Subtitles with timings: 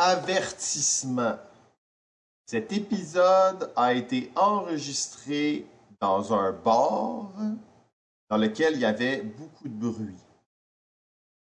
[0.00, 1.38] Avertissement.
[2.46, 5.66] Cet épisode a été enregistré
[6.00, 7.32] dans un bar
[8.30, 10.14] dans lequel il y avait beaucoup de bruit.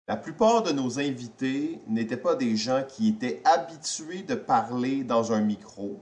[0.07, 5.33] La plupart de nos invités n'étaient pas des gens qui étaient habitués de parler dans
[5.33, 5.99] un micro.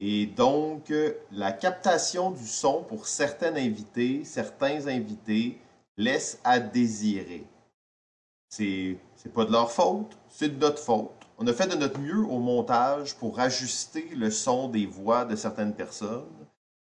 [0.00, 0.90] Et donc,
[1.32, 5.60] la captation du son pour certains invités, certains invités,
[5.98, 7.46] laisse à désirer.
[8.48, 11.21] C'est, c'est pas de leur faute, c'est de notre faute.
[11.38, 15.34] On a fait de notre mieux au montage pour ajuster le son des voix de
[15.34, 16.24] certaines personnes.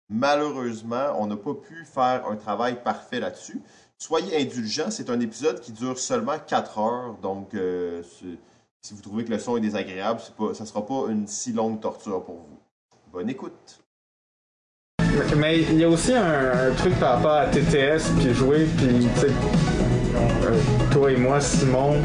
[0.08, 3.60] Malheureusement, on n'a pas pu faire un travail parfait là-dessus.
[3.98, 8.02] Soyez indulgents, c'est un épisode qui dure seulement 4 heures, donc euh,
[8.80, 11.80] si vous trouvez que le son est désagréable, ça ne sera pas une si longue
[11.80, 12.58] torture pour vous.
[13.12, 13.82] Bonne écoute.
[15.36, 19.08] Mais il y a aussi un, un truc par rapport à TTS, puis jouer, puis
[20.46, 20.50] euh,
[20.90, 21.96] toi et moi, Simon,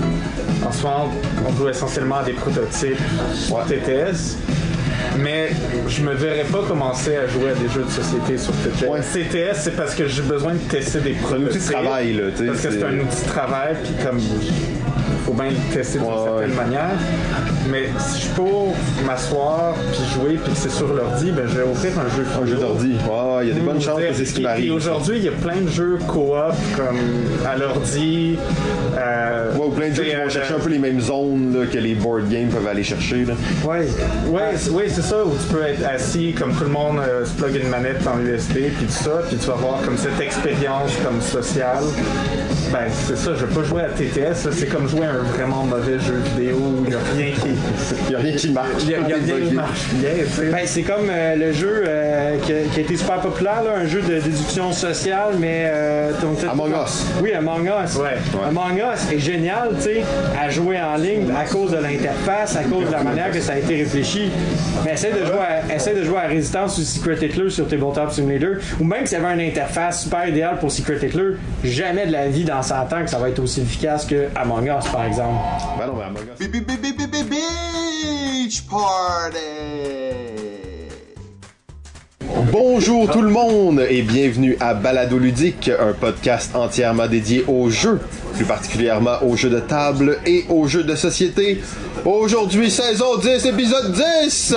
[0.65, 1.09] en ce moment,
[1.47, 2.97] on joue essentiellement à des prototypes
[3.67, 4.37] TTS.
[5.19, 5.49] Mais
[5.87, 8.87] je me verrais pas commencer à jouer à des jeux de société sur TTS.
[8.87, 8.99] Ouais.
[9.01, 11.49] TTS, c'est parce que j'ai besoin de tester des un prototypes.
[11.49, 12.23] outil de travail, là.
[12.47, 14.19] Parce que c'est un outil de travail, puis comme
[15.25, 16.89] faut bien le tester d'une Ouais, certaine manière.
[17.71, 21.63] Mais si je peux m'asseoir, puis jouer, puis que c'est sur l'ordi, ben je vais
[21.63, 22.93] offrir un jeu Un jeu d'ordi.
[23.09, 24.73] Ouais, il y a des bonnes chances que c'est ce qui m'arrive.
[24.73, 26.33] Aujourd'hui, il y a plein de jeux coop
[26.75, 26.97] comme
[27.47, 28.37] à l'ordi.
[28.97, 31.53] Euh, Ouais, ou plein de jeux qui vont euh, chercher un peu les mêmes zones
[31.57, 33.25] là, que les board games peuvent aller chercher.
[33.25, 33.33] Là.
[33.65, 33.87] Ouais,
[34.27, 37.25] ouais, c'est- ouais, c'est ça, où tu peux être assis comme tout le monde, euh,
[37.25, 40.19] se plug une manette en USB, puis tout ça, puis tu vas avoir comme cette
[40.19, 41.83] expérience comme sociale.
[42.71, 45.63] Ben, c'est ça, je vais pas jouer à TTS, c'est comme jouer à un vraiment
[45.63, 47.49] mauvais jeu vidéo où il y a rien qui.
[48.05, 48.67] Il n'y a rien qui marche.
[48.81, 50.49] Il y a, y a rien qui marche bien, tu sais.
[50.49, 53.77] Ben, c'est comme euh, le jeu euh, qui, a, qui a été super populaire, là,
[53.77, 55.65] un jeu de déduction sociale, mais.
[55.67, 56.11] Euh,
[56.49, 57.05] Among Us.
[57.21, 57.95] Oui, Among Us.
[57.95, 58.17] Ouais.
[58.47, 60.03] Among Us est génial, tu sais,
[60.39, 63.53] à jouer en ligne à cause de l'interface, à cause de la manière que ça
[63.53, 64.31] a été réfléchi.
[64.83, 68.11] Mais essaie de jouer à, essaie de jouer à Resistance ou Secret Hitler sur Tabletop
[68.11, 72.11] Simulator, ou même s'il y avait une interface super idéale pour Secret Hitler, jamais de
[72.11, 75.02] la vie dans 100 ans que ça va être aussi efficace que Among Us, par
[75.05, 75.39] exemple.
[75.77, 76.37] Ben non, mais Among Us.
[77.29, 79.37] Beach Party!
[82.51, 87.99] Bonjour tout le monde et bienvenue à Balado Ludique, un podcast entièrement dédié aux jeux,
[88.35, 91.61] plus particulièrement aux jeux de table et aux jeux de société.
[92.05, 94.55] Aujourd'hui, saison 10, épisode 10!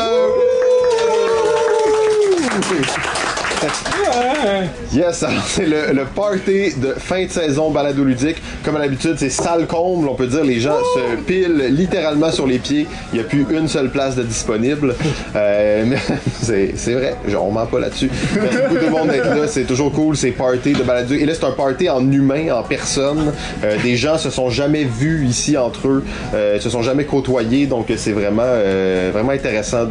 [4.92, 8.36] Yes, alors c'est le, le party de fin de saison balado ludique.
[8.64, 10.44] Comme à l'habitude, c'est salle comble, on peut dire.
[10.44, 12.86] Les gens se pilent littéralement sur les pieds.
[13.12, 14.94] Il n'y a plus une seule place de disponible.
[15.34, 15.98] Euh, mais
[16.42, 18.10] c'est c'est vrai, on ment pas là-dessus.
[18.34, 19.46] Merci beaucoup tout le monde d'être là.
[19.46, 21.14] C'est toujours cool, ces parties de balado.
[21.14, 23.32] Et là, c'est un party en humain, en personne.
[23.64, 27.66] Euh, des gens se sont jamais vus ici entre eux, euh, se sont jamais côtoyés.
[27.66, 29.86] Donc, c'est vraiment, euh, vraiment intéressant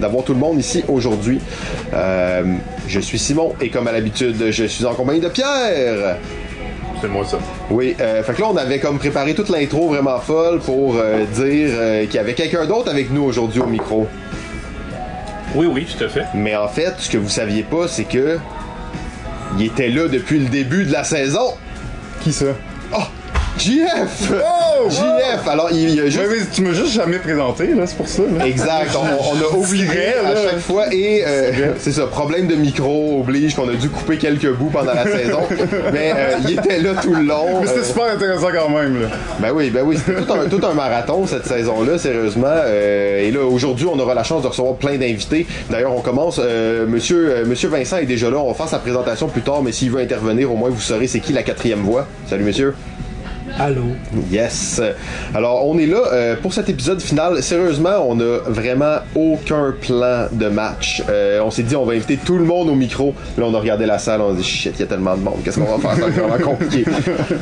[0.00, 1.40] d'avoir tout le monde ici aujourd'hui.
[2.88, 6.16] Je suis Simon et comme à l'habitude, je suis en compagnie de Pierre.
[7.00, 7.38] C'est moi ça.
[7.70, 11.24] Oui, euh, fait que là, on avait comme préparé toute l'intro vraiment folle pour euh,
[11.24, 14.06] dire euh, qu'il y avait quelqu'un d'autre avec nous aujourd'hui au micro.
[15.54, 16.24] Oui, oui, tout à fait.
[16.34, 18.38] Mais en fait, ce que vous saviez pas, c'est que
[19.58, 21.54] il était là depuis le début de la saison.
[22.20, 22.46] Qui ça?
[22.94, 23.02] Oh,
[23.60, 24.32] JF!
[24.32, 24.88] Oh!
[24.88, 25.46] JF!
[25.48, 26.50] Alors, il y a juste...
[26.52, 28.22] Tu m'as juste jamais présenté, là, c'est pour ça.
[28.22, 28.46] Là.
[28.46, 30.40] Exact, on, on a oublié à là.
[30.50, 34.50] chaque fois et euh, c'est ça, problème de micro oblige qu'on a dû couper quelques
[34.52, 35.40] bouts pendant la saison,
[35.92, 37.60] mais euh, il était là tout le long.
[37.60, 39.08] Mais c'était euh, super intéressant quand même, là.
[39.40, 42.46] Ben oui, ben oui, c'était tout un, tout un marathon cette saison-là, sérieusement.
[42.48, 45.46] Euh, et là, aujourd'hui, on aura la chance de recevoir plein d'invités.
[45.68, 46.40] D'ailleurs, on commence.
[46.42, 48.38] euh, monsieur, euh, monsieur Vincent est déjà là.
[48.38, 51.06] On va faire sa présentation plus tard, mais s'il veut intervenir, au moins vous saurez
[51.06, 52.06] c'est qui la quatrième voix.
[52.28, 52.74] Salut, monsieur.
[53.58, 53.82] Allô?
[54.30, 54.80] Yes.
[55.34, 57.42] Alors, on est là euh, pour cet épisode final.
[57.42, 61.02] Sérieusement, on a vraiment aucun plan de match.
[61.08, 63.14] Euh, on s'est dit, on va inviter tout le monde au micro.
[63.36, 65.22] Là, on a regardé la salle, on a dit, shit, il y a tellement de
[65.22, 65.38] monde.
[65.44, 66.04] Qu'est-ce qu'on va faire?
[66.04, 66.84] C'est vraiment compliqué.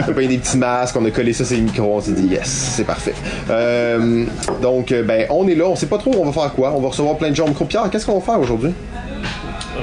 [0.06, 1.96] On a payé des petits masques, on a collé ça sur les micros.
[1.96, 3.14] On s'est dit, yes, c'est parfait.
[3.50, 4.24] Euh,
[4.62, 5.66] donc, ben, on est là.
[5.68, 6.72] On sait pas trop on va faire quoi?
[6.74, 7.64] On va recevoir plein de gens au micro.
[7.64, 8.72] Pierre, qu'est-ce qu'on va faire aujourd'hui?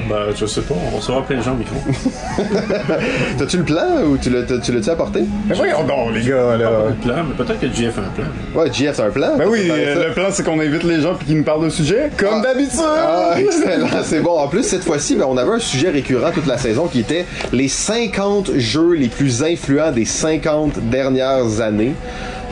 [0.08, 1.74] Ben, je sais pas, on recevoir plein de gens au micro.
[3.38, 5.24] T'as-tu le plan ou tu l'as- tu l'as-tu apporté?
[5.46, 6.70] Mais voyons donc, les gars, là.
[6.88, 8.24] Un plan, mais peut-être que JF a un plan.
[8.54, 9.36] Ouais, JF, c'est un plan.
[9.38, 11.70] Ben oui, euh, le plan, c'est qu'on invite les gens puis qu'ils nous parlent de
[11.70, 12.80] sujet, comme d'habitude!
[12.84, 14.38] Ah, excellent, c'est bon.
[14.38, 17.24] En plus, cette fois-ci, ben, on avait un sujet récurrent toute la saison qui était
[17.52, 21.94] les 50 jeux les plus influents des 50 dernières années.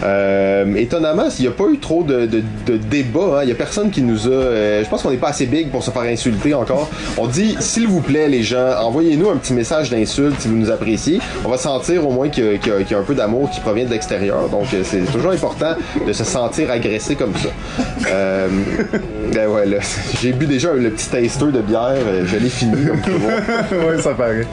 [0.03, 3.39] Euh, étonnamment, il n'y a pas eu trop de, de, de débat.
[3.39, 3.43] hein.
[3.43, 4.31] Il n'y a personne qui nous a.
[4.31, 6.91] euh, je pense qu'on n'est pas assez big pour se faire insulter encore.
[7.17, 10.71] On dit, s'il vous plaît, les gens, envoyez-nous un petit message d'insulte si vous nous
[10.71, 11.21] appréciez.
[11.45, 13.85] On va sentir au moins qu'il y, a- y y un peu d'amour qui provient
[13.85, 14.49] de l'extérieur.
[14.51, 15.75] Donc, euh, c'est toujours important
[16.07, 17.49] de se sentir agressé comme ça.
[18.11, 18.49] Euh,
[19.33, 19.77] ben ouais, là,
[20.21, 21.95] j'ai bu déjà le petit taster de bière.
[21.97, 23.87] euh, Je l'ai fini comme tout le monde.
[23.97, 24.39] ouais, ça paraît.
[24.39, 24.45] Ouais,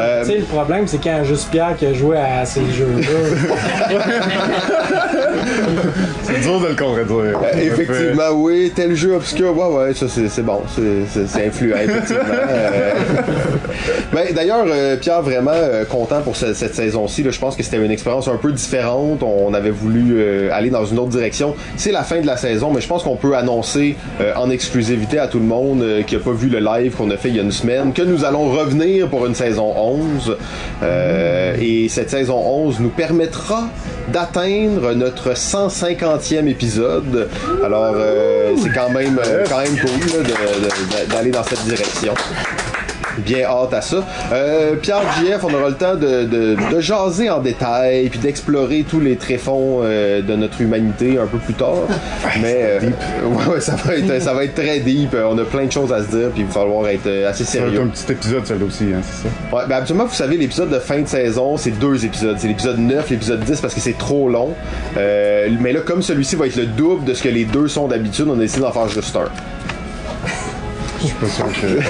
[0.00, 3.98] Euh, Tu sais, le problème, c'est quand juste Pierre qui a joué à ces jeux-là.
[6.22, 7.38] C'est dur de le contredire.
[7.42, 12.22] Euh, Effectivement, oui, tel jeu obscur, ouais, ouais, ça c'est bon, c'est- influent, effectivement.
[12.48, 12.92] Euh,
[14.12, 15.52] ben, D'ailleurs, euh, Pierre, vraiment
[15.90, 17.24] content pour ce- cette saison-ci.
[17.28, 19.22] Je pense que c'était une expérience un peu différente.
[19.22, 21.54] On avait voulu aller dans une autre direction.
[21.76, 23.96] C'est la fin de la saison, mais je pense qu'on peut annoncer
[24.36, 27.28] en exclusivité à tout le monde qui n'a pas vu le live qu'on a fait
[27.28, 30.36] il y a une semaine que nous allons revenir pour une saison 11.
[30.82, 33.64] Euh, et cette saison 11 nous permettra
[34.12, 37.28] d'atteindre notre 150e épisode.
[37.64, 40.22] Alors, euh, c'est quand même, euh, quand même cool
[41.08, 42.14] d'aller dans cette direction.
[43.18, 44.04] Bien hâte à ça.
[44.32, 48.84] Euh, Pierre JF, on aura le temps de, de, de jaser en détail puis d'explorer
[48.88, 51.74] tous les tréfonds euh, de notre humanité un peu plus tard.
[52.40, 52.80] Mais euh,
[53.52, 55.14] ouais, ça va être ça va être très deep.
[55.14, 57.44] Euh, On a plein de choses à se dire puis il va falloir être assez
[57.44, 57.80] sérieux.
[57.80, 59.56] un petit épisode, celle aussi, hein, c'est ça.
[59.56, 62.36] Ouais, ben habituellement, vous savez, l'épisode de fin de saison, c'est deux épisodes.
[62.38, 64.54] C'est l'épisode 9, l'épisode 10 parce que c'est trop long.
[64.96, 68.26] Mais là, comme celui-ci va être le double de ce que les deux sont d'habitude,
[68.28, 69.28] on a décidé d'en faire juste un.
[71.04, 71.80] Je suis pas sûr que.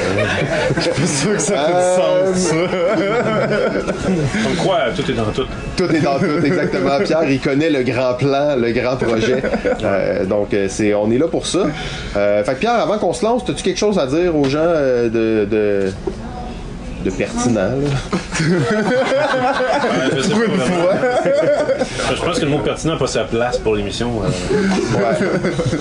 [0.76, 2.54] Je suis pas sûr que ça fait du sens.
[4.42, 5.46] Comme quoi, tout est dans tout.
[5.76, 6.98] Tout est dans tout, exactement.
[7.04, 9.42] Pierre, il connaît le grand plan, le grand projet.
[9.82, 11.66] Euh, donc, euh, c'est, on est là pour ça.
[12.16, 14.64] Euh, fait que Pierre, avant qu'on se lance, as-tu quelque chose à dire aux gens
[14.64, 15.08] de,
[15.44, 15.92] de,
[17.04, 17.70] de pertinent?
[17.76, 18.44] Ouais,
[22.16, 24.22] je pense que le mot pertinent n'a pas sa place pour l'émission.
[24.22, 24.98] euh.
[24.98, 25.28] Ouais.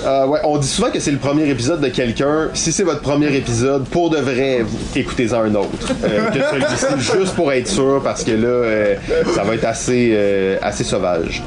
[0.06, 2.50] Euh, ouais, on dit souvent que c'est le premier épisode de quelqu'un.
[2.54, 4.64] Si c'est votre premier épisode, pour de vrai,
[4.96, 5.70] écoutez-en un autre.
[6.04, 8.96] Euh, que celui-ci, juste pour être sûr, parce que là,
[9.34, 10.18] ça va être assez,
[10.62, 11.44] assez sauvage.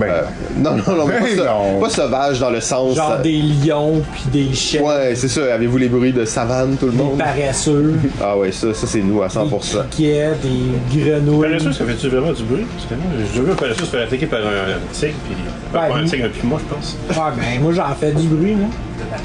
[0.00, 0.22] Ben, Euh,
[0.56, 1.80] non, non, non, mais pas, sa- non.
[1.80, 2.96] pas sauvage dans le sens.
[2.96, 5.54] Genre euh, des lions, puis des chiens, Ouais, c'est ça.
[5.54, 7.18] Avez-vous les bruits de savane, tout le des monde?
[7.18, 9.48] paresseux, Ah ouais, ça, ça c'est nous à 100%.
[9.50, 11.48] des criquets, des grenouilles.
[11.48, 12.66] Paresseux, ça fait-tu vraiment du bruit?
[12.74, 15.36] Parce que moi, j'ai vu un paresseux se faire attaquer par un tigre, puis.
[15.78, 16.96] Un tigre, un puma, je pense.
[17.10, 18.66] Ouais, ben moi j'en fais du bruit, là.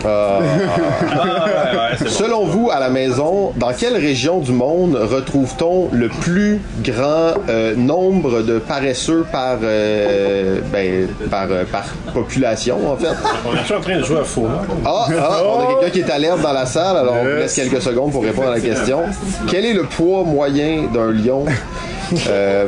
[0.04, 0.48] Ah, ouais,
[1.78, 2.10] ouais, c'est bon.
[2.10, 7.76] Selon vous, à la maison, dans quelle région du monde retrouve-t-on le plus grand euh,
[7.76, 13.08] nombre de paresseux par, euh, ben, par, euh, par population, en fait?
[13.46, 14.48] On est en train de jouer à faux.
[14.86, 17.56] Ah, ah, on a quelqu'un qui est à l'herbe dans la salle, alors on laisse
[17.56, 19.02] quelques secondes pour répondre à la question.
[19.50, 21.46] Quel est le poids moyen d'un lion?
[22.28, 22.68] Euh,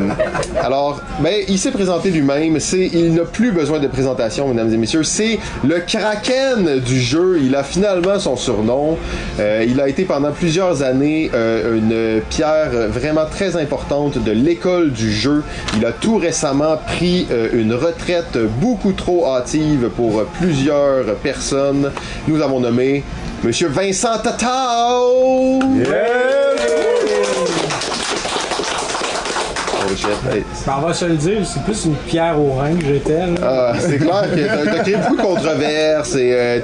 [0.61, 2.59] alors, ben, il s'est présenté lui-même.
[2.59, 5.03] C'est, il n'a plus besoin de présentation, mesdames et messieurs.
[5.03, 7.39] C'est le Kraken du jeu.
[7.41, 8.97] Il a finalement son surnom.
[9.39, 14.91] Euh, il a été pendant plusieurs années euh, une pierre vraiment très importante de l'école
[14.91, 15.43] du jeu.
[15.77, 21.91] Il a tout récemment pris euh, une retraite beaucoup trop hâtive pour plusieurs personnes.
[22.27, 23.03] Nous avons nommé
[23.43, 25.59] Monsieur Vincent Tatao.
[29.95, 30.09] Shit.
[30.31, 33.19] Hey, Ben, on va se le dire, c'est plus une pierre au rein que j'étais,
[33.19, 33.35] là.
[33.41, 36.59] Ah, c'est clair que t'as, créé beaucoup de controverses et euh,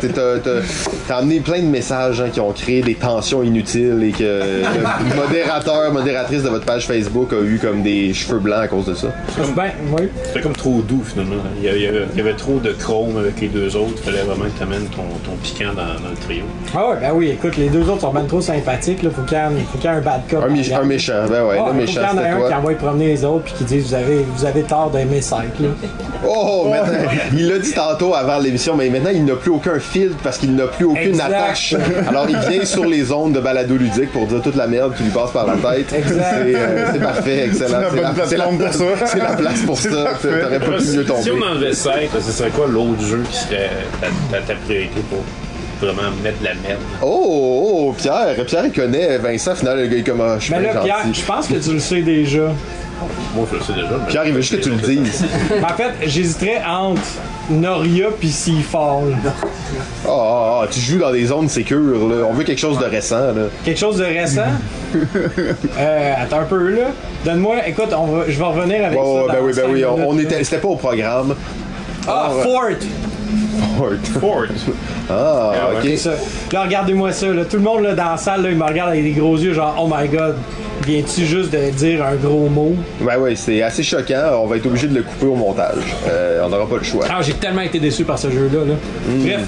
[1.07, 5.15] t'as, amené plein de messages hein, qui ont créé des tensions inutiles et que le
[5.15, 8.95] modérateur, modératrice de votre page Facebook a eu comme des cheveux blancs à cause de
[8.95, 9.07] ça.
[9.55, 10.09] Ben, oui.
[10.25, 11.35] C'était comme trop doux, finalement.
[11.57, 13.93] Il y, avait, il y trop de chrome avec les deux autres.
[13.97, 16.43] Il fallait vraiment que tu amènes ton, ton piquant dans, dans le trio.
[16.75, 19.09] Ah ouais, ben oui, écoute, les deux autres sont ben trop sympathiques, là.
[19.09, 20.43] Faut qu'il y ait un, bad cop.
[20.43, 22.15] Un, mi- en un méchant, ben ouais, Ah, le faut méchant qu'il y en ait
[22.17, 22.57] c'était un qui toi.
[22.57, 25.61] envoie promener les autres puis qui dit vous avez, vous avez tort d'aimer Cycle.
[25.61, 25.69] là.
[26.25, 30.15] Oh, maintenant, il l'a dit tantôt avant l'émission, mais maintenant il n'a plus aucun filtre
[30.23, 31.25] parce qu'il n'a plus aucune Exact.
[31.25, 31.75] attache.
[32.07, 35.03] Alors il vient sur les ondes de balado ludique pour dire toute la merde qui
[35.03, 35.91] lui passe par la tête.
[35.93, 36.23] Exact.
[36.45, 37.67] C'est, euh, c'est parfait, excellent.
[37.67, 39.05] C'est la bonne c'est la, plateforme pour ça.
[39.05, 39.89] c'est la place pour ça.
[40.21, 41.03] T'aurais pas pu mieux Si on
[41.33, 41.45] tomber.
[41.45, 41.91] enlevait ça,
[42.25, 43.69] ce serait quoi l'autre jeu qui serait
[44.31, 45.19] ta, priorité pour
[45.81, 46.79] vraiment mettre de la merde?
[47.01, 50.45] Oh, oh, Pierre, Pierre il connaît Vincent, finalement le gars il est comme ah, je
[50.45, 51.19] suis Mais là, Pierre, gentil.
[51.19, 52.51] je pense que tu le sais déjà.
[53.35, 53.87] Moi, je le sais déjà.
[53.99, 55.25] mais- Pierre, il veut juste que tu le dises.
[55.49, 57.01] Mais en fait, j'hésiterais entre
[57.49, 59.15] Noria puis Seafall.
[59.25, 62.25] Ah, ah, ah, tu joues dans des zones sécures, là.
[62.29, 63.47] On veut quelque chose de récent, là.
[63.65, 64.41] Quelque chose de récent?
[65.77, 66.87] euh, attends un peu là.
[67.25, 69.33] Donne-moi, écoute, on va, je vais revenir avec Ouais, ça.
[69.33, 71.35] ben oui, ben oui, on, on était, c'était pas au programme.
[72.07, 72.61] Ah, Alors, Fort!
[74.19, 74.43] Fort.
[75.09, 75.79] Ah, ok.
[75.83, 76.11] C'est ça.
[76.51, 77.27] Là, regardez-moi ça.
[77.27, 77.45] Là.
[77.45, 79.53] Tout le monde là, dans la salle, là, il me regarde avec des gros yeux,
[79.53, 80.35] genre, oh my god.
[80.85, 82.75] Viens-tu juste de dire un gros mot?
[83.01, 84.41] Ouais, ouais, c'est assez choquant.
[84.43, 85.95] On va être obligé de le couper au montage.
[86.09, 87.05] Euh, on n'aura pas le choix.
[87.09, 88.65] Ah, j'ai tellement été déçu par ce jeu-là.
[88.65, 88.73] Là.
[89.07, 89.47] Bref,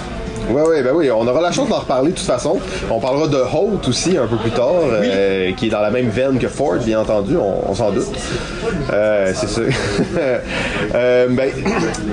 [0.50, 2.60] Ouais, ouais, ben oui, on aura la chance d'en reparler de toute façon.
[2.92, 6.10] On parlera de Holt aussi un peu plus tard, euh, qui est dans la même
[6.10, 8.08] veine que Ford, bien entendu, on, on s'en doute.
[8.94, 9.62] Euh, c'est ça.
[10.94, 11.50] Euh, ben,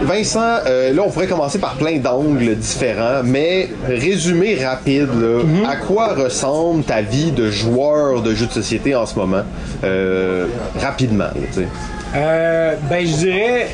[0.05, 5.77] Vincent, euh, là, on pourrait commencer par plein d'angles différents, mais résumé rapide, là, à
[5.77, 9.43] quoi ressemble ta vie de joueur de jeux de société en ce moment?
[9.85, 10.47] Euh,
[10.81, 11.69] rapidement, tu sais?
[12.17, 13.67] Euh, ben, je dirais,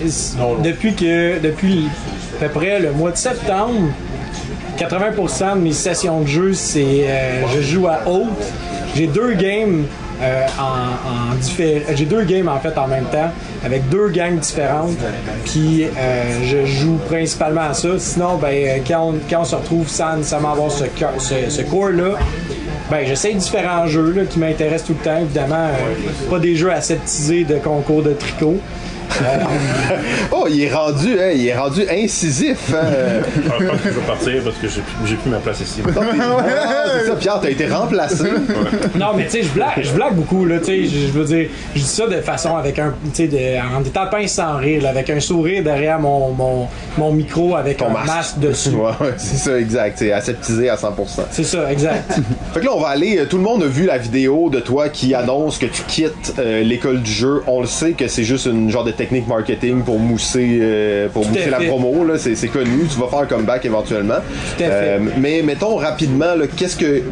[0.62, 1.88] depuis que, depuis
[2.41, 3.88] à peu près le mois de septembre,
[4.78, 8.28] 80% de mes sessions de jeu, c'est, euh, je joue à haute.
[8.94, 9.85] J'ai deux games
[10.23, 13.30] euh, en, en j'ai deux games en fait en même temps
[13.64, 14.97] avec deux gangs différentes.
[15.44, 15.88] Puis euh,
[16.44, 17.99] je joue principalement à ça.
[17.99, 20.85] Sinon, ben quand on, quand on se retrouve sans nécessairement avoir ce,
[21.18, 22.16] ce, ce core là.
[22.90, 25.18] Ben, j'essaie différents jeux là, qui m'intéressent tout le temps.
[25.20, 25.68] Évidemment,
[26.30, 28.56] pas des jeux aseptisés de concours de tricot.
[30.33, 32.73] Oh, il est rendu, hein, il est rendu incisif.
[32.75, 32.87] Hein.
[33.35, 34.69] Je pense que je vais partir parce que
[35.07, 35.81] j'ai plus- ma place ici.
[35.91, 38.25] Ah, c'est ça, Pierre, t'as été remplacé.
[38.99, 41.49] Non, mais tu sais, je blague, je blague beaucoup, là, tu sais, je veux dire,
[41.75, 44.91] je dis ça de façon avec un, tu sais, en étant pince sans rire, là,
[44.91, 48.07] avec un sourire derrière mon, mon, mon micro avec un masque.
[48.07, 48.71] masque, dessus.
[48.71, 49.97] Ouais, ouais, c'est ça, exact.
[49.99, 50.91] C'est aseptisé à 100%.
[51.31, 52.12] C'est ça, exact.
[52.55, 53.19] Fait que là, on va aller.
[53.19, 56.35] euh, Tout le monde a vu la vidéo de toi qui annonce que tu quittes
[56.38, 57.43] euh, l'école du jeu.
[57.47, 61.26] On le sait que c'est juste une genre de technique marketing pour mousser, euh, pour
[61.26, 62.05] mousser la promo.
[62.05, 62.87] Là, c'est, c'est connu.
[62.93, 64.21] Tu vas faire un comeback éventuellement.
[64.57, 65.00] Tout à fait.
[65.19, 67.02] mais mettons rapidement, là, qu'est-ce que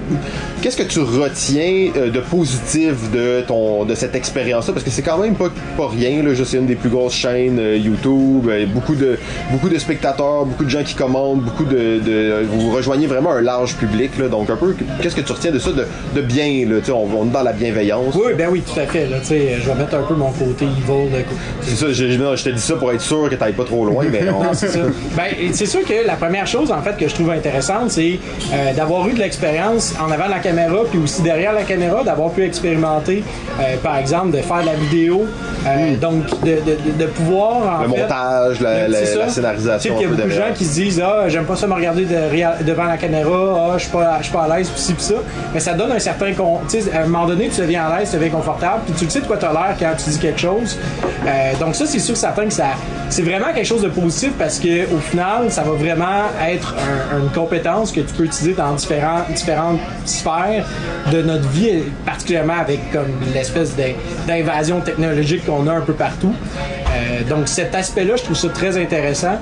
[0.60, 4.72] qu'est-ce que tu retiens euh, de positif de ton de cette expérience-là?
[4.74, 6.22] Parce que c'est quand même pas, pas rien.
[6.22, 8.46] Là, c'est une des plus grosses chaînes euh, YouTube.
[8.48, 9.18] euh, beaucoup de
[9.52, 13.42] beaucoup de spectateurs, beaucoup de gens qui commandent, beaucoup de, de vous rejoignez vraiment un
[13.42, 14.10] large public.
[14.18, 17.08] Là, donc un peu, qu'est-ce que tu retiens de ça de, de bien là, on,
[17.16, 18.14] on est dans la bienveillance.
[18.14, 21.10] Oui, ben oui, tout à fait, là, je vais mettre un peu mon côté evil
[21.70, 23.64] de ça, je, je- non, je te dis ça pour être sûr que t'ailles pas
[23.64, 24.80] trop loin, mais on- Non, c'est ça.
[25.16, 28.18] Ben, c'est sûr que la première chose, en fait, que je trouve intéressante, c'est
[28.52, 32.02] euh, d'avoir eu de l'expérience en avant de la caméra, puis aussi derrière la caméra,
[32.04, 33.22] d'avoir pu expérimenter,
[33.60, 35.26] euh, par exemple, de faire de la vidéo,
[35.66, 39.28] euh, donc de, de- de- de pouvoir, en le fait, montage, la, la Tu sais,
[39.28, 39.94] scénarisation.
[39.96, 42.04] il y a beaucoup de gens qui se disent Ah, j'aime pas ça me regarder
[42.04, 45.14] de- devant la caméra, ah, je suis pas, pas à l'aise, pis ci, pis ça.
[45.54, 46.32] Mais ça donne un certain.
[46.32, 48.94] con- Tu sais, à un moment donné, tu deviens à l'aise, tu deviens confortable, puis
[48.98, 50.78] tu le sais de quoi t'as l'air quand tu dis quelque chose.
[51.66, 52.54] Donc, ça, c'est sûr que certain que.
[53.10, 56.74] C'est vraiment quelque chose de positif parce que au final, ça va vraiment être
[57.14, 60.64] un- une compétence que tu peux utiliser dans différentes sphères
[61.12, 63.94] de notre vie, particulièrement avec comme l'espèce d'in-
[64.26, 66.32] d'invasion technologique qu'on a un peu partout.
[66.96, 69.36] Euh, donc cet aspect-là, je trouve ça très intéressant.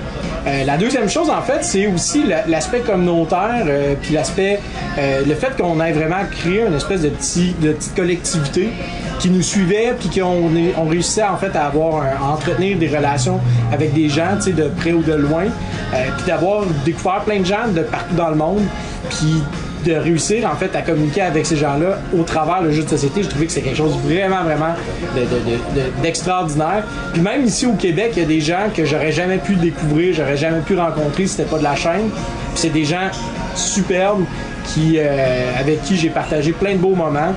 [0.46, 4.60] Euh, la deuxième chose, en fait, c'est aussi la- l'aspect communautaire, euh, puis l'aspect,
[4.98, 8.68] le fait qu'on ait vraiment créé une espèce de, petit, de petite collectivité
[9.18, 13.40] qui nous suivait, puis qu'on on réussissait en fait à avoir, à entretenir des relations
[13.72, 17.40] avec des gens, tu sais, de près ou de loin, euh, puis d'avoir découvert plein
[17.40, 18.62] de gens de partout dans le monde,
[19.10, 19.42] puis
[19.86, 23.22] de réussir en fait à communiquer avec ces gens-là au travers le jeu de société,
[23.22, 24.74] je trouvais que c'est quelque chose vraiment vraiment
[25.14, 26.84] de- de- de- de- d'extraordinaire.
[27.12, 30.14] Puis même ici au Québec, il y a des gens que j'aurais jamais pu découvrir,
[30.14, 32.08] j'aurais jamais pu rencontrer si c'était pas de la chaîne.
[32.54, 33.10] C'est des gens
[33.54, 34.24] superbes
[34.72, 37.34] qui euh, avec qui j'ai partagé plein de beaux moments.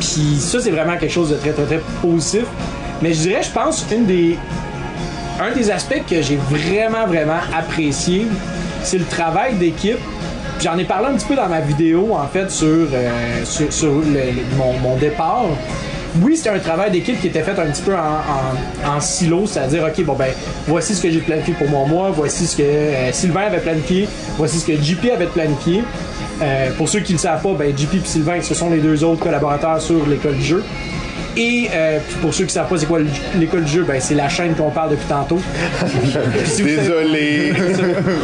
[0.00, 2.44] Puis ça c'est vraiment quelque chose de très très très positif.
[3.02, 4.38] Mais je dirais, je pense une des
[5.40, 8.26] un des aspects que j'ai vraiment, vraiment apprécié,
[8.84, 9.98] c'est le travail d'équipe.
[10.62, 13.90] J'en ai parlé un petit peu dans ma vidéo, en fait, sur, euh, sur,
[14.56, 15.42] mon, mon départ.
[16.22, 19.46] Oui, c'était un travail d'équipe qui était fait un petit peu en, en- en silo,
[19.46, 20.28] c'est-à-dire, OK, bon, ben,
[20.68, 24.08] voici ce que j'ai planifié pour mon mois, voici ce que euh, Sylvain avait planifié,
[24.38, 25.82] voici ce que JP avait planifié.
[26.42, 28.78] Euh, pour ceux qui ne le savent pas, ben, JP et Sylvain, ce sont les
[28.78, 30.64] deux autres collaborateurs sur l'école du jeu.
[31.36, 33.06] Et euh, pour ceux qui ne savent pas c'est quoi le-
[33.40, 35.40] l'école du jeu, ben, c'est la chaîne qu'on parle depuis tantôt.
[36.44, 37.52] Si vous savez- Désolé.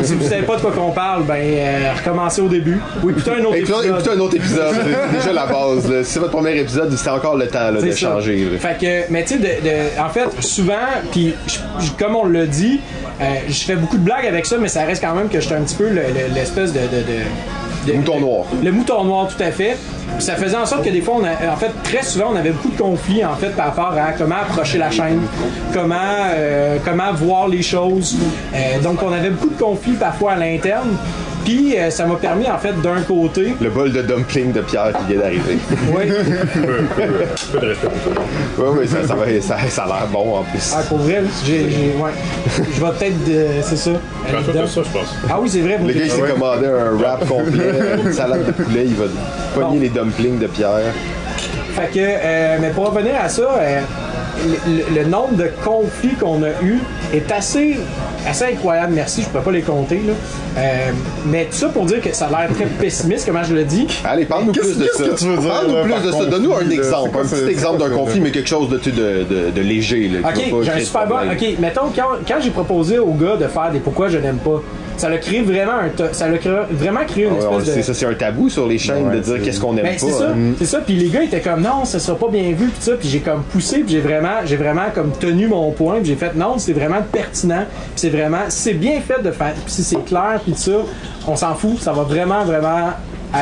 [0.04, 2.78] si vous savez pas de quoi qu'on parle, ben euh, recommencez au début.
[3.02, 3.84] Ou écoutez un autre Écoutez, épisode.
[3.98, 4.74] écoutez un autre épisode,
[5.12, 5.90] c'est déjà la base.
[5.90, 6.04] là.
[6.04, 7.96] Si c'est votre premier épisode, c'est encore le temps là, de ça.
[7.96, 8.44] changer.
[8.50, 8.58] là.
[8.58, 9.60] Fait que, mais tu sais,
[10.00, 10.74] en fait, souvent,
[11.10, 12.80] puis je- je- comme on l'a dit,
[13.20, 15.56] euh, je fais beaucoup de blagues avec ça, mais ça reste quand même que j'étais
[15.56, 18.44] un petit peu le- le- l'espèce de, de, de- de- Mouton noir.
[18.62, 19.76] Le mouton noir, tout à fait.
[20.18, 22.50] Ça faisait en sorte que des fois, on a- en fait, très souvent, on avait
[22.50, 25.20] beaucoup de conflits en fait par rapport à comment approcher la chaîne,
[25.72, 25.94] comment,
[26.34, 28.16] euh, comment voir les choses.
[28.54, 30.88] Euh, donc, on avait beaucoup de conflits parfois à l'interne.
[31.50, 34.92] Puis euh, ça m'a permis en fait d'un côté, Le bol de dumpling de Pierre
[35.00, 35.58] qui vient d'arriver.
[35.92, 36.04] oui,
[36.54, 37.02] Peu, peu,
[37.52, 38.22] peu de respect pour toi.
[38.58, 40.72] Oui, oui, ça, ça, va- ça, ça a l'air bon en plus.
[40.76, 42.10] Ah, pour vrai, là, j'ai, j'ai- ouais.
[42.76, 43.90] Je vais peut-être, euh, c'est ça.
[44.30, 44.36] Ça,
[44.84, 45.16] je pense.
[45.28, 45.78] Ah oui, c'est vrai.
[45.84, 47.72] Le gars, il s'est commandé un wrap complet,
[48.04, 49.06] une salade de poulet, il va
[49.54, 49.80] pogner Bon.
[49.80, 50.92] les dumplings de Pierre.
[51.74, 53.80] Fait que, euh, mais pour revenir à ça, euh,
[54.94, 56.78] le, nombre de conflits qu'on a eu
[57.12, 57.78] est assez,
[58.26, 58.92] assez incroyable.
[58.94, 60.00] Merci, je peux pas les compter.
[60.06, 60.12] Là.
[60.58, 60.90] Euh,
[61.26, 63.86] mais tout ça pour dire que ça a l'air très pessimiste, comment je le dis.
[64.04, 65.04] Allez, parle-nous plus de ça.
[65.04, 66.24] que tu veux dire, Parle-nous là, plus de ça.
[66.26, 69.50] Donne-nous un exemple, quoi un petit exemple d'un conflit, mais quelque chose de, de, de,
[69.50, 70.08] de léger.
[70.08, 71.16] Là, Ok, j'ai un super bon.
[71.16, 74.62] Ok, mettons, quand, quand j'ai proposé au gars de faire des pourquoi je n'aime pas,
[75.00, 76.12] ça l'a créé vraiment un.
[76.12, 77.82] Ça l'a créé- vraiment créé une le espèce de.
[77.82, 79.98] ça c'est un tabou sur les chaînes Ouais, de dire qu'est-ce qu'on aime Ben, pas.
[79.98, 80.52] c'est ça, hein.
[80.58, 80.78] c'est ça.
[80.80, 82.92] Puis les gars étaient comme non, ça sera pas bien vu, puis ça.
[82.98, 86.16] Puis j'ai comme poussé, puis j'ai vraiment, j'ai vraiment comme tenu mon point, puis j'ai
[86.16, 89.82] fait non, c'est vraiment pertinent, puis c'est vraiment, c'est bien fait de faire, puis si
[89.82, 90.72] c'est clair, puis ça,
[91.26, 92.90] on s'en fout, ça va vraiment, vraiment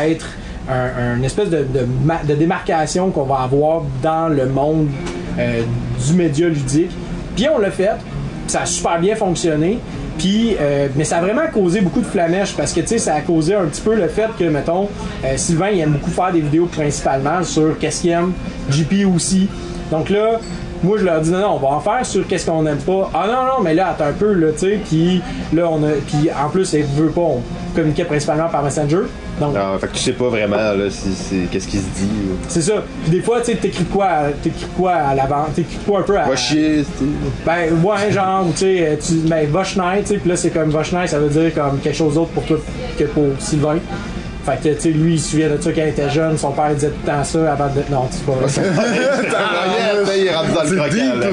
[0.02, 0.26] être
[0.70, 4.88] un, un espèce de, de, ma- de démarcation qu'on va avoir dans le monde
[5.38, 5.62] euh,
[6.06, 6.90] du média ludique.
[7.34, 7.90] Puis on l'a fait,
[8.48, 9.78] ça a super bien fonctionné.
[10.18, 13.14] Puis, euh, mais ça a vraiment causé beaucoup de flamèches parce que tu sais, ça
[13.14, 14.88] a causé un petit peu le fait que, mettons,
[15.25, 18.32] euh, Sylvain il aime beaucoup faire des vidéos principalement sur qu'est-ce qu'il aime,
[18.68, 19.48] JP aussi.
[19.90, 20.40] Donc là,
[20.82, 23.11] moi je leur dis non, non, on va en faire sur qu'est-ce qu'on aime pas.
[23.14, 25.90] Ah non, non, mais là, attends un peu, là, tu sais, puis là, on a,
[26.06, 27.42] puis en plus, elle veut pas, on
[27.75, 29.02] communiquait principalement par Messenger.
[29.40, 32.08] Donc, Ah, fait que tu sais pas vraiment là, si c'est qu'est-ce qui se dit.
[32.49, 32.82] c'est ça.
[33.02, 36.02] Puis des fois, tu sais, t'écris quoi, à- t'écris quoi à l'avant, t'écris quoi un
[36.02, 36.25] peu à.
[36.28, 36.85] Va chier,
[37.47, 41.06] Ben, ouais, genre, tu sais, euh, tu, ben, tu sais, pis là, c'est comme Voschnei,
[41.06, 42.56] ça veut dire comme quelque chose d'autre pour toi
[42.99, 43.76] que pour Sylvain.
[44.49, 46.52] Fait que, tu sais, lui, il se souvient de ça quand il était jeune, son
[46.52, 47.93] père disait tout le temps ça avant de.
[47.93, 48.49] Non, c'est pas vrai.
[50.21, 50.97] Il rentre dans le croquant.
[50.97, 51.26] là.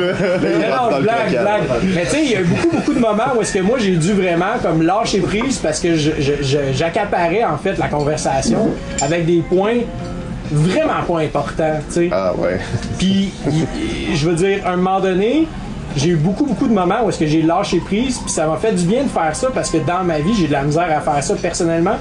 [0.44, 1.42] il dans le blague, croquant.
[1.42, 1.62] blague.
[1.96, 3.78] Mais tu sais, il y a eu beaucoup, beaucoup de moments où est-ce que moi,
[3.80, 8.70] j'ai dû vraiment comme lâcher prise parce que j'accaparais, en fait, la conversation
[9.02, 9.78] avec des points
[10.52, 12.10] vraiment pas importants, tu sais.
[12.12, 12.60] Ah ouais.
[12.98, 13.32] Puis,
[14.14, 15.48] je veux dire, à un moment donné,
[15.96, 18.58] j'ai eu beaucoup, beaucoup de moments où est-ce que j'ai lâché prise, puis ça m'a
[18.58, 20.90] fait du bien de faire ça parce que dans ma vie, j'ai de la misère
[20.96, 21.96] à faire ça personnellement.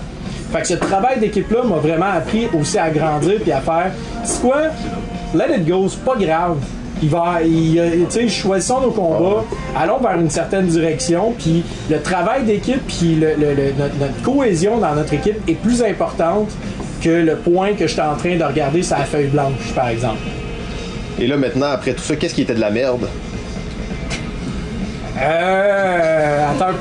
[0.55, 3.91] Fait que ce travail d'équipe-là m'a vraiment appris aussi à grandir puis à faire,
[4.23, 4.59] c'est quoi,
[5.35, 6.59] let it go, c'est pas grave.
[7.03, 9.43] Il va, il, tu sais, choisissons nos combats,
[9.77, 15.13] allons vers une certaine direction, puis le travail d'équipe, puis notre, notre cohésion dans notre
[15.15, 16.53] équipe est plus importante
[17.03, 20.21] que le point que j'étais en train de regarder sur la feuille blanche, par exemple.
[21.19, 23.09] Et là maintenant, après tout ça, qu'est-ce qui était de la merde?
[25.21, 26.51] Euh.
[26.51, 26.73] Attends.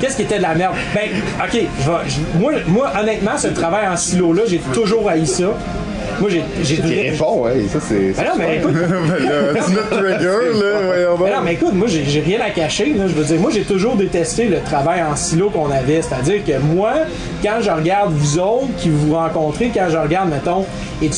[0.00, 0.74] Qu'est-ce qui était de la merde?
[0.94, 1.08] Ben,
[1.42, 5.44] ok, je vais- moi, moi, honnêtement, ce travail en silo-là, j'ai toujours haï ça.
[6.20, 6.42] Moi, j'ai.
[6.62, 8.12] j'ai Qui répond, ouais, ça c'est.
[8.12, 8.74] Ben non, mais écoute.
[9.52, 12.92] Ben tu notre trigger, là, voyons Ben non, mais écoute, moi, j'ai rien à cacher.
[12.92, 13.06] Là.
[13.06, 16.02] Je veux dire, moi, j'ai toujours détesté le travail en silo qu'on avait.
[16.02, 16.92] C'est-à-dire que moi,
[17.42, 20.66] quand je regarde vous autres qui vous rencontrez, quand je regarde, mettons,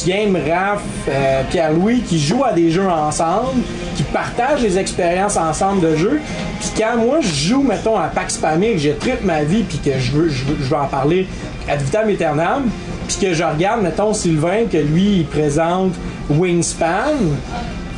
[0.06, 3.62] Game, Raph, euh, Pierre-Louis, qui jouent à des jeux ensemble,
[3.96, 6.20] qui partagent les expériences ensemble de jeux,
[6.60, 9.78] puis quand moi, je joue, mettons, à Pax Pamir, que je tripe ma vie, puis
[9.78, 11.26] que je veux, je veux, je veux en parler
[11.68, 12.70] ad vitam aeternam,
[13.16, 15.92] puis que je regarde, mettons, Sylvain, que lui, il présente
[16.30, 17.14] Wingspan,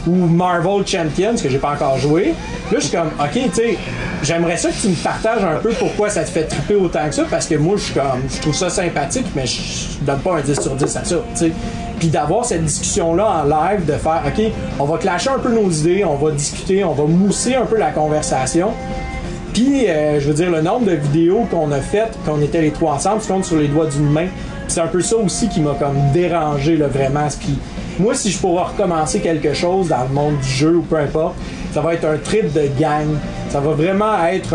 [0.07, 2.35] ou Marvel Champions que j'ai pas encore joué.
[2.71, 3.79] Là, je suis comme, ok, tu sais,
[4.23, 7.15] j'aimerais ça que tu me partages un peu pourquoi ça te fait triper autant que
[7.15, 10.37] ça, parce que moi, je suis comme, je trouve ça sympathique, mais je donne pas
[10.37, 11.53] un 10 sur 10 à ça, tu sais.
[11.99, 14.45] Puis d'avoir cette discussion-là en live, de faire, ok,
[14.79, 17.79] on va clasher un peu nos idées, on va discuter, on va mousser un peu
[17.79, 18.73] la conversation.
[19.53, 22.73] Puis, euh, je veux dire, le nombre de vidéos qu'on a faites, qu'on était les
[22.73, 24.27] trois ensemble, se compte sur les doigts d'une main.
[24.69, 27.29] C'est un peu ça aussi qui m'a comme dérangé, vraiment.
[27.99, 31.35] Moi, si je pourrais recommencer quelque chose dans le monde du jeu ou peu importe,
[31.73, 33.07] ça va être un trip de gang.
[33.51, 34.55] Ça va vraiment être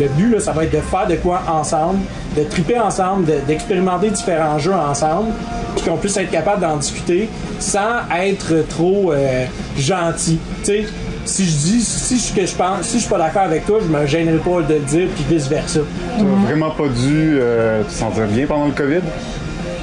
[0.00, 1.98] le but, ça va être de faire de quoi ensemble,
[2.36, 5.28] de triper ensemble, de- d'expérimenter différents jeux ensemble,
[5.76, 7.28] puis qu'on puisse être capable d'en discuter
[7.60, 9.44] sans être trop euh,
[9.78, 10.38] gentil.
[10.64, 10.84] Tu sais,
[11.24, 13.86] si je dis, si que je pense, si je suis pas d'accord avec toi, je
[13.96, 15.80] me gênerai pas de le dire, puis vice versa.
[16.18, 19.02] T'as vraiment pas dû euh, te sentir bien pendant le COVID?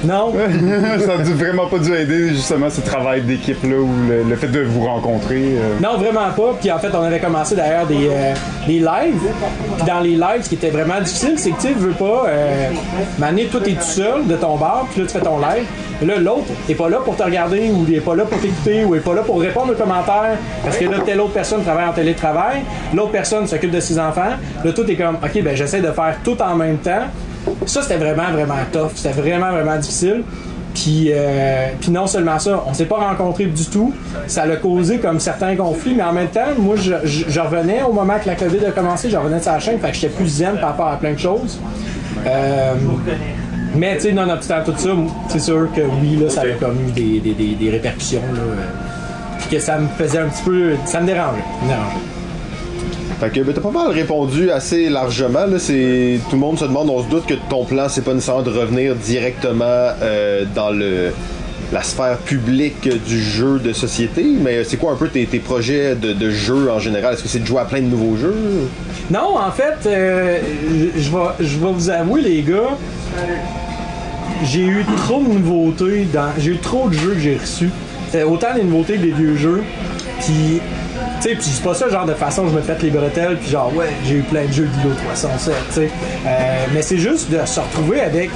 [0.04, 0.32] Non,
[1.04, 4.48] ça a dû- vraiment pas dû aider justement ce travail d'équipe-là ou le, le fait
[4.48, 5.56] de vous rencontrer.
[5.58, 5.78] euh.
[5.82, 6.54] non, vraiment pas.
[6.58, 8.32] Puis en fait, on avait commencé d'ailleurs des, euh,
[8.66, 9.20] des lives.
[9.76, 12.68] Puis dans les lives, ce qui était vraiment difficile, c'est que tu veux pas, euh,
[13.18, 15.66] Mané, toi, t'es tout seul de ton bar, puis là, tu fais ton live.
[16.02, 18.38] Et là, l'autre est pas là pour te regarder, ou il est pas là pour
[18.40, 21.34] t'écouter, ou il est pas là pour répondre aux commentaires, parce que là, telle autre
[21.34, 22.62] personne travaille en télétravail,
[22.94, 24.32] l'autre personne s'occupe de ses enfants.
[24.64, 27.02] Là, tout est comme, OK, ben j'essaie de faire tout en même temps.
[27.66, 28.92] Ça, c'était vraiment, vraiment tough.
[28.94, 30.22] C'était vraiment, vraiment difficile.
[30.74, 33.92] Puis, euh, puis non seulement ça, on s'est pas rencontrés du tout.
[34.26, 38.18] Ça l'a causé comme certains conflits, mais en même temps, moi, je, revenais au moment
[38.22, 40.58] que la COVID a commencé, je revenais de sa chaîne, fait que j'étais plus zen
[40.60, 41.58] par rapport à plein de choses.
[42.26, 42.74] Euh,
[43.74, 44.90] mais tu sais, nonobstant tout ça,
[45.28, 48.20] c'est sûr que oui, là, ça a comme eu des, des, des, répercussions.
[48.34, 48.54] Euh,
[49.38, 50.72] puis que ça me faisait un petit peu.
[50.84, 51.44] Ça me me dérangeait.
[53.20, 55.44] Fait que ben, t'as pas mal répondu assez largement.
[55.44, 58.14] Là, c'est tout le monde se demande, on se doute que ton plan c'est pas
[58.14, 59.64] nécessairement de revenir directement
[60.02, 61.12] euh, dans le
[61.72, 66.30] la sphère publique du jeu de société, mais c'est quoi un peu tes, projets de,
[66.30, 67.14] jeu en général?
[67.14, 68.34] Est-ce que c'est de jouer à plein de nouveaux jeux?
[69.08, 70.38] Non, en fait, euh,
[70.96, 72.76] je je vais, je vais vous avouer, les gars,
[74.42, 77.70] j'ai eu trop de nouveautés, dans, j'ai eu trop de jeux que j'ai reçus.
[78.14, 79.62] Euh, autant des nouveautés que des vieux jeux.
[80.20, 80.60] Puis,
[81.20, 83.50] tu sais, puis c'est pas ça genre de façon je me fais les bretelles, puis
[83.50, 85.90] genre, ouais, j'ai eu plein de jeux d'Ilo 307, tu sais.
[86.26, 88.30] Euh, mais c'est juste de se retrouver avec.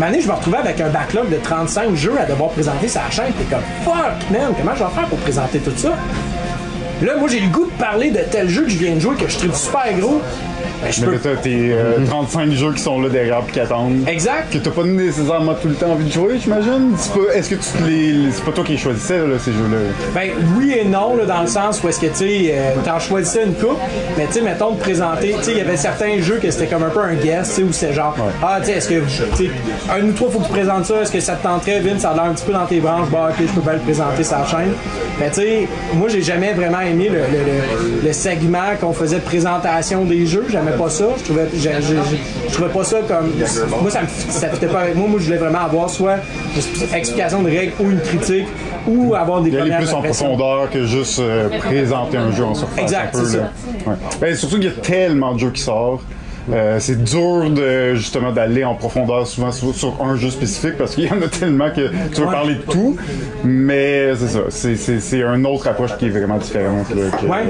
[0.00, 3.32] Année, je me retrouvais avec un backlog de 35 jeux à devoir présenter la chaîne.
[3.38, 5.90] T'es comme, fuck, man, comment je vais faire pour présenter tout ça?
[7.02, 9.14] Là, moi, j'ai le goût de parler de tel jeu que je viens de jouer,
[9.16, 10.20] que je trouve super gros.
[10.82, 11.18] Ben, je Mais peux.
[11.18, 14.06] t'as tes euh, 35 jeux qui sont là derrière pis qui attendent.
[14.08, 14.52] Exact.
[14.52, 16.92] Que t'as pas nécessairement tout le temps envie de jouer, j'imagine?
[17.14, 18.32] Pas- Est-ce que tu te les.
[18.32, 19.76] C'est pas toi qui les choisissais, là, ces jeux-là?
[20.14, 23.44] Ben oui et non, là, dans le sens où est-ce que tu euh, t'en choisissais
[23.44, 23.78] une coupe,
[24.18, 26.66] mais tu sais, mettons de présenter, tu sais, il y avait certains jeux que c'était
[26.66, 28.94] comme un peu un guest, tu sais, où c'est genre, ah, tu sais, est-ce que,
[29.90, 32.10] un ou trois, faut que tu présentes ça, est-ce que ça te tenterait, Vince, ça
[32.10, 34.24] a l'air un petit peu dans tes branches, bah, ok, je peux bien le présenter
[34.24, 34.72] sur la chaîne.
[35.20, 39.16] Ben, tu sais, moi, j'ai jamais vraiment aimé le, le, le- le segment qu'on faisait
[39.16, 42.98] de présentation des jeux, j'aimais pas ça, je trouvais, j'ai- j'ai- je trouvais pas ça
[43.06, 43.30] comme,
[43.82, 46.16] moi, ça me, ça fitait pas avec moi, moi, je voulais vraiment avoir soit
[46.54, 48.46] une explication de règles ou une critique,
[48.86, 52.32] ou avoir des Il y aller premières plus en profondeur que juste euh, présenter un
[52.32, 52.78] jeu en surface.
[52.82, 53.38] Exact, c'est.
[53.38, 53.96] Ouais.
[54.20, 56.02] Ben, surtout qu'il y a tellement de jeux qui sortent.
[56.50, 60.94] Euh, c'est dur de justement d'aller en profondeur souvent sur, sur un jeu spécifique parce
[60.96, 62.96] qu'il y en a tellement que tu veux parler de tout.
[63.44, 64.40] Mais c'est ça.
[64.48, 67.44] C'est, c'est, c'est une autre approche qui est vraiment différente là, que, Ouais.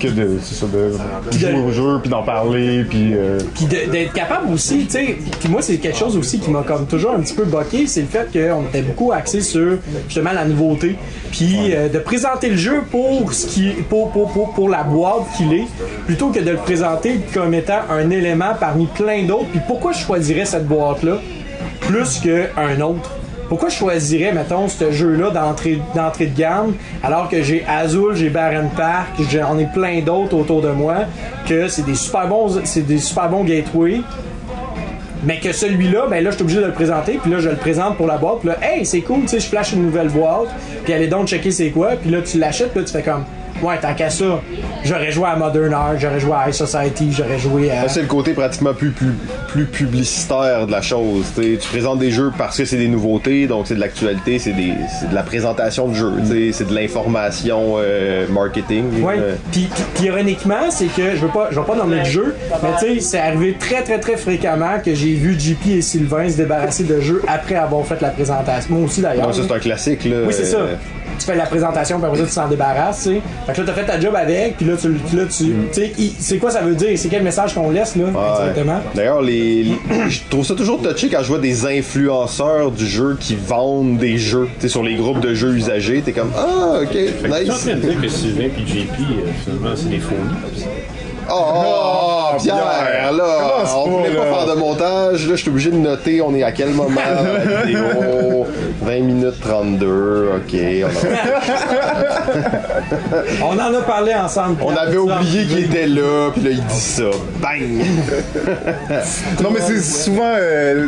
[0.00, 0.92] que de, c'est ça, de
[1.38, 5.16] jouer au jeu puis d'en parler puis euh, Puis de- d'être capable aussi, tu sais,
[5.40, 8.02] puis moi c'est quelque chose aussi qui m'a comme toujours un petit peu boqué, c'est
[8.02, 10.96] le fait qu'on était beaucoup axé sur justement la nouveauté,
[11.32, 15.22] puis euh, de présenter le jeu pour ce qui, pour pour pour, pour la boîte
[15.36, 15.64] qu'il est,
[16.06, 19.48] plutôt que de le présenter comme étant un élément parmi plein d'autres.
[19.50, 21.18] Puis pourquoi je choisirais cette boîte là
[21.80, 23.10] plus qu'un autre?
[23.48, 28.30] Pourquoi je choisirais, mettons, ce jeu-là d'entrée, d'entrée de gamme, alors que j'ai Azul, j'ai
[28.30, 31.00] Baron Park, j'en ai plein d'autres autour de moi,
[31.46, 34.00] que c'est des super bons, c'est des super bons gateways,
[35.24, 37.56] mais que celui-là, ben là, je suis obligé de le présenter, puis là, je le
[37.56, 40.08] présente pour la boîte, puis là, hey, c'est cool, tu sais, je flash une nouvelle
[40.08, 40.48] boîte,
[40.84, 43.24] puis allez donc checker c'est quoi, puis là, tu l'achètes, puis là, tu fais comme,
[43.64, 44.40] ouais, tant qu'à ça,
[44.84, 47.82] j'aurais joué à Modern Art, j'aurais joué à High Society, j'aurais joué à.
[47.82, 49.12] Ça, c'est le côté pratiquement plus, plus,
[49.48, 51.24] plus publicitaire de la chose.
[51.34, 51.58] t'sais.
[51.60, 54.74] Tu présentes des jeux parce que c'est des nouveautés, donc c'est de l'actualité, c'est des-
[55.00, 58.84] c'est de la présentation de jeux, t'sais, c'est de l'information euh, marketing.
[59.06, 62.34] Euh, Puis, puis- ironiquement, c'est que je veux pas, je vais pas nommer le jeu,
[62.62, 66.28] mais tu sais, c'est arrivé très très très fréquemment que j'ai vu JP et Sylvain
[66.28, 68.74] se débarrasser de jeux après avoir fait la présentation.
[68.74, 69.32] Moi aussi d'ailleurs.
[69.34, 70.04] c'est un classique.
[70.04, 70.56] Là, Oui, c'est ça.
[70.58, 70.74] Euh,
[71.18, 73.20] Tu fais la présentation, puis après ça, tu t'en débarrasses, tu sais.
[73.46, 75.54] Fait que là, t'as fait ta job avec, puis là, tu, puis là, tu, tu
[75.72, 76.98] sais, c'est quoi ça veut dire?
[76.98, 78.10] C'est quel message qu'on laisse, là, Ouais.
[78.40, 78.80] exactement?
[78.94, 83.16] D'ailleurs, les, les- je trouve ça toujours touché quand je vois des influenceurs du jeu
[83.20, 84.48] qui vendent des jeux.
[84.56, 87.50] Tu sais, sur les groupes de jeux usagés, t'es comme Ah, ok, Fait tu es
[87.50, 90.64] en train de dire que Sylvain et JP, euh, finalement, c'est des fournis.
[91.30, 93.24] Oh, oh, Pierre, Pierre, là,
[93.76, 95.26] on pas, voulait pas faire de montage.
[95.26, 98.46] Là, je suis obligé de noter, on est à quel moment dans la vidéo.
[98.82, 100.56] 20 minutes 32, ok.
[100.84, 100.90] On, a-
[103.54, 104.56] On en a parlé ensemble.
[104.62, 107.04] on avait oublié qu'il était là, puis là, il dit ça.
[107.40, 107.60] Bang!
[109.42, 110.86] Non, mais c'est souvent, euh,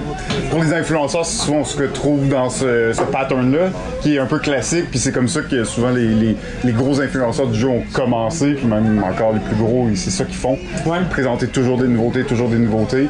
[0.50, 3.68] pour les influenceurs, c'est souvent ce que trouve dans ce, ce pattern-là,
[4.02, 7.00] qui est un peu classique, puis c'est comme ça que souvent les, les- les gros
[7.00, 10.58] influenceurs du jeu ont commencé, puis même encore les plus gros, c'est ça qu'ils font.
[10.86, 10.98] Ouais.
[11.52, 13.08] Toujours des nouveautés, toujours des nouveautés.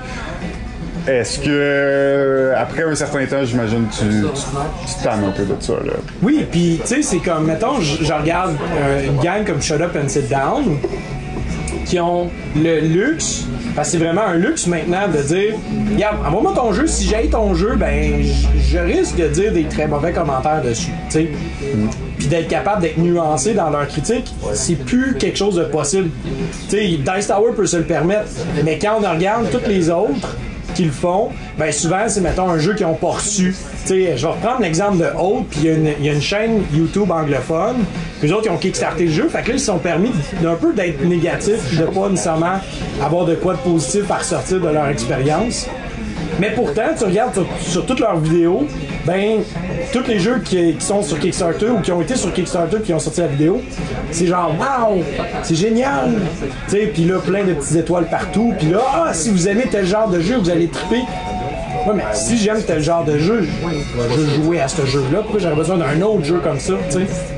[1.06, 5.92] Est-ce que, euh, après un certain temps, j'imagine, tu, tu, un peu de ça, là?
[6.20, 9.96] Oui, puis tu sais, c'est comme, mettons, je regarde euh, une gang comme Shut Up
[9.96, 10.78] and Sit Down
[11.84, 13.44] qui ont le luxe,
[13.76, 15.54] parce que c'est vraiment un luxe maintenant de dire,
[15.92, 18.24] regarde, envoie-moi ton jeu, si j'ai ton jeu, ben,
[18.70, 21.28] je risque de dire des très mauvais commentaires dessus, sais.
[22.16, 26.08] Puis d'être capable d'être nuancé dans leur critique, c'est plus quelque chose de possible.
[26.68, 28.28] Sais, Dice Tower peut se le permettre,
[28.64, 30.36] mais quand on regarde toutes les autres,
[30.76, 33.54] qui le font, ben souvent c'est mettons un jeu qu'ils ont pas reçu.
[33.86, 37.10] Tu sais, je vais reprendre l'exemple de Haute, puis il y, a une- chaîne YouTube
[37.10, 37.76] anglophone,
[38.20, 40.10] puis eux autres ils ont kickstarté le jeu, fait que là ils se sont permis
[40.42, 42.60] d'un peu d'être négatifs, de pas nécessairement
[43.02, 45.66] avoir de quoi de positif à ressortir de leur expérience.
[46.38, 48.66] Mais pourtant, tu regardes sur, toutes leurs vidéos,
[49.04, 49.40] ben,
[49.92, 52.98] tous les jeux qui, sont sur Kickstarter ou qui ont été sur Kickstarter qui ont
[52.98, 53.60] sorti la vidéo,
[54.10, 55.02] c'est genre, waouh,
[55.42, 56.14] c'est génial!
[56.68, 59.66] Tu sais, puis là, plein de petites étoiles partout, puis là, ah, si vous aimez
[59.70, 61.02] tel genre de jeu, vous allez triper.
[61.86, 63.46] Ouais, mais si j'aime tel genre de jeu,
[64.10, 66.98] je veux jouer à ce jeu-là, pourquoi j'aurais besoin d'un autre jeu comme ça, tu
[66.98, 67.36] sais?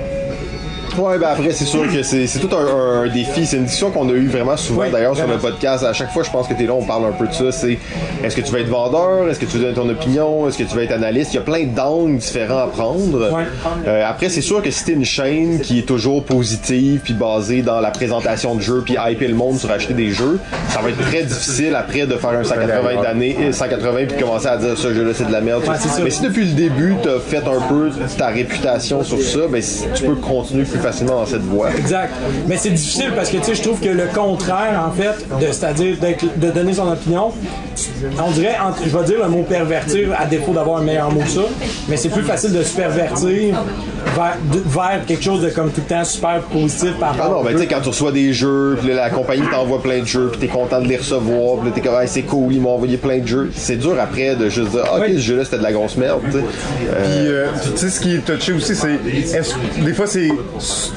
[0.99, 3.47] Ouais, ben après, c'est sûr que c'est tout un, un défi.
[3.47, 5.85] C'est une discussion qu'on a eu vraiment souvent Oui, d'ailleurs sur le podcast.
[5.85, 7.53] À chaque fois, je pense que t'es là, on parle un peu de ça.
[7.53, 7.79] C'est
[8.25, 9.29] est-ce que tu vas être vendeur?
[9.29, 10.49] Est-ce que tu veux donner ton opinion?
[10.49, 11.33] Est-ce que tu vas être analyste?
[11.33, 13.31] Il y a plein d'angles différents à prendre.
[13.33, 13.45] Ouais.
[13.87, 17.63] Euh, après, c'est sûr que si t'es une chaîne qui est toujours positive puis basée
[17.63, 20.89] dans la présentation de jeux puis hyper le monde sur acheter des jeux, ça va
[20.91, 24.77] être très difficile après de faire un 180 d'années, euh, 180 puis commencer à dire
[24.77, 25.63] ce jeu-là c'est de la merde.
[25.69, 25.75] Ouais.
[26.03, 29.85] Mais si depuis le début t'as fait un peu ta réputation sur ça, ben si-
[29.95, 31.71] tu peux continuer plus facilement dans cette voie.
[31.77, 32.13] Exact.
[32.47, 35.97] Mais c'est difficile parce que tu sais, je trouve que le contraire, en fait, c'est-à-dire
[36.37, 37.33] de donner son opinion,
[38.25, 41.29] on dirait, je vais dire le mot pervertir à défaut d'avoir un meilleur mot que
[41.31, 41.41] ça,
[41.89, 43.57] mais c'est plus facile de se pervertir
[44.15, 47.31] vers, de- vers quelque chose de comme tout le temps super positif par Ah rapport
[47.37, 49.83] non, au ben tu sais, quand tu reçois des jeux, puis là, la compagnie t'envoie
[49.83, 52.23] plein de jeux, puis t'es content de les recevoir, puis là t'es comme, Ah, c'est
[52.23, 53.51] cool, ils m'ont envoyé plein de jeux.
[53.55, 55.15] C'est dur après de juste dire, Ah, ok, Oui.
[55.17, 56.39] ce jeu-là c'était de la grosse merde, tu sais.
[56.39, 56.43] Euh,
[57.05, 58.99] Puis, euh, tu sais, ce qui est touché aussi, c'est.
[59.37, 60.29] est-ce- Des fois, c'est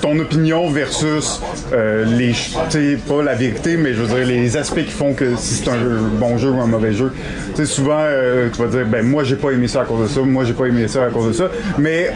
[0.01, 1.41] ton opinion versus
[1.73, 2.31] euh, les.
[2.31, 2.37] Tu
[2.69, 5.69] sais, pas la vérité, mais je veux dire, les aspects qui font que si c'est
[5.69, 7.11] un jeu- bon jeu ou un mauvais jeu.
[7.55, 10.03] Tu sais, souvent, euh, tu vas dire, ben, moi, j'ai pas aimé ça à cause
[10.03, 11.45] de ça, moi, j'ai pas aimé ça à cause de ça.
[11.77, 12.11] Mais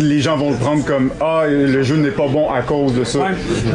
[0.00, 3.04] les gens vont le prendre comme, ah, le jeu n'est pas bon à cause de
[3.04, 3.18] ça.
[3.18, 3.24] Ouais.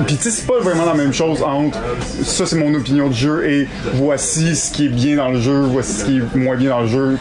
[0.07, 1.77] Puis, tu sais, c'est pas vraiment la même chose entre
[2.23, 5.62] ça, c'est mon opinion de jeu et voici ce qui est bien dans le jeu,
[5.62, 7.17] voici ce qui est moins bien dans le jeu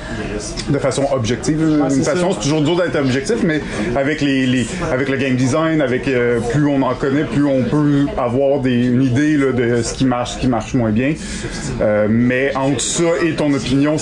[0.68, 1.58] de façon objective.
[1.60, 3.60] Ouais, Une c'est façon, c'est toujours dur d'être objectif, mais
[3.96, 7.62] avec les, les- avec le game design, avec euh, plus on en connaît, plus on
[7.64, 11.14] peut avoir des, une idée là, de ce qui marche, ce qui marche moins bien.
[11.80, 13.96] Euh, mais entre ça et ton opinion,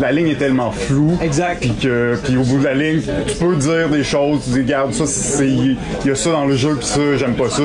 [0.00, 1.16] la ligne est tellement floue.
[1.22, 1.60] Exact.
[1.60, 4.58] Puis que, puis au bout de la ligne, tu peux dire des choses, tu dis,
[4.60, 7.62] regarde, ça, c'est, il y a ça dans le jeu, puis ça, j'aime pas ça.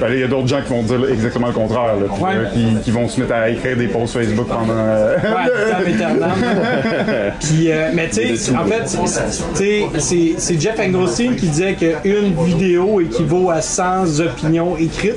[0.00, 2.48] Ben il y a d'autres gens qui vont dire exactement le contraire, là, Ouais.
[2.52, 4.72] qui, qui vont se mettre à écrire des posts Facebook pendant.
[4.76, 5.92] euh, Ouais.
[7.40, 8.86] Puis, euh, mais tu sais, en fait,
[9.98, 15.14] c'est- c'est- Jeff Engelstein qui disait qu'une vidéo équivaut à 100 opinions écrites.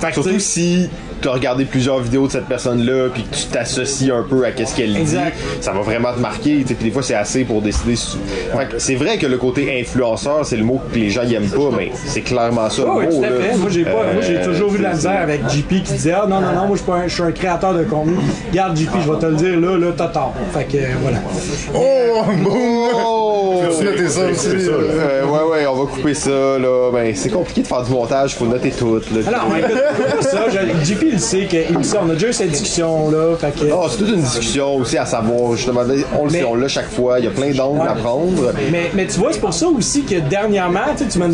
[0.00, 0.88] Fait que, Surtout si
[1.22, 4.50] tu as regardé plusieurs vidéos de cette personne-là puis que tu t'associes un peu à
[4.52, 5.16] qu'est-ce qu'elle dit,
[5.60, 6.58] ça va vraiment te marquer.
[6.62, 7.96] tu sais, Puis des fois, c'est assez pour décider.
[7.96, 8.18] si-
[8.56, 11.34] Fait que c'est vrai que le côté influenceur, c'est le mot que les gens y
[11.34, 12.82] aiment pas, mais c'est clairement ça.
[12.86, 13.28] Oh, le mot, là.
[13.58, 16.12] Moi, j'ai pas, moi, j'ai Euh, toujours eu de la misère avec JP qui disait
[16.12, 18.16] Ah non, non, non, moi, je suis pas un- je suis un créateur de contenu.
[18.50, 20.34] Regarde, JP, je vais te le dire, là, là, t'as tort.
[20.52, 21.18] Fait que, euh, voilà.
[21.74, 22.88] Oh, boum!
[22.94, 23.62] Oh!
[23.78, 24.48] Tu noter ça aussi.
[24.48, 26.90] Euh, ouais, ouais, on va couper ça, là.
[26.92, 29.00] Ben, c'est compliqué de faire du montage, faut noter tout, là.
[29.26, 30.44] Alors, mais écoute, ça.
[30.50, 33.36] je- Il sait qu'il sait, on a déjà eu cette discussion-là.
[33.36, 33.64] Que.
[33.66, 35.80] Non, c'est toute une discussion aussi à savoir, justement,
[36.18, 37.88] on le Mais- sait, on l'a chaque fois, il y a plein d'angles Ouais.
[37.88, 38.52] à prendre.
[38.72, 41.26] Mais, mais tu vois, c'est pour ça aussi que dernièrement, tu me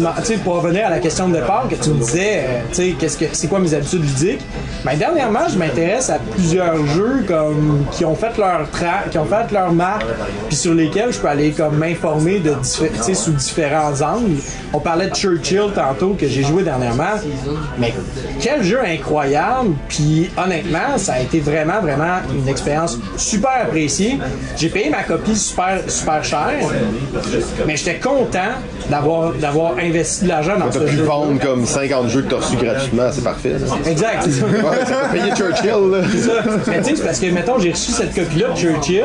[0.45, 3.17] pour revenir à la question de départ, que tu me disais, euh, tu sais, qu'est-ce
[3.17, 4.41] que, c'est quoi mes habitudes ludiques?
[4.85, 9.25] Ben, dernièrement, je m'intéresse à plusieurs jeux comme, qui ont fait leur tra qui ont
[9.25, 10.05] fait leur marque,
[10.49, 14.37] puis sur lesquels je peux aller comme m'informer de, diffé- sous différents angles.
[14.73, 17.05] On parlait de Churchill tantôt, que j'ai joué dernièrement.
[17.79, 17.93] Mais
[18.41, 19.62] quel jeu incroyable!
[19.89, 24.19] Puis honnêtement, ça a été vraiment, vraiment une expérience super appréciée.
[24.57, 26.51] J'ai payé ma copie super, super cher,
[27.67, 28.39] mais j'étais content
[28.91, 31.03] d'avoir, d'avoir investi de l'argent dans T'as ce pu jeu.
[31.05, 33.55] vendre comme 50 jeux que t'as reçus gratuitement, c'est parfait.
[33.59, 33.91] ça.
[33.91, 34.47] Exact, c'est ça.
[34.47, 35.99] Ouais, ça peut payer Churchill, là.
[36.11, 36.33] C'est ça.
[36.69, 39.05] Mais tu sais, c'est parce que, mettons, j'ai reçu cette copie-là de Churchill,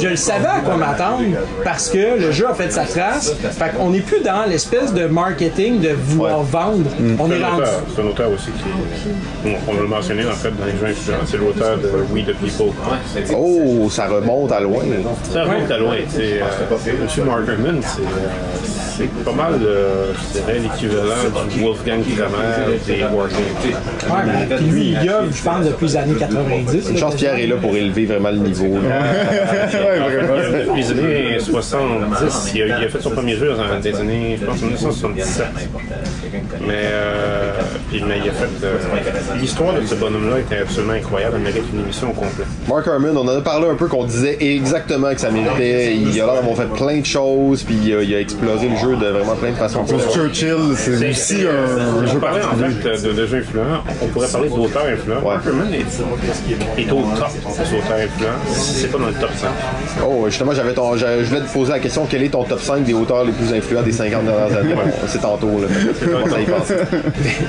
[0.00, 1.24] je le savais à quoi m'attendre
[1.64, 3.32] parce que le jeu a fait sa trace.
[3.58, 6.84] Fait qu'on n'est plus dans l'espèce de marketing de vouloir vendre.
[7.18, 7.62] On C'est est un rendu.
[7.62, 9.08] auteur- c'est un auteur aussi qui.
[9.46, 11.26] On, on mentionné en fait dans les jeux influents.
[11.26, 12.72] C'est l'auteur de We the People.
[13.34, 14.82] Oh, ça remonte à loin.
[15.32, 15.96] Ça remonte à loin.
[16.08, 22.00] C'est, euh, Monsieur Markerman, c'est, euh, c'est pas mal, euh, je dirais, l'équivalent du Wolfgang
[22.02, 23.38] Kramer des Wargames.
[24.10, 26.90] Ouais, puis lui, il gueule, je pense, depuis les années 90.
[26.90, 28.64] Une chance Pierre est là pour élever vraiment le niveau.
[28.64, 28.80] ouais,
[29.98, 30.58] vraiment.
[30.58, 34.38] Depuis les années 70, il a, il a fait son premier jeu dans les années,
[34.40, 35.46] je pense, 1977.
[36.66, 37.52] Mais, euh,
[37.90, 38.48] puis, mais il a fait.
[38.64, 38.78] euh,
[39.40, 41.36] l'histoire de ce bonhomme-là était absolument incroyable.
[41.36, 42.44] Elle mérite une émission au complet.
[42.68, 45.94] Mark Herman, on en a parlé un peu qu'on disait exactement que ça méritait.
[45.94, 48.76] Il a l'air d'avoir fait plein de choses, puis il a, il a exploré le
[48.76, 49.84] jeu de vraiment plein de façons.
[50.12, 53.82] Churchill, c'est aussi un, un jeu On parlait en fait de, de jeux influents.
[54.02, 55.20] On pourrait parler d'auteurs influents.
[55.22, 55.34] Ouais.
[55.36, 58.38] Ackerman est, est au top des auteurs influents.
[58.52, 59.48] C'est pas dans le top 5.
[60.06, 62.84] Oh, justement, j'avais ton, je voulais te poser la question quel est ton top 5
[62.84, 64.74] des auteurs les plus influents des 50 dernières années?
[65.06, 65.68] C'est tantôt, là.
[66.04, 66.72] Comment ça y passe?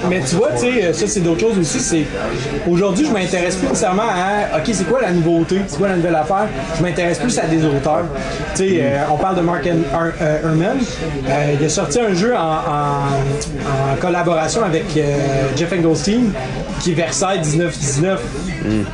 [0.10, 1.80] Mais tu vois, tu sais, ça c'est d'autres choses aussi.
[1.80, 2.06] C'est
[2.70, 6.16] aujourd'hui, je m'intéresse plus nécessairement à, ok, c'est quoi la nouveauté, c'est quoi la nouvelle
[6.16, 6.48] affaire?
[6.78, 8.06] Je m'intéresse plus à des auteurs.
[8.56, 10.78] Tu sais, euh, on parle de Mark euh, Herman.
[11.30, 15.16] Euh, il a sorti un jeu en, en- en collaboration avec euh,
[15.56, 16.32] Jeff Engelstein
[16.82, 18.22] qui est Versailles 1919.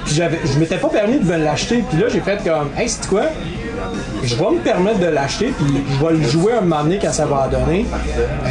[0.05, 1.83] Puis j'avais, je m'étais pas permis de me l'acheter.
[1.89, 3.23] Puis là, j'ai fait comme, hey, c'est quoi?
[4.25, 7.11] Je vais me permettre de l'acheter, puis je vais le jouer un moment donné quand
[7.13, 7.85] ça va donner.
[8.45, 8.49] Euh,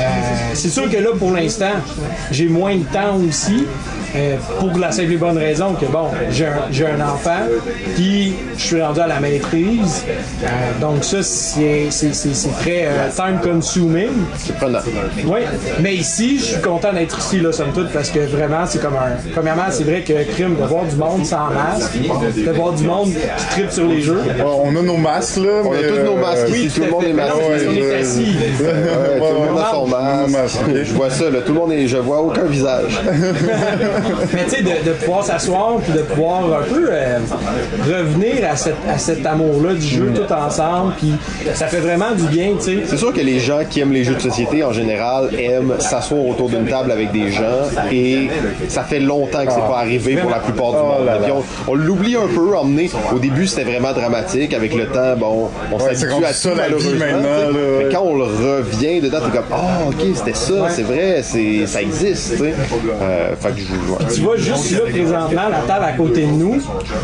[0.55, 1.73] c'est sûr que là, pour l'instant,
[2.31, 3.67] j'ai moins de temps aussi.
[4.17, 7.41] euh, pour la simple et bonne raison que bon, j'ai un, j'ai un enfant,
[7.97, 10.05] puis je suis rendu à la maîtrise,
[10.45, 10.47] Euh,
[10.81, 14.11] donc ça c'est, c'est, c'est- c'est très euh, time consuming.
[14.39, 14.79] C'est prenant.
[15.27, 15.41] Oui,
[15.81, 18.95] mais ici, je suis content d'être ici, là, somme toute, parce que vraiment, c'est comme
[18.95, 19.17] un.
[19.33, 21.95] Premièrement, c'est vrai que crime de voir du monde sans masque,
[22.47, 24.21] de voir du monde qui tripe sur les jeux.
[24.23, 25.63] Ouais, on a nos masques, là.
[25.67, 27.79] On a tous nos masques ici, tout le monde est masqué.
[27.79, 28.35] est assis.
[28.59, 30.59] Tout le monde a son masque.
[30.85, 31.87] Je vois ça, là, tout le monde est.
[31.87, 33.01] Je vois aucun visage.
[34.35, 37.19] Mais tu sais, de, de pouvoir s'asseoir puis de pouvoir un peu euh,
[37.87, 41.13] revenir à, cette, à cet amour-là du jeu tout ensemble, puis
[41.55, 42.79] ça fait vraiment du bien, tu sais.
[42.87, 46.25] C'est sûr que les gens qui aiment les jeux de société en général aiment s'asseoir
[46.27, 47.43] autour d'une table avec des gens
[47.93, 48.29] et
[48.69, 51.11] ça fait longtemps que c'est pas arrivé pour la plupart du monde.
[51.23, 51.37] puis là.
[51.69, 52.91] on, on l'oublie un peu, emmené.
[53.15, 54.55] Au début, c'était vraiment dramatique.
[54.55, 56.99] Avec le temps, bon, on Ouais, c'est à ça, tout la vie, malheureusement.
[56.99, 57.59] maintenant, là.
[57.79, 61.67] Mais quand on le revient dedans, t'es comme ah ok c'était ça, c'est vrai, c'est
[61.67, 62.33] ça existe.
[62.33, 62.55] tu sais.
[63.03, 64.13] Euh, fait que je ouais.
[64.15, 66.61] Tu vois, juste là, présentement, la table à côté de nous,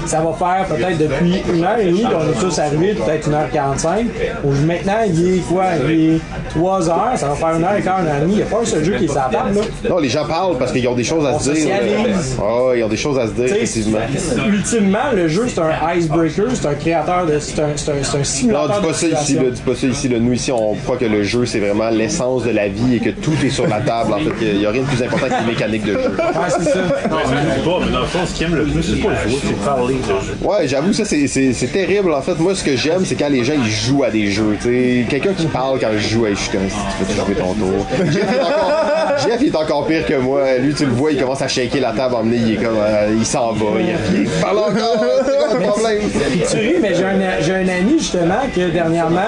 [0.06, 3.34] ça va faire peut-être depuis une heure et demie qu'on est tous arrivés, peut-être une
[3.34, 4.06] heure 45.
[4.44, 5.64] Ou Maintenant, il est quoi?
[5.88, 8.32] Il est 3 heures, ça va faire une heure et quart, une heure et demie.
[8.34, 9.60] Il n'y a pas un seul jeu qui est sur la table, là.
[9.88, 11.68] Non, les gens parlent parce qu'ils ont des choses à On se dire.
[12.40, 13.98] Ah ouais, ils ont des choses à se dire, effectivement.
[14.46, 17.38] Ultimement, le jeu, c'est un icebreaker, c'est un créateur de.
[17.38, 19.74] C'est un, c'est un, c'est un Non, dis de pas ça ici, là, dis pas
[19.74, 20.08] ça ici.
[20.08, 20.18] Là.
[20.20, 23.10] Nous, ici, on croit que le jeu, c'est vraiment l'essence de la vie et que
[23.10, 24.12] tout est sur la table.
[24.14, 25.98] En fait, il n'y a rien de plus important que les mécaniques de jeu.
[26.18, 26.78] Ouais, c'est ça.
[27.10, 29.02] Non, je ne dis pas, mais dans le fond, ce qu'ils aiment le plus, c'est
[29.02, 30.36] pas jouer, c'est parler de jeu.
[30.42, 32.12] Ouais, j'avoue, ça, c'est- c'est c'est terrible.
[32.12, 34.56] En fait, moi, ce que j'aime, c'est quand les gens, ils jouent à des jeux.
[35.08, 37.86] Quelqu'un qui parle quand je joue, je suis comme, si tu veux jouer ton tour.
[38.00, 38.72] Est encore,
[39.26, 40.42] Jeff, il est encore pire que moi.
[40.58, 43.14] Lui, tu le vois, il commence à shaker la table, emmener, il est comme, euh,
[43.18, 43.66] il s'en va,
[44.14, 45.98] il parle encore, c'est quoi le problème?
[46.50, 49.20] Tu ris, mais j'ai un, j'ai un ami justement que dernièrement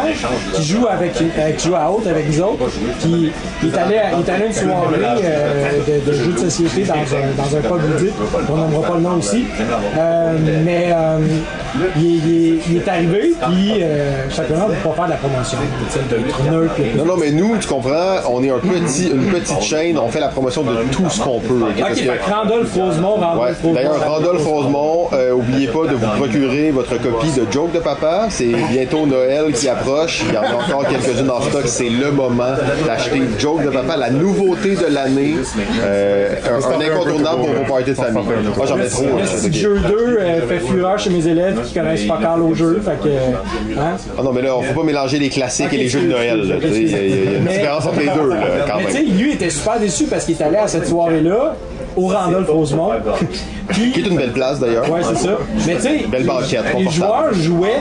[0.54, 3.30] qui joue avec euh, qui joue à haute avec nous autres, qui
[3.62, 6.94] il est allé il est allé une soirée euh, de, de jeux de société dans
[6.94, 6.96] un,
[7.36, 8.14] dans un pub ludique,
[8.48, 9.44] on n'aimera pas le nom aussi,
[9.98, 10.32] Euh,
[10.64, 10.88] mais
[11.96, 13.82] il, est- il est, il est arrivé puis
[14.30, 15.58] simplement pour pas faire de la promotion.
[16.96, 20.20] Non, non, mais nous, tu comprends, on est un petit, une petite chaîne, on fait
[20.20, 21.60] la promotion de tout ce qu'on peut.
[21.76, 23.24] que- Randolph Rosemont, Ouais.
[23.26, 23.74] Randolph Rosemont.
[23.74, 28.26] D'ailleurs, Randolph Rosemont, euh, oubliez pas de vous procurer votre copie de Joke de Papa.
[28.30, 30.22] C'est bientôt Noël qui approche.
[30.28, 31.62] Il y en a encore quelques-unes en stock.
[31.66, 32.54] C'est le moment
[32.86, 35.34] d'acheter Joke de Papa, la nouveauté de l'année.
[35.82, 38.22] Euh, un, un incontournable pour vos parties de famille.
[38.56, 39.04] Moi, j'en ai trop.
[39.04, 39.52] Le ok.
[39.52, 42.80] jeu 2 euh, fait fureur chez mes élèves qui connaissent pas encore au jeu.
[42.84, 43.08] Fait que,
[43.78, 43.96] hein?
[44.18, 46.58] Ah non, mais là, on faut pas mélanger les classiques et les jeux de Noël.
[46.62, 49.16] Il y, a- une différence entre les deux, là, quand Mais tu sais, même.
[49.16, 51.54] lui était super déçu parce qu'il est allé à cette soirée-là
[51.96, 52.90] au Randolph Rosemont.
[53.72, 54.90] Qui est une belle place, d'ailleurs.
[54.90, 55.38] ouais, c'est ça.
[55.66, 56.90] Mais tu sais, Belle banquette, les confortable.
[56.92, 57.80] joueurs jouaient,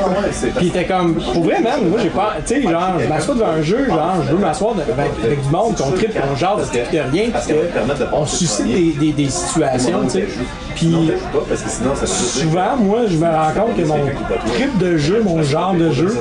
[0.57, 3.35] puis ils étaient comme, pour vrai, man, moi j'ai pas, tu sais, genre, je m'assois
[3.35, 6.69] devant un jeu, genre, je veux m'asseoir avec, avec du monde, qu'on tripe, qu'on jase,
[6.71, 7.47] de tout, de rien, parce
[8.11, 10.27] qu'on suscite des, des, des situations, tu sais.
[10.81, 11.11] Puis,
[12.05, 13.99] souvent, moi, je me rends compte que mon
[14.53, 16.17] trip de jeu, mon genre de jeu,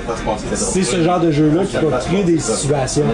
[0.55, 3.05] c'est ce genre de jeu-là qui va créer des situations.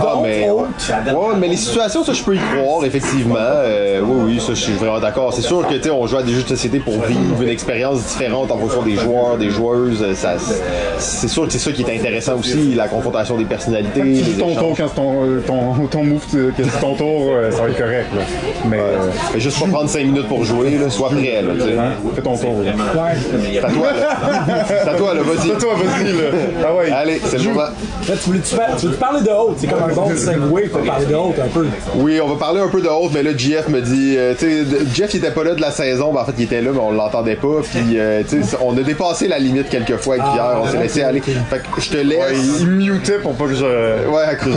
[0.00, 3.36] Ah, mais, ouais, mais les situations, ça, je peux y croire, effectivement.
[3.38, 5.32] Euh, oui, oui, ça, je suis vraiment d'accord.
[5.32, 7.48] C'est sûr que, tu sais, on joue à des jeux de société pour vivre une
[7.48, 10.02] expérience différente en fonction des joueurs, des joueuses.
[10.02, 10.34] Euh, Ça,
[10.98, 14.00] c'est sûr que c'est ça qui est intéressant aussi, la confrontation des personnalités.
[14.00, 17.30] Tu les ton tour quand ton, euh, ton, ton move, tu- que c'est ton tour,
[17.50, 18.06] ça va être correct.
[18.14, 18.22] Là.
[18.68, 21.78] Mais euh, juste pas prendre 5 minutes pour jouer, là, sois prêt, là, tu sais.
[21.78, 22.62] hein, fais ton tour.
[22.64, 22.72] Là.
[23.02, 23.12] ouais.
[23.52, 24.64] C'est à toi, là.
[24.68, 25.48] C'est à toi, là, vas-y.
[25.48, 26.04] C'est toi, vas-y.
[26.12, 26.22] Là.
[26.66, 26.90] Ah ouais.
[26.90, 27.60] Allez, c'est le moment.
[27.62, 27.70] Là,
[28.08, 30.68] tu voulais, tu, par- tu veux te parler de haute, c'est comme un bon segway
[30.68, 31.66] pour parler de haute un peu.
[31.96, 34.46] Oui, on va parler un peu de haute, mais là, JF me dit, euh, tu
[34.46, 36.60] sais, de- Jeff, il était pas là de la saison, ben, en fait, il était
[36.60, 39.96] là, mais on l'entendait pas, puis, euh, tu sais, on a dépassé la limite quelques
[39.96, 41.20] fois avec Pierre, on s'est laissé aller.
[41.20, 42.18] Fait que je te laisse.
[42.18, 43.64] Ouais, il, mutait pour pas que je.
[43.64, 44.54] Ouais, à cause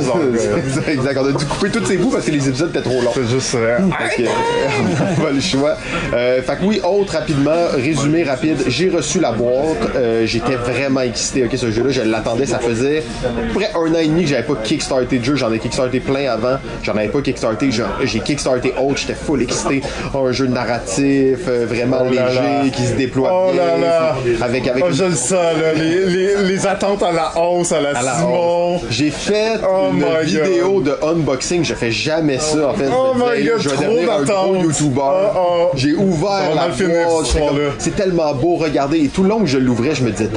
[0.88, 1.20] exact.
[1.22, 3.12] On a dû couper tous ces bouts parce que les épisodes étaient trop longs.
[3.14, 3.56] C'est juste.
[3.56, 3.78] euh,
[4.18, 5.76] que, pas le choix.
[6.14, 8.58] Euh, fait que oui, autre rapidement, résumé rapide.
[8.68, 9.78] J'ai reçu la boîte.
[9.96, 11.44] Euh, J'étais vraiment excité.
[11.46, 12.46] Ok, ce jeu-là, je l'attendais.
[12.46, 15.36] Ça faisait à peu près un an et demi que j'avais pas kickstarté de jeu.
[15.36, 16.58] J'en ai kickstarté plein avant.
[16.84, 17.70] J'en avais pas kickstarté.
[18.04, 18.98] J'ai kickstarté autre.
[18.98, 19.82] J'étais full excité.
[20.14, 22.70] Un jeu narratif, euh, vraiment Oh là léger, là.
[22.74, 23.62] qui se déploie Oh bien.
[23.64, 24.16] là là.
[24.42, 25.74] Avec, avec Oh, je le sens, là.
[25.76, 28.82] Les, les, les attentes à la hausse, à la, à Simon.
[28.90, 31.64] J'ai fait Oh une vidéo de unboxing.
[31.64, 32.88] Je fais jamais ça, en fait.
[32.96, 34.64] Oh my God, je vais trop devenir un gros d'attentes.
[34.64, 35.02] YouTuber.
[35.36, 35.70] Oh.
[35.76, 39.00] J'ai j'ai ouvert Ça la boîte, c'est tellement beau, regardez.
[39.00, 40.30] Et tout le long que je l'ouvrais, je me disais,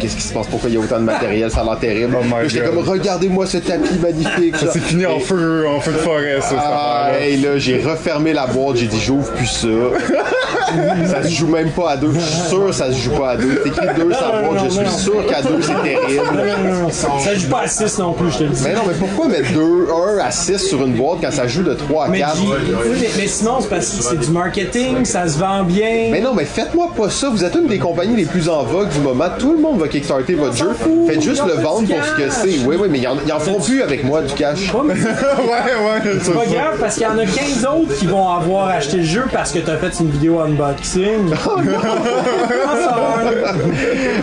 [0.00, 2.16] qu'est-ce qui se passe, pourquoi il y a autant de matériel, ça a l'air terrible.
[2.20, 4.56] Oh j'étais comme, regardez-moi ce tapis magnifique.
[4.56, 7.10] Ça s'est fini en feu, en feu de forêt, ça, Ah,
[7.42, 9.68] là, j'ai refermé la boîte, j'ai dit, j'ouvre plus ça.
[11.06, 12.12] ça se joue même pas à deux.
[12.12, 13.60] Je suis sûr que ça se joue pas à deux.
[13.62, 14.90] C'est écrit deux non, boîte, je non.
[14.90, 16.24] suis sûr qu'à deux, c'est terrible.
[16.34, 16.90] non, non, non.
[16.90, 18.62] Ça joue pas à 6 non plus, je te le dis.
[18.64, 19.88] Mais non, mais pourquoi mettre 2,
[20.20, 22.36] 1 à 6 sur une boîte quand ça joue de 3 à Mais, 4?
[22.36, 26.08] J- oui, mais, mais sinon, c'est parce que c'est du marketing, ça se vend bien.
[26.10, 27.28] Mais non, mais faites-moi pas ça.
[27.30, 29.26] Vous êtes une des compagnies les plus en vogue du moment.
[29.38, 30.70] Tout le monde va kickstarter votre jeu.
[30.78, 31.06] fout.
[31.08, 32.64] Faites juste le vendre pour ce que c'est.
[32.66, 34.72] Oui, oui, mais ils en, ils en feront plus avec moi du cash.
[34.78, 38.68] Ouais, ouais, c'est pas grave parce qu'il y en a 15 autres qui vont avoir
[38.68, 41.28] acheté le jeu parce que t'as fait une vidéo unboxing.
[41.34, 43.54] Ça va.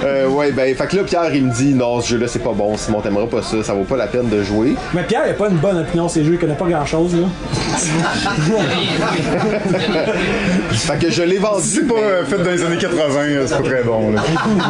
[0.05, 2.51] Euh, ouais, ben, fait que là, Pierre, il me dit non, ce jeu-là, c'est pas
[2.53, 2.77] bon.
[2.77, 3.63] Simon, t'aimeras pas ça.
[3.63, 4.75] Ça vaut pas la peine de jouer.
[4.93, 6.85] Mais Pierre, il a pas une bonne opinion sur ces jeux, il connaît pas grand
[6.85, 7.27] chose là.
[10.71, 11.61] Fait que je l'ai vendu.
[11.63, 14.21] C'est pas euh, fait dans les années 80, euh, c'est pas très bon, là.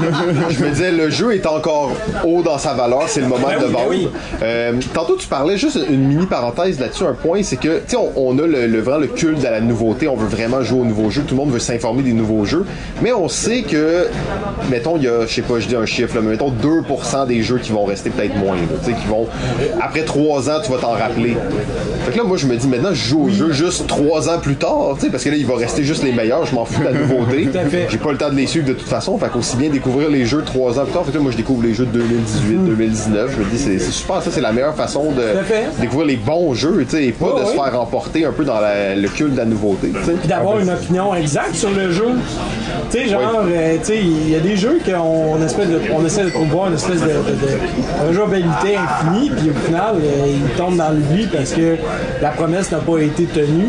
[0.49, 1.91] Je me disais, le jeu est encore
[2.23, 3.89] haut dans sa valeur, c'est le moment Ben de oui, ben vendre.
[3.89, 4.07] oui.
[4.43, 7.97] Euh, tantôt, tu parlais juste une mini parenthèse là-dessus, un point, c'est que, tu sais,
[7.97, 10.81] on, on a le, le, vraiment le culte de la nouveauté, on veut vraiment jouer
[10.81, 12.65] aux nouveaux jeux, tout le monde veut s'informer des nouveaux jeux,
[13.01, 14.07] mais on sait que,
[14.69, 17.27] mettons, il y a, je sais pas, je dis un chiffre, là, mais mettons 2%
[17.27, 19.27] des jeux qui vont rester peut-être moins, tu sais, qui vont,
[19.81, 21.35] après 3 ans, tu vas t'en rappeler.
[22.05, 24.39] Fait que là, moi, je me dis, maintenant, je joue au jeu juste 3 ans
[24.39, 26.65] plus tard, tu sais, parce que là, il va rester juste les meilleurs, je m'en
[26.65, 27.49] fous de la nouveauté.
[27.89, 30.25] J'ai pas le temps de les suivre de toute façon, fait qu'aussi bien découvrir les
[30.25, 31.05] jeux trois ans plus tard.
[31.05, 33.31] Fait que moi, je découvre les jeux de 2018, 2019.
[33.31, 35.21] Je me dis, c'est super, ça, c'est la meilleure façon de
[35.79, 38.59] découvrir les bons jeux, tu sais, et pas de se faire emporter un peu dans
[38.59, 39.91] la- le culte de la nouveauté.
[40.19, 42.07] Puis d'avoir une opinion exacte sur le jeu.
[42.91, 46.05] Tu sais, genre, euh, tu sais, il y a des jeux qu'on espèce de, on
[46.05, 50.57] essaie de promouvoir une espèce de, de, de rejouabilité infinie, puis au final, euh, ils
[50.57, 51.75] tombent dans l'oubli parce que
[52.21, 53.67] la promesse n'a pas été tenue.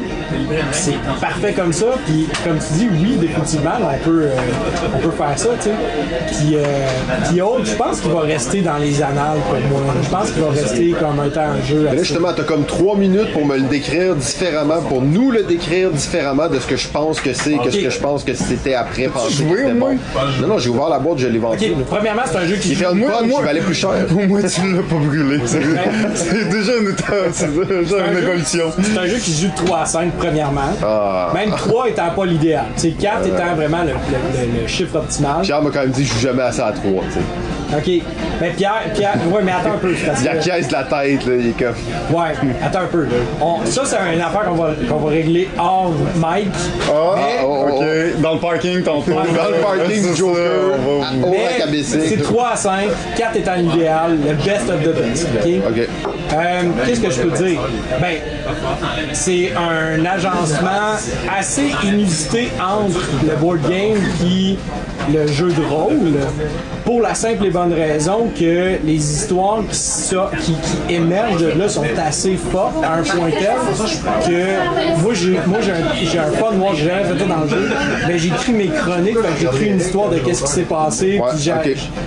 [0.73, 4.37] C'est parfait comme ça, puis comme tu dis, oui, définitivement, on peut, euh,
[4.95, 5.71] on peut faire ça, tu sais.
[6.29, 6.63] Puis, euh,
[7.29, 9.95] puis autre, je pense qu'il va rester dans les annales pour moi.
[10.03, 13.33] Je pense qu'il va rester comme étant un jeu là, justement, t'as comme trois minutes
[13.33, 17.21] pour me le décrire différemment, pour nous le décrire différemment de ce que je pense
[17.21, 19.75] que c'est, que ce que je pense que c'était après penser que joué, bon.
[19.75, 19.95] moins?
[20.41, 21.65] Non, non, j'ai ouvert la boîte, je l'ai vendu.
[21.65, 23.91] Ok, premièrement, c'est un jeu qui Il une Moi- bonne moi- valait plus cher.
[24.11, 25.41] Au moins, tu l'as pas brûlé.
[25.47, 28.65] C'est déjà une étape, c'est déjà un une jeu- évolution.
[28.83, 30.71] C'est un jeu qui se joue de 3 à 5 premièrement.
[30.83, 31.31] Ah.
[31.35, 32.65] Même 3 étant pas l'idéal.
[32.77, 33.93] C'est 4 étant vraiment le, le-
[34.55, 35.41] le- le chiffre optimal.
[35.43, 37.21] Pierre m'a quand même dit, je joue jamais assez à trois, tu sais.
[37.75, 37.91] Ok.
[38.41, 39.95] Mais Pierre, Pierre, ouais, mais attends un peu.
[40.07, 41.75] parce Il acquiesce la tête, là, il est comme.
[42.17, 42.29] Ouais,
[42.65, 43.07] attends un peu.
[43.41, 46.49] On- ça, c'est une affaire qu'on va, qu'on va régler hors mic.
[46.89, 48.21] Ah, Mais- oh, oh, ok.
[48.21, 49.13] Dans le parking, tantôt.
[49.13, 54.35] Dans le parking Joker, on va- Mais c'est 3 à 5, 4 étant l'idéal, le
[54.35, 55.27] best of the best.
[55.69, 55.89] ok?
[56.35, 57.61] Euh, Qu'est-ce que je peux dire?
[58.01, 58.17] Ben,
[59.13, 60.95] c'est un agencement
[61.39, 64.57] assez inusité entre le board game et
[65.13, 66.15] le jeu de rôle.
[66.85, 69.79] Pour la simple et bonne raison que les histoires qui,
[70.43, 73.57] qui, qui émergent de là sont assez fortes à un point tel
[74.27, 77.49] que moi j'ai moi j'ai un, un fun moi j'ai jamais fait ça dans le
[77.49, 77.71] jeu
[78.07, 81.21] mais j'écris mes chroniques j'écris une histoire de qu'est-ce qui s'est passé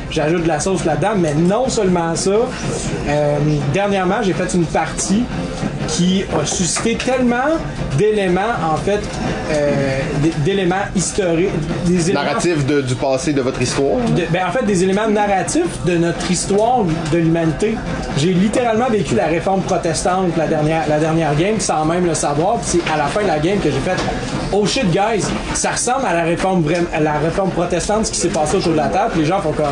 [0.10, 2.32] puis j'ajoute de la sauce là-dedans, mais non seulement ça.
[2.32, 3.38] euh,
[3.74, 5.24] dernièrement, j'ai fait une partie
[5.90, 7.58] qui a suscité tellement
[7.98, 9.00] d'éléments, en fait,
[9.52, 10.00] euh,
[10.46, 11.50] d'éléments historiques,
[11.86, 13.98] des éléments Narratif de- du passé de votre histoire?
[14.16, 17.76] de- ben, en fait, des éléments narratifs de notre histoire de l'humanité.
[18.18, 22.58] J'ai littéralement vécu la réforme protestante la dernière, la dernière game sans même le savoir.
[22.58, 23.98] Puis c'est à la fin de la game que j'ai fait
[24.52, 25.24] Oh shit, guys,
[25.54, 26.64] ça ressemble à la réforme,
[26.94, 29.12] à la réforme protestante, ce qui s'est passé autour de la table.
[29.12, 29.66] Puis les gens font comme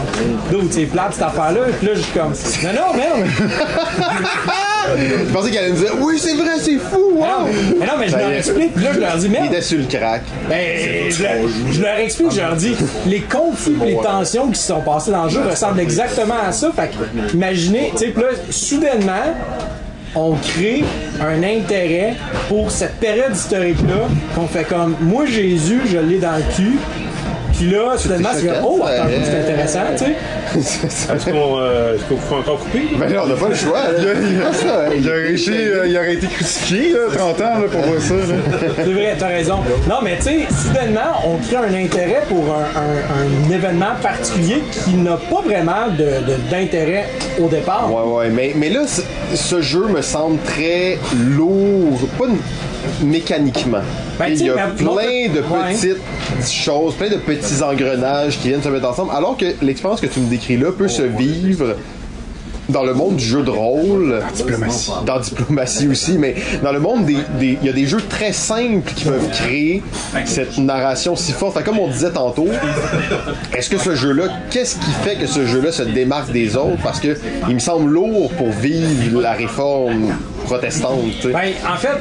[0.52, 1.62] Dude, c'est plate cette affaire-là.
[1.80, 3.30] Puis là, je suis comme Non, non, merde.
[4.96, 7.48] Je pensais qu'elle allait me dire Oui, c'est vrai, c'est fou, wow!
[7.80, 8.38] Mais non, mais je Ça y leur est.
[8.38, 8.74] explique.
[8.74, 9.46] Puis là, je leur dis Il Merde.
[9.54, 10.22] était sur le crack.
[10.50, 11.34] Ben, je, leur,
[11.72, 12.76] je leur explique, je leur dis,
[13.06, 16.52] les conflits et les tensions qui se sont passées dans le jeu ressemblent exactement à
[16.52, 16.72] ça.
[16.76, 19.34] Fait que, imaginez, tu sais, là, soudainement,
[20.16, 20.84] on crée
[21.22, 22.16] un intérêt
[22.48, 26.78] pour cette période historique-là, qu'on fait comme, moi, Jésus, je l'ai dans le cul.
[27.58, 30.16] Puis là, soudainement, c'est comme, oh, attends, c'est intéressant, tu sais.
[31.16, 32.84] Est-ce qu'on euh, est-ce qu'on faut encore couper?
[32.98, 33.80] Mais là, on n'a pas le choix.
[33.88, 34.90] hein.
[34.96, 38.14] Il aurait, été, euh, il aurait été crucifié, là, 30 ans, là, pour voir ça.
[38.76, 39.58] C'est vrai, t'as raison.
[39.90, 44.62] Non, mais tu sais, soudainement, on crée un intérêt pour un, un- un événement particulier
[44.72, 47.92] qui n'a pas vraiment de- de- d'intérêt au départ.
[47.92, 48.82] Ouais, ouais, mais, mais là,
[49.36, 50.98] ce, jeu me semble très
[51.36, 52.38] lourd, pas n-
[53.04, 53.82] mécaniquement.
[54.20, 55.74] Ben, Il y a plein de Ouais.
[55.74, 60.08] petites choses, plein de petits engrenages qui viennent se mettre ensemble, alors que l'expérience que
[60.08, 61.76] tu me décris là peut se vivre
[62.70, 64.92] dans le monde du jeu de rôle, Diplomatie.
[65.06, 68.92] dans diplomatie aussi, mais dans le monde des, il y a des jeux très simples
[68.94, 69.82] qui peuvent créer
[70.26, 71.64] cette narration si forte.
[71.64, 72.50] Comme on disait tantôt,
[73.58, 76.82] est-ce que ce jeu-là, qu'est-ce qui fait que ce jeu-là se démarque des autres?
[76.84, 77.18] Parce que
[77.48, 80.14] il me semble lourd pour vivre la réforme
[80.48, 81.26] protestante.
[81.26, 81.98] Ben, en fait,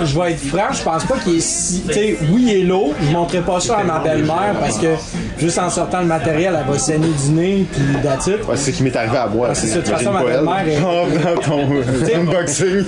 [0.00, 1.82] je, vais être franc, je pense pas qu'il est si.
[1.86, 2.94] Tu sais, oui, est lourd.
[3.00, 4.94] Je montrerai pas ça à ma belle-mère parce que
[5.42, 8.26] juste en sortant le matériel, elle va saigner du nez puis it.
[8.48, 9.48] Ouais, c'est ce qui m'est arrivé à moi.
[9.54, 10.78] C'est ça, de toute façon, ma belle-mère est.
[10.82, 12.84] Oh, dans ton euh, unboxing.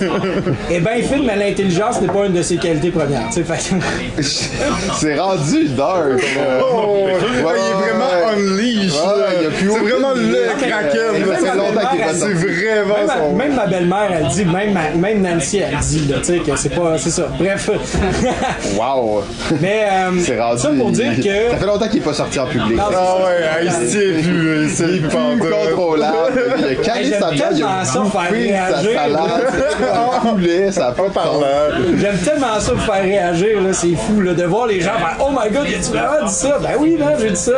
[0.71, 3.27] Eh ben, film, mais l'intelligence n'est pas une de ses qualités premières.
[3.29, 4.21] tu sais, fait que-
[4.99, 6.05] C'est rendu dark.
[6.61, 8.35] Oh, ouais, il est vraiment ouais.
[8.37, 8.91] unleash.
[8.93, 11.25] Ouais, c'est vraiment le kraken.
[11.25, 13.31] ça fait longtemps qu'il est C'est vraiment Même, son.
[13.35, 16.39] ma- même ma belle-mère, elle dit, même, ma- même Nancy, elle dit, là, tu sais,
[16.39, 16.97] que c'est pas.
[16.97, 17.27] C'est ça.
[17.37, 17.69] Bref.
[18.77, 19.23] Wow.
[19.61, 20.61] mais, euh, C'est rendu.
[20.61, 21.57] ça pour dire Ça que.
[21.57, 22.79] fait longtemps qu'il est pas sorti en public.
[22.81, 25.49] Ah ouais, il plus, là, il se tient plus plus pantoute.
[25.49, 26.41] contrôlable.
[26.59, 29.43] Il a calé sa il ça, faire bouffé sa réagir, salade,
[29.93, 31.41] un poulet, ça a pas de Par sens.
[31.41, 31.69] là.
[31.99, 35.17] J'aime tellement ça pour faire réagir, là, c'est fou, là, de voir les gens faire
[35.19, 36.59] Oh my god, tu vraiment dit ça?
[36.61, 37.51] Ben oui, man, j'ai dit ça.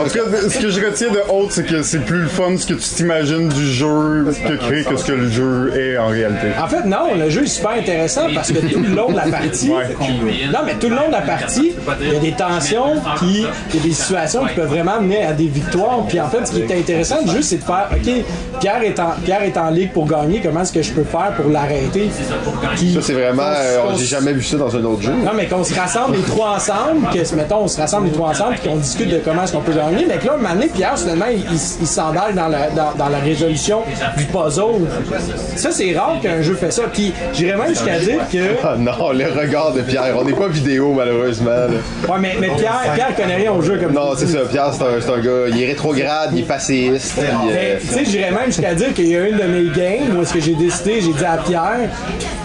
[0.00, 2.56] En tout cas, ce que je retiens de Haute, c'est que c'est plus le fun
[2.56, 6.48] ce que tu t'imagines du jeu que que ce que le jeu est en réalité.
[6.62, 9.26] En fait, non, le jeu est super intéressant parce que tout le long de la
[9.26, 13.46] partie, non, mais tout le long de la partie, il y a des tensions, puis
[13.72, 16.00] il y a des situations qui peuvent vraiment mener à des victoires.
[16.08, 18.12] Puis en fait, ce qui est intéressant du jeu, c'est de faire, ok,
[18.60, 21.32] Pierre est en, Pierre est en ligue pour gagner, comment est-ce que je peux faire
[21.36, 22.08] pour l'arrêter?
[22.94, 23.42] Ça, c'est vraiment.
[23.42, 25.12] euh, J'ai jamais vu ça dans un autre jeu.
[25.12, 28.30] Non, mais qu'on se rassemble les trois ensemble, que, mettons, on se rassemble les trois
[28.30, 30.04] ensemble, puis qu'on discute de comment est-ce qu'on peut gagner.
[30.08, 32.92] Mais que là, un moment donné, Pierre, soudainement, il, il, il s'emballe dans la, dans,
[32.96, 33.80] dans la résolution
[34.16, 34.86] du puzzle.
[35.56, 36.82] Ça, c'est rare qu'un jeu fait ça.
[36.92, 38.38] Puis, j'irais même jusqu'à dire que.
[38.66, 40.14] Ah non, le regard de Pierre.
[40.18, 41.50] On n'est pas vidéo, malheureusement.
[41.50, 41.66] là.
[42.08, 44.40] Ouais, mais, mais Pierre, Pierre connaît rien au jeu comme Non, c'est ça.
[44.50, 45.48] Pierre, c'est un, c'est un gars.
[45.48, 47.14] Il est rétrograde, il est passéiste.
[47.16, 50.16] puis, euh, tu sais, j'irais même jusqu'à dire qu'il y a une de mes games
[50.16, 51.90] où est-ce que j'ai décidé, j'ai dit à Pierre,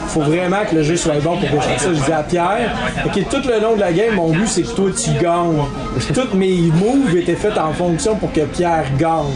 [0.08, 1.94] faut vraiment que le jeu soit bon pour que je fasse ça.
[1.94, 4.72] J'ai dit à Pierre, ok, tout le long de la game, mon but c'est que
[4.76, 5.64] toi tu gagnes.
[5.98, 9.34] Puis toutes mes moves étaient faits en fonction pour que Pierre gagne.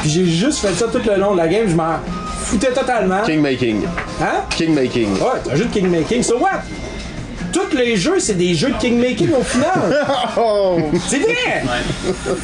[0.00, 1.96] Puis j'ai juste fait ça tout le long de la game, je m'en
[2.42, 3.22] foutais totalement.
[3.24, 3.82] Kingmaking.
[4.20, 4.44] Hein?
[4.50, 5.12] Kingmaking.
[5.14, 6.22] Ouais, c'est un jeu de kingmaking.
[6.22, 6.62] So what?
[7.52, 10.04] Tous les jeux, c'est des jeux de kingmaking au final.
[11.08, 11.62] C'est vrai!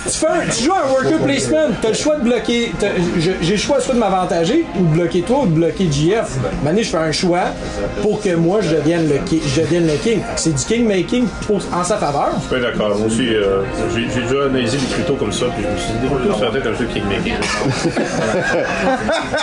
[0.05, 2.73] Tu, fais un- tu joues à un worker placement, t'as le choix de bloquer.
[2.79, 2.89] t'as-
[3.19, 6.29] je- J'ai le choix soit de m'avantager ou de bloquer toi ou de bloquer GF.
[6.65, 7.45] Maintenant, je fais un choix
[8.03, 10.21] pour que moi je devienne le, ki- je devienne le king.
[10.37, 12.31] C'est du kingmaking pour- en sa faveur.
[12.51, 12.97] Je suis d'accord.
[12.97, 13.63] Moi aussi, euh,
[13.95, 16.51] j'ai j'ai déjà analysé des cryptos comme ça, puis je me suis dit, fois, ça
[16.51, 17.41] va être un jeu Kingmaker.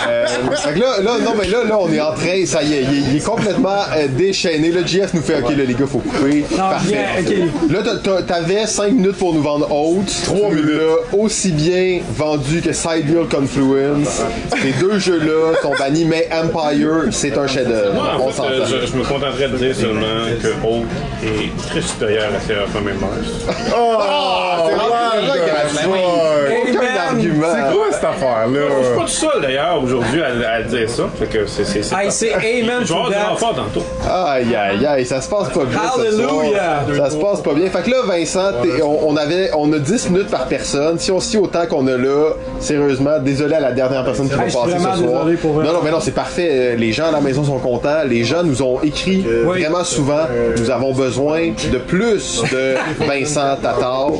[0.08, 2.74] Euh, fait que là, là, non, mais là, là, on est en train, ça y
[2.74, 4.70] est, il est, il est complètement euh, déchaîné.
[4.70, 6.44] Le GF nous fait, ok, là, les gars, faut couper.
[6.52, 7.22] Non, Parfait.
[7.22, 7.46] bien.
[7.70, 10.12] Là, t'avais 5 minutes pour nous vendre Haute.
[10.24, 10.80] 3 minutes.
[11.12, 14.22] aussi bien vendu que Sidereal Confluence.
[14.62, 17.94] Ces deux jeux-là sont bannis, mais Empire, c'est un chef-d'œuvre.
[17.94, 18.48] Moi, On en fait, s'entend.
[18.50, 20.86] euh, je, je me contenterais de dire seulement que Hulk
[21.24, 23.56] est très supérieur à Seraphim et Mars.
[23.76, 25.90] Oh, c'est là, gratuit.
[25.90, 26.62] ouais.
[26.62, 27.46] Aucun man, argument.
[27.54, 28.60] C'est quoi cette affaire-là?
[28.80, 31.04] Je suis pas tout seul d'ailleurs aujourd'hui à, à dire ça.
[31.18, 31.64] Fait que c'est.
[31.64, 33.28] c'est, c'est Hey, c'est amen Je vais to avoir du that.
[33.28, 33.84] renfort tantôt.
[34.10, 35.78] Aïe, aïe, aïe, ça se passe pas bien.
[35.78, 36.84] Hallelujah.
[36.96, 37.68] Ça se passe pas bien.
[37.70, 38.50] Fait que là, Vincent,
[38.82, 40.98] on, on avait, on a 10 minutes par personne.
[40.98, 42.30] Si on scie autant qu'on a là,
[42.60, 45.26] sérieusement, désolé à la dernière personne qui va passer ce soir.
[45.40, 45.54] pour.
[45.62, 46.48] Non, non, mais non, c'est parfait.
[46.50, 48.02] Euh, Les gens à la maison sont contents.
[48.08, 49.60] Les gens nous ont écrit Oui.
[49.62, 50.22] vraiment souvent.
[50.58, 52.74] Nous avons besoin de plus de
[53.06, 54.10] Vincent Tatar.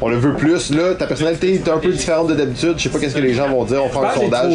[0.00, 0.70] On le veut plus.
[0.74, 2.74] Là, ta personnalité est un peu différente de d'habitude.
[2.76, 3.82] Je sais pas qu'est-ce que les gens vont dire.
[3.84, 4.52] On fera un sondage.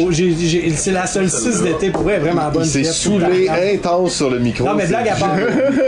[0.76, 2.62] C'est la seule 6 d'été pour vrai, vraiment bonne.
[2.64, 2.92] Il s'est Jeff.
[2.92, 4.64] saoulé intense sur le micro.
[4.64, 5.36] Non, mais C'est- blague à part.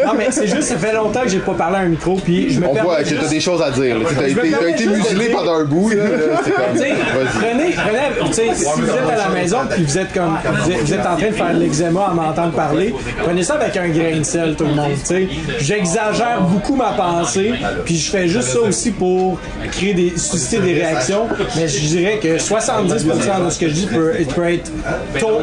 [0.06, 2.50] Non, mais c'est juste, ça fait longtemps que j'ai pas parlé à un micro, puis
[2.52, 3.98] je me On voit que juste- t'as des choses à dire.
[3.98, 4.04] là.
[4.16, 5.90] T'as été, t'as permets été juste de muselé dire- pendant un bout.
[5.90, 6.04] Là.
[6.44, 6.50] C'est
[6.90, 6.96] comme.
[7.40, 10.70] Prenez, prenez, tu sais, si vous êtes à la maison puis vous êtes comme, vous
[10.70, 13.76] êtes, vous êtes en train de faire de l'eczéma à m'entendre parler, prenez ça avec
[13.76, 14.92] un grain de sel, tout le monde.
[15.00, 15.28] Tu sais,
[15.60, 17.52] j'exagère beaucoup ma pensée,
[17.84, 19.38] puis je fais juste ça aussi pour
[19.72, 21.26] créer des, susciter des réactions.
[21.56, 24.70] Mais je dirais que 70% de ce que je dis peut, peut être,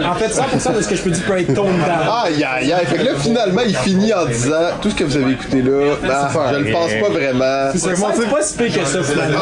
[0.06, 2.24] en fait, 100% de ce que je peux dire peut être toned down.
[2.26, 2.86] Aïe, aïe, aïe.
[2.86, 5.96] Fait que là, finalement, il finit en disant tout ce que vous avez écouté là,
[6.10, 7.70] ah, je le pense pas vraiment.
[7.74, 9.38] C'est c'est pas si pire que ça, finalement.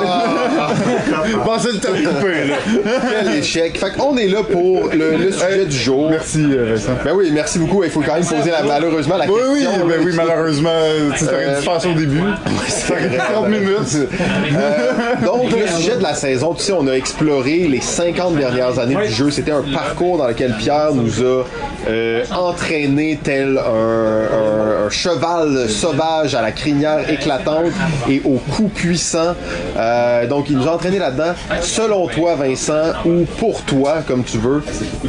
[1.45, 2.55] Pensez le temps de couper, là.
[3.23, 3.77] Quel échec.
[3.79, 6.09] Fait qu'on est là pour le, le sujet du jour.
[6.09, 6.91] Merci, euh, Vincent.
[7.03, 7.83] Ben oui, merci beaucoup.
[7.83, 9.71] Il faut quand même poser la- malheureusement la Oui, question.
[9.83, 10.79] oui, ben oui, qui- malheureusement,
[11.17, 12.19] tu t'aurais dû faire ça au début.
[12.67, 13.95] Ça aurait été 30 minutes.
[13.95, 18.79] Euh, donc, le sujet de la saison, tu sais, on a exploré les 50 dernières
[18.79, 19.31] années du jeu.
[19.31, 21.43] C'était un parcours dans lequel Pierre nous a
[21.87, 25.24] euh, entraîné tel un, un- un cheval
[25.69, 27.65] sauvage à la crinière éclatante
[28.09, 29.33] et au cou puissant.
[29.77, 31.33] Euh, donc, il nous a entraîné là-dedans.
[31.61, 34.63] Selon toi, Vincent, ou pour toi, comme tu veux,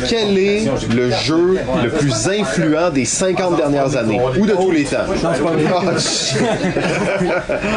[0.09, 0.65] quel est
[0.95, 4.99] le jeu le plus influent des 50 dernières années ou de tous les temps?
[5.23, 6.01] Non, c'est pas vrai.
[6.01, 6.39] Shit.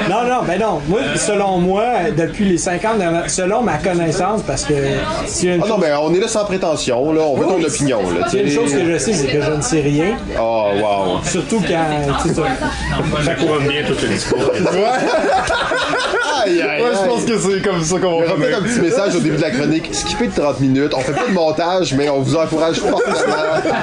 [0.09, 0.81] Non, non, ben non.
[0.87, 1.83] Moi, selon moi,
[2.17, 4.73] depuis les 50 dernières- selon ma connaissance, parce que
[5.25, 7.21] s'il y a une Ah non, mais on est là sans prétention, là.
[7.21, 8.27] On veut ton opinion, là.
[8.33, 10.17] une chose que je sais, c'est que je ne sais rien.
[10.39, 11.19] Oh, wow.
[11.23, 13.33] Surtout quand, ça.
[13.35, 14.51] Couronne bien tout le discours.
[16.45, 19.15] Aïe, aïe, Ouais, je pense que c'est comme ça qu'on va peut-être un petit message
[19.15, 19.89] au début de la chronique.
[19.91, 20.93] Skippez de 30 minutes.
[20.95, 23.35] On fait pas de montage, mais on vous encourage fortement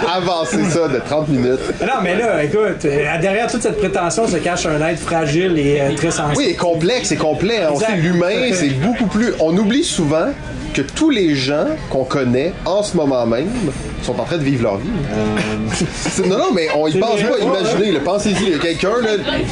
[0.09, 1.61] à avancer ça de 30 minutes.
[1.83, 5.81] Non, mais là, écoute, euh, derrière toute cette prétention se cache un être fragile et
[5.81, 6.37] euh, très sensible.
[6.39, 7.59] Oui, et complexe, c'est complet.
[7.63, 7.69] hein.
[7.73, 9.35] On sait l'humain, c'est beaucoup plus.
[9.41, 10.29] On oublie souvent
[10.77, 13.49] que tous les gens qu'on connaît en ce moment même
[14.03, 14.89] sont en train de vivre leur vie.
[15.73, 17.39] C'est- Non, non, mais on y pense pas.
[17.41, 18.89] Imaginez, pensez-y, il y a quelqu'un,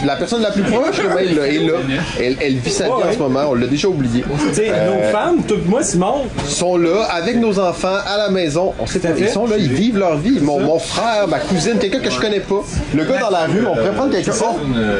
[0.04, 1.74] la personne la plus proche, même, là, est là.
[2.20, 3.40] Elle, elle vit sa vie en ce moment.
[3.48, 4.24] On l'a déjà oublié.
[4.52, 8.72] Sais, Euh, nos femmes, tout moi, Simon, sont là avec nos enfants à la maison.
[8.80, 10.38] On sait pas, ils sont là, ils vivent leur vie.
[10.40, 12.62] Mon, mon frère, ma cousine, quelqu'un que je connais pas.
[12.94, 14.32] Le gars dans la rue, on pourrait prendre quelqu'un.
[14.42, 14.56] Oh,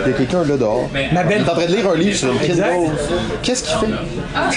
[0.06, 0.88] il y a quelqu'un là dehors.
[0.92, 2.40] ma Il belle, est en train de lire un livre sur.
[2.40, 2.90] Kindle.
[3.42, 3.92] Qu'est-ce qu'il fait?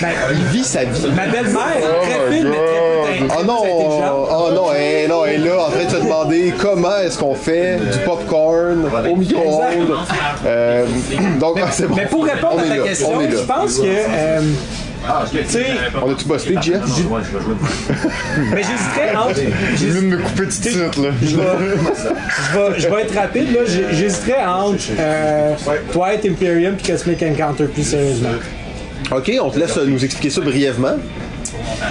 [0.02, 1.08] ben, Il vit sa vie.
[1.16, 1.28] ma
[1.58, 2.88] belle-mère, très fine, mais très,
[3.24, 6.54] Oh très non, oh non, elle, non, elle est là en train de se demander
[6.60, 9.98] comment est-ce qu'on fait du popcorn au micro-ondes.
[10.46, 10.86] Euh,
[11.40, 11.96] donc, ah, c'est bon.
[11.96, 14.42] Mais pour répondre On à ta là, question, je pense que, euh,
[15.32, 15.66] tu sais,
[16.04, 16.82] On a-tu bossé, Jeff?
[18.54, 19.40] mais j'hésiterais entre,
[19.76, 21.10] viens de me couper tout de suite, là.
[21.22, 23.60] je vais, je être rapide, là.
[23.66, 25.54] J'ai- J'hésiterais entre euh,
[25.92, 28.30] Twilight Imperium et Cosmic Encounter, plus sérieusement.
[29.12, 30.98] Ok, on te laisse nous expliquer ça brièvement.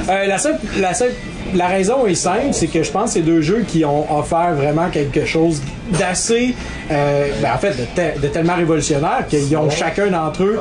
[0.08, 1.14] Euh, la, seule, la, seule-
[1.54, 4.54] la raison est simple, c'est que je pense que c'est deux jeux qui ont offert
[4.54, 5.60] vraiment quelque chose
[5.90, 6.54] d'assez,
[6.90, 10.58] euh, ben, en fait, de, te- de tellement révolutionnaire qu'ils ont chacun d'entre eux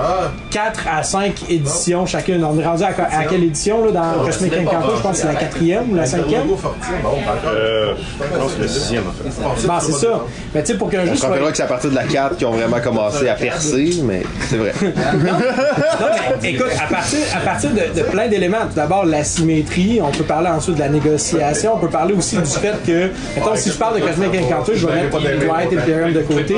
[0.51, 2.43] 4 à 5 éditions chacune.
[2.43, 4.87] On est rendu à, à quelle édition là, dans Cosmic Encounter?
[4.97, 6.43] Je pense que c'est la quatrième ou la cinquième.
[7.47, 9.67] Euh, je pense que le sixième, en fait.
[9.67, 10.21] Bon, c'est ça.
[10.53, 11.29] Mais tu sais, pour qu'un jeu soit...
[11.29, 14.23] rappellera que c'est à partir de la 4 qu'ils ont vraiment commencé à percer, mais
[14.49, 14.73] c'est vrai.
[15.25, 16.07] Non,
[16.41, 20.11] mais écoute, à partir, à partir de, de plein d'éléments, tout d'abord la symétrie, on
[20.11, 23.69] peut parler ensuite de la négociation, on peut parler aussi du fait que, mettons, si
[23.71, 26.55] je parle de Cosmic Encounter, je vais mettre Twilight Imperium de côté,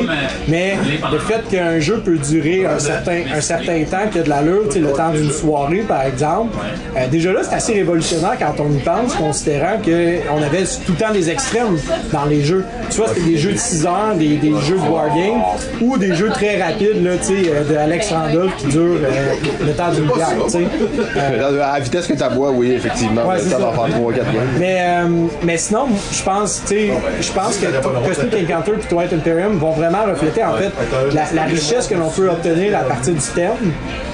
[0.48, 0.76] mais
[1.12, 4.30] le fait qu'un jeu peut durer un certain, un certain temps, qu'il y a de
[4.30, 6.56] l'allure, tu le temps d'une soirée par exemple,
[6.96, 10.96] euh, déjà là c'est assez révolutionnaire quand on y pense, considérant qu'on avait tout le
[11.06, 11.78] temps des extrêmes
[12.12, 12.64] dans les jeux.
[12.90, 15.42] Soit c'était des jeux de 6 heures, des, des jeux de wargame,
[15.82, 19.34] ou des jeux très rapides, là, tu sais, euh, de Alex Randolph qui durent euh,
[19.66, 20.58] le temps d'une bière, tu.
[21.18, 23.26] Euh, À la vitesse que tu bois, oui, effectivement.
[23.28, 23.58] Ouais, d'en ça.
[23.58, 24.34] faire 3 4 games.
[24.60, 25.08] mais, euh,
[25.44, 26.90] mais sinon, je pense, tu sais,
[27.22, 27.66] je pense que
[28.08, 30.72] Cosmic Encounter et Twilight Imperium vont vraiment refléter en fait
[31.14, 33.52] la, la richesse que l'on peut obtenir à partir du thème,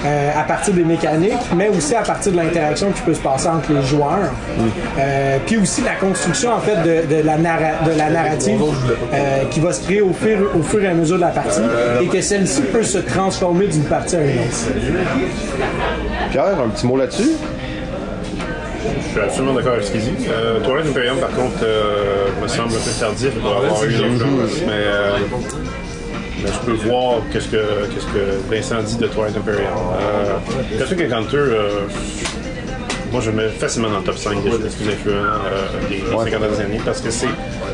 [0.04, 3.48] euh, à partir des mécaniques, mais aussi à partir de l'interaction qui peut se passer
[3.48, 4.32] entre les joueurs.
[4.98, 8.60] Euh, puis aussi la construction en fait de, de la, narra- de la narrative
[9.12, 11.60] euh, qui va se créer au fur, au fur et à mesure de la partie
[12.02, 14.68] et que celle-ci peut se transformer d'une partie à une autre.
[16.30, 17.30] Pierre, un petit mot là-dessus?
[19.04, 20.26] Je suis absolument d'accord avec ce qu'il dit.
[20.28, 24.60] Euh, Twilight Imperium, par contre, euh, me semble un peu tardif pour avoir eu l'influence,
[24.66, 25.16] mais, euh,
[26.42, 27.56] mais je peux voir qu'est-ce que,
[27.92, 29.68] qu'est-ce que Vincent dit de Twilight Imperium.
[30.00, 31.44] Euh, Cosmic Encounter,
[33.14, 36.00] moi je mets facilement dans le top 5 des jeux les plus influents euh, des
[36.00, 37.28] 50 dernières années parce que c'est,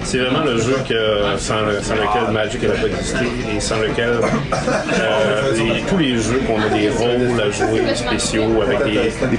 [0.05, 3.25] c'est vraiment le jeu que, sans, le- sans lequel Magic n'aurait pas existé
[3.57, 8.61] et sans lequel euh, les- tous les jeux qu'on a des rôles à jouer spéciaux
[8.61, 9.37] avec des, des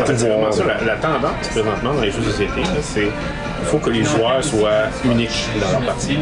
[0.51, 3.07] ça, la, la tendance présentement dans les jeux de société, c'est
[3.61, 6.17] il faut que les joueurs soient uniques dans leur partie.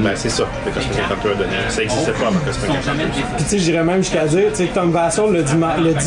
[0.00, 1.50] Ben, c'est ça que Cosmic Encounter a donné.
[1.68, 3.04] Ça n'existait pas avant Cosmic Encounter.
[3.36, 5.54] Puis tu sais, j'irais même jusqu'à dire, tu sais, Tom Vassal l'a dit,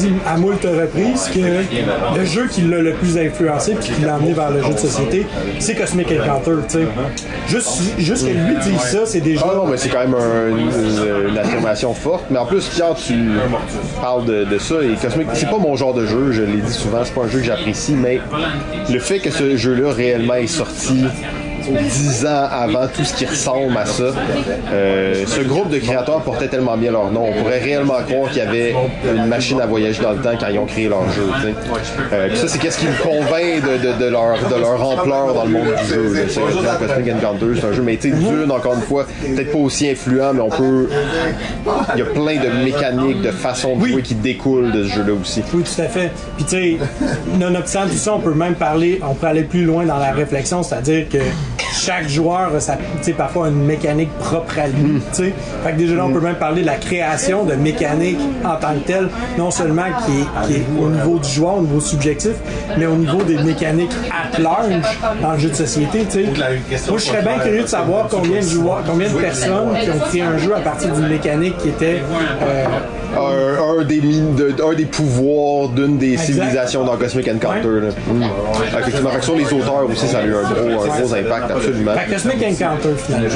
[0.07, 4.15] dit à moult reprises que le jeu qui l'a le plus influencé puis qui l'a
[4.15, 5.25] amené vers le jeu de société,
[5.59, 6.87] c'est Cosmic Encounter, tu sais.
[7.47, 9.45] Juste, juste que lui dise ça, c'est déjà...
[9.49, 12.25] Ah non, mais c'est quand même un- une, une affirmation forte.
[12.29, 13.13] Mais en plus, Pierre, tu
[14.01, 14.75] parles de, de ça.
[14.83, 17.27] Et Cosmic, c'est pas mon genre de jeu, je l'ai dit souvent, c'est pas un
[17.29, 18.19] jeu que j'apprécie, mais
[18.89, 23.25] le fait que ce jeu-là réellement est sorti 鸡 dix ans avant tout ce qui
[23.25, 24.03] ressemble à ça.
[24.71, 27.25] Euh, ce groupe de créateurs portait tellement bien leur nom.
[27.29, 28.75] On pourrait réellement croire qu'il y avait
[29.15, 31.23] une machine à voyager dans le temps quand ils ont créé leur jeu.
[32.13, 35.33] Euh, puis ça, c'est qu'est-ce qui me convainc de, de- de leur, de leur ampleur
[35.33, 36.27] dans le monde du jeu.
[36.29, 39.05] C'est vrai que Cosmic Encounter, c'est un jeu, mais tu sais, Dune, encore une fois,
[39.21, 40.89] peut-être pas aussi influent, mais on peut.
[41.93, 45.13] Il y a plein de mécaniques, de façons de jouer qui découlent de ce jeu-là
[45.19, 45.41] aussi.
[45.53, 46.11] Oui, tout à fait.
[46.35, 46.77] Puis tu sais,
[47.39, 50.63] nonobstant tout ça, on peut même parler, on peut aller plus loin dans la réflexion,
[50.63, 51.17] c'est-à-dire que
[51.73, 55.01] chaque joueur a sa, tu sais, parfois une mécanique propre à lui.
[55.11, 55.33] tu sais.
[55.63, 58.73] Fait que déjà là, on peut même parler de la création de mécanique en tant
[58.73, 62.33] que telle, non seulement qui est, qui est au niveau du joueur, au niveau subjectif,
[62.77, 64.73] mais au niveau des mécaniques at large
[65.21, 66.05] dans le jeu de société.
[66.09, 66.89] tu sais.
[66.89, 69.99] Moi, je serais bien curieux de savoir combien de joueurs, combien de personnes qui ont
[69.99, 72.01] créé un jeu à partir d'une mécanique qui était
[72.41, 72.65] euh,
[73.17, 77.67] un, un des de- un des pouvoirs d'une des civilisations dans Cosmic Encounter.
[77.81, 77.89] là.
[78.07, 78.23] Mm.
[78.79, 81.91] Effectivement, sur les auteurs aussi, ça a eu un gros, un gros impact, absolument.
[82.11, 83.29] Cosmic Encounter finalement.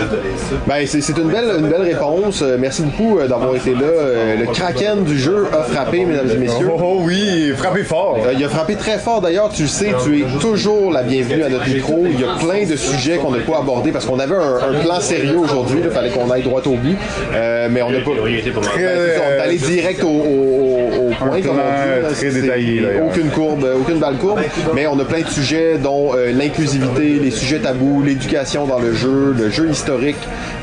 [0.68, 2.42] Ben, c'est c'est une belle, une belle réponse.
[2.42, 3.80] Euh, Merci beaucoup euh, d'avoir été là.
[3.84, 6.70] Euh, Le kraken du jeu a frappé, mesdames et messieurs.
[6.72, 8.18] Oh, oh oui, frappez fort.
[8.38, 11.50] Il a frappé très fort d'ailleurs, tu le sais, tu es toujours la bienvenue à
[11.50, 12.06] notre micro.
[12.06, 14.80] Il y a plein de sujets qu'on n'a pas abordés parce qu'on avait un, un
[14.84, 16.98] plan sérieux aujourd'hui, il fallait qu'on aille droit au but.
[17.34, 18.12] Euh, mais on n'a pas.
[18.12, 22.02] Ben, direct au, au- au- au point, comme on dit.
[22.04, 22.10] là.
[22.14, 22.82] très détaillé.
[23.06, 24.40] Aucune courbe, aucune balle courbe.
[24.74, 28.94] Mais on a plein de sujets, dont euh, l'inclusivité, les sujets tabous, l'éducation dans le
[28.94, 30.18] jeu, le jeu historique,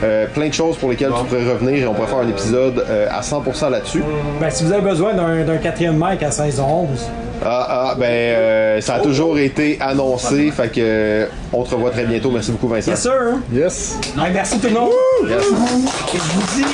[0.05, 2.85] euh, plein de choses pour lesquelles tu pourrais revenir et on pourrait faire un épisode
[2.89, 4.03] euh, à 100% là-dessus.
[4.41, 7.01] Ben, si vous avez besoin d'un quatrième mic à saison 11,
[7.45, 11.91] Ah, ah, ben, euh, ça a toujours été annoncé, fait que euh, on te revoit
[11.91, 12.31] très bientôt.
[12.31, 12.91] Merci beaucoup, Vincent.
[12.93, 13.13] yes sir!
[13.53, 13.99] Yes.
[14.33, 14.91] Merci tout le monde!
[15.29, 15.43] Yes.
[15.43, 16.65] Et je vous dis,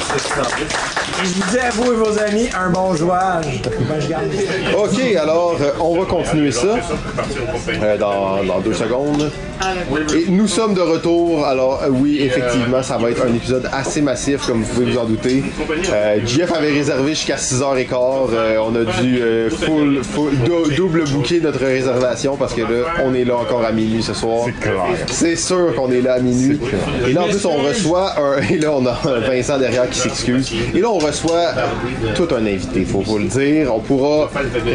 [1.24, 3.62] je vous dis à vous et vos amis, un bon jouage.
[3.88, 6.76] Ben, je garde les- Ok, alors euh, on va continuer ça
[7.82, 9.30] euh, dans, dans deux secondes.
[10.16, 11.44] Et nous sommes de retour.
[11.46, 14.98] Alors euh, oui, effectivement, ça va être un épisode assez massif, comme vous pouvez vous
[14.98, 15.42] en douter.
[15.92, 18.30] Euh, Jeff avait réservé jusqu'à 6h15.
[18.32, 22.86] Euh, on a dû euh, full, full- dou- double booker notre réservation parce que là,
[23.04, 24.44] on est là encore à minuit ce soir.
[24.46, 24.82] C'est clair.
[25.06, 26.58] C'est sûr qu'on est là à minuit.
[27.08, 28.40] Et là, en plus, on reçoit un.
[28.52, 30.52] Et là, on a Vincent derrière qui s'excuse.
[30.74, 31.11] Et là, on reçoit
[32.14, 33.74] tout un invité, faut vous le dire.
[33.74, 34.30] On pourra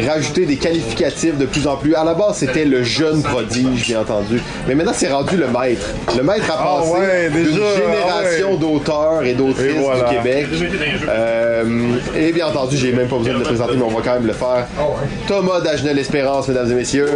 [0.06, 1.94] rajouter des qualificatifs de plus en plus.
[1.94, 4.40] À la base, c'était le jeune prodige, bien entendu.
[4.66, 5.86] Mais maintenant, c'est rendu le maître.
[6.16, 8.58] Le maître a Ah passé ouais, d'une génération ah ouais.
[8.58, 10.08] d'auteurs et d'autrices Et voilà.
[10.08, 10.46] du Québec.
[11.08, 11.64] Euh,
[12.16, 14.26] et bien entendu, j'ai même pas besoin de le présenter, mais on va quand même
[14.26, 14.66] le faire.
[15.26, 17.08] Thomas Dagenel-Espérance, mesdames et messieurs.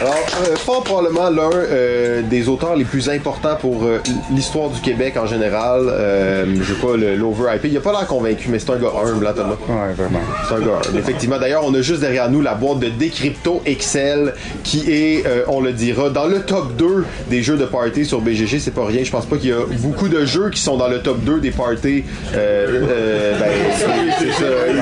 [0.00, 3.98] Alors, euh, fort probablement l'un euh, des auteurs les plus importants pour euh,
[4.34, 5.82] l'histoire du Québec en général.
[5.88, 7.68] Euh, je sais pas, l'over-hypé.
[7.68, 9.56] Il a pas l'air convaincu, mais c'est un gars humble, là, Thomas?
[9.68, 10.20] Ouais, vraiment.
[10.48, 10.98] C'est un gars humble.
[10.98, 11.38] Effectivement.
[11.38, 14.32] D'ailleurs, on a juste derrière nous la boîte de Decrypto Excel
[14.64, 18.22] qui est, euh, on le dira, dans le top 2 des jeux de party sur
[18.22, 18.58] BGG.
[18.58, 19.04] C'est pas rien.
[19.04, 21.40] Je pense pas qu'il y a beaucoup de jeux qui sont dans le top 2
[21.40, 22.04] des parties.
[22.32, 23.50] Ben.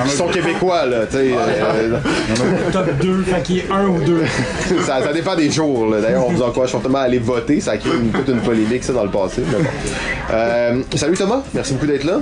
[0.07, 1.05] Qui sont québécois, là.
[1.11, 1.29] tu sais,
[2.71, 4.21] Top 2, fait qu'il y ait un ou deux.
[4.85, 5.89] ça, ça dépend des jours.
[5.91, 7.59] D'ailleurs, on vous encourage fortement à aller voter.
[7.61, 9.41] Ça a créé une, toute une polémique, ça, dans le passé.
[10.31, 12.19] Euh, salut Thomas, merci beaucoup d'être là.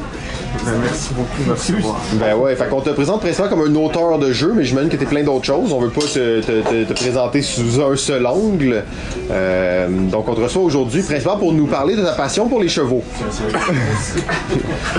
[0.82, 2.00] Merci beaucoup de me recevoir.
[2.14, 4.98] Ben ouais, fait qu'on te présente principalement comme un auteur de jeu, mais j'imagine que
[4.98, 5.72] t'es plein d'autres choses.
[5.74, 8.84] On veut pas te, te- te- te présenter sous un seul angle.
[9.32, 12.70] Euh, donc on te reçoit aujourd'hui principalement pour nous parler de ta passion pour les
[12.70, 13.04] chevaux.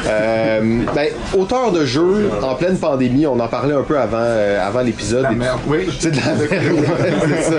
[0.06, 0.61] Euh,
[0.94, 4.80] ben, auteur de jeu en pleine pandémie, on en parlait un peu avant, euh, avant
[4.80, 5.22] l'épisode.
[5.24, 5.86] La merde, oui.
[5.98, 7.56] C'est de la merde, ouais, c'est ça.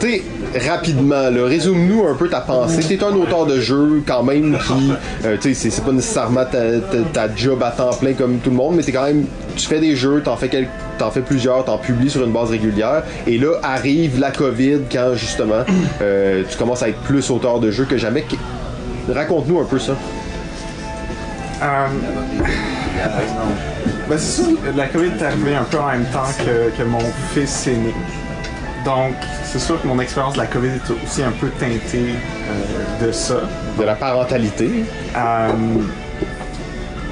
[0.00, 0.22] Tu
[0.52, 2.82] sais, rapidement, là, résume-nous un peu ta pensée.
[2.86, 4.92] T'es un auteur de jeu quand même qui,
[5.24, 5.92] euh, tu sais, c'est- c'est pas
[6.30, 9.24] nécessairement ta, job à temps plein comme tout le monde, mais t'es quand même,
[9.56, 10.68] tu fais des jeux, t'en fais quel-
[10.98, 15.14] t'en fais plusieurs, t'en publies sur une base régulière, et là arrive la COVID quand
[15.14, 15.64] justement
[16.02, 18.24] euh, tu commences à être plus auteur de jeux que jamais.
[19.12, 19.92] Raconte-nous un peu ça.
[21.62, 21.86] Euh,
[24.08, 27.00] ben, c'est sûr, la COVID est arrivée un peu en même temps que, que mon
[27.34, 27.94] fils est né.
[28.84, 29.14] Donc,
[29.44, 33.12] c'est sûr que mon expérience de la COVID est aussi un peu teintée euh, de
[33.12, 33.40] ça.
[33.78, 34.84] De la parentalité.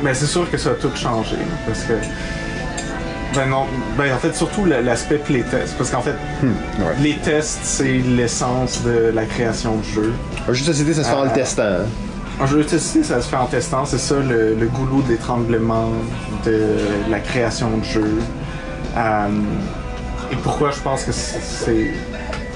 [0.03, 1.37] Mais c'est sûr que ça a tout changé.
[1.67, 1.95] Parce que.
[3.35, 3.65] Ben non,
[3.97, 5.75] ben en fait, surtout l'aspect playtest.
[5.79, 6.85] Parce qu'en fait, ouais.
[7.01, 10.13] les tests, c'est l'essence de la création de jeu.
[10.49, 11.63] Un jeu de société, ça se fait en le testant.
[11.63, 11.87] hein.
[12.43, 15.13] Un jeu de société, ça se fait en testant, c'est ça le, le goulot de
[15.13, 15.89] l'étranglement
[16.45, 16.61] de
[17.11, 18.19] la création de jeu.
[18.99, 19.29] Euh,
[20.31, 21.39] et pourquoi je pense que c'est-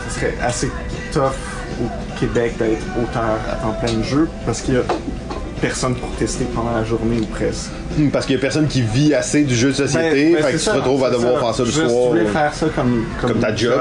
[0.09, 0.71] ce serait assez
[1.13, 1.33] tough
[1.83, 4.83] au Québec d'être auteur à temps plein de jeu, parce qu'il y a
[5.61, 7.71] personne pour tester pendant la journée ou presque.
[7.99, 10.45] Hmm, Parce qu'il y a personne qui vit assez du jeu de société, Ben, ben,
[10.45, 11.89] fait que tu te retrouves à devoir faire ça le soir.
[11.89, 13.73] Si tu voulais faire ça comme, Comme ta job.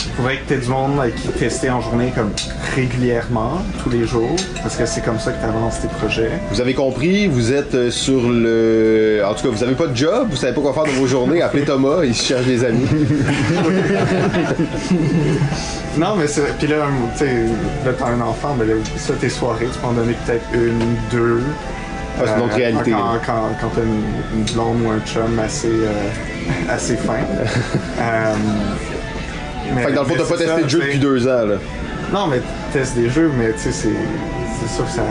[0.00, 2.30] il faudrait que tu aies du monde avec qui tester en journée comme
[2.76, 6.30] régulièrement, tous les jours, parce que c'est comme ça que tu avances tes projets.
[6.52, 9.22] Vous avez compris, vous êtes euh, sur le.
[9.26, 11.06] En tout cas, vous avez pas de job, vous savez pas quoi faire de vos
[11.06, 12.86] journées, appelez Thomas, il se cherche des amis.
[15.96, 16.56] Non, mais c'est.
[16.58, 16.76] Puis là,
[17.14, 17.26] tu sais,
[17.84, 20.78] là, t'as un enfant, mais là, ça, tes soirées, tu peux en donner peut-être une,
[21.10, 21.42] deux.
[22.20, 25.38] Ah, c'est une autre réalité, Quand, quand, quand t'as une, une blonde ou un chum
[25.38, 25.92] assez, euh,
[26.68, 27.14] assez fin.
[28.00, 28.34] Euh,
[29.74, 31.54] mais- Fait que dans le fond, t'as pas testé de jeu depuis deux ans, là.
[32.12, 35.02] Non, mais tu testes des jeux, mais tu sais, c'est sûr que ça.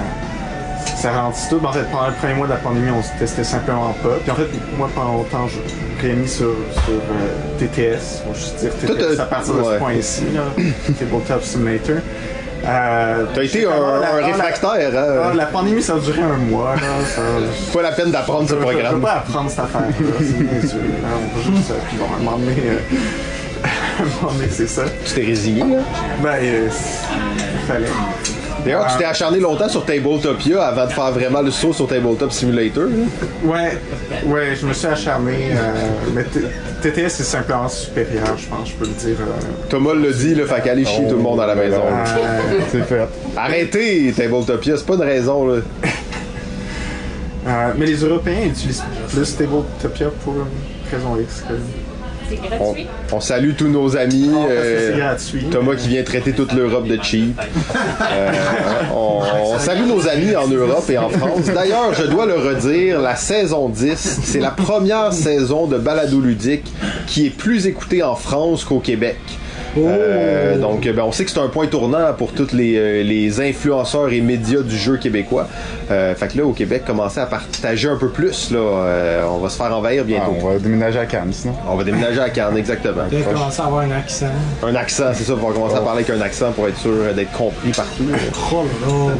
[0.95, 1.59] Ça ralentit tout.
[1.63, 4.15] En fait, pendant le premier mois de la pandémie, on se testait simplement pas.
[4.23, 5.59] Puis en fait, moi, pendant longtemps, je-
[6.01, 6.53] j'ai mis sur,
[6.85, 8.23] sur euh, TTS.
[8.27, 9.73] Faut juste dire TTS à partir de ouais.
[9.75, 10.41] ce point-ci, là.
[10.99, 11.97] Tabletop Simulator.
[12.67, 15.33] Euh, T'as été un, ah, la- un ah, la- réfractaire, hein?
[15.35, 16.81] la pandémie, ça a duré un mois, là.
[17.05, 17.21] Ça,
[17.73, 19.01] Pas la peine d'apprendre ce je programme.
[19.01, 19.81] pas apprendre cette affaire.
[20.19, 20.25] C'est
[20.65, 20.75] juste.
[21.93, 22.77] bon, à un moment donné, euh,
[23.63, 24.83] à un moment donné, c'est ça.
[25.05, 25.81] Tu t'es résigné, là?
[26.21, 27.87] Ben, euh, il fallait.
[28.67, 32.31] D'ailleurs, tu t'es acharné longtemps sur Tabletopia avant de faire vraiment le saut sur Tabletop
[32.31, 32.83] Simulator.
[32.85, 32.89] là.
[33.43, 33.77] Ouais,
[34.25, 35.49] ouais, je me suis acharné.
[35.51, 35.73] euh,
[36.13, 36.23] mais
[36.81, 39.17] TTS c'est simplement supérieur, je pense, je peux le dire.
[39.21, 39.67] euh.
[39.69, 41.81] Thomas l'a dit, là, fait qu'aller chier tout le monde à la maison.
[41.85, 43.07] Euh, C'est fait.
[43.35, 45.61] Arrêtez Tabletopia, c'est pas une raison, là.
[47.47, 51.53] euh, mais les Européens utilisent plus Tabletopia pour une raison X que.
[52.29, 52.87] C'est On, gratuit.
[53.11, 54.29] on salue tous nos amis.
[54.29, 55.45] que euh, c'est gratuit.
[55.51, 57.39] Thomas qui vient traiter toute l'Europe de cheap.
[58.09, 58.31] Euh,
[58.93, 59.21] on,
[59.53, 61.45] on salue nos amis en Europe et en France.
[61.53, 66.65] D'ailleurs, je dois le redire, la saison 10, c'est la première saison de balado ludique
[67.07, 69.17] qui est plus écoutée en France qu'au Québec.
[69.77, 73.41] Euh, donc, ben, on sait que c'est un point tournant pour tous les, euh, les
[73.41, 75.47] influenceurs et médias du jeu québécois.
[75.91, 78.51] Euh, fait que là, au Québec, commencer à partager un peu plus.
[78.51, 80.33] Là, Euh, on va se faire envahir Ah, bientôt.
[80.41, 81.53] on va déménager à Cannes, sinon.
[81.69, 83.03] on va déménager à Cannes, exactement.
[83.11, 84.25] J'ai commencé à avoir un accent.
[84.63, 86.91] Un accent, c'est ça, on va commencer à parler avec un accent pour être sûr
[87.15, 88.03] d'être compris partout.
[88.53, 89.13] Oh là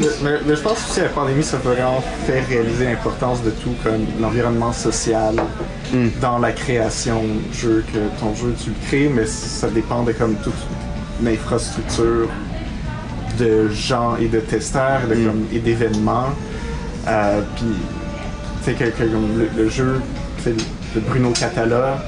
[0.00, 3.42] Mais, mais- mais je pense aussi que la pandémie, ça peut vraiment faire réaliser l'importance
[3.42, 5.34] de tout, comme l'environnement social
[6.20, 10.12] dans la création de jeu, que ton jeu, tu le crées, mais ça dépend de
[10.12, 10.54] comme toute
[11.22, 12.28] l'infrastructure
[13.38, 16.30] de gens et de testeurs de, comme, et d'événements.
[17.08, 17.64] Euh, Puis,
[18.62, 20.00] tu sais, que, que comme le, le jeu,
[20.46, 22.02] le Bruno Catala,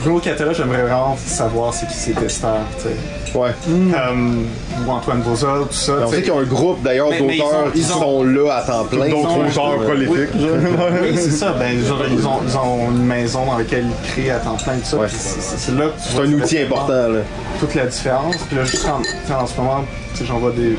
[0.00, 2.96] Bruno Catala, j'aimerais vraiment savoir c'est qui ces testeurs, tu sais.
[3.34, 3.50] Ouais.
[3.66, 4.46] Comme,
[4.86, 5.92] ou Antoine Boza, tout ça.
[5.92, 6.22] On tu sait sais.
[6.22, 9.08] qu'il y a un groupe d'ailleurs d'auteurs qui ont- sont là à temps plein.
[9.08, 9.84] D'autres auteurs Ouais.
[9.86, 10.34] prolifiques.
[10.34, 11.52] Oui, c'est ça.
[11.58, 14.74] Ben, genre, ils, ont, ils ont une maison dans laquelle ils créent à temps plein
[14.74, 14.96] tout ça.
[14.98, 15.06] Ouais.
[15.10, 17.20] C'est là que tu C'est un outil important là.
[17.60, 18.36] Toute la différence.
[18.48, 19.84] Puis là, juste en, en ce moment,
[20.24, 20.76] j'envoie des,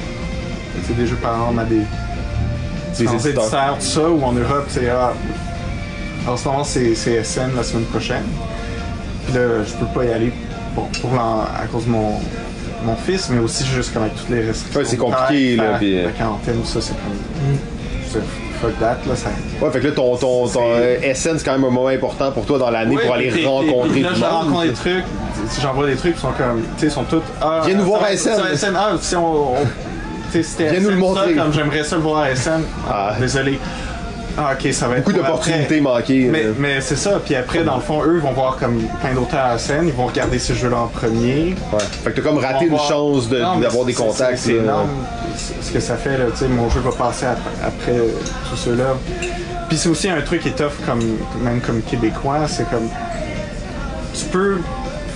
[0.96, 1.82] des jeux par exemple à des,
[2.96, 3.78] différents éditeurs.
[3.80, 5.14] tout ça, ou en Europe, c'est ah,
[6.28, 8.24] en ce moment, c'est c'est SN la semaine prochaine.
[9.26, 10.32] Puis là, je peux pas y aller
[10.76, 12.20] bon, pour à cause de mon,
[12.84, 14.80] mon fils, mais aussi juste comme avec toutes les restrictions.
[14.80, 18.22] Ouais, c'est compliqué, là, la- puis- euh, La quarantaine, tout ça, c'est comme.
[18.62, 19.30] Fuck that, là, ça.
[19.60, 22.32] Ouais, fait que là ton, ton, ton euh, SN c'est quand même un moment important
[22.32, 25.04] pour toi dans l'année pour aller rencontrer tout je le rencontre des trucs,
[25.50, 27.24] si j'envoie des trucs, ils sont comme, tu sais, ils sont tous.
[27.42, 28.38] Ah, Viens nous voir à SN.
[28.56, 29.54] SN, ah, si on.
[29.54, 29.64] on- tu
[30.32, 31.34] sais, c'était Viens nous le SN, ça, montrer.
[31.34, 32.62] Comme j'aimerais ça le voir à SN.
[32.88, 33.20] Ah, Ah.
[33.20, 33.60] désolé.
[34.38, 35.04] Ah, ok, ça va être.
[35.06, 36.28] Beaucoup d'opportunités manquées.
[36.32, 36.50] Mais, là.
[36.58, 39.58] mais c'est ça, puis après, dans le fond, eux vont voir comme plein d'auteurs à
[39.58, 41.56] SN, ils vont regarder ces jeux-là en premier.
[41.74, 41.80] Ouais.
[42.04, 44.38] Fait que t'as comme raté une voir- chance de- d'avoir des contacts.
[44.38, 44.90] C'est énorme
[45.36, 46.18] ce ce que ça fait.
[46.18, 47.98] Là, tu sais, mon jeu va passer ap- après
[48.50, 48.96] tous ceux-là.
[49.68, 51.02] Puis c'est aussi un truc qui est tough, comme,
[51.44, 52.88] même comme québécois, c'est comme.
[54.14, 54.58] Tu peux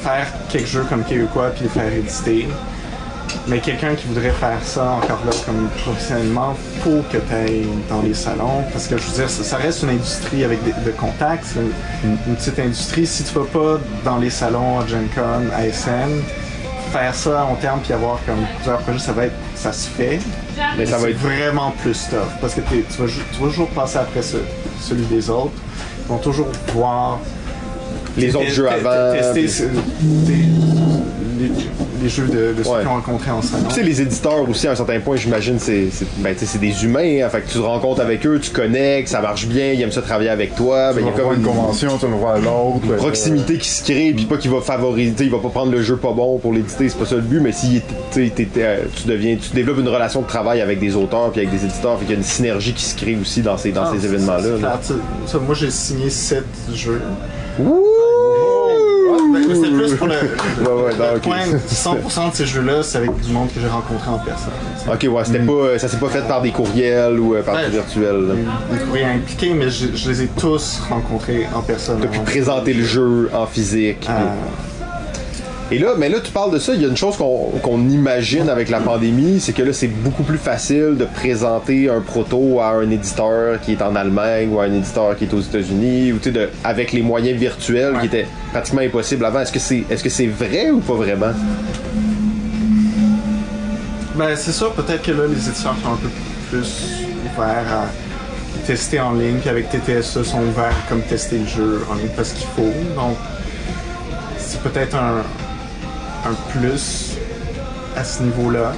[0.03, 2.47] faire quelques jeux comme québécois puis les faire éditer.
[3.47, 8.01] Mais quelqu'un qui voudrait faire ça encore là comme professionnellement, faut que tu ailles dans
[8.01, 8.63] les salons.
[8.71, 11.45] Parce que je veux dire, ça, ça reste une industrie avec des, de contacts.
[12.03, 13.05] Une, une petite industrie.
[13.05, 15.21] Si tu vas pas dans les salons à Gen Con,
[15.55, 16.21] à SN,
[16.91, 19.35] faire ça à long terme puis avoir comme plusieurs projets, ça va être.
[19.55, 20.19] ça se fait.
[20.77, 22.17] Mais ça va être vraiment plus tough.
[22.41, 24.37] Parce que tu vas, ju- tu vas toujours passer après ce-
[24.81, 25.51] celui des autres.
[26.05, 27.19] Ils vont toujours voir
[28.17, 29.33] les autres jeux te- avant.
[29.33, 29.67] Tester
[32.05, 32.79] des- jeux de, de ceux Ouais.
[32.79, 33.65] qu'ils ont rencontrés en salon.
[33.69, 36.45] Tu sais, les éditeurs aussi, à un certain point, j'imagine, c'est c'est- ben, tu sais,
[36.45, 37.23] c'est des humains.
[37.23, 39.91] Hein, fait que tu te rencontres avec eux, tu connectes, ça marche bien, ils aiment
[39.91, 40.93] ça travailler avec toi.
[40.93, 42.85] Ben, Tu il y vas a comme voir une une, convention, tu vas voir l'autre.
[42.85, 45.81] une proximité qui se crée, puis pas qu'il va favoriser, il va pas prendre le
[45.81, 47.81] jeu pas bon pour l'éditer, c'est pas ça le but, mais si
[48.13, 51.51] tu euh, tu deviens, tu développes une relation de travail avec des auteurs puis avec
[51.51, 53.83] des éditeurs, fait qu'il y a une synergie qui se crée aussi dans ces, dans
[53.83, 54.79] Ah, ces c'est- événements-là.
[54.81, 55.39] c'est là.
[55.45, 56.43] moi, j'ai signé 7
[56.73, 57.01] jeux.
[57.59, 57.81] Ouh!
[59.47, 61.39] Ben, C'est plus pour le, Ouais, le point,
[61.69, 64.51] 100% de ces jeux-là, c'est avec du monde que j'ai rencontré en personne.
[64.91, 67.65] Ok, ouais, c'était pas, ça s'est pas fait par des courriels ou euh, par Ouais.
[67.65, 68.15] du virtuel.
[68.27, 68.33] là.
[68.71, 71.99] Des courriers impliqués, mais je, je les ai tous rencontrés en personne.
[72.01, 74.05] T'as pu présenter le jeu en physique.
[74.09, 74.21] Ah,
[75.71, 78.49] Et là, mais là, tu parles de ça, il y a une chose qu'on imagine
[78.49, 82.67] avec la pandémie, c'est que là, c'est beaucoup plus facile de présenter un proto à
[82.73, 86.17] un éditeur qui est en Allemagne ou à un éditeur qui est aux États-Unis, ou
[86.19, 89.39] tu sais, de- avec les moyens virtuels qui étaient pratiquement impossibles avant.
[89.39, 91.33] Est-ce que c'est est -ce c'est vrai ou pas vraiment?
[94.15, 96.09] Ben, c'est sûr, peut-être que là, les éditeurs sont un peu
[96.51, 96.91] plus
[97.25, 97.85] ouverts à
[98.67, 102.09] tester en ligne, puis avec TTSE, sont ouverts à comme tester le jeu en ligne
[102.15, 102.71] parce qu'il faut.
[102.95, 103.17] Donc,
[104.37, 105.23] c'est peut-être un,
[106.25, 107.13] un plus
[107.95, 108.73] à ce niveau-là.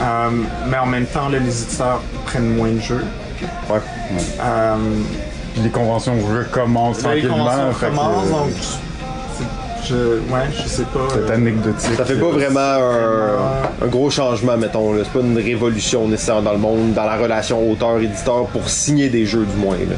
[0.00, 0.30] Euh,
[0.68, 3.04] mais en même temps, là, les éditeurs prennent moins de jeux.
[3.70, 3.78] Ouais.
[4.42, 4.74] Euh,
[5.54, 7.50] Puis les conventions recommencent là, les tranquillement.
[7.50, 8.50] conventions que, donc
[9.88, 9.94] je,
[10.32, 11.00] ouais, je sais pas.
[11.12, 11.94] C'est euh, anecdotique.
[11.96, 14.92] Ça fait pas vraiment un, un gros changement, mettons.
[14.92, 15.02] là.
[15.04, 19.26] C'est pas une révolution nécessaire dans le monde, dans la relation auteur-éditeur pour signer des
[19.26, 19.76] jeux, du moins.
[19.76, 19.96] Là.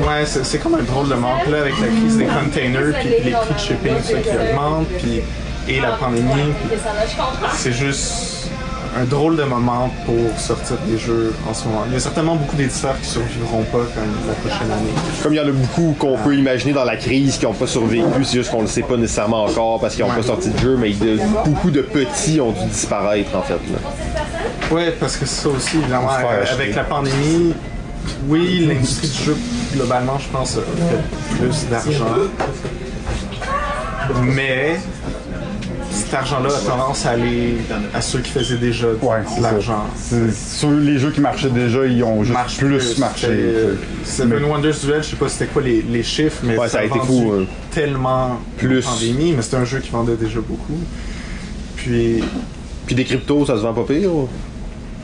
[0.00, 3.30] Ouais, c'est comme un drôle de manque là avec la crise des containers puis les
[3.32, 5.20] prix de shipping ça, qui augmentent puis
[5.68, 6.52] et la pandémie.
[7.54, 8.48] C'est juste
[8.98, 11.82] un drôle de moment pour sortir des jeux en ce moment.
[11.88, 14.90] Il y a certainement beaucoup d'éditeurs qui survivront pas comme la prochaine année.
[15.22, 17.66] Comme il y en a beaucoup qu'on peut imaginer dans la crise qui n'ont pas
[17.66, 20.16] survécu, c'est juste qu'on le sait pas nécessairement encore parce qu'ils n'ont Ouais.
[20.16, 23.54] pas sorti de jeu, mais de- beaucoup de petits ont dû disparaître en fait.
[23.54, 24.74] là.
[24.74, 26.54] Ouais, parce que c'est ça aussi, évidemment, acheter.
[26.54, 27.52] avec la pandémie,
[28.28, 29.36] oui, l'industrie du jeu,
[29.74, 32.14] globalement, je pense, a fait plus d'argent.
[34.22, 34.76] Mais
[35.90, 37.56] cet argent-là a tendance à aller
[37.94, 39.84] à ceux qui faisaient déjà de Ouais, l'argent.
[40.32, 43.26] Sur les jeux qui marchaient déjà, ils ont juste Marche plus marché.
[43.26, 43.74] C'était, euh.
[44.04, 46.84] Seven Wonders Duel, je sais pas c'était quoi les, les chiffres, mais Ouais, ça a
[46.84, 48.84] été vendu fou, euh, tellement plus.
[48.84, 50.78] pandémie, mais c'était un jeu qui vendait déjà beaucoup.
[51.76, 52.22] Puis
[52.86, 54.14] Puis des cryptos, ça se vend pas pire.
[54.14, 54.28] ou?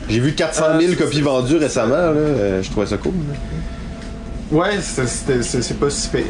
[0.09, 1.99] J'ai vu 400 000 Euh, copies vendues récemment, là.
[2.17, 3.13] euh, je trouvais ça cool.
[3.13, 3.35] là.
[4.51, 6.23] Ouais, c'est pas si pire.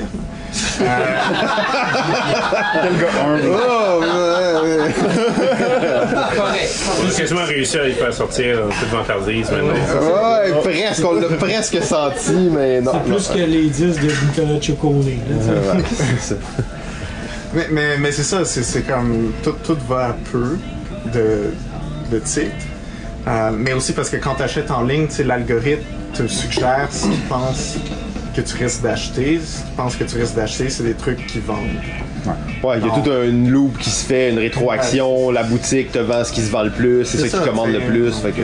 [0.77, 0.85] Quel
[2.99, 3.49] gars humble.
[3.51, 4.91] Oh, ouais, ouais.
[7.01, 9.73] On a quasiment réussi à les faire sortir en toute vantardise maintenant.
[9.73, 12.91] Ouais, presque, on l'a presque senti, mais non.
[12.93, 15.73] C'est plus que les 10 de Nicolas là.
[15.73, 15.83] Ouais,
[16.19, 16.35] ça.
[17.53, 20.57] Mais, mais, mais c'est ça, c'est, comme tout, tout va à peu
[21.13, 21.53] de,
[22.11, 22.51] de titres.
[23.27, 25.83] Euh, mais aussi parce que quand tu achètes en ligne, l'algorithme
[26.13, 27.77] te suggère ce qu'il pense
[28.35, 29.39] que tu risques d'acheter.
[29.43, 31.57] Ce qu'il pense que tu risques d'acheter, c'est des trucs qui vendent.
[32.63, 35.99] Ouais, il y a toute une loupe qui se fait, une rétroaction, la boutique te
[35.99, 38.13] vend ce qui se vend le plus, c'est ça, qui commande le plus.
[38.19, 38.41] Fait que...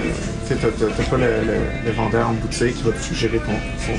[0.55, 3.51] T'as, pas le, le- le vendeur en boutique qui va te suggérer ton,
[3.85, 3.93] son,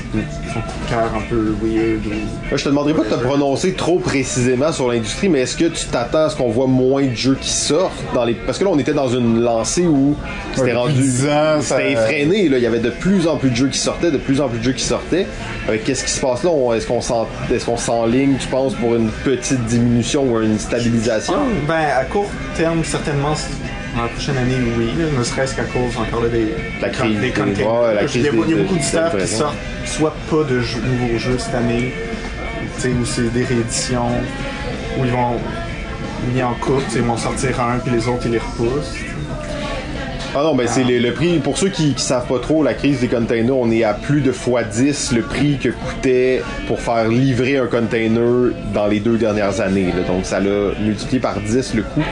[0.53, 2.05] son coup de cœur un peu weird.
[2.07, 2.57] Ou...
[2.57, 5.87] Je te demanderai pas de te prononcer trop précisément sur l'industrie, mais est-ce que tu
[5.87, 8.35] t'attends à ce qu'on voit moins de jeux qui sortent dans les.
[8.35, 10.17] Parce que là, on était dans une lancée où
[10.55, 10.93] c'était Ouais, rendu.
[10.95, 12.59] depuis 10 ans, ça- C'était effréné, là.
[12.59, 14.59] Il y avait de plus en plus de jeux qui sortaient, de plus en plus
[14.59, 15.27] de jeux qui sortaient.
[15.69, 16.51] Euh, Qu'est-ce qui se passe là?
[16.75, 21.35] Est-ce qu'on s'en- est-ce qu'on s'enligne, tu penses, pour une petite diminution ou une stabilisation?
[21.69, 23.35] Ben, à court terme, certainement,
[23.97, 26.47] dans la prochaine année, oui, là, ne serait-ce qu'à cause encore là, des,
[26.81, 27.73] La crise des des- containers.
[27.83, 29.57] ouais, la il y a, crise il y a des- beaucoup d'éditeurs des qui sortent
[29.87, 31.93] soit pas de jeux- nouveaux jeux cette année,
[32.87, 34.09] ou c'est des rééditions,
[34.99, 35.37] où ils vont
[36.35, 38.95] mis en couple, ils vont sortir un, puis les autres, ils les repoussent.
[40.33, 41.39] Ah non, ben c'est le, le prix.
[41.41, 44.21] Pour ceux qui, qui savent pas trop, la crise des containers, on est à plus
[44.21, 49.17] de fois 10 le prix que coûtait pour faire livrer un container dans les deux
[49.19, 49.87] dernières années.
[49.87, 50.05] là.
[50.07, 52.05] Donc ça l'a multiplié par 10 le coût.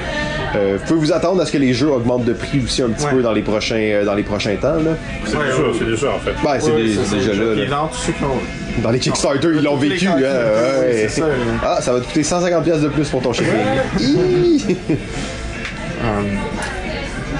[0.57, 2.89] Euh, vous pouvez vous attendre à ce que les jeux augmentent de prix aussi un
[2.89, 3.13] petit Ouais.
[3.13, 4.75] peu dans les prochains euh, dans les prochains temps.
[4.77, 4.97] Là?
[5.25, 5.63] C'est Ouais, déjà, ouais.
[5.79, 6.33] c'est déjà en fait.
[6.43, 7.67] Ben, c'est déjà là.
[7.67, 10.07] Dans tous ceux qui ont- Dans les Kickstarter, ils l'ont vécu.
[10.07, 11.23] hein, oui, ça.
[11.65, 13.53] Ah, ça va te coûter 150$ pièces de plus pour ton shipping.
[14.01, 14.77] Hi!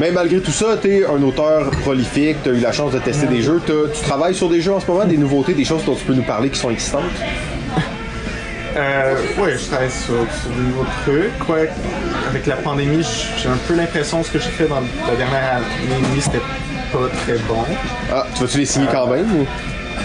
[0.01, 3.43] Mais malgré tout ça, t'es un auteur prolifique, t'as eu la chance de tester des
[3.43, 3.61] jeux.
[3.67, 6.15] Tu travailles sur des jeux en ce moment, des nouveautés, des choses dont tu peux
[6.15, 7.03] nous parler qui sont excitantes.
[8.79, 11.49] Euh, ouais, je travaille sur, sur des nouveaux trucs.
[11.49, 11.69] Ouais,
[12.31, 13.05] avec la pandémie,
[13.37, 16.21] j'ai un peu l'impression que ce que j'ai fait dans la dernière année et demie,
[16.21, 16.39] c'était
[16.93, 17.65] pas très bon.
[18.13, 19.47] Ah, tu vas-tu les signer quand même ou?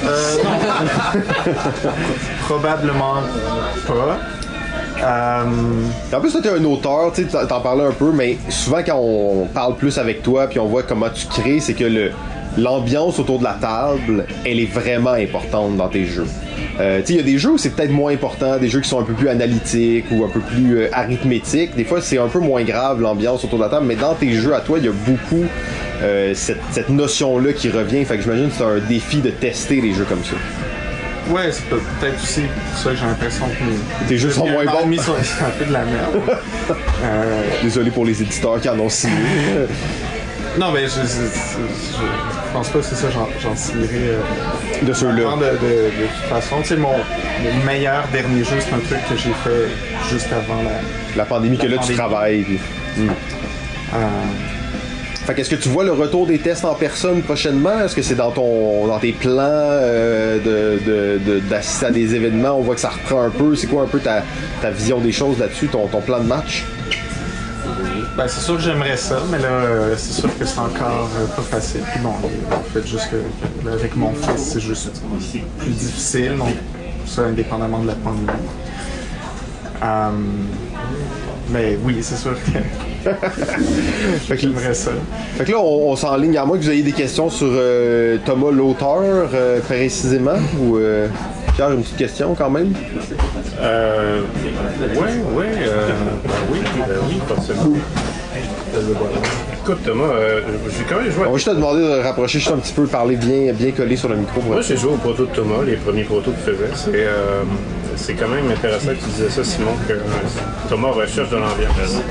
[0.05, 1.21] Euh, non.
[2.45, 3.15] Probablement
[3.88, 4.17] pas.
[5.03, 5.43] Euh,
[6.15, 9.45] En plus, toi, t'es un auteur, tu t'en parlais un peu, mais souvent quand on
[9.53, 12.11] parle plus avec toi puis on voit comment tu crées, c'est que le
[12.58, 16.28] l'ambiance autour de la table, elle est vraiment importante dans tes jeux.
[16.80, 18.80] Euh, tu sais, il y a des jeux où c'est peut-être moins important, des jeux
[18.82, 21.76] qui sont un peu plus analytiques ou un peu plus euh, arithmétiques.
[21.76, 24.32] Des fois, c'est un peu moins grave l'ambiance autour de la table, mais dans tes
[24.34, 25.43] jeux à toi, il y a beaucoup
[26.01, 28.04] euh, cette, cette notion-là qui revient.
[28.06, 30.36] Fait que j'imagine que c'est un défi de tester les jeux comme ça.
[31.32, 34.66] Ouais, c'est peut- peut-être aussi pour ça que j'ai l'impression que Tes jeux sont moins
[34.66, 34.84] bons.
[34.84, 36.20] demi sont un peu de la merde.
[37.06, 39.14] Euh, Désolé pour les éditeurs qui en ont signé.
[40.60, 43.89] non, mais je, je, je- je pense pas que c'est ça, j'en, signerai.
[43.93, 44.20] euh,
[44.86, 45.14] De ceux-là.
[45.14, 48.99] De, de, de toute façon, tu sais, mon, mon meilleur dernier jeu, c'est un truc
[49.10, 49.70] que j'ai fait
[50.14, 50.72] juste avant la.
[51.16, 51.97] La pandémie que là tu pandémie.
[51.97, 52.41] travailles.
[52.43, 52.60] puis-
[53.95, 53.97] euh,
[55.26, 57.80] Fait qu'est-ce que tu vois le retour des tests en personne prochainement?
[57.80, 62.14] Est-ce que c'est dans ton dans tes plans euh, de, de- de- d'assister à des
[62.14, 62.58] événements?
[62.58, 63.56] On voit que ça reprend un peu.
[63.56, 64.24] C'est quoi un peu ta,
[64.62, 66.66] ta vision des choses là-dessus, ton, ton plan de match?
[68.18, 71.26] Ben, c'est sûr que j'aimerais ça, mais là, euh, c'est sûr que c'est encore euh,
[71.36, 71.82] pas facile.
[71.91, 74.91] Puis bon, en fait, juste que, là, avec mon fils, c'est juste
[75.60, 76.54] plus difficile, donc
[77.06, 78.28] ça, indépendamment de la pandémie.
[79.84, 80.10] Euh,
[81.49, 82.60] mais oui, c'est sûr que
[84.28, 84.91] Fait que, j'aimerais ça.
[85.36, 88.18] fait que là, on, on s'enligne à moins que vous ayez des questions sur euh,
[88.26, 89.28] Thomas l'auteur
[89.66, 91.08] précisément ou euh,
[91.56, 92.74] Pierre une petite question quand même?
[93.60, 94.24] Euh,
[94.95, 95.88] ouais, ouais, euh,
[96.24, 97.68] ben oui, ben oui, forcément.
[99.66, 100.41] Écoute, Thomas, euh,
[100.78, 102.74] j'ai quand même joué à On va juste te demander de rapprocher juste un petit
[102.74, 104.41] peu, parler bien bien collé sur le micro.
[104.41, 106.70] Moi, j'ai joué au proto de Thomas, les premiers protos qu'il faisait.
[106.76, 107.43] C'est, euh,
[107.95, 109.99] c'est quand même intéressant que tu disais ça, Simon, que euh,
[110.68, 112.01] Thomas recherche de l'ambiance.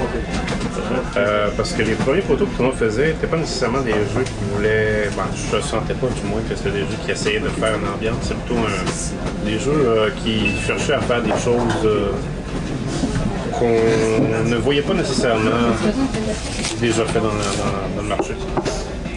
[1.18, 4.44] Euh, parce que les premiers protos que Thomas faisait n'étaient pas nécessairement des jeux qui
[4.54, 5.10] voulaient.
[5.14, 7.74] Ben, je ne sentais pas du moins que c'était des jeux qui essayaient de faire
[7.76, 8.16] une ambiance.
[8.22, 12.06] C'est plutôt un- des jeux euh, qui cherchaient à faire des choses euh,
[13.62, 15.50] qu'on ne voyait pas nécessairement
[16.80, 18.34] déjà fait dans, le- dans- dans le marché.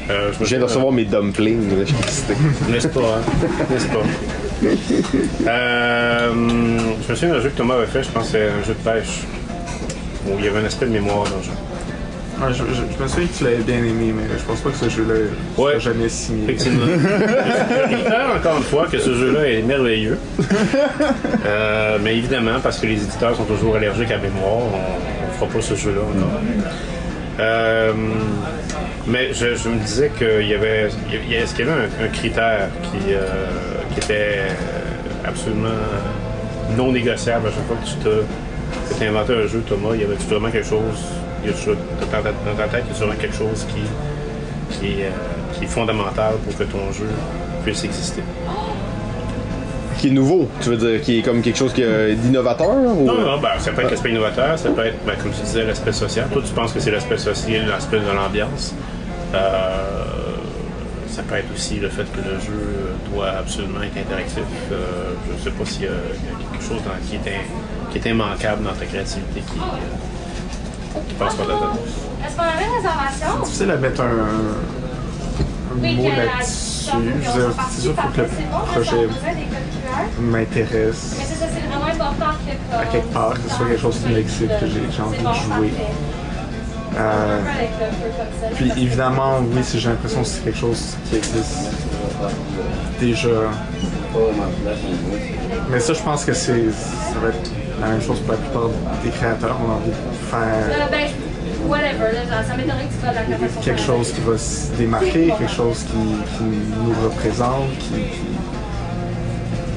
[0.09, 1.67] Euh, Je viens de recevoir mes dumplings.
[2.69, 3.21] n'est-ce pas, hein?
[3.71, 4.03] N'est-ce pas?
[5.47, 6.29] Euh,
[7.05, 8.73] je me souviens d'un jeu que Thomas avait fait, je pense que c'est un jeu
[8.73, 9.21] de pêche.
[10.27, 11.51] Où il y avait un aspect de mémoire dans le jeu.
[12.38, 14.69] Ouais, je, je- je me souviens que tu l'avais bien aimé, mais je pense pas
[14.69, 15.13] que ce jeu-là
[15.57, 15.71] Ouais.
[15.71, 16.43] soit jamais signé.
[16.43, 16.86] Effectivement.
[16.88, 20.17] je encore une fois que ce jeu-là est merveilleux.
[21.45, 25.47] Euh, mais évidemment, parce que les éditeurs sont toujours allergiques à mémoire, on ne fera
[25.47, 26.39] pas ce jeu-là encore.
[27.39, 27.93] Euh,
[29.07, 30.89] mais je, je me disais qu'il y avait.
[31.27, 33.25] il Est-ce qu'il y avait un, un critère qui, euh,
[33.93, 34.39] qui était
[35.25, 35.67] absolument
[36.77, 39.95] non négociable à chaque fois que tu t'as inventé un jeu, Thomas?
[39.95, 41.03] Y avait-tu vraiment quelque chose
[41.45, 45.09] y a-tu- dans ta, dans ta tête, y a quelque chose qui, qui, est, euh,
[45.53, 47.07] qui est fondamental pour que ton jeu
[47.63, 48.21] puisse exister?
[49.97, 53.05] Qui est nouveau, tu veux dire, qui est comme quelque chose qui d'innovateur ou...
[53.05, 55.63] Non, non, ben, ça peut être l'aspect innovateur, ça peut être, ben, comme tu disais,
[55.63, 56.27] l'aspect social.
[56.31, 58.73] Toi, tu penses que c'est l'aspect social, l'aspect de l'ambiance.
[59.33, 59.83] Euh,
[61.09, 64.43] ça peut être aussi le fait que le jeu doit absolument être interactif.
[64.71, 67.15] Euh, je ne sais pas s'il y, a il y a quelque chose dans- qui,
[67.15, 69.59] est in- qui est immanquable dans ta créativité qui,
[70.95, 73.43] Est-ce qu'on avait une réservation?
[73.43, 76.65] difficile à mettre un, un Oui, mot la là-dessus.
[76.85, 79.07] C'est sûr, faut que le c'est projet
[80.19, 83.67] m'intéresse Mais c'est ça, c'est vraiment important que comme, à quelque part, que ce soit
[83.67, 85.71] quelque chose qui m'excite, que j'ai envie C'est de jouer.
[86.97, 87.41] Euh.
[88.55, 91.71] Puis évidemment, oui, si j'ai l'impression que c'est quelque chose qui existe
[92.99, 93.29] déjà.
[95.69, 97.49] Mais ça, je pense que c'est ça va être
[97.86, 98.69] la même chose pour la plupart
[99.03, 99.57] des créateurs.
[99.65, 99.95] On a envie de
[100.29, 103.81] faire ben, je- whatever, là, genre, ça m'étonnerait que tu fasses de la création quelque
[103.81, 108.25] chose qui va se démarquer, quelque chose qui, qui nous représente, qui, qui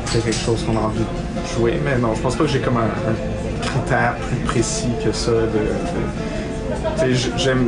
[0.07, 1.79] c'est quelque chose qu'on a envie de jouer.
[1.85, 2.81] Mais non, je pense pas que j'ai comme un,
[3.11, 5.31] un critère plus précis que ça.
[5.33, 5.37] De,
[7.07, 7.13] de-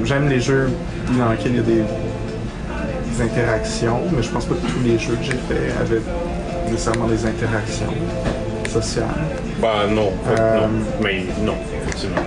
[0.05, 0.71] j'aime les jeux
[1.19, 4.99] dans lesquels il y a des, des interactions, mais je pense pas que tous les
[4.99, 6.01] jeux que j'ai faits avaient
[6.71, 7.93] nécessairement des interactions
[8.73, 9.07] sociales.
[9.61, 10.69] Bah non, Euh, non,
[11.03, 12.23] mais non, effectivement.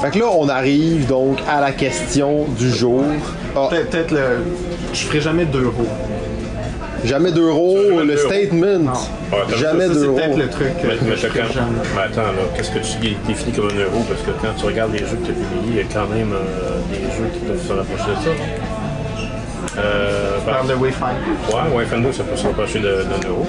[0.00, 3.02] Fait que là, on arrive donc à la question du jour.
[3.56, 4.20] Ah, Peut-être, peut-être le.
[4.92, 5.86] Je ferai jamais d'euros.
[7.04, 8.18] jamais d'euros, le d'euros.
[8.30, 8.92] statement.
[9.32, 10.16] Ouais, t'as jamais Ça, c'est d'euros.
[10.16, 11.66] peut-être le truc Mais, mais je t'as ferai quand- jamais.
[11.96, 14.04] mais attends, là, qu'est-ce que tu définis comme un euro?
[14.08, 16.06] Parce que quand tu regardes les jeux que tu as publiés, il y a quand
[16.14, 18.30] même euh, des jeux qui peuvent se rapprocher de ça.
[19.78, 21.14] Euh, Je parle de ben, Wayfinder?
[21.52, 23.46] ouais, Wayfinder, ça peut se rapprocher de- d'un euro.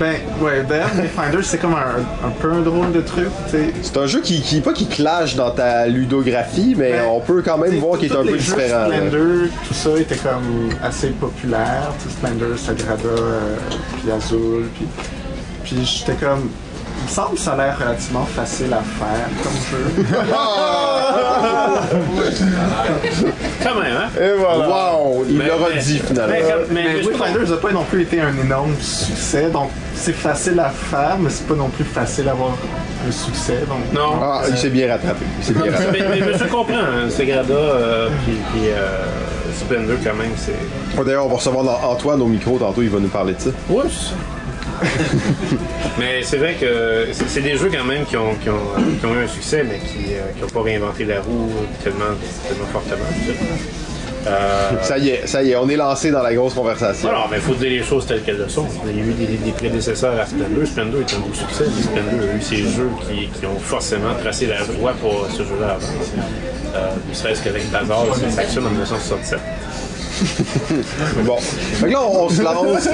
[0.00, 3.72] Ben, ouais, d'ailleurs, Wayfinder, c'est comme un, un peu un drôle de truc, tu.
[3.82, 7.40] C'est un jeu qui, qui, pas qui clash dans ta ludographie, mais Ben, on peut
[7.42, 8.86] quand même voir qu'il est un peu différent.
[8.90, 11.92] Splendor, tout ça était comme assez populaire.
[12.02, 13.56] Tu Splendor, Sagrada, euh,
[14.02, 14.86] puis Azul, puis...
[15.64, 16.48] Puis j'étais comme...
[17.06, 19.86] Il me semble que ça a l'air relativement facile à faire comme jeu.
[23.62, 24.08] Quand même, hein?
[24.20, 24.68] Et voilà.
[24.68, 26.32] Wow, il Mais- l'aura mais- dit finalement.
[26.34, 28.74] mais comme- mais- mais mais je peux Wayfinder n'a pas non plus été un énorme
[28.80, 32.50] succès, donc c'est facile à faire, mais c'est pas non plus facile à avoir
[33.06, 33.78] un succès, donc...
[33.94, 34.18] Non.
[34.20, 35.24] Ah, il s'est bien rattrapé.
[35.38, 36.02] Il s'est bien rattrapé.
[36.10, 39.04] mais, mais, mais je comprends, hein, Segrada, euh, puis, puis, euh,
[39.54, 40.52] Splendor, quand même, c'est.
[40.98, 43.40] Oh, D'ailleurs, on va recevoir An- Antoine au micro tantôt, il va nous parler de
[43.40, 43.50] ça.
[43.70, 44.14] Ouais, c'est ça.
[45.98, 48.60] mais c'est vrai que c'est des jeux quand même qui ont, qui ont,
[49.00, 51.50] qui ont eu un succès, mais qui n'ont pas réinventé la roue
[51.82, 52.04] tellement,
[52.48, 53.04] tellement fortement.
[54.28, 57.08] Euh, Ça y est, ça y est, on est lancé dans la grosse conversation.
[57.08, 58.66] alors, mais il faut dire les choses telles qu'elles le sont.
[58.88, 60.66] Il y a eu des, des prédécesseurs à Splendor.
[60.66, 61.64] Splendor est un beau succès.
[61.80, 65.74] Splendor a eu ces jeux qui, qui ont forcément tracé la voie pour ce jeu-là
[65.76, 65.86] avant.
[66.74, 69.38] Euh, ne serait-ce qu'avec Bazar, c'est Saxon en 1967.
[71.24, 71.36] Bon.
[71.38, 72.88] Fait que là, on, on se lance.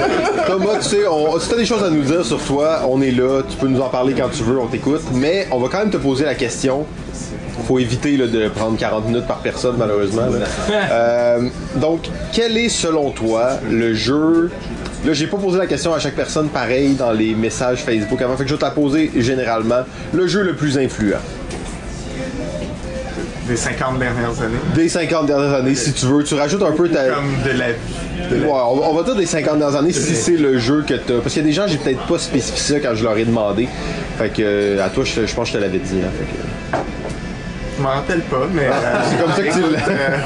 [0.47, 3.11] Thomas, tu sais, on, si t'as des choses à nous dire sur toi, on est
[3.11, 3.41] là.
[3.49, 5.01] Tu peux nous en parler quand tu veux, on t'écoute.
[5.13, 6.85] Mais on va quand même te poser la question.
[7.67, 10.23] Faut éviter là, de prendre 40 minutes par personne, malheureusement.
[10.91, 14.51] Euh, donc, quel est, selon toi, le jeu?
[15.05, 18.35] Là, j'ai pas posé la question à chaque personne pareil dans les messages Facebook avant.
[18.37, 19.81] Fait que je vais te la poser généralement.
[20.13, 21.19] Le jeu le plus influent.
[23.47, 24.57] Des 50 dernières années.
[24.73, 26.23] Des 50 dernières années, si tu veux.
[26.23, 27.09] Tu rajoutes un peu ta.
[27.09, 27.75] Comme de la vie.
[28.31, 30.83] de la- Ouais, on, on va dire des 50 dernières années si c'est le jeu
[30.87, 31.15] que t'as.
[31.19, 33.25] Parce qu'il y a des gens, j'ai peut-être pas spécifié ça quand je leur ai
[33.25, 33.67] demandé.
[34.17, 35.95] Fait que, euh, à toi, je, je pense que je te l'avais dit.
[36.01, 36.09] hein.
[36.17, 36.77] Fait que,
[37.77, 38.67] Je m'en rappelle pas, mais.
[38.67, 39.89] euh, c'est comme ça que tu l'as.
[39.89, 40.17] euh,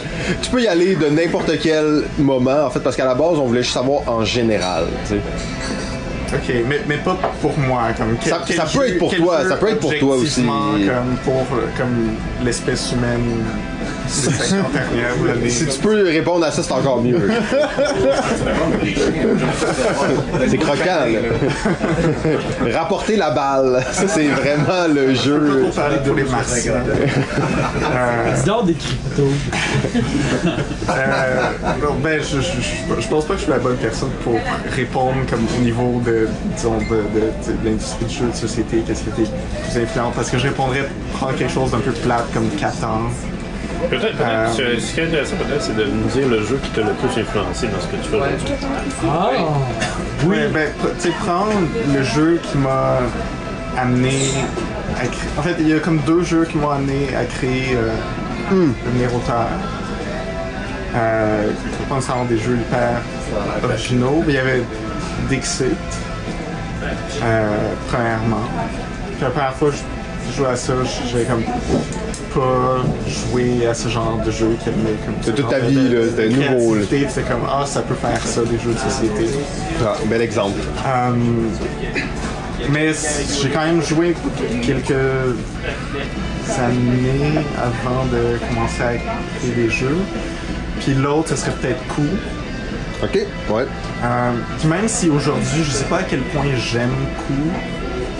[0.42, 3.44] tu peux y aller de n'importe quel moment, en fait, parce qu'à la base, on
[3.46, 4.84] voulait juste savoir en général.
[5.06, 5.20] tu sais.
[6.34, 7.82] Ok, mais, mais pas pour moi.
[7.96, 10.16] Comme quel- Ça- quel ça peut jeu- être pour toi, ça peut être pour toi
[10.16, 10.42] aussi.
[10.44, 13.44] Comme pour euh, comme l'espèce humaine
[14.06, 15.48] des 50 dernières années.
[15.50, 17.20] Si tu peux répondre à ça, c'est encore mieux.
[20.48, 22.78] c'est croquant, là.
[22.78, 23.84] Rapporter la balle.
[23.92, 25.62] Ça, c'est vraiment le jeu.
[25.66, 26.72] Pour parler pour les martiens.
[27.92, 29.28] Euh, des cryptos.
[30.90, 31.42] Euh,
[32.02, 34.38] ben, je, je, je- pense pas que je suis la bonne personne pour
[34.74, 39.02] répondre comme au niveau de, disons, de, de- de l'industrie du jeu de société, qu'est-ce
[39.02, 39.30] qui était
[39.70, 40.84] plus influent, parce que je répondrais
[41.14, 43.02] prendre quelque chose d'un peu plate comme 4 ans.
[43.90, 44.20] Peut-être, peut-être.
[44.22, 46.80] Euh, ce- Ce qui est intéressant, peut-être, c'est de nous dire le jeu qui t'a
[46.82, 48.54] le plus influencé dans ce que tu fais aujourd'hui.
[49.08, 49.30] Ah!
[50.24, 50.68] Oui, ben,
[51.00, 51.52] tu sais, prendre
[51.94, 52.98] le jeu qui m'a
[53.78, 54.18] amené
[54.96, 55.30] à créer.
[55.38, 59.14] En fait, il y a comme deux jeux qui m'ont amené à créer euh, devenir
[59.14, 59.46] auteur.
[60.94, 61.48] Euh,
[61.80, 63.00] je pense que des jeux hyper
[63.62, 64.22] originaux.
[64.26, 64.62] mais Il y avait
[65.28, 65.66] Dixit,
[67.22, 67.48] euh,
[67.88, 68.44] premièrement.
[69.16, 70.72] Puis la première fois que je- je jouais à ça,
[71.10, 71.42] j'avais comme
[72.38, 75.74] pas joué à ce genre de jeu qui avait comme C'est ce toute ta vie,
[75.88, 76.82] de- là, de c'était nouveau, là.
[76.88, 79.26] C'était comme ah ça peut faire ça des jeux de société.
[79.82, 80.58] Ah, bel exemple.
[80.86, 81.10] Euh,
[82.70, 82.92] mais
[83.42, 84.14] j'ai quand même joué
[84.62, 84.90] quelques
[86.58, 88.94] années avant de commencer à
[89.38, 89.96] créer des jeux.
[90.80, 92.02] Puis l'autre, ce serait peut-être Coup.
[93.02, 93.12] Ok,
[93.50, 93.62] ouais.
[94.04, 96.90] Euh, puis même si aujourd'hui, je sais pas à quel point j'aime
[97.26, 97.50] Coup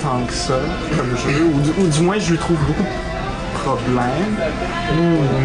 [0.02, 0.58] tant que ça
[0.96, 2.84] comme jeu, ou du, ou du moins je lui trouve beaucoup
[3.74, 4.36] de problèmes,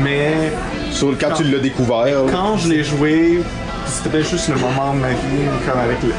[0.03, 0.52] mais
[0.91, 3.41] Sur, quand tu l'as découvert, quand je l'ai joué,
[3.85, 6.14] c'était juste le moment de ma vie, comme avec le-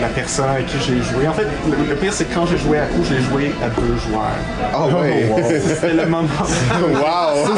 [0.00, 1.28] la personne avec qui j'ai joué.
[1.28, 3.68] En fait, le, le pire, c'est que quand j'ai joué à coup, j'ai joué à
[3.68, 4.24] deux joueurs.
[4.72, 5.32] Ah ouais.
[5.60, 6.28] C'était le moment.
[6.82, 7.54] Wow!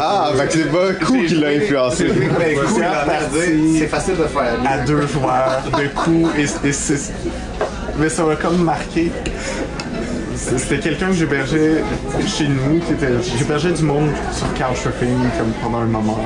[0.00, 2.06] Ah, fait que c'est pas coup qui l'a influencé.
[2.08, 2.80] Ben, coup,
[3.32, 4.56] C'est C'est facile de faire.
[4.68, 7.12] à deux joueurs de coups et, et c'est-
[7.96, 9.10] mais ça m'a comme marqué.
[10.38, 11.82] C'était quelqu'un que j'hébergeais
[12.26, 16.18] chez nous, qui était j'hébergeais du monde sur Couchsurfing comme pendant un moment.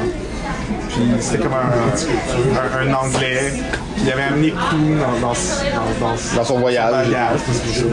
[0.88, 3.52] Puis c'était comme un, un, un anglais.
[3.94, 5.32] Puis il avait amené coup dans, dans,
[6.00, 7.06] dans, dans, son voyage.
[7.10, 7.88] parce que je tout.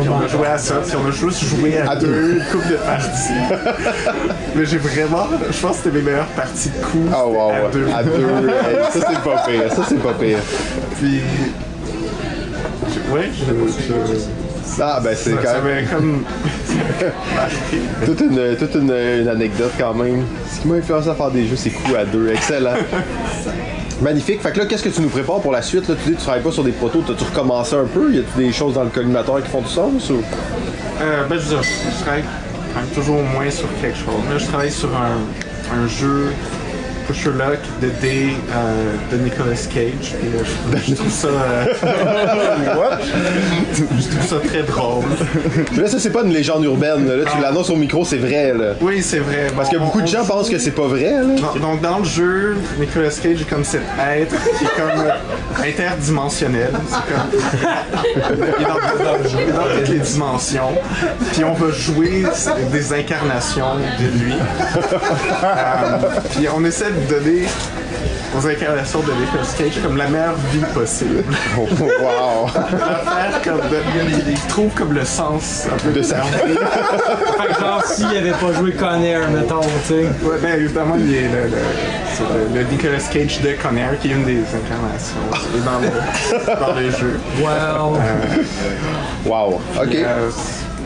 [0.00, 2.68] Puis on a joué à ça, puis on a juste joué à, À deux, couple
[2.68, 3.66] de parties.
[4.54, 7.10] Mais j'ai vraiment, je pense que c'était mes meilleures parties de coups.
[7.12, 7.86] Ah wow, à deux.
[7.92, 8.26] à deux.
[8.92, 10.38] Ça c'est pas pire, ça c'est pas pire.
[11.00, 11.20] Puis.
[12.88, 13.44] je- Ouais, je.
[13.44, 14.49] je
[14.80, 16.24] Ah ben c'est quand même comme.
[18.06, 20.24] toute une, toute une, une anecdote quand même.
[20.52, 22.30] Ce qui m'a influencé à faire des jeux, c'est coup à deux.
[22.30, 22.74] Excellent.
[24.02, 24.40] Magnifique.
[24.42, 25.88] Fait que là, qu'est-ce que tu nous prépares pour la suite?
[25.88, 28.12] Là, tu dis que tu travailles pas sur des protos, t'as-tu recommencé un peu?
[28.12, 30.08] Y a-tu des choses dans le collimateur qui font du sens?
[30.10, 30.22] Ou...
[31.02, 32.24] Euh, ben, je, veux dire, je travaille
[32.72, 34.14] quand même toujours au moins sur quelque chose.
[34.30, 36.32] Là, je travaille sur un, un jeu
[37.06, 39.92] Pusher Luck de D euh, de Nicolas Cage.
[40.00, 40.42] Puis, euh,
[40.84, 41.28] je, je trouve ça.
[41.28, 41.64] euh,
[43.74, 45.04] je trouve ça très drôle.
[45.76, 47.06] Là, ça, c'est pas une légende urbaine.
[47.06, 48.52] Là, tu l'annonces au micro, c'est vrai.
[48.52, 48.74] Là.
[48.80, 49.48] Oui, c'est vrai.
[49.56, 51.12] Parce que beaucoup de gens pensent que c'est pas vrai.
[51.12, 51.22] Là.
[51.40, 55.68] Donc, donc, dans le jeu, Nicolas Cage est comme cet être qui est comme euh,
[55.68, 56.70] interdimensionnel.
[56.88, 58.38] C'est comme.
[58.58, 60.70] Il est dans, dans le jeu, il est dans toutes les dimensions.
[61.32, 62.24] Puis on va jouer
[62.72, 64.34] des incarnations de lui.
[64.34, 65.98] Euh,
[66.30, 67.46] puis on essaie de donner
[68.58, 71.24] qu'elle sorte de Nicolas Cage comme la meilleure vie possible.
[71.58, 72.46] wow!
[72.54, 73.76] L'affaire comme de,
[74.08, 76.22] il, il trouve comme le sens un peu De sa vie.
[77.40, 80.02] Fait que genre, s'il avait pas joué Conair, mettons, tu sais.
[80.22, 84.14] Ouais, ben évidemment, il est le, le, le- le Nicolas Cage de Conair qui est
[84.14, 85.16] une des incarnations
[85.64, 87.18] dans, le, dans les jeux.
[87.40, 87.98] Wow.
[89.26, 89.60] Wow!
[89.80, 89.94] Ok.
[89.94, 90.30] Euh,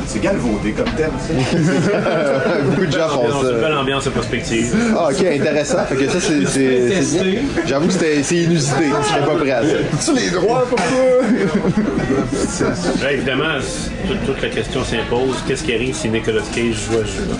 [0.07, 1.33] C'est galvaudé comme thème, ça.
[2.65, 3.81] Beaucoup de gens font C'est une belle ça.
[3.81, 4.75] ambiance et perspective.
[4.97, 5.79] Ah, ok, intéressant.
[5.89, 7.41] Fait que ça, c'est- c'est c'est bien.
[7.67, 8.85] J'avoue que c'était- c'est inusité.
[9.03, 9.69] Je serais pas prêt à ça.
[10.05, 10.85] Tu les droits pour ça?
[13.13, 13.59] Évidemment,
[14.07, 15.43] toute, toute la question s'impose.
[15.49, 17.37] Qu'est-ce qui arrive si Nicolas Cage joue à ce jeu-là?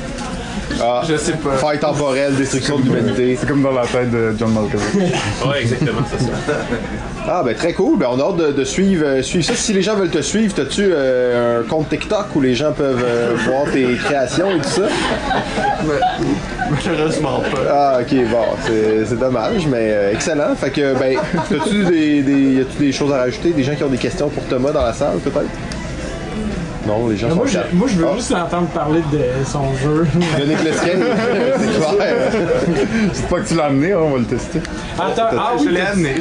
[0.81, 1.53] Ah, je sais pas.
[1.53, 3.37] faille temporelle, destruction de l'humanité.
[3.39, 4.95] C'est comme dans la tête de John Malkovich.
[5.47, 6.33] Ouais, exactement, c'est ça.
[7.27, 7.99] Ah, ben très cool.
[7.99, 9.55] Ben, on a hâte de, de suivre, euh, suivre ça.
[9.55, 13.03] Si les gens veulent te suivre, t'as-tu euh, un compte TikTok où les gens peuvent
[13.03, 14.83] euh, voir tes créations et tout ça?
[16.71, 17.61] Malheureusement pas.
[17.71, 18.45] Ah, ok, bon,
[19.09, 20.55] c'est dommage, mais euh, excellent.
[20.55, 21.17] Fait que, ben,
[21.49, 23.51] t'as-tu des, des, y a-tu des choses à rajouter?
[23.51, 25.49] Des gens qui ont des questions pour Thomas dans la salle, peut-être?
[26.87, 27.67] Non, les gens sont Moi, je, calmes.
[27.73, 29.21] moi, je veux Ah, juste l'entendre parler de
[29.51, 30.07] son jeu.
[30.39, 30.99] De Nicolas Cage,
[31.59, 32.15] c'est clair.
[33.13, 34.61] C'est pas que tu l'as amené, hein, on va le tester.
[34.99, 36.15] Attends, ah Je oui, l'ai amené.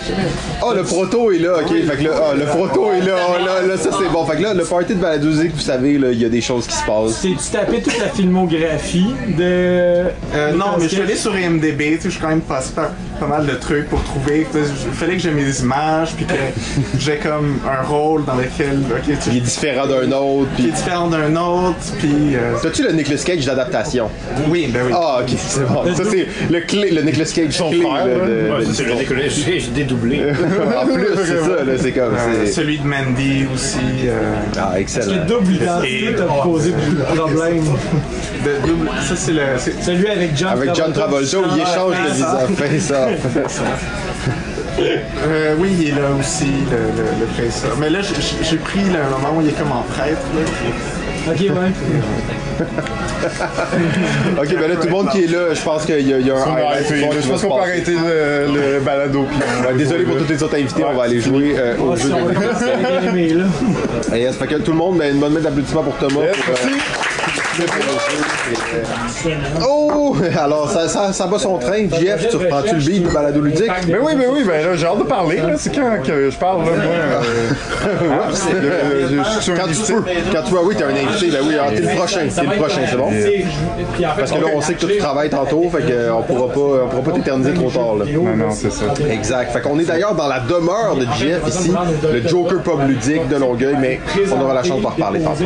[0.61, 1.67] Ah, le proto est là, ok.
[1.69, 4.25] Fait que là, ah, le proto est là, oh, là, là, ça c'est bon.
[4.25, 6.65] Fait que là, le party de Baladouzic, vous savez, là, il y a des choses
[6.65, 7.21] qui se passent.
[7.21, 9.43] T'es-tu tapé toute la filmographie de.
[9.43, 12.71] Euh, non, mais je suis allé sur IMDB, tu sais, je suis quand même passé
[12.73, 12.91] par
[13.23, 14.45] pas mal de trucs pour trouver.
[14.53, 16.33] Il fallait que j'ai mes images, puis que
[16.99, 20.65] j'ai comme un rôle dans lequel, ok, tu Il est différent d'un autre, qui est
[20.65, 20.71] puis...
[20.73, 24.09] différent d'un autre, puis euh, T'as-tu le Nicolas Cage d'adaptation?
[24.49, 24.91] oui, ben oui.
[24.95, 25.83] Ah, ok, c'est bon.
[25.95, 28.93] Ça, c'est le, clé, le Nicolas Cage Son clé, frère, de- Ouais, c'est le.
[28.95, 30.21] Nicolas Cage dédoublé.
[30.77, 32.13] En plus, c'est ça, là, c'est comme...
[32.15, 33.77] Euh, c'est- celui de Mandy aussi.
[34.05, 35.25] euh, Ah, Le excellent.
[35.27, 37.63] double identité t'a posé beaucoup de problèmes.
[37.63, 39.41] de double- ça, c'est le.
[39.57, 42.49] c'est- Celui avec John Avec John Travolta, où il échange le visage.
[42.57, 43.07] Fait ça.
[45.27, 47.63] Euh, oui, il est là aussi, le, le, le face.
[47.79, 50.21] Mais là, j'ai- pris le moment où il est comme en prêtre.
[50.35, 51.31] Là.
[51.31, 51.71] Ok, ouais.
[54.41, 56.27] Ok, ben là, tout le monde qui est là, je pense qu'il y a, il
[56.27, 57.01] y a un On va highlight arrêter.
[57.01, 59.25] fort qui Je pense se qu'on peut arrêter le, le balado.
[59.29, 59.39] puis
[59.77, 62.15] désolé pour tous les autres invités, on va aller jouer euh, au jeu de...
[64.15, 66.25] Et yes, fait que tout le monde, ben, une bonne main d'applaudissements pour Thomas.
[66.25, 66.79] Yes, pour, euh, merci.
[69.65, 70.15] Oh!
[70.39, 71.87] Alors, ça, ça, ça bat son train.
[71.99, 73.71] Jeff, tu reprends-tu le beat du balado ludique?
[73.87, 75.37] Ben oui, ben oui, ben là, j'ai hâte de parler.
[75.37, 75.53] là.
[75.57, 76.93] C'est quand que je parle, là, moi.
[76.93, 77.21] euh,
[79.35, 80.03] je- suis Quand tu peux.
[80.33, 81.31] Quand tu vois, oui, t'es un invité.
[81.31, 82.19] Ben oui, alors, t'es le prochain.
[82.33, 83.09] T'es le prochain, c'est bon?
[84.17, 86.89] Parce que là, on sait que toi, tu travailles tantôt, fait qu'on pourra pas, on
[86.89, 88.05] pourra pas t'éterniser trop tard, là.
[88.11, 88.85] Non, non, c'est ça.
[89.09, 89.51] Exact.
[89.51, 91.71] Fait qu'on est d'ailleurs dans la demeure de Jeff ici,
[92.11, 93.99] le Joker Pub ludique de Longueuil, mais
[94.31, 95.43] on aura la chance d'en reparler tantôt.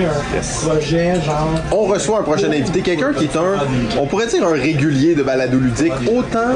[1.72, 5.24] On reçoit un prochain invité, quelqu'un qui est un, on pourrait dire un régulier de
[5.24, 6.56] balado ludique, autant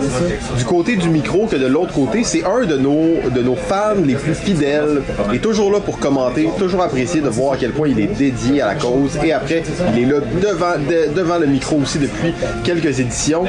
[0.57, 2.23] du côté du micro que de l'autre côté.
[2.23, 5.01] C'est un de nos, de nos fans les plus fidèles.
[5.29, 8.07] Il est toujours là pour commenter, toujours apprécié de voir à quel point il est
[8.17, 9.17] dédié à la cause.
[9.23, 9.63] Et après,
[9.95, 13.43] il est là devant, de- devant le micro aussi depuis quelques éditions.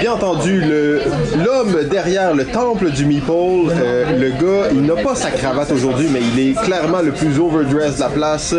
[0.00, 0.62] Bien entendu,
[1.44, 6.06] l'homme derrière le temple du Meeple, euh, le gars, il n'a pas sa cravate aujourd'hui,
[6.12, 8.54] mais il est clairement le plus overdressed de la place,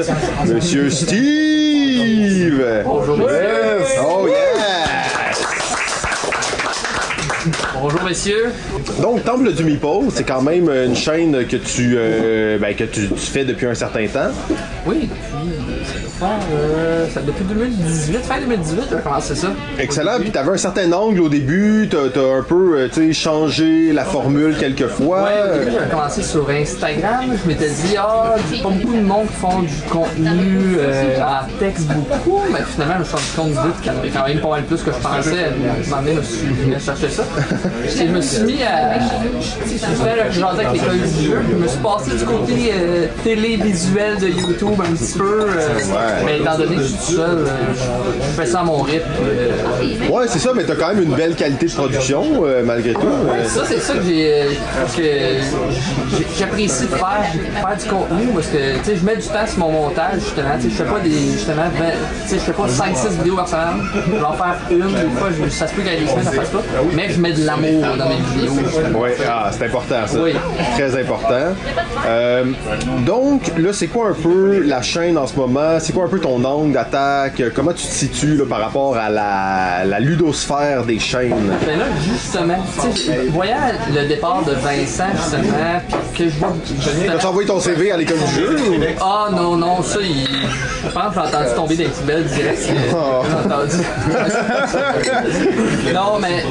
[0.47, 1.72] Monsieur Steve.
[2.03, 2.85] Yes!
[4.05, 5.31] Oh yeah!
[7.73, 8.51] Bonjour messieurs.
[9.01, 13.09] Donc, Temple du Meeple, c'est quand même une chaîne que tu, euh, ben, que tu,
[13.09, 14.31] tu fais depuis un certain temps.
[14.85, 15.09] Oui,
[15.43, 15.49] depuis,
[16.01, 19.47] doit faire, euh, ça- depuis 2018, fin 2018, j'ai commencé ça.
[19.79, 20.19] Excellent.
[20.19, 21.97] Puis t'avais un certain angle au début, t'as,
[22.37, 25.23] un peu, euh, tu sais, changé la formule quelques fois.
[25.23, 27.25] Ouais, au début, j'avais commencé sur Instagram.
[27.43, 31.59] Je m'étais dit, ah, a pas beaucoup de monde qui font du contenu euh, en
[31.59, 34.27] texte beaucoup, mais finalement, je me suis rendu compte vite qu'il y en avait quand
[34.27, 35.51] même pas mal plus que je pensais.
[35.83, 37.23] Je me suis mis à chercher ça.
[37.85, 38.99] Et je me suis mis à.
[38.99, 39.41] Je me
[40.31, 41.37] suis avec l'école du jeu.
[41.51, 45.41] Je me suis passé du côté euh, télévisuel de YouTube un petit peu.
[45.41, 45.79] euh,
[46.25, 47.47] Mais étant donné que je suis tout seul, euh,
[48.21, 49.07] je fais ça à mon rythme.
[49.23, 52.93] euh, Ouais, c'est ça, mais t'as quand même une belle qualité de production, euh, malgré
[52.93, 52.99] tout.
[53.47, 54.57] Ça, c'est ça que j'ai
[54.95, 55.03] que
[56.37, 59.59] j'apprécie de faire, faire du contenu parce que tu sais, je mets du temps sur
[59.59, 60.49] mon montage justement.
[60.57, 61.69] Tu sais, je fais pas des justement 20
[62.23, 63.63] tu sais, je fais pas 5-6 vidéos par semaine.
[64.07, 66.07] Je vais en faire une, des fois, je- ça se peut qu'il y ait des
[66.07, 66.61] semaines, ça fasse pas.
[66.95, 68.53] Mais je mets de l'amour dans mes vidéos.
[68.99, 70.17] Ouais, ah, c'est important ça.
[70.19, 70.33] Oui.
[70.77, 71.55] Très important.
[73.05, 75.77] Donc, là, c'est quoi un peu la chaîne en ce moment?
[75.79, 77.41] C'est quoi un peu ton angle d'attaque?
[77.55, 81.51] Comment tu te situes là, par rapport à la, la ludosphère des chaînes?
[81.65, 82.57] Ben là, justement,
[83.29, 83.57] voyant
[83.93, 85.81] le départ de Vincent, justement,
[86.13, 86.53] puis que je vois.
[87.19, 88.57] T'as envoyé ton CV à l'école du jeu?
[88.69, 90.25] ou- Ah non, non, ça, il...
[90.85, 92.69] je pense que j'ai entendu tomber des poubelles direct.
[92.69, 93.77] euh, J'ai entendu.
[95.93, 96.43] non, mais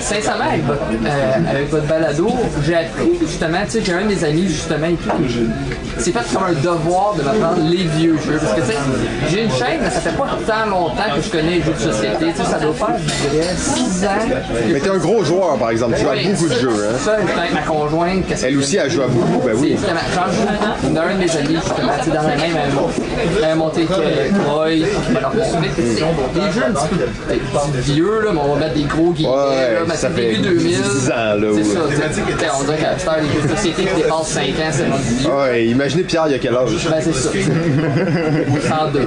[0.00, 2.28] sincèrement, avec votre, euh, avec votre balado,
[2.64, 5.10] j'ai appris justement, tu sais, j'ai un de mes amis justement et tout,
[5.98, 8.38] qui s'est fait comme un devoir de m'apprendre les vieux jeux.
[8.40, 8.71] Parce que tu
[9.28, 11.92] j'ai une chaîne, mais ça fait pas tant longtemps que je connais les jeux de
[11.92, 12.26] société.
[12.36, 14.08] Tu sais, ça doit faire, je dirais, 6 ans.
[14.72, 15.94] Mais t'es un gros joueur, par exemple.
[15.96, 16.98] Tu joues à beaucoup de jeux, hein.
[16.98, 18.24] Ça, avec ma conjointe.
[18.42, 19.76] Elle aussi, elle joue à beaucoup, ben oui.
[19.76, 20.42] justement, j'en joue.
[21.02, 22.56] Un de mes amis, justement, tu dans la même,
[23.38, 24.68] elle a monté avec Troy,
[25.16, 29.30] alors, des jeux un petit peu vieux, là, mais on va mettre des gros guillemets,
[29.32, 30.82] là, ça c'est fait début 2000.
[30.82, 31.80] 10 ans, là, C'est ça,
[32.58, 35.14] on dirait qu'à cette heure, les jeux de société qui dépassent 5 ans, c'est rendu
[35.18, 35.30] vieux.
[35.30, 36.70] Ouais, imaginez Pierre, il y a quel âge?
[36.88, 37.30] Ben, c'est ça.
[38.68, 39.06] 102, là.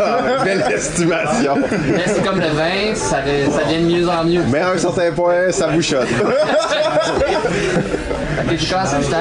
[0.00, 1.54] Ah, Belle estimation.
[1.70, 3.18] Mais c'est comme le vin, ça,
[3.50, 4.42] ça devient de mieux en mieux.
[4.50, 5.82] Mais à un certain point, ça que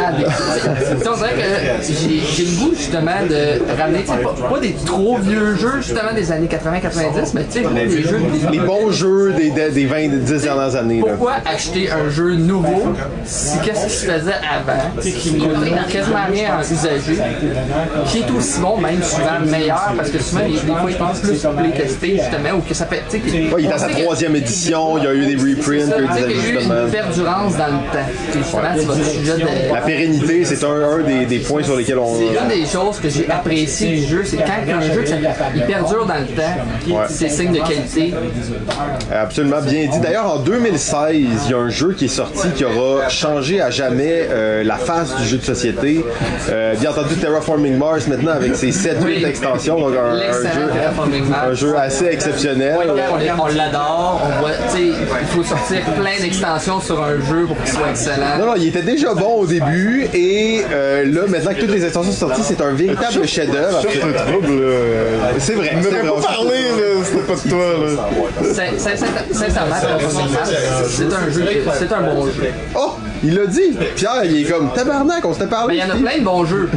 [0.06, 0.62] à découvrir.
[0.98, 4.60] Tu sais, on dirait que j'ai le goût justement de ramener, tu sais, pas, pas
[4.60, 8.92] des trop vieux jeux justement des années 80-90, mais tu sais, des jeux Les bons
[8.92, 11.00] jeux des, des, des 20, 10 dernières années.
[11.00, 11.06] Là.
[11.10, 12.94] Pourquoi acheter un jeu nouveau
[13.26, 17.18] si qu'est-ce qui se faisait avant, qui coûtait quasiment rien en usagé,
[18.06, 21.46] qui est aussi bon, même souvent meilleur, parce que souvent, des, fois, ils pensent plus
[21.58, 23.04] playtester justement, ou que ça fait.
[23.10, 25.36] tu sais, que- Ouais, il est à sa troisième édition, il y a eu des
[25.36, 26.84] reprints, ça, il y a eu des qu'il y a eu ajustements.
[26.86, 28.08] une perdurance dans le temps.
[28.34, 29.74] Justement, sujet de.
[29.74, 32.16] La pérennité, c'est un, un des, des points sur lesquels on.
[32.18, 35.16] C'est une des choses que j'ai apprécié du jeu, c'est quand un jeu ça-
[35.56, 37.06] il perdure dans le temps, Ouais.
[37.10, 38.14] c'est signe de qualité.
[39.12, 40.00] Absolument bien dit.
[40.02, 43.70] D'ailleurs, en 2016, il y a un jeu qui est sorti qui aura changé à
[43.70, 46.04] jamais euh, la face du jeu de société.
[46.50, 49.17] Euh, bien entendu, Terraforming Mars maintenant avec ses 7-8 Oui.
[49.26, 52.78] Extensions, donc un, jeu, un assez exceptionnel.
[52.78, 52.86] Ouais,
[53.38, 57.58] on, l'adore, on voit, tu sais, il faut sortir plein d'extensions sur un jeu pour
[57.58, 58.38] qu'il soit excellent.
[58.40, 61.84] Non, non, il était déjà bon au début et euh, là, maintenant que toutes les
[61.84, 63.82] extensions sont sorties, c'est un véritable chef-d'œuvre.
[63.82, 65.30] C'est un trouble, là.
[65.40, 65.76] C'est vrai.
[65.76, 66.22] N'aurait vrai.
[66.22, 66.58] pas parlé,
[67.04, 68.08] c'était pas de toi,
[69.32, 69.76] Sincèrement,
[70.88, 72.34] c'est un jeu, c'est un bon jeu.
[72.76, 73.76] Oh, il l'a dit.
[73.96, 75.76] Pierre, il est comme tabarnak, on s'était Mais parlé.
[75.76, 76.70] il y en a plein de bons jeux.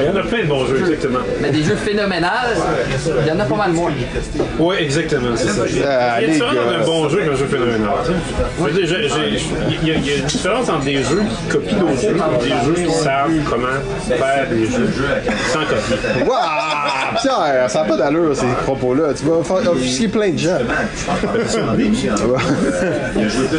[0.00, 1.20] Il y en a plein de bons jeux, exactement.
[1.40, 2.56] Mais des jeux phénoménales,
[3.22, 3.90] il y en a pas mal moins.
[4.58, 5.62] Oui, exactement, c'est ça.
[5.68, 6.78] Il y a une les différence entre gars.
[6.80, 7.90] un bon jeu et un jeu phénoménal.
[8.60, 12.16] Il y, a- il y a une différence entre des jeux qui copient d'autres jeux
[12.16, 13.66] et des jeux qui savent comment
[14.16, 14.90] faire des jeux
[15.52, 16.24] sans copier.
[16.26, 19.14] Waouh, Pierre, ça n'a pas d'allure ces propos-là.
[19.14, 20.58] Tu vas faire offusquer plein de gens.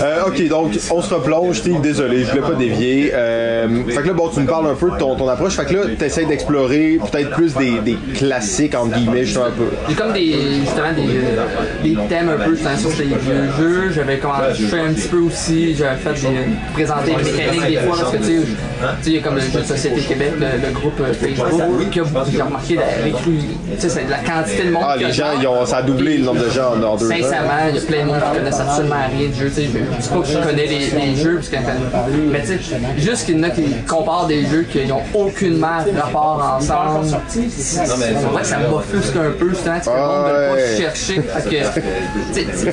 [0.02, 3.12] Euh, ok, donc on se replonge, Steve, désolé, je voulais pas dévier.
[3.14, 5.54] Euh, fait que là, bon, tu me parles un peu de ton, ton approche.
[5.56, 9.52] Fait que là, tu essaies d'explorer peut-être plus des, des classiques, entre guillemets, justement un
[9.52, 9.70] peu.
[9.90, 13.92] J'ai comme des, justement des, euh, des thèmes un peu justement, sur ces vieux jeux.
[13.94, 16.38] J'avais commencé un petit peu aussi, j'avais fait des,
[16.74, 19.36] présenter les mécaniques des fois parce que tu sais, tu sais, il y a comme
[19.36, 22.76] le jeu de Société Québec, le, le groupe euh, Facebook, qui a, qui a remarqué
[22.76, 22.84] la,
[23.78, 24.84] c'est de la quantité de monde.
[24.86, 27.16] Ah, les gens, ils ont, ça a doublé le nombre de gens en deux ans.
[27.16, 29.48] Sincèrement, il y a plein de monde qui connaissent absolument rien de jeu.
[29.50, 31.56] Tu sais, je je dis pas que je connais les, les jeux, parce que,
[32.32, 32.60] mais tu sais,
[32.98, 37.08] juste qu'il y en a qui comparent des jeux qui n'ont aucunement rapport ensemble.
[37.86, 40.78] C'est vrai que ça m'offusque un peu, justement, tu sais, que le monde ne pas
[40.78, 41.22] chercher.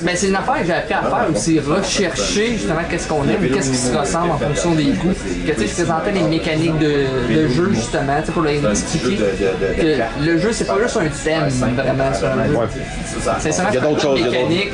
[0.03, 3.49] Ben, c'est une affaire que j'ai appris à faire aussi, rechercher justement qu'est-ce qu'on aime,
[3.53, 5.13] qu'est-ce qui se ressemble en fonction des goûts.
[5.47, 8.71] Que, tu sais, je présentais les mécaniques de, de jeu, justement, tu sais, pour leur
[8.71, 12.59] expliquer que le jeu, c'est pas juste un thème, vraiment, sur un jeu.
[13.41, 14.73] C'est Il y a d'autres choses, il y a d'autres- mécanique.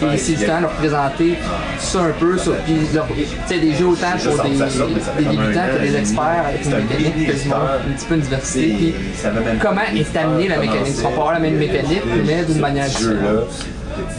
[0.00, 1.34] Puis c'est justement leur présenter
[1.78, 2.38] ça un peu.
[2.38, 3.14] Ça, puis leur, tu
[3.46, 7.56] sais, des jeux autant pour des, des débutants que des experts avec une mécanique quasiment
[7.56, 8.74] un petit peu une diversité.
[8.78, 8.94] Puis
[9.74, 10.94] comment est amenée la mécanique.
[10.98, 13.48] On peut avoir la même mécanique, mais d'une manière différente.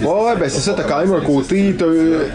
[0.02, 1.76] Ouais, ouais, ben c'est ça, t'as quand même un côté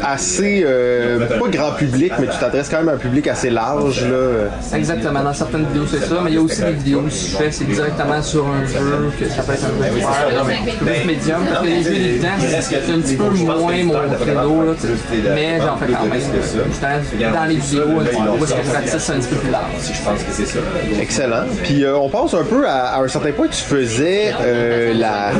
[0.02, 4.04] assez, euh, pas grand public, mais tu t'adresses quand même à un public assez large,
[4.04, 4.76] là.
[4.76, 7.36] Exactement, dans certaines vidéos c'est ça, mais il y a aussi des vidéos que je
[7.36, 10.00] fais, c'est directement sur un jeu, que ça peut être un jeu
[10.78, 12.20] plus médium, parce que les jeux
[12.60, 14.72] c'est un petit peu moins mon credo, là,
[15.34, 17.32] mais j'en fais quand même.
[17.34, 18.00] Dans les vidéos, où
[18.44, 19.64] est-ce que je ratisse un petit peu plus large.
[21.00, 21.44] Excellent.
[21.62, 25.30] Puis euh, on pense un peu à, à un certain point, tu faisais euh, la,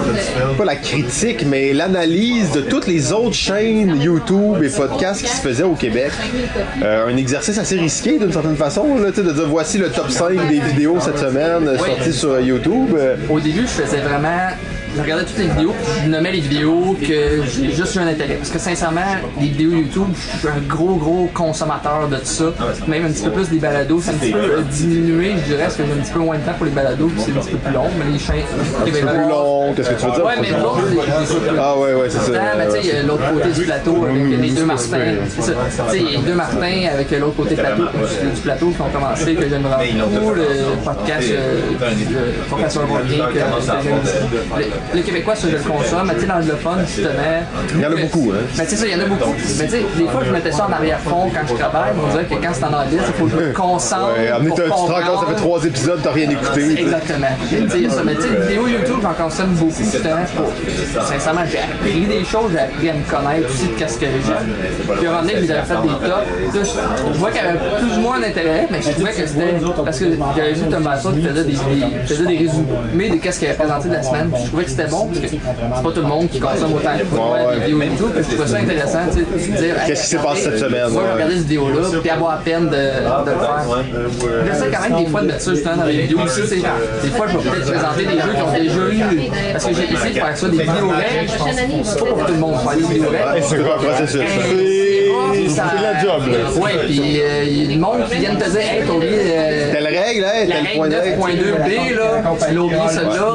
[0.57, 5.41] pas la critique, mais l'analyse de toutes les autres chaînes YouTube et podcasts qui se
[5.41, 6.13] faisaient au Québec.
[6.83, 10.49] Euh, un exercice assez risqué d'une certaine façon, là, de dire voici le top 5
[10.49, 12.97] des vidéos cette semaine sorties sur YouTube.
[13.29, 14.51] Au début, je faisais vraiment.
[14.99, 18.35] Je regardais toutes les vidéos, je nommais les vidéos que j'ai juste eu un intérêt.
[18.35, 19.01] Parce que sincèrement,
[19.41, 22.47] les vidéos YouTube, je suis un gros, gros consommateur de tout ça.
[22.89, 24.01] Même un petit peu plus des balados.
[24.03, 26.37] C'est un petit peu euh, diminué, je dirais, parce que j'ai un petit peu moins
[26.37, 27.85] de temps pour les balados, puis c'est un petit peu plus long.
[27.97, 28.43] Mais les chaînes.
[28.85, 30.25] c'est plus long, qu'est-ce que tu veux dire?
[30.25, 30.81] Ouais, mais l'autre.
[31.61, 32.41] Ah ouais, ouais, c'est ça.
[32.41, 34.99] Ah, mais tu sais, il y a l'autre côté du plateau avec les deux Martins.
[35.29, 35.53] C'est ça.
[35.53, 38.41] Tu sais, il y a les deux Martins avec l'autre côté du plateau, du, du
[38.41, 40.35] plateau qui ont commencé, que j'aime vraiment beaucoup.
[40.35, 40.45] Le
[40.85, 44.09] podcast, euh, le professeur Volvier, que, que j'aime beaucoup.
[44.95, 46.07] Le québécois, ça, je le consomme.
[46.09, 47.13] Mais tu sais, l'anglophone, justement.
[47.75, 48.41] Il y en a beaucoup, hein.
[48.57, 49.35] Mais tu sais, ça, il y en a beaucoup.
[49.59, 51.93] Mais tu sais, des fois, je mettais ça en arrière-fond quand je travaille.
[52.03, 54.15] On dirait que quand c'est en anglais, il faut que je me concentre.
[54.19, 56.81] Ouais, amener, tu te rends compte, ça fait trois épisodes, t'as rien écouté.
[56.81, 57.27] Exactement.
[57.49, 58.03] Tu sais, il y a ça.
[58.05, 60.25] Mais tu sais, les vidéos YouTube, j'en consomme beaucoup, justement.
[60.37, 61.05] Pour...
[61.05, 64.97] Sincèrement, j'ai appris des choses, j'ai appris à me connaître aussi de qu'est-ce que j'aime.
[64.99, 66.77] Puis à un moment donné, fait des tops.
[67.13, 69.55] Je vois qu'il y avait plus ou moins d'intérêt, mais je trouvais que c'était.
[69.85, 70.05] Parce que
[70.37, 73.95] j'avais vu Thomas qui faisait des, des- des résumés de qu'est-ce qu'il avait présenté de
[73.95, 74.31] la semaine.
[74.33, 76.75] Puis je trouvais que c'était bon, parce que c'est pas tout le monde qui consomme
[76.75, 78.11] autant Ouais, des vidéos YouTube.
[78.15, 79.75] Puis je trouvais ça intéressant, tu sais, de dire.
[79.87, 82.67] Qu'est-ce qui s'est passé cette semaine, Moi, j'ai regardé cette vidéo-là, puis avoir la peine
[82.67, 84.45] de, de le faire.
[84.47, 86.41] J'essaie quand même des fois de mettre ça justement dans les vidéos aussi.
[86.47, 89.31] c'est- Des fois, je vais peut-être présenter des jeux qui ont déjà eu.
[89.53, 91.33] Parce que j'ai essayé de faire ça, des vidéos règles.
[91.33, 91.55] Je pense que
[91.85, 93.45] c'est pas pour tout le monde de faire des vidéos règles.
[93.47, 94.21] C'est quoi le processus?
[95.31, 96.61] C'est c'est la job, là.
[96.61, 99.13] Ouais, puis euh, il y a du monde qui vient te dire, hey, t'as oublié.
[99.27, 100.47] euh, Telle règle, hein?
[100.47, 103.29] la Tel point règle de 9.2b, là, tu l'as oublié celle-là.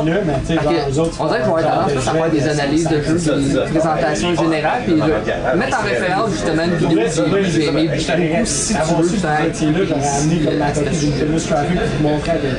[1.24, 4.36] On dirait que je vais avoir tendance à faire des analyses de jeux, des présentations
[4.36, 8.74] générales, puis mettre en référence justement une vidéo que j'ai vue, j'ai aimé beaucoup, si
[8.74, 8.92] tu
[11.26, 11.64] veux, ça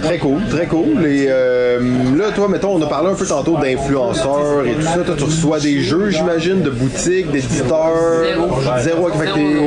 [0.02, 1.06] Très cool, très cool.
[1.06, 1.80] Et euh,
[2.16, 4.98] là, toi, mettons, on a parlé un peu tantôt d'influenceurs et tout ça.
[5.04, 7.92] Toi, tu reçois des jeux, j'imagine, de boutiques, d'éditeurs.
[8.24, 8.60] Zéro.
[8.80, 9.10] Zéro.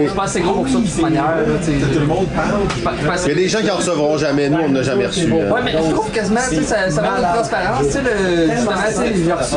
[0.07, 1.23] Je pense que c'est gros pour ça de toute manière.
[3.25, 4.49] Il y a des gens qui en recevront jamais.
[4.49, 5.31] Nous, on n'a jamais reçu.
[5.31, 7.85] Ouais, mais je trouve quasiment, ça, ça manque de transparence.
[7.85, 8.65] Tu sais, le,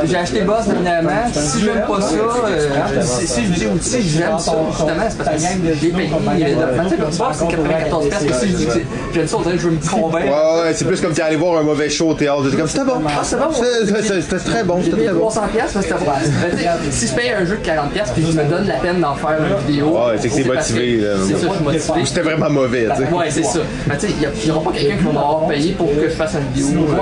[0.07, 1.11] j'ai acheté Boss dernièrement.
[1.32, 2.69] Si j'aime pas ça, euh,
[3.02, 5.48] si, si je dis ou si j'aime ça, justement, c'est parce que
[5.81, 6.11] j'ai payé.
[6.55, 8.27] le Boss, c'est 94 piastres.
[8.27, 10.27] que Si je dis que c'est- j'aime ça, on dirait que je veux me convaincre.
[10.27, 12.43] Ouais, ouais, c'est plus comme tu es allé voir un mauvais show au théâtre.
[12.44, 13.01] C'était comme, c'était bon.
[13.07, 13.44] Ah, c'est bon.
[13.52, 15.19] C'était- très bon, c'était très bon.
[15.20, 16.12] 300 piastres, mais c'était bon.
[16.23, 19.01] Sais, Si je paye un jeu de 40 piastres puis je me donne la peine
[19.01, 19.86] d'en faire une vidéo.
[19.89, 21.01] Ouais, c'est que t'es parce motivé.
[21.27, 22.07] C'est ça, je suis motivé.
[22.07, 23.12] C'était vraiment mauvais, tu sais.
[23.12, 23.59] Ouais, c'est ça.
[23.86, 26.09] Mais tu sais, il n'y aura pas quelqu'un qui va m'avoir payé pour que je
[26.15, 26.86] fasse une vidéo.
[26.90, 26.97] euh.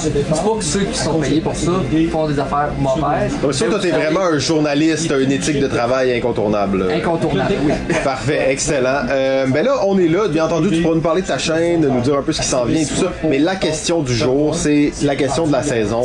[0.00, 1.69] C'est pas que ceux qui sont payés pour ça
[2.10, 3.34] font des affaires mauvaises.
[3.42, 6.86] Donc, ça, toi, t'es vraiment un journaliste, une éthique de travail incontournable.
[6.92, 7.72] Incontournable, oui.
[8.04, 9.02] Parfait, excellent.
[9.10, 10.28] Euh, ben là, on est là.
[10.28, 12.46] Bien entendu, tu pourras nous parler de ta chaîne, nous dire un peu ce qui
[12.46, 13.12] s'en vient et tout ça.
[13.28, 16.04] Mais la question du jour, c'est la question de la saison.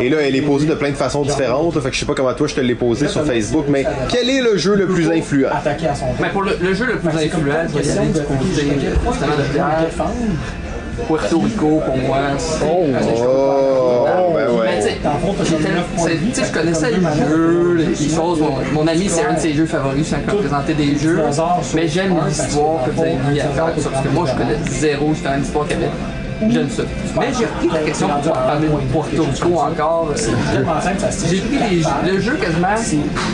[0.00, 1.78] Et là, elle est posée de plein de façons différentes.
[1.80, 4.28] Fait que je sais pas comment toi je te l'ai posée sur Facebook, mais quel
[4.30, 5.50] est le jeu le plus influent?
[6.20, 9.52] Mais pour le, le jeu le plus influent, vais y du côté euh, justement de
[9.52, 10.06] Pierre.
[11.06, 14.71] Puerto Rico, pour moi, jeux Oh, ben ouais.
[15.44, 15.56] J'ai
[15.96, 18.40] c'est- tu sais, je connaissais les jeux, les choses.
[18.72, 21.20] Mon, ami, c'est un de ses jeux favoris, c'est quand présenter des jeux.
[21.74, 23.66] Mais j'aime l'histoire que tu as mis à faire.
[23.66, 25.90] Parce que moi, je connais zéro, justement, l'histoire qu'il y avait.
[26.50, 26.82] J'aime ça.
[27.18, 30.08] Mais j'ai repris la question pour pouvoir parler de Puerto Rico encore.
[30.10, 30.16] euh,
[31.28, 32.68] J'ai pris les le jeu quasiment.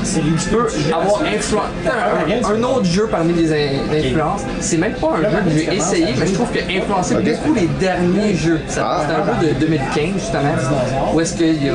[0.04, 4.42] Tu peux avoir influencé un, un autre jeu parmi les in- influences.
[4.60, 7.54] C'est même pas un jeu que j'ai essayé, mais je trouve qu'il a influencé beaucoup
[7.54, 8.60] les derniers jeux.
[8.78, 9.02] Ah.
[9.06, 10.40] C'est un jeu de 2015 justement,
[11.14, 11.72] où est-ce qu'il y a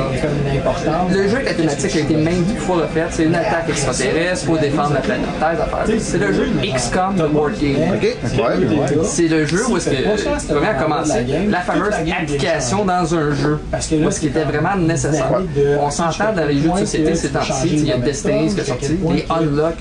[1.09, 3.03] le jeu avec la thématique a été maintes fois refait.
[3.11, 5.67] C'est une attaque extraterrestre, faut défendre la planète Terre.
[5.99, 7.99] C'est le jeu XCOM de Board Game.
[9.03, 13.59] C'est le jeu où est-ce que, vraiment a commencé, la fameuse application dans un jeu.
[13.71, 15.31] Où est-ce qui était vraiment nécessaire.
[15.79, 18.63] On s'entend dans les jeux de société ces temps-ci, il y a Destiny qui est
[18.63, 19.75] sorti, les Unlock.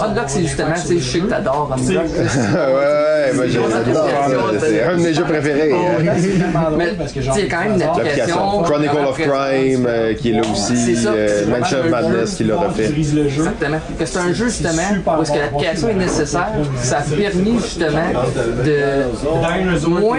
[0.00, 2.04] Unlock, c'est justement, tu sais, je sais que t'adores Unlock.
[2.16, 3.16] ouais.
[4.60, 5.72] C'est un de mes jeux préférés.
[6.76, 8.62] Mais tu sais, il y a quand même une L'application application.
[8.62, 12.44] Chronicle of Crime euh, qui est là aussi, C'est euh, C'est Mansion of Madness qui
[12.44, 12.86] l'a refait.
[12.86, 13.78] Exactement.
[13.98, 14.82] Que c'est un jeu justement
[15.18, 16.52] où est-ce que l'application est nécessaire.
[16.82, 18.12] Ça a permis justement
[18.64, 20.18] de moins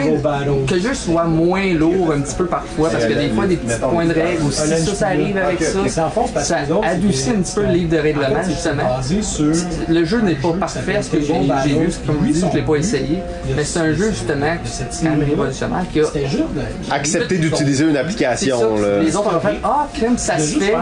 [0.65, 3.57] que le jeu soit moins lourd un petit peu parfois parce que des fois des
[3.57, 5.79] petits points de règles ou si ça, ça arrive avec ça,
[6.43, 8.83] ça adoucit un petit peu le livre de règlement justement.
[9.89, 12.75] Le jeu n'est pas parfait, ce que j'ai vu, comme je dis, je l'ai pas
[12.75, 13.19] essayé,
[13.55, 16.05] mais c'est un jeu justement qui c'est quand même révolutionnaire qui a
[16.91, 18.77] Accepter d'utiliser une application.
[18.77, 18.99] là.
[19.01, 20.73] Les autres ont fait Ah, crème, ça se fait.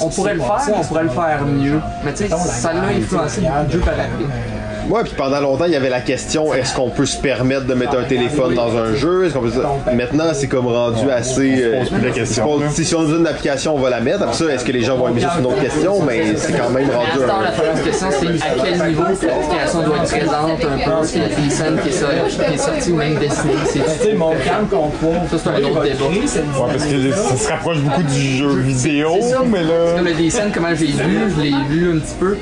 [0.00, 1.80] On pourrait le faire, on pourrait le faire mieux.
[2.04, 4.61] Mais tu sais, ça l'a influencé de jeux par après.
[4.88, 7.74] Ouais, puis pendant longtemps, il y avait la question est-ce qu'on peut se permettre de
[7.74, 9.24] mettre un téléphone dans un jeu?
[9.26, 9.50] Est-ce qu'on peut...
[9.94, 11.62] Maintenant, c'est comme rendu assez.
[11.62, 14.22] euh, plus la question, c'est Si si on besoin d'une application, on va la mettre.
[14.22, 16.52] Après ça, est-ce que les gens vont aimer ça C'est une autre question, mais c'est
[16.52, 17.52] quand même Mais à rendu ce temps, la un.
[17.52, 20.90] fameuse question, c'est à quel niveau l'application doit être présente un peu.
[20.90, 23.52] Parce qu'il y a des scènes qui est sorti, qui est sorti ou même Destiny.
[23.66, 26.04] C'est Ça, c'est un autre débat.
[26.04, 30.02] Ouais, parce que ça se rapproche beaucoup du jeu vidéo, C'est mais C'est comme là.
[30.02, 32.36] le dessin, comment j'ai vu, je l'ai vu un petit peu.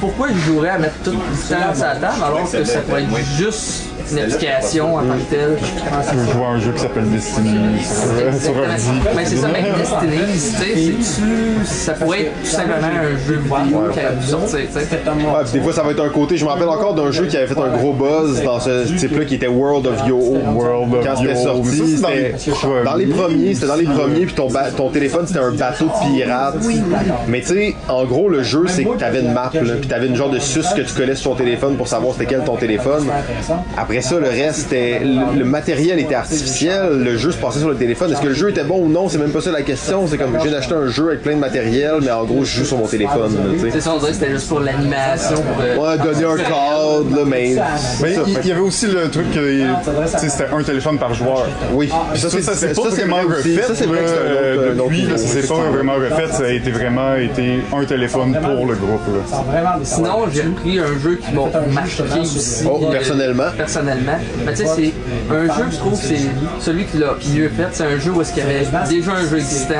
[0.00, 1.16] Pourquoi je jouerais à mettre tout le
[1.54, 5.30] temps sur la table alors que ça pourrait être juste une application en tant que
[5.34, 5.56] telle.
[5.58, 9.00] Je joue à un jeu qui s'appelle Destiny sur, ordi.
[9.16, 13.36] Ben, c'est ça, mais Destiny, tu sais, c'est-tu- ça pourrait être tout simplement un jeu
[13.36, 14.80] vidéo qui a dû sortir, tu sais.
[14.80, 16.36] Ouais, puis des fois ça va être un côté.
[16.36, 19.24] Je me rappelle encore d'un jeu qui avait fait un gros buzz dans ce type-là
[19.24, 20.18] qui était World of Yo.
[20.54, 24.26] World of Quand c'était sorti, Mais c'était les- dans les premiers, c'était dans les premiers,
[24.26, 26.56] puis ton, ton téléphone c'était un bateau de pirates.
[27.28, 30.16] Mais tu sais, en gros, le jeu c'est que t'avais une map, puis t'avais une
[30.16, 33.04] genre de suce que tu collais sur ton téléphone pour savoir c'était quel ton téléphone.
[33.76, 37.76] Après ça, le reste, le, le matériel était artificiel, le jeu se passait sur le
[37.76, 38.12] téléphone.
[38.12, 39.08] Est-ce que le jeu était bon ou non?
[39.08, 40.06] C'est même pas ça la question.
[40.06, 42.64] C'est comme j'ai acheté un jeu avec plein de matériel, mais en gros, je joue
[42.64, 43.36] sur mon téléphone.
[43.70, 45.36] C'est ça, on dirait que c'était juste pour l'animation.
[45.36, 47.54] pour, euh, Ouais, donner un code, là, mais.
[48.02, 49.64] Mais il y avait aussi le truc que
[50.18, 51.46] sais, c'était un téléphone par joueur.
[51.72, 51.90] Oui.
[52.12, 53.62] Puis ça, ça, c'est- c'est pas ça, c'est vraiment refait.
[53.62, 56.32] Ça, c'est vrai que euh, Depuis, là, ça s'est pas vraiment refait.
[56.32, 59.00] Ça a été vraiment été un téléphone pour le groupe.
[59.32, 59.74] Là.
[59.82, 61.42] Sinon, j'ai repris un jeu qui m'a
[61.72, 62.64] marqué aussi.
[62.66, 63.44] Oh, euh, personnellement.
[63.84, 64.18] Personnellement.
[64.44, 66.16] Mais tu sais, c'est un jeu, je trouve, que c'est
[66.60, 67.66] celui qui l'a mieux fait.
[67.72, 69.74] C'est un jeu où est-ce qu'il y avait déjà un jeu existant,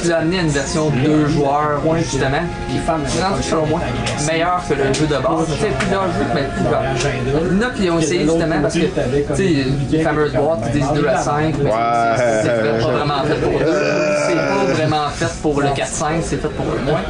[0.00, 2.42] qui l'a amené à une version deux joueurs, justement.
[2.68, 2.80] Puis,
[3.42, 3.80] selon moi,
[4.26, 5.46] meilleur que le jeu de base.
[5.54, 6.82] Tu sais, plusieurs jeux, mais plusieurs.
[7.50, 8.86] Il y en a qui ont essayé justement parce que, tu
[9.36, 13.66] sais, les fameuses boîtes 2 à 5, mais c'est- pas vraiment fait pour deux.
[14.26, 17.00] C'est pas vraiment fait pour le 4-5, c'est fait pour le moins.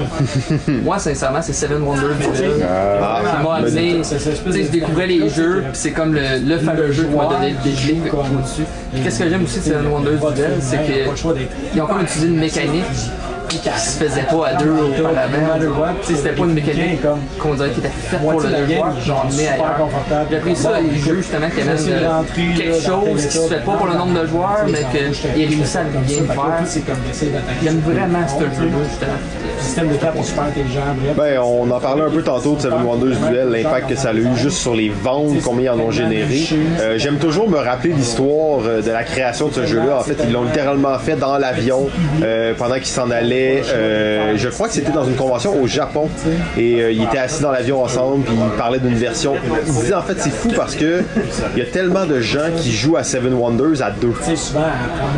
[0.84, 2.66] Moi, sincèrement, c'est Seven Wonders Duel.
[3.02, 3.98] Ah, qui m'a amené.
[3.98, 7.26] Tu sais, je découvrais les jeux, puis c'est comme le, le fameux jeu qui m'a
[7.26, 8.64] donné le déclic au-dessus.
[9.02, 10.78] Qu'est-ce que j'aime aussi de Seven Wonders Duel, c'est
[11.72, 12.84] qu'ils ont comme utilisé une mécanique
[13.60, 15.94] qui se faisait pas à deux auparavant.
[16.02, 17.00] C'était pas une mécanique
[17.38, 19.88] qu'on dirait qui était faite pour le deux joueurs, j'en amené ailleurs.
[20.30, 22.22] J'ai appris ça, les jeux justement qui amènent euh,
[22.56, 24.84] quelque chose qui se fait pas pour le nombre de joueurs, mais
[25.32, 26.64] qu'ils réussissent à bien le faire.
[27.62, 29.60] J'aime vraiment ce jeu-là, justement.
[29.60, 30.80] système de cap super intelligent.
[31.16, 34.14] Ben, on en parlait un peu tantôt de Seven Wonders Duel, l'impact que ça a
[34.14, 36.42] eu juste sur les ventes, combien ils en ont généré.
[36.80, 39.98] Euh, J'aime toujours me rappeler l'histoire euh, de la création de ce jeu-là.
[40.00, 41.88] En fait, ils l'ont littéralement fait dans l'avion
[42.22, 43.45] euh, pendant qu'ils s'en allaient.
[43.68, 46.08] Euh, je crois que c'était dans une convention au Japon.
[46.56, 49.34] Et euh, ils étaient assis dans l'avion ensemble, puis ils parlaient d'une version.
[49.66, 51.02] Ils disaient en fait, c'est fou parce que
[51.54, 54.12] il y a tellement de gens qui jouent à Seven Wonders à deux.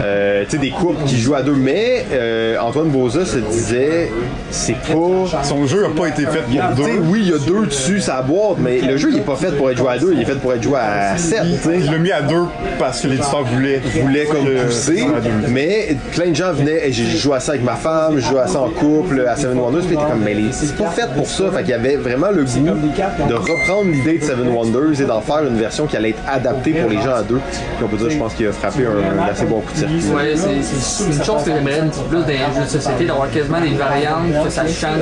[0.03, 4.11] Euh, tu sais, des couples qui jouent à deux, mais euh, Antoine Boza se disait,
[4.51, 5.43] c'est pas.
[5.43, 6.99] Son jeu a pas été fait pour deux.
[7.05, 9.53] oui, il y a deux dessus, ça boîte, mais le jeu il est pas fait
[9.57, 11.43] pour être joué à deux, il est fait pour être joué à sept.
[11.73, 12.45] Il l'a mis à deux
[12.79, 13.81] parce que l'éditeur voulait.
[14.03, 15.07] voulait comme pousser,
[15.49, 18.41] mais plein de gens venaient et j'ai joué à ça avec ma femme, je joué
[18.41, 21.27] à ça en couple, à Seven Wonders, puis t'es comme, mais c'est pas fait pour
[21.27, 21.51] ça.
[21.51, 25.45] Fait y avait vraiment le goût de reprendre l'idée de Seven Wonders et d'en faire
[25.45, 27.41] une version qui allait être adaptée pour les gens à deux.
[27.77, 30.03] Puis on peut dire, je pense qu'il a frappé un, assez bon coup de circuit.
[30.15, 33.05] Ouais, c'est c'est une chose que j'aimerais un petit peu dans les jeux de société,
[33.07, 34.99] d'avoir quasiment des variantes, que ça change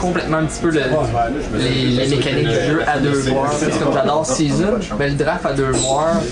[0.00, 0.80] complètement un petit peu le-
[1.58, 3.50] les, mécaniques du jeu à deux joueurs.
[3.50, 6.22] Que comme j'adore Season, ben le draft à deux joueurs,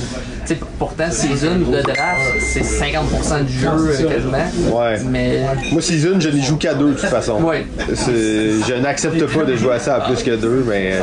[0.51, 4.79] tu sais, pourtant Season, le draft, c'est 50% du jeu euh, quasiment.
[4.79, 4.99] Ouais.
[5.09, 5.41] Mais
[5.71, 7.41] Moi, Season, je n'y joue qu'à deux de toute façon.
[7.43, 7.67] Ouais.
[7.89, 11.01] Je n'accepte pas de jouer à ça à plus que deux, mais euh,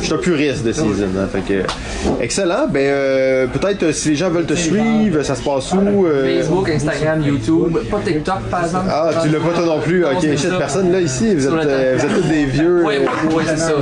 [0.00, 1.08] je suis un puriste de Season.
[1.18, 2.66] hein, fait que, excellent.
[2.68, 6.68] Ben, euh, peut-être euh, si les gens veulent te suivre, ça se passe où Facebook,
[6.68, 8.86] Instagram, YouTube, pas TikTok par exemple.
[8.90, 10.04] Ah, tu l'as pas toi non plus?
[10.04, 10.48] Ok, ça.
[10.58, 11.34] personne là ici.
[11.34, 12.84] Vous êtes, vous tous des vieux.
[12.84, 13.72] Ouais, ouais, c'est ça.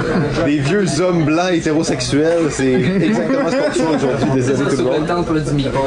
[0.44, 4.30] Des vieux hommes blancs hétérosexuels, c'est exactement ce qu'on reçoit aujourd'hui.
[4.34, 5.78] Désolé tout le Sur le temple du Meeple.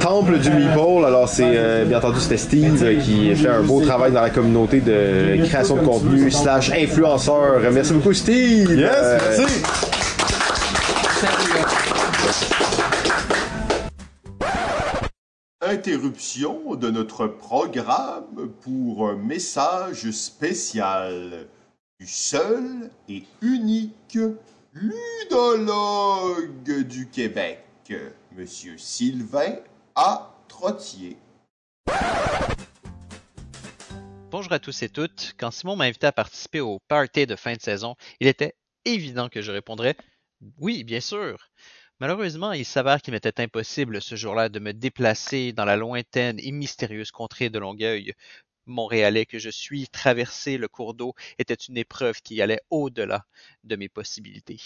[0.00, 3.80] Temple du Meeple, alors c'est euh, bien entendu c'était Steve euh, qui fait un beau
[3.80, 7.60] travail dans la communauté de création de contenu slash influenceur.
[7.72, 8.70] Merci beaucoup Steve.
[8.78, 9.62] Yes, Euh, merci.
[15.60, 21.46] Interruption de notre programme pour un message spécial
[22.00, 24.18] du seul et unique
[24.72, 26.52] ludologue
[26.86, 27.64] du Québec,
[28.38, 29.56] Monsieur Sylvain
[29.96, 30.32] A.
[30.46, 31.16] Trottier.
[34.30, 35.34] Bonjour à tous et toutes.
[35.36, 38.54] Quand Simon m'a invité à participer au party de fin de saison, il était
[38.84, 39.96] évident que je répondrais
[40.56, 41.50] oui, bien sûr.
[41.98, 46.52] Malheureusement, il s'avère qu'il m'était impossible ce jour-là de me déplacer dans la lointaine et
[46.52, 48.12] mystérieuse contrée de Longueuil.
[48.66, 53.24] Montréalais que je suis, traverser le cours d'eau était une épreuve qui allait au-delà
[53.64, 54.60] de mes possibilités.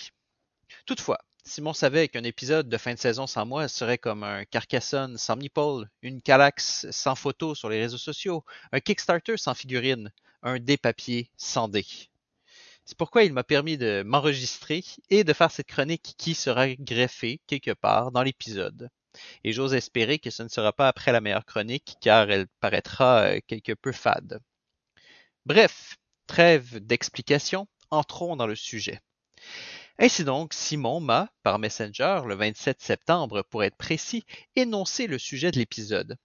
[0.85, 5.19] Toutefois, Simon savait qu'un épisode de fin de saison sans moi serait comme un Carcassonne
[5.19, 10.13] sans Meeple, une Calax sans photo sur les réseaux sociaux, un Kickstarter sans figurine,
[10.43, 11.85] un dé papier sans dé.
[12.85, 17.41] C'est pourquoi il m'a permis de m'enregistrer et de faire cette chronique qui sera greffée
[17.47, 18.89] quelque part dans l'épisode.
[19.45, 23.23] Et j'ose espérer que ce ne sera pas après la meilleure chronique car elle paraîtra
[23.25, 24.41] euh, quelque peu fade.
[25.45, 25.97] Bref,
[26.27, 29.01] trêve d'explications, entrons dans le sujet.
[29.99, 34.25] Ainsi donc, Simon m'a, par Messenger, le 27 septembre pour être précis,
[34.57, 36.17] énoncé le sujet de l'épisode.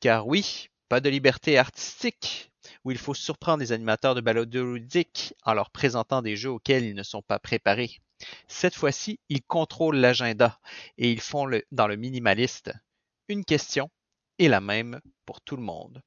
[0.00, 2.50] Car oui, pas de liberté artistique,
[2.84, 6.84] où il faut surprendre les animateurs de balado ludique en leur présentant des jeux auxquels
[6.84, 8.00] ils ne sont pas préparés.
[8.48, 10.58] Cette fois-ci, ils contrôlent l'agenda
[10.98, 12.72] et ils font dans le minimaliste.
[13.28, 13.90] Une question
[14.38, 16.02] est la même pour tout le monde.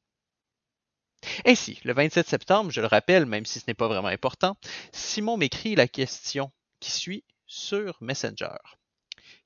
[1.45, 4.55] Ainsi, le 27 septembre, je le rappelle, même si ce n'est pas vraiment important,
[4.91, 8.57] Simon m'écrit la question qui suit sur Messenger.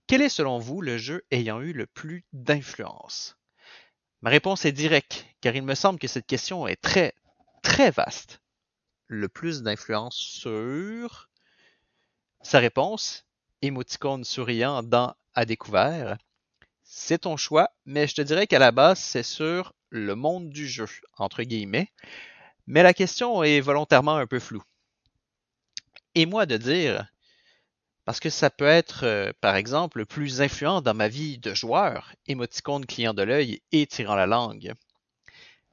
[0.08, 3.38] Quel est selon vous le jeu ayant eu le plus d'influence?
[4.22, 7.14] Ma réponse est directe, car il me semble que cette question est très,
[7.64, 8.42] très vaste.
[9.08, 11.30] Le plus d'influence sur...
[12.44, 13.26] Sa réponse,
[13.62, 16.18] émoticône souriant dans À découvert,
[16.84, 20.68] c'est ton choix, mais je te dirais qu'à la base, c'est sur le monde du
[20.68, 20.88] jeu,
[21.18, 21.92] entre guillemets.
[22.68, 24.64] Mais la question est volontairement un peu floue.
[26.16, 27.11] Et moi de dire,
[28.06, 32.14] parce que ça peut être, euh, par exemple, plus influent dans ma vie de joueur,
[32.28, 34.74] émoticône client de l'œil et tirant la langue.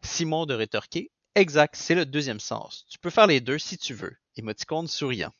[0.02, 2.86] Simon de rétorquer, exact, c'est le deuxième sens.
[2.90, 5.32] Tu peux faire les deux si tu veux, émoticône souriant.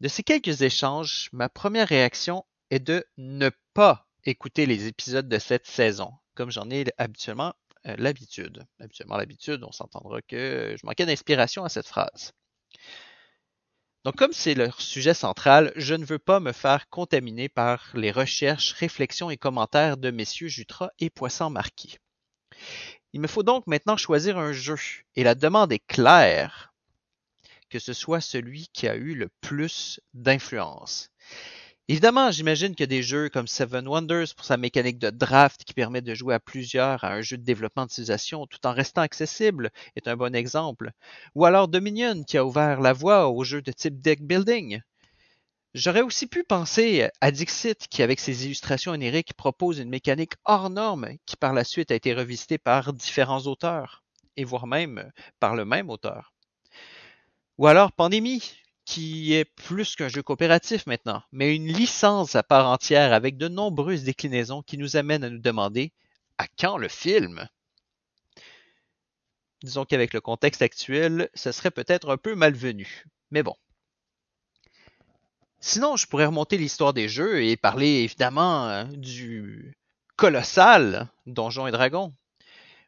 [0.00, 5.38] De ces quelques échanges, ma première réaction est de ne pas écouter les épisodes de
[5.38, 7.54] cette saison, comme j'en ai habituellement
[7.86, 8.64] euh, l'habitude.
[8.78, 12.32] Habituellement l'habitude, on s'entendra que je manquais d'inspiration à cette phrase.
[14.04, 18.10] Donc, comme c'est leur sujet central, je ne veux pas me faire contaminer par les
[18.10, 21.98] recherches, réflexions et commentaires de messieurs Jutra et Poisson Marquis.
[23.12, 24.76] Il me faut donc maintenant choisir un jeu,
[25.16, 26.72] et la demande est claire,
[27.68, 31.10] que ce soit celui qui a eu le plus d'influence.
[31.90, 36.02] Évidemment, j'imagine que des jeux comme Seven Wonders pour sa mécanique de draft qui permet
[36.02, 40.06] de jouer à plusieurs à un jeu de développement de tout en restant accessible est
[40.06, 40.92] un bon exemple.
[41.34, 44.80] Ou alors Dominion qui a ouvert la voie aux jeux de type deck building.
[45.74, 50.70] J'aurais aussi pu penser à Dixit qui, avec ses illustrations oniriques, propose une mécanique hors
[50.70, 54.04] norme qui par la suite a été revisitée par différents auteurs,
[54.36, 55.10] et voire même
[55.40, 56.34] par le même auteur.
[57.58, 58.59] Ou alors Pandémie,
[58.90, 63.46] qui est plus qu'un jeu coopératif maintenant, mais une licence à part entière avec de
[63.46, 65.92] nombreuses déclinaisons qui nous amènent à nous demander
[66.38, 67.48] à quand le film
[69.62, 73.54] Disons qu'avec le contexte actuel, ce serait peut-être un peu malvenu, mais bon.
[75.60, 79.72] Sinon, je pourrais remonter l'histoire des jeux et parler évidemment euh, du
[80.16, 82.12] colossal Donjons et Dragons.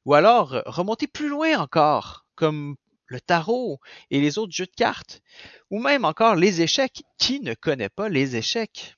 [0.05, 2.75] Ou alors remonter plus loin encore, comme
[3.13, 3.79] le tarot
[4.11, 5.23] et les autres jeux de cartes,
[5.71, 7.03] ou même encore les échecs.
[7.19, 8.97] Qui ne connaît pas les échecs?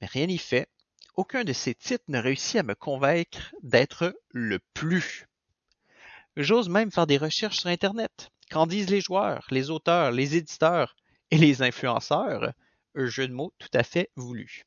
[0.00, 0.68] Mais rien n'y fait.
[1.14, 5.26] Aucun de ces titres ne réussit à me convaincre d'être le plus.
[6.36, 8.30] J'ose même faire des recherches sur Internet.
[8.50, 10.96] Qu'en disent les joueurs, les auteurs, les éditeurs
[11.30, 12.52] et les influenceurs?
[12.96, 14.64] Un jeu de mots tout à fait voulu.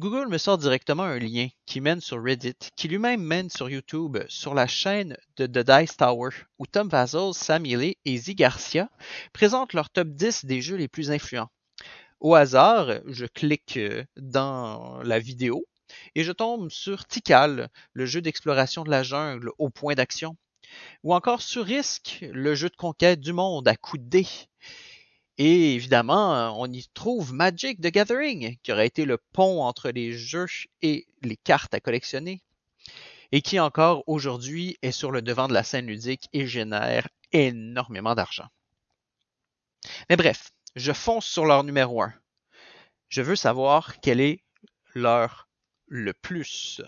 [0.00, 4.18] Google me sort directement un lien qui mène sur Reddit, qui lui-même mène sur YouTube,
[4.28, 8.90] sur la chaîne de The Dice Tower, où Tom Vazel, Sam Healy et Z Garcia
[9.32, 11.48] présentent leur top 10 des jeux les plus influents.
[12.18, 15.64] Au hasard, je clique euh, dans la vidéo
[16.16, 20.36] et je tombe sur Tikal, le jeu d'exploration de la jungle au point d'action,
[21.04, 24.28] ou encore sur Risk, le jeu de conquête du monde à coups de dés.
[25.38, 30.12] Et évidemment, on y trouve Magic the Gathering, qui aurait été le pont entre les
[30.12, 30.46] jeux
[30.80, 32.42] et les cartes à collectionner,
[33.32, 38.14] et qui encore aujourd'hui est sur le devant de la scène ludique et génère énormément
[38.14, 38.46] d'argent.
[40.08, 42.14] Mais bref, je fonce sur leur numéro 1.
[43.08, 44.44] Je veux savoir quel est
[44.94, 45.48] leur
[45.88, 46.80] le plus.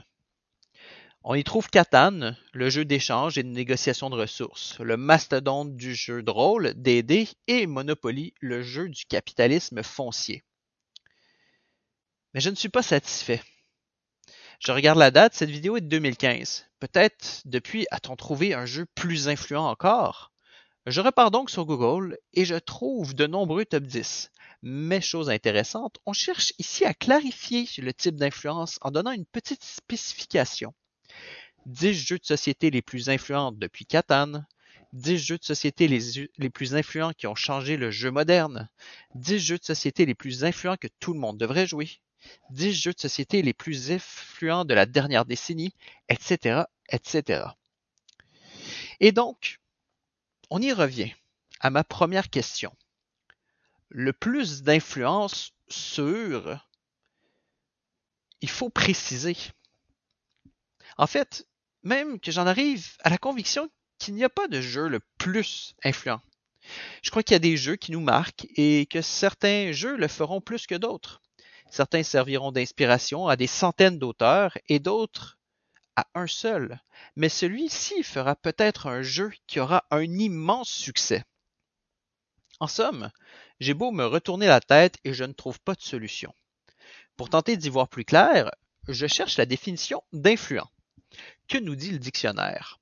[1.28, 5.92] On y trouve Catan, le jeu d'échange et de négociation de ressources, le mastodonte du
[5.92, 10.44] jeu de rôle, D&D et Monopoly, le jeu du capitalisme foncier.
[12.32, 13.42] Mais je ne suis pas satisfait.
[14.60, 16.64] Je regarde la date, cette vidéo est de 2015.
[16.78, 20.30] Peut-être depuis a-t-on trouvé un jeu plus influent encore?
[20.86, 24.30] Je repars donc sur Google et je trouve de nombreux top 10.
[24.62, 29.64] Mais chose intéressante, on cherche ici à clarifier le type d'influence en donnant une petite
[29.64, 30.72] spécification.
[31.66, 34.44] 10 jeux de société les plus influents depuis Catan,
[34.92, 38.68] 10 jeux de société les, les, plus influents qui ont changé le jeu moderne,
[39.16, 41.90] 10 jeux de société les plus influents que tout le monde devrait jouer,
[42.50, 45.74] 10 jeux de société les plus influents de la dernière décennie,
[46.08, 47.48] etc., etc.
[49.00, 49.58] Et donc,
[50.50, 51.12] on y revient
[51.58, 52.72] à ma première question.
[53.88, 56.64] Le plus d'influence sur...
[58.40, 59.36] Il faut préciser.
[60.98, 61.46] En fait,
[61.86, 65.74] même que j'en arrive à la conviction qu'il n'y a pas de jeu le plus
[65.84, 66.20] influent.
[67.00, 70.08] Je crois qu'il y a des jeux qui nous marquent et que certains jeux le
[70.08, 71.22] feront plus que d'autres.
[71.70, 75.38] Certains serviront d'inspiration à des centaines d'auteurs et d'autres
[75.94, 76.80] à un seul.
[77.14, 81.24] Mais celui-ci fera peut-être un jeu qui aura un immense succès.
[82.58, 83.10] En somme,
[83.60, 86.34] j'ai beau me retourner la tête et je ne trouve pas de solution.
[87.16, 88.50] Pour tenter d'y voir plus clair,
[88.88, 90.68] je cherche la définition d'influent.
[91.48, 92.80] Que nous dit le dictionnaire?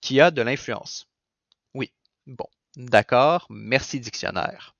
[0.00, 1.08] Qui a de l'influence?
[1.74, 1.92] Oui,
[2.26, 4.74] bon, d'accord, merci dictionnaire.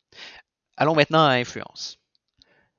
[0.76, 2.00] Allons maintenant à influence.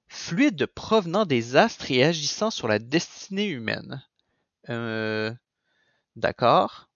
[0.08, 4.04] Fluide provenant des astres et agissant sur la destinée humaine.
[4.70, 5.34] Euh,
[6.16, 6.90] d'accord.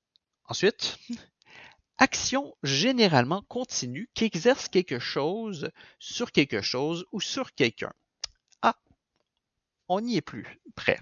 [0.45, 0.97] Ensuite,
[1.97, 5.69] action généralement continue qui exerce quelque chose
[5.99, 7.93] sur quelque chose ou sur quelqu'un.
[8.61, 8.75] Ah,
[9.87, 10.99] on n'y est plus près.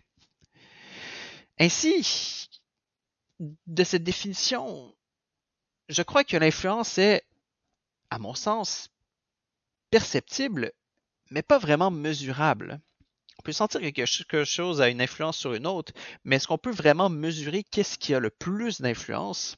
[1.61, 2.49] Ainsi,
[3.39, 4.95] de cette définition,
[5.89, 7.23] je crois que l'influence est,
[8.09, 8.89] à mon sens,
[9.91, 10.71] perceptible,
[11.29, 12.81] mais pas vraiment mesurable.
[13.37, 15.93] On peut sentir que quelque chose a une influence sur une autre,
[16.23, 19.55] mais est-ce qu'on peut vraiment mesurer qu'est-ce qui a le plus d'influence?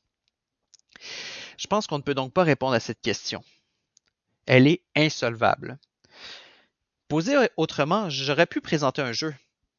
[1.58, 3.46] Je pense qu'on ne peut donc pas répondre à cette question.
[4.46, 5.80] Elle est insolvable.
[7.08, 9.34] Posé autrement, j'aurais pu présenter un jeu.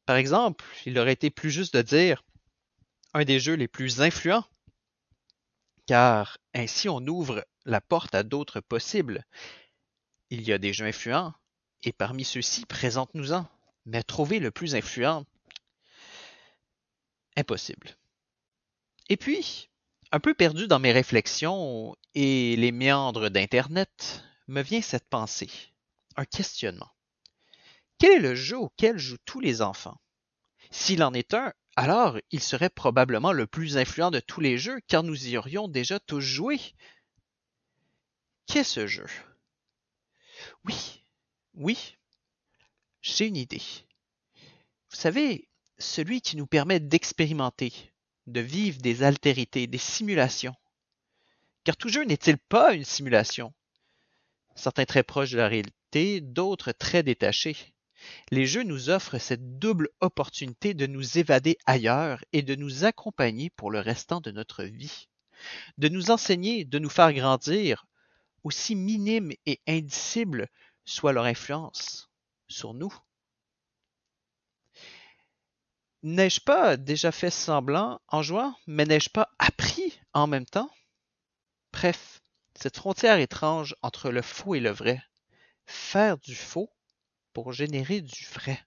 [0.05, 2.23] Par exemple, il aurait été plus juste de dire
[3.13, 4.45] un des jeux les plus influents,
[5.87, 9.25] car ainsi on ouvre la porte à d'autres possibles.
[10.29, 11.33] Il y a des jeux influents,
[11.83, 13.47] et parmi ceux-ci, présente-nous-en.
[13.85, 15.25] Mais trouver le plus influent,
[17.35, 17.95] impossible.
[19.09, 19.69] Et puis,
[20.11, 25.51] un peu perdu dans mes réflexions et les méandres d'Internet, me vient cette pensée,
[26.15, 26.94] un questionnement.
[27.97, 29.99] Quel est le jeu auquel jouent tous les enfants?
[30.71, 34.79] S'il en est un, alors il serait probablement le plus influent de tous les jeux,
[34.87, 36.59] car nous y aurions déjà tous joué.
[38.47, 39.07] Qu'est ce jeu?
[40.65, 41.03] Oui,
[41.53, 41.97] oui,
[43.01, 43.61] j'ai une idée.
[44.89, 47.93] Vous savez, celui qui nous permet d'expérimenter,
[48.27, 50.55] de vivre des altérités, des simulations.
[51.63, 53.53] Car tout jeu n'est-il pas une simulation?
[54.55, 57.74] Certains très proches de la réalité, d'autres très détachés.
[58.31, 63.49] Les jeux nous offrent cette double opportunité de nous évader ailleurs et de nous accompagner
[63.51, 65.07] pour le restant de notre vie.
[65.77, 67.85] De nous enseigner, de nous faire grandir,
[68.43, 70.47] aussi minime et indicible
[70.85, 72.09] soit leur influence
[72.47, 72.93] sur nous.
[76.03, 80.69] N'ai-je pas déjà fait semblant en jouant, mais n'ai-je pas appris en même temps?
[81.73, 82.21] Bref,
[82.53, 85.01] cette frontière étrange entre le faux et le vrai.
[85.65, 86.69] Faire du faux
[87.35, 88.65] pour générer du vrai.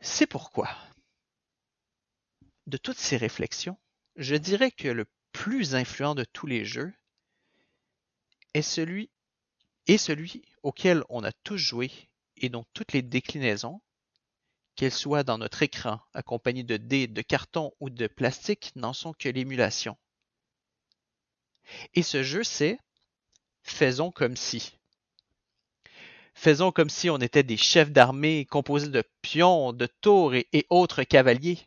[0.00, 0.68] C'est pourquoi,
[2.66, 3.78] de toutes ces réflexions,
[4.16, 6.92] je dirais que le plus influent de tous les jeux
[8.52, 9.10] est celui,
[9.86, 11.90] est celui auquel on a tous joué
[12.36, 13.80] et dont toutes les déclinaisons,
[14.76, 19.14] qu'elles soient dans notre écran, accompagnées de dés, de carton ou de plastique, n'en sont
[19.14, 19.96] que l'émulation.
[21.94, 22.78] Et ce jeu, c'est
[23.62, 24.76] Faisons comme si.
[26.34, 31.02] Faisons comme si on était des chefs d'armée composés de pions, de tours et, autres
[31.04, 31.58] cavaliers.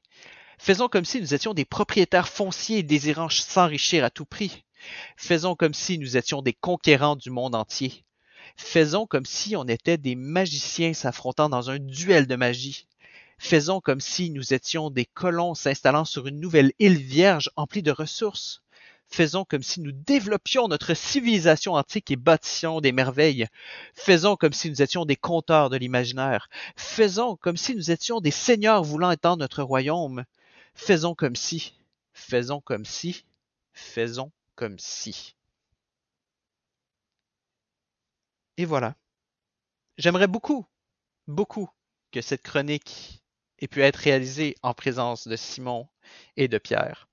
[0.60, 4.64] Faisons comme si nous étions des propriétaires fonciers désirant s'enrichir à tout prix.
[5.16, 8.04] Faisons comme si nous étions des conquérants du monde entier.
[8.56, 12.88] Faisons comme si on était des magiciens s'affrontant dans un duel de magie.
[13.40, 17.92] Faisons comme si nous étions des colons s'installant sur une nouvelle île vierge emplie de
[17.92, 18.64] ressources.
[19.10, 23.48] Faisons comme si nous développions notre civilisation antique et bâtissions des merveilles.
[23.96, 26.50] Faisons comme si nous étions des conteurs de l'imaginaire.
[26.76, 30.26] Faisons comme si nous étions des seigneurs voulant étendre notre royaume.
[30.76, 31.74] Faisons comme si,
[32.14, 33.26] faisons comme si,
[33.74, 35.36] faisons comme si.
[38.58, 38.96] Et voilà.
[39.98, 40.66] J'aimerais beaucoup,
[41.28, 41.70] beaucoup
[42.12, 43.24] que cette chronique
[43.60, 45.88] ait pu être réalisée en présence de Simon
[46.36, 47.08] et de Pierre.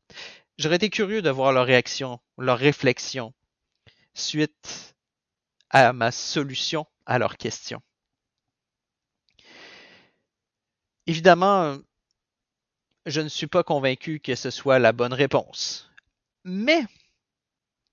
[0.56, 3.35] J'aurais été curieux de voir leur réaction, leur réflexion
[4.14, 4.94] suite
[5.70, 7.82] à ma solution à leurs questions.
[11.06, 11.76] Évidemment,
[13.05, 15.90] je ne suis pas convaincu que ce soit la bonne réponse.
[16.44, 16.85] Mais,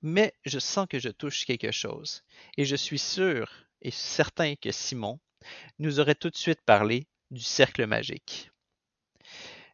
[0.01, 2.23] mais je sens que je touche quelque chose.
[2.57, 3.51] Et je suis sûr
[3.81, 5.19] et certain que Simon
[5.79, 8.51] nous aurait tout de suite parlé du cercle magique.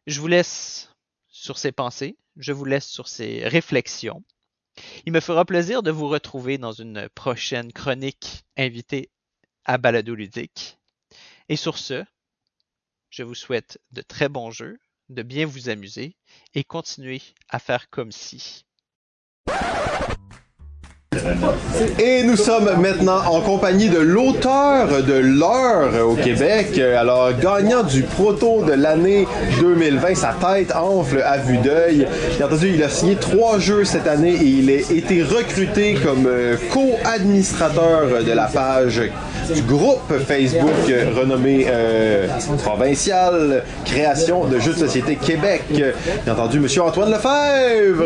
[0.06, 0.96] Je vous laisse
[1.38, 4.24] sur ces pensées, je vous laisse sur ces réflexions.
[5.06, 9.10] Il me fera plaisir de vous retrouver dans une prochaine chronique invitée
[9.64, 10.78] à Balado Ludique.
[11.48, 12.04] Et sur ce,
[13.10, 14.78] je vous souhaite de très bons jeux,
[15.08, 16.16] de bien vous amuser
[16.54, 18.64] et continuer à faire comme si.
[21.98, 28.02] Et nous sommes maintenant en compagnie de l'auteur de l'heure au Québec, alors gagnant du
[28.02, 29.26] proto de l'année
[29.60, 32.06] 2020, sa tête enfle à vue d'œil.
[32.36, 36.26] Bien entendu, il a signé trois jeux cette année et il a été recruté comme
[36.26, 39.02] euh, co-administrateur de la page
[39.54, 40.70] du groupe Facebook
[41.16, 42.26] renommé euh,
[42.64, 45.62] Provincial Création de jeux de société Québec.
[45.70, 45.92] Bien
[46.32, 48.04] entendu, Monsieur Antoine Lefebvre.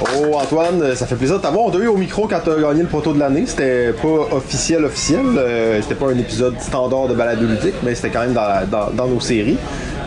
[0.00, 1.66] Oh Antoine, ça fait plaisir de t'avoir.
[1.66, 3.44] On t'a eu au micro quand t'as gagné le proto de l'année.
[3.46, 5.20] C'était pas officiel officiel.
[5.36, 8.64] euh, c'était pas un épisode standard de balade ludique, mais c'était quand même dans, la-
[8.64, 9.58] dans- dans nos séries.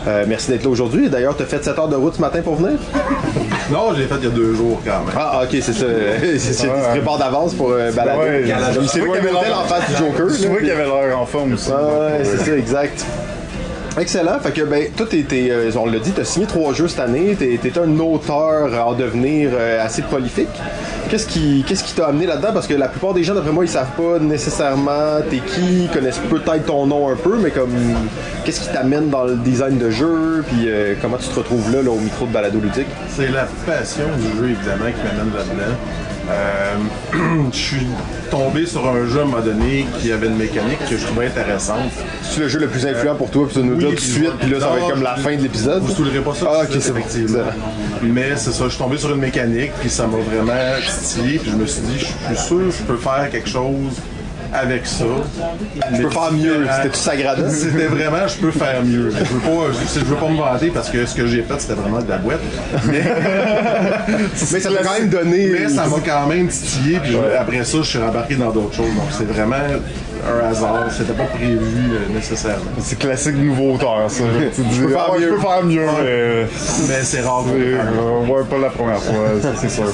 [0.08, 1.08] Euh, merci d'être là aujourd'hui.
[1.10, 2.78] D'ailleurs, t'as fait 7 heures de route ce matin pour venir?
[3.70, 5.14] Non, j'ai fait il y a deux jours quand même.
[5.16, 5.84] Ah, ok, c'est ça.
[6.38, 8.18] C'est ça, prépares d'avance pour euh, balader.
[8.18, 8.42] Ouais,
[9.00, 10.26] vois un qu'il y avait l'air- en face du Joker.
[10.26, 11.70] Vois puis- qu'il y avait l'air en forme aussi.
[11.70, 13.04] Ouais, ouais, c'est ça, exact.
[13.98, 14.40] Excellent.
[14.40, 17.00] Fait que, ben, toi, t'es, t'es, euh, on l'a dit, t'as signé trois jeux cette
[17.00, 17.36] année.
[17.38, 20.48] T'es, un auteur en devenir euh, assez prolifique.
[21.10, 22.52] Qu'est-ce qui, qu'est-ce qui t'a amené là-dedans?
[22.54, 25.90] Parce que la plupart des gens, d'après moi, ils savent pas nécessairement t'es qui, ils
[25.90, 27.74] connaissent peut-être ton nom un peu, mais comme,
[28.44, 31.82] qu'est-ce qui t'amène dans le design de jeu, puis euh, comment tu te retrouves là,
[31.82, 32.86] là, au micro de balado ludique?
[33.10, 35.76] C'est la passion du jeu, évidemment, qui m'amène là-dedans.
[36.30, 36.74] Euh,
[37.52, 37.86] je suis
[38.30, 41.26] tombé sur un jeu à un moment donné qui avait une mécanique que je trouvais
[41.26, 41.90] intéressante.
[42.22, 44.00] C'est le jeu le plus influent pour toi, puis tu nous Oui, dis tout de
[44.00, 45.82] suite, puis là, ça va être comme la fin de l'épisode.
[45.82, 46.98] Vous saoulerez pas ça Ah, ok, c'est bon.
[46.98, 47.38] effectivement.
[48.02, 51.50] Mais c'est ça, je suis tombé sur une mécanique, puis ça m'a vraiment titillé, puis
[51.50, 52.04] je me suis dit, je
[52.34, 54.00] suis sûr que je peux faire quelque chose
[54.52, 55.04] avec ça.
[55.92, 56.66] Je peux faire mieux.
[56.76, 57.42] C'était-tu sagradant?
[57.50, 59.10] C'était vraiment, je peux faire mieux.
[59.10, 61.58] Je veux pas, je, je veux pas me vanter parce que ce que j'ai fait,
[61.60, 62.40] c'était vraiment de la boîte.
[62.86, 63.02] Mais,
[64.52, 65.48] Mais ça t'a quand même donné.
[65.50, 68.94] mais ça m'a quand même titillé, puis après ça, je suis rembarqué dans d'autres choses.
[68.94, 69.56] Donc c'est vraiment
[70.26, 70.86] un hasard.
[70.90, 72.62] C'était pas prévu euh, nécessairement.
[72.80, 74.24] C'est classique nouveau auteur, ça.
[74.54, 76.46] tu dis, peux faire ah, je peux faire mieux, mais.
[76.88, 77.44] Mais c'est rare.
[77.54, 79.14] euh, ouais, pas la première fois,
[79.56, 79.84] c'est sûr.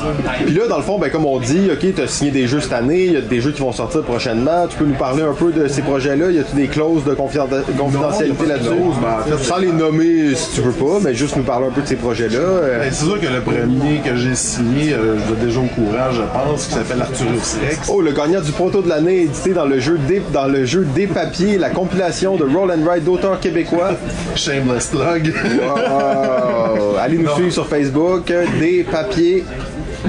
[0.44, 2.60] Puis là, dans le fond, ben, comme on dit, ok, tu as signé des jeux
[2.60, 4.66] cette année, il y a des jeux qui vont sortir prochainement.
[4.68, 6.30] Tu peux nous parler un peu de ces projets-là?
[6.30, 8.68] Y a-tu des clauses de confiden- confidentialité là-dessus?
[9.02, 11.86] ben, Sans les nommer si tu veux pas, mais juste nous parler un peu de
[11.86, 12.38] ces projets-là.
[12.38, 12.78] euh.
[12.80, 16.10] Ben, c'est sûr que le premier que j'ai signé, euh, je suis déjà au courant,
[16.12, 17.88] je pense, qui s'appelle Arthurus Rex.
[17.92, 19.98] Oh, le gagnant du proto de l'année, édité dans le jeu
[20.32, 23.90] dans le jeu des papiers, la compilation de Roll and Ride d'auteurs québécois.
[24.34, 25.32] Shameless plug.
[25.34, 26.96] Wow.
[27.00, 27.34] Allez nous Non.
[27.34, 29.44] suivre sur Facebook, des papiers.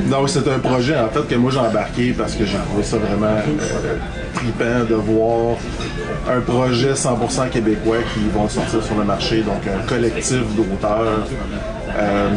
[0.09, 2.97] Donc c'est un projet en fait que moi j'ai embarqué parce que j'ai trouvé ça
[2.97, 3.95] vraiment euh,
[4.35, 5.57] trippant de voir
[6.29, 11.25] un projet 100% québécois qui va sortir sur le marché, donc un collectif d'auteurs.
[11.97, 12.29] Euh,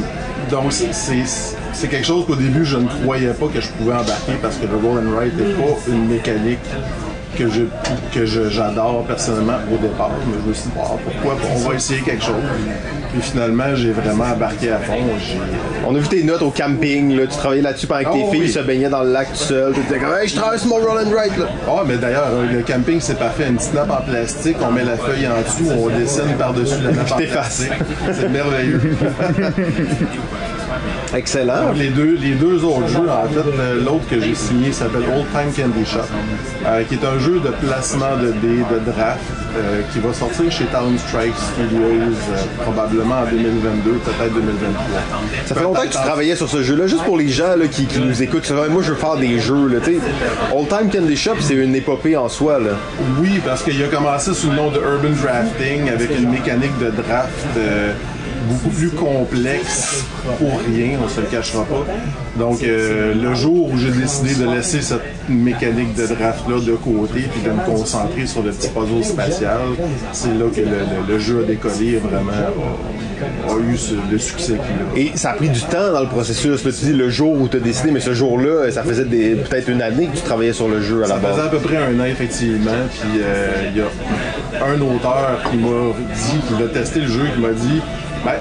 [0.51, 4.57] donc c'est- quelque chose qu'au début je ne croyais pas que je pouvais embarquer parce
[4.57, 6.59] que le roll and write n'est pas une mécanique
[7.39, 7.63] que je
[8.15, 11.75] que je- j'adore personnellement au départ, mais je me suis dit Ah, pourquoi on va
[11.75, 12.35] essayer quelque chose.
[13.13, 14.95] Puis finalement j'ai vraiment embarqué à fond.
[15.87, 18.33] On a vu tes notes au camping, là, tu travaillais là-dessus pendant que tes Oh,
[18.33, 18.49] filles oui.
[18.53, 19.73] se baignaient dans le lac tout seul.
[19.75, 21.47] Tu disais comme, hey, je traverse mon Roll and Ride, là.
[21.69, 23.49] Ah, mais d'ailleurs, le camping, c'est parfait.
[23.49, 26.93] Une petite nappe en plastique, on met la feuille en dessous, on dessine par-dessus la
[26.93, 27.73] nappe en plastique.
[28.13, 28.81] C'est merveilleux.
[31.15, 31.73] Excellent.
[31.77, 35.27] Les, deux, les deux autres jeux, en fait, euh, l'autre que j'ai signé s'appelle Old
[35.33, 36.01] Time Candy Shop,
[36.67, 39.21] euh, qui est un jeu de placement de dés, de draft,
[39.55, 45.01] euh, qui va sortir chez Talon Strike Studios euh, probablement en 2022, peut-être 2023.
[45.45, 47.85] Ça fait longtemps que tu travaillais sur ce jeu-là, juste pour les gens là, qui,
[47.85, 48.51] qui nous écoutent.
[48.71, 49.69] Moi, je veux faire des jeux.
[49.69, 49.79] Là.
[50.55, 52.59] Old Time Candy Shop, c'est une épopée en soi.
[52.59, 52.71] Là.
[53.21, 56.91] Oui, parce qu'il a commencé sous le nom de Urban Drafting avec une mécanique de
[56.91, 57.31] draft
[58.49, 60.05] beaucoup plus complexe
[60.39, 61.85] pour rien, on se le cachera pas.
[62.39, 67.21] Donc, euh, le jour où j'ai décidé de laisser cette mécanique de draft-là de côté
[67.33, 69.61] puis de me concentrer sur le petit puzzle spatial,
[70.13, 74.19] c'est là que le, le- le jeu a décollé et vraiment a, eu ce- le
[74.19, 75.07] succès qu'il a.
[75.07, 76.65] Et ça a pris du temps dans le processus.
[76.65, 79.69] Là, tu dis le jour où tu as décidé, mais ce jour-là, ça faisait peut-être
[79.69, 81.51] une année que tu travaillais sur le jeu à la Ça faisait à base.
[81.51, 82.71] peu près un an, effectivement.
[82.91, 87.23] Puis euh, il y a un auteur qui m'a dit, qui a testé le jeu,
[87.35, 87.81] qui m'a dit
[88.25, 88.33] Ben,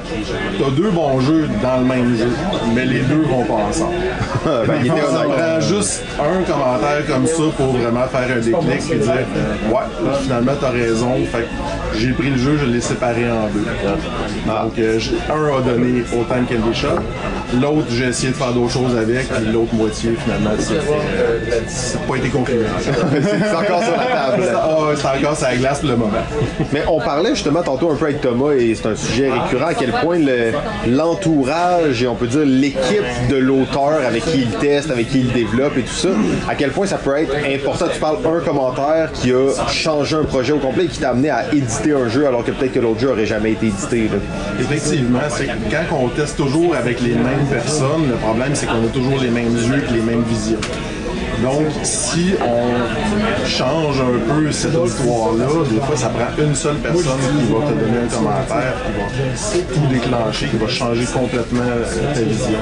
[0.59, 2.29] t'as deux bons jeux dans le même jeu,
[2.75, 3.95] mais les deux vont pas ensemble.
[4.45, 8.91] Ben, il était ça prend juste un commentaire comme ça pour vraiment faire un déclic
[8.91, 9.25] et dire
[9.71, 11.13] Ouais, finalement, t'as raison.
[11.31, 13.65] Fait que j'ai pris le jeu, je l'ai séparé en deux.
[14.47, 14.99] Donc, euh,
[15.29, 16.87] un a donné au Time Candy Shop,
[17.61, 22.01] l'autre, j'ai essayé de faire d'autres choses avec, puis l'autre moitié, finalement, c'est euh, c'est
[22.01, 22.55] pas été conclu.
[23.21, 24.43] C'est encore sur la table.
[24.55, 26.11] Ah, c'est encore sur la glace pour le moment.
[26.71, 29.73] Mais on parlait justement tantôt un peu avec Thomas et c'est un sujet récurrent à
[29.73, 30.51] quel point le-
[30.87, 35.31] l'entourage et on peut dire l'équipe de l'auteur avec qui il teste, avec qui il
[35.31, 36.09] développe et tout ça,
[36.49, 37.85] à quel point ça peut être important.
[37.93, 41.29] Tu parles un commentaire qui a changé un projet au complet et qui t'a amené
[41.29, 44.09] à éditer un jeu alors que peut-être que l'autre jeu aurait jamais été édité.
[44.59, 45.19] Effectivement,
[45.89, 49.29] quand on teste toujours avec les mêmes personnes, le problème c'est qu'on a toujours les
[49.29, 50.59] mêmes yeux et les mêmes visions.
[51.41, 57.03] Donc, si on change un peu cette histoire-là, des fois, ça prend une seule personne
[57.03, 62.13] qui va te donner un commentaire, qui va tout déclencher, qui va changer complètement euh,
[62.13, 62.59] ta vision.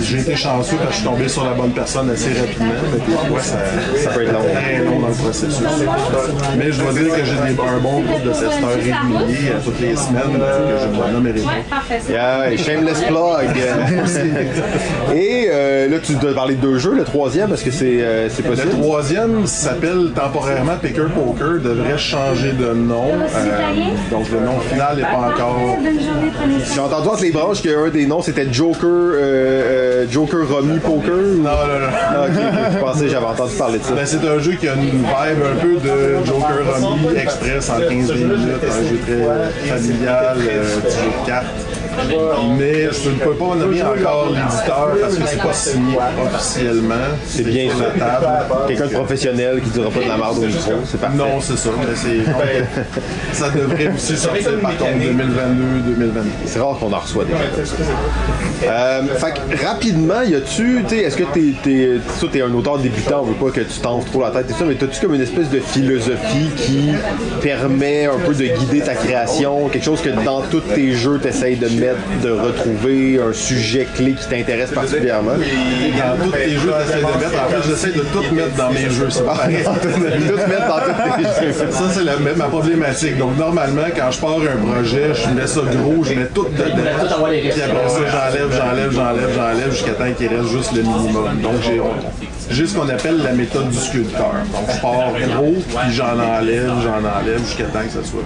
[0.00, 2.98] J'ai été chanceux parce que je suis tombé sur la bonne personne assez rapidement, mais
[2.98, 3.56] des fois, ça,
[4.02, 4.40] Ça peut être long.
[4.54, 5.62] très long dans le processus.
[6.56, 9.96] Mais je dois dire que j'ai un bon groupe de testeurs réguliers à toutes les
[9.96, 11.00] semaines, que je.
[11.40, 12.00] Ouais, parfait.
[12.04, 13.50] c'est Yeah, shameless plug.
[15.14, 16.94] Et euh, là, tu dois parler de deux jeux.
[16.94, 22.74] Le troisième, est-ce que c'est euh, Le troisième s'appelle temporairement Picker Poker, devrait changer de
[22.74, 23.04] nom.
[23.14, 25.78] Euh, donc le nom final n'est pas encore.
[26.74, 29.14] J'ai entendu entre les branches qu'un des noms c'était Joker, euh,
[30.04, 31.10] euh, Joker Rummy Poker.
[31.14, 31.86] ou- Non, non, non.
[31.92, 33.92] Ah, ok, ok, je pensais, j'avais entendu parler de ça.
[33.94, 37.78] Ben, c'est un jeu qui a une vibe un peu de Joker Rummy Express en
[37.80, 41.46] 15 minutes, un jeu très familial, euh, petit jeu de cartes.
[42.58, 46.94] Mais je ne peux pas nommer encore l'éditeur parce que c'est pas signé officiellement.
[47.26, 47.84] C'est bien sur ça.
[47.98, 48.54] la table.
[48.68, 51.16] Quelqu'un de professionnel qui dira pas de la merde au micro, c'est parfait.
[51.16, 51.70] Non, c'est ça.
[51.78, 56.22] Mais c'est, ça devrait aussi sortir par contre 2022-2023.
[56.46, 57.38] C'est rare qu'on en reçoit déjà.
[58.64, 61.98] Euh, fait que rapidement, y a-tu, tu sais, est-ce que t'es, t'es,
[62.30, 64.64] t'es un auteur débutant, on veut pas que tu t'enfles trop la tête et ça,
[64.66, 66.90] mais t'as-tu comme une espèce de philosophie qui
[67.42, 71.56] permet un peu de guider ta création, quelque chose que dans tous tes jeux t'essayes
[71.56, 71.89] de mettre,
[72.22, 75.32] de retrouver, un sujet clé qui t'intéresse particulièrement?
[75.32, 77.44] Dans tous tes jeux, j'essaie de mettre.
[77.44, 79.08] En fait, j'essaie de tout mettre dans mes jeux.
[79.10, 79.56] C'est pas pareil.
[79.64, 79.88] tout
[80.48, 81.52] mettre dans tous tes jeux.
[81.70, 83.18] Ça, c'est la- ma problématique.
[83.18, 86.64] Donc, normalement, quand je pars un projet, je mets ça gros, je mets tout dedans.
[86.74, 87.16] Puis après ça,
[88.10, 91.40] j'enlève, j'enlève, j'enlève, j'enlève jusqu'à temps qu'il reste juste le minimum.
[91.42, 91.80] Donc, j'ai
[92.50, 94.32] j'ai ce qu'on appelle la méthode du sculpteur.
[94.52, 98.22] Donc, je pars gros, puis j'en enlève, j'en enlève jusqu'à temps que ça soit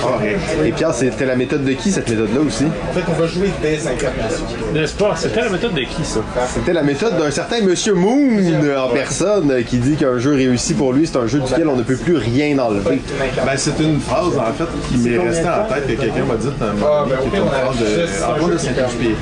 [0.00, 0.40] correct.
[0.64, 2.64] Et Pierre, c'était la méthode de qui cette méthode-là aussi?
[2.64, 4.44] En fait, on va jouer des incarnations.
[4.72, 5.14] N'est-ce pas?
[5.16, 6.20] C'était la méthode de qui, ça?
[6.54, 8.38] C'était la méthode d'un certain Monsieur Moon
[8.76, 11.76] en personne euh, qui dit qu'un jeu réussi pour lui, c'est un jeu duquel on
[11.76, 13.02] ne peut plus rien enlever.
[13.44, 16.48] Ben, c'est une phrase, en fait, qui m'est restée en tête que quelqu'un m'a dit
[16.60, 19.14] un moment donné, qui est une phrase de Saint-Exupéry.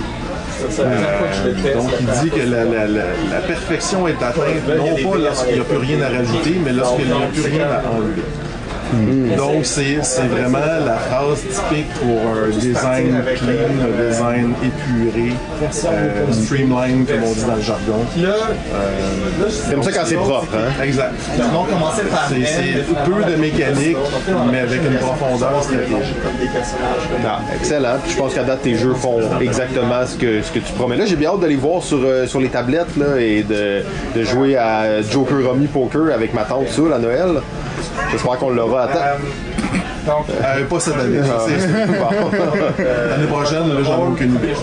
[0.80, 5.54] Euh, donc, il dit que la, la- la- la perfection est atteinte non pas lorsqu'il
[5.54, 8.22] n'y a plus rien à rajouter, mais lorsqu'il n'y a plus rien à enlever.
[9.36, 15.32] Donc, c'est c'est vraiment la phrase typique pour un design clean, un design épuré,
[15.86, 18.04] euh, streamline, comme on dit dans le jargon.
[18.18, 20.82] Euh, C'est comme ça quand c'est propre, hein?
[20.82, 21.12] Exact.
[22.28, 23.96] C'est c'est peu de mécanique,
[24.50, 26.16] mais avec une profondeur stratégique.
[27.26, 27.96] Ah, excellent.
[28.02, 30.96] Puis je pense qu'à date, tes jeux font exactement ce que, ce que tu promets.
[30.96, 33.82] Là, j'ai bien hâte de les voir sur, euh, sur les tablettes là, et de,
[34.14, 37.40] de jouer à Joker Rummy Poker avec ma tante Soul à Noël.
[38.10, 39.53] J'espère qu'on l'aura à temps.
[40.08, 41.66] Euh, pas cette année, c'est
[43.10, 44.54] L'année prochaine, j'en ai aucune idée.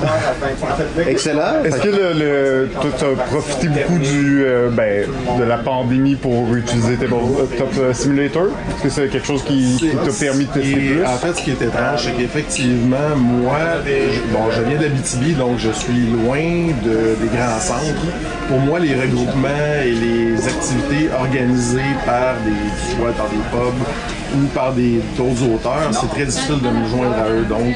[1.10, 1.64] Excellent.
[1.64, 5.06] Est-ce que le, le, toi, t'as profité beaucoup du, euh, ben,
[5.40, 8.48] de la pandémie pour utiliser Tabletop euh, Simulator?
[8.76, 11.06] Est-ce que c'est quelque chose qui, qui t'a permis de tester plus?
[11.06, 15.58] en fait, ce qui est étrange, c'est qu'effectivement, moi, je- bon, je viens d'Abitibi, donc
[15.58, 16.38] je suis loin
[16.84, 18.06] de, des grands centres.
[18.48, 19.48] Pour moi, les regroupements
[19.84, 23.88] et les activités organisées par des, soit par des pubs
[24.36, 27.44] ou par des d'autres auteurs, c'est très difficile de me joindre à eux.
[27.50, 27.76] Donc,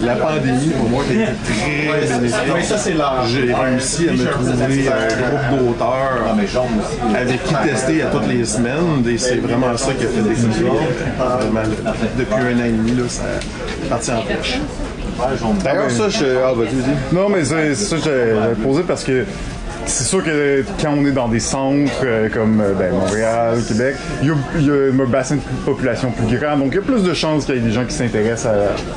[0.00, 2.38] la pandémie, pour moi, a été très bénéfique.
[3.26, 6.18] J'ai réussi à me trouver un groupe d'auteurs
[7.16, 9.04] avec qui tester à toutes les semaines.
[9.08, 10.26] Et c'est vraiment ça qui a fait le-
[12.18, 13.22] depuis un an et demi, là, ça
[13.84, 14.60] est parti en flèche.
[15.64, 16.24] D'ailleurs, ça, je.
[16.44, 17.14] Ah, vas-y, vas-y.
[17.14, 19.24] Non, mais ça que j'avais j'avais posé parce que
[19.86, 23.96] c'est sûr que quand on est dans des centres euh, comme euh, ben, Montréal, Québec,
[24.22, 24.34] il y, a,
[24.74, 27.58] un bassin de population plus grand, donc il y a plus de chances qu'il y
[27.58, 28.52] ait des gens qui s'intéressent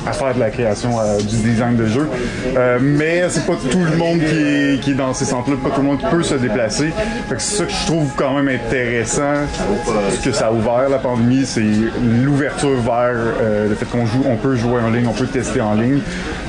[0.06, 2.08] à, faire de la création, à- du design de jeu.
[2.56, 5.86] Euh, mais c'est pas tout le monde qui est, dans ces centres-là, pas tout le
[5.86, 6.90] monde qui peut se déplacer.
[7.38, 9.46] C'est ça que je trouve quand même intéressant,
[10.10, 11.62] ce que ça a ouvert la pandémie, c'est
[12.24, 15.60] l'ouverture vers euh, le fait qu'on joue, on peut jouer en ligne, on peut tester
[15.60, 16.00] en ligne.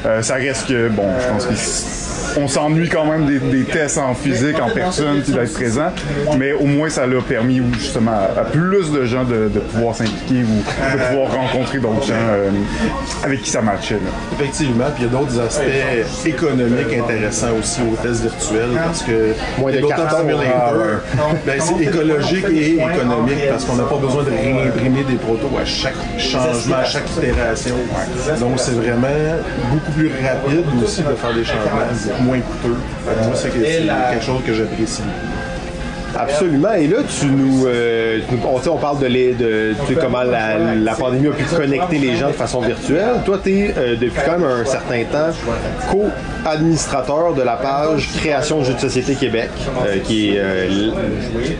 [0.05, 3.97] Euh, ça reste que, bon, je pense que on s'ennuie quand même des, des tests
[3.97, 5.91] en physique, en personne, puis d'être présent.
[6.37, 9.95] Mais au moins, ça l'a permis justement à, à plus de gens de, de pouvoir
[9.95, 12.49] s'impliquer ou de pouvoir rencontrer d'autres gens euh,
[13.23, 13.95] avec qui ça matchait.
[13.95, 14.11] là.
[14.39, 19.33] Effectivement, puis il y a d'autres aspects économiques intéressants aussi aux tests virtuels parce que
[19.57, 20.73] Moins de ah,
[21.45, 25.65] ben, c'est écologique et économique parce qu'on n'a pas besoin de réimprimer des protos à
[25.65, 27.75] chaque changement, à chaque itération.
[28.39, 29.07] Donc c'est vraiment
[29.71, 31.85] beaucoup plus rapide aussi de faire des changements,
[32.21, 32.75] moins coûteux.
[33.05, 35.01] Moi, c'est que- c'est quelque chose que j'apprécie.
[36.13, 36.73] Absolument.
[36.73, 40.75] Et là, tu nous, euh, on, on parle de, les, de tu sais, comment la,
[40.75, 43.21] la pandémie a pu connecter les gens de façon virtuelle.
[43.25, 45.29] Toi, tu es depuis quand même un certain temps
[45.89, 49.49] co-administrateur de la page Création de jeux de société Québec,
[49.87, 50.91] euh, qui est euh,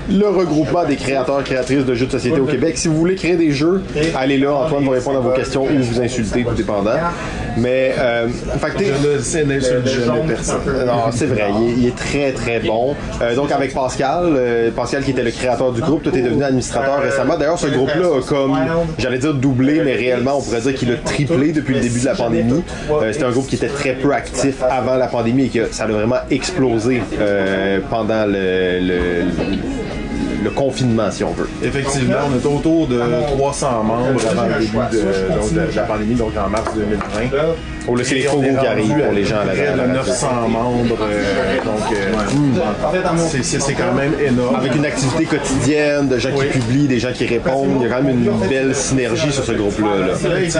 [0.09, 2.77] le regroupement des créateurs créatrices de jeux de société au Québec.
[2.77, 3.81] Si vous voulez créer des jeux,
[4.17, 4.51] allez là.
[4.53, 6.91] Antoine va répondre à vos questions ou vous insulter, tout dépendant.
[7.57, 10.60] Mais, euh, fait que t'es- Je ne sais n'insulte jamais personne.
[10.86, 12.95] non, c'est vrai, il est, il est très très bon.
[13.22, 16.44] Euh, donc avec Pascal, euh, Pascal qui était le créateur du groupe, toi t'es devenu
[16.44, 17.38] administrateur récemment.
[17.38, 18.57] D'ailleurs, ce groupe-là a comme,
[18.98, 22.06] j'allais dire doublé, mais réellement on pourrait dire qu'il a triplé depuis le début de
[22.06, 22.64] la pandémie.
[22.91, 25.84] Euh, C'était un groupe qui était très peu actif avant la pandémie et que ça
[25.84, 28.98] a vraiment explosé euh, pendant le, le,
[29.52, 29.57] le
[30.49, 31.49] confinement, si on veut.
[31.63, 32.99] Effectivement, on est autour de
[33.35, 37.30] 300 membres avant le début de, donc, de- de la pandémie, donc en mars 2020.
[37.88, 39.76] Oh, on fogos est qui arrivent rendu pour les gens à la près de à
[39.76, 42.12] la- 900 membres, euh, donc euh,
[43.28, 44.56] c'est- quand même énorme.
[44.56, 47.95] Avec une activité quotidienne, de gens qui publient, des gens qui répondent, il y a
[47.95, 49.88] quand même une belle synergie sur ce groupe-là.
[50.08, 50.40] là.
[50.40, 50.52] Y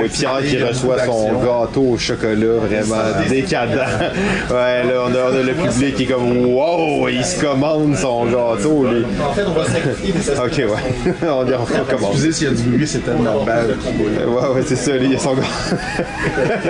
[0.00, 2.96] Oui, Pierre qui reçoit son gâteau au chocolat, vraiment
[3.28, 3.84] décadent.
[4.50, 7.96] Ouais, là, on a, on a le public qui est comme wow, il se commande
[7.96, 9.04] son gâteau, lui.
[9.04, 11.12] ok, ouais.
[11.22, 12.10] on, on recommence.
[12.12, 13.68] Excusez s'il y a du bruit, c'est tellement bad.
[13.68, 15.48] Ouais, ouais, c'est ça, lui, il a son gâteau.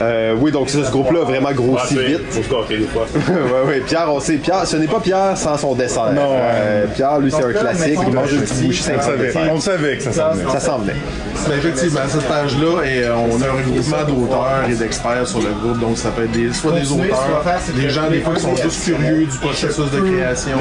[0.00, 2.20] Euh, oui, donc c'est ça, ce groupe-là a vraiment grossi Ouais, vite.
[2.30, 3.06] Faut se des fois.
[3.28, 6.12] ouais, ouais, Pierre, on sait, Pierre, ce n'est pas Pierre sans son dessert.
[6.12, 8.92] Non, Euh, Pierre, lui, c'est un classique, il mange une petite bouchée
[9.52, 10.50] On savait, que ça s'en venait.
[10.52, 10.94] Ça semblait.
[11.48, 15.52] Ben, effectivement, cette page-là, et, euh, on a un regroupement d'auteurs et d'experts sur le
[15.62, 17.44] groupe, donc ça peut être des, soit des auteurs,
[17.74, 20.58] des gens des fois qui sont juste curieux du processus de création.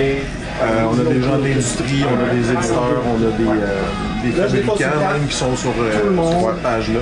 [0.61, 3.81] Euh, on a des gens de l'industrie, on a des éditeurs, on a des, euh,
[4.23, 4.76] des fabricants
[5.14, 6.99] même qui sont sur, euh, sur cette page-là.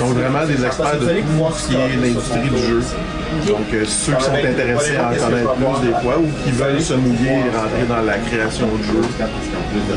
[0.00, 2.80] Donc vraiment des experts de tout ce qui est l'industrie du jeu.
[3.48, 6.80] Donc euh, ceux qui sont intéressés à en connaître plus des fois ou qui veulent
[6.80, 9.00] se mouiller et rentrer dans la création de jeu,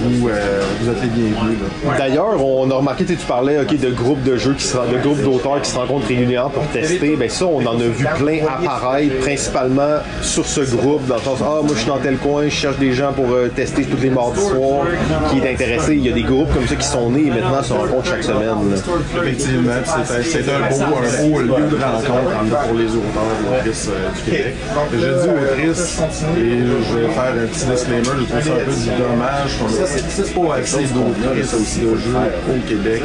[0.03, 1.57] vous, euh, vous êtes les bienvenus.
[1.97, 5.21] D'ailleurs, on a remarqué, tu parlais ok, de groupes de jeux, qui se, de groupes
[5.23, 7.15] d'auteurs qui se rencontrent régulièrement pour tester.
[7.15, 11.39] Ben ça, on en a vu plein apparaître, principalement sur ce groupe, dans le sens,
[11.41, 14.01] ah, moi je suis dans tel coin, je cherche des gens pour euh, tester tous
[14.01, 14.85] les mardis soirs,
[15.31, 15.95] qui est intéressé.
[15.95, 18.23] Il y a des groupes comme ça qui sont nés et maintenant se rencontrent chaque
[18.23, 18.47] semaine.
[18.47, 19.21] là.
[19.23, 19.71] Effectivement,
[20.05, 23.59] c'est c'est un beau, un beau lieu de rencontre en fait, pour les auteurs et
[23.59, 24.53] autrices euh, du Québec.
[24.91, 25.99] Je dis autrices,
[26.37, 29.69] et je vais faire un petit disclaimer, je trouve ça un peu du dommage qu'on
[29.69, 32.15] n'a pas assez d'autrices aussi de jeux
[32.49, 33.03] au Québec.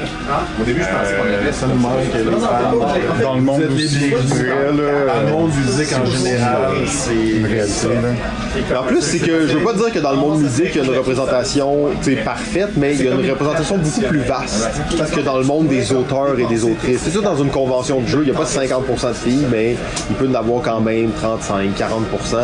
[0.61, 1.93] Au début, je pensais qu'on avait ça nous manque.
[3.23, 5.15] Dans le monde là.
[5.15, 7.13] Dans le monde musique en général, c'est...
[7.43, 10.77] Mais En plus, c'est que je veux pas dire que dans le monde musique, il
[10.77, 11.89] y a une représentation
[12.25, 14.71] parfaite, mais il y a une représentation beaucoup plus vaste
[15.15, 17.01] que dans le monde des auteurs et des autrices.
[17.05, 19.77] C'est sûr, dans une convention de jeu, il n'y a pas 50% de filles, mais
[20.11, 21.71] il peut y en avoir quand même 35, 40%.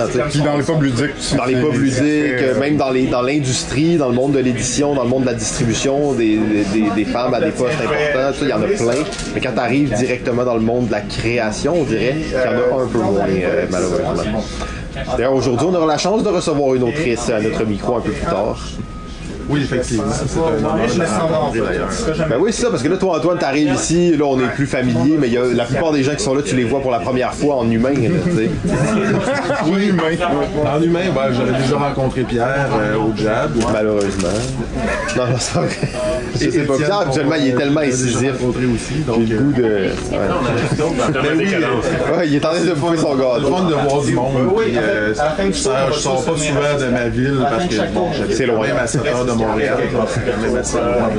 [0.07, 0.23] tu sais.
[0.31, 3.07] Puis dans les pubs ludiques, aussi, Dans les pubs ludiques, très, euh, même dans les
[3.07, 6.39] dans l'industrie, dans le monde de l'édition, dans le monde de la distribution, des,
[6.73, 9.03] des, des femmes à des postes importants, tu sais, il y en a plein.
[9.35, 12.37] Mais quand tu arrives directement dans le monde de la création, on dirait qu'il y
[12.37, 14.45] en a un peu moins, euh, malheureusement.
[15.17, 18.11] D'ailleurs, aujourd'hui, on aura la chance de recevoir une autrice à notre micro un peu
[18.11, 18.59] plus tard.
[19.49, 20.39] Oui, effectivement, c'est.
[22.29, 24.67] Ben oui, c'est ça, parce que là, toi, Antoine, t'arrives ici, là, on est plus
[24.67, 26.81] familier, mais il y a, la plupart des gens qui sont là, tu les vois
[26.81, 28.51] pour la première fois en humain, là, tu sais.
[29.67, 30.03] Oui, humain.
[30.67, 33.51] En humain, ben, j'avais déjà rencontré Pierre euh, au Jab.
[33.73, 34.29] Malheureusement.
[35.17, 35.69] Non, non, c'est vrai.
[36.35, 38.33] Je sais pas, Pierre, habituellement, il est tellement incisif.
[38.41, 39.21] rencontré aussi, donc...
[39.27, 39.63] J'ai le goût de.
[39.63, 39.89] Ouais.
[41.13, 43.57] Ben oui, euh, il est en train de poser son C'est le gâteau.
[43.57, 44.33] fun de voir du monde.
[44.59, 48.47] Euh, je, sors, je sors pas souvent de ma ville parce que bon, j'habite C'est
[48.47, 48.67] quand loin.
[48.69, 49.79] même à 7 heures de Montréal.
[50.09, 51.11] C'est quand même assez loin.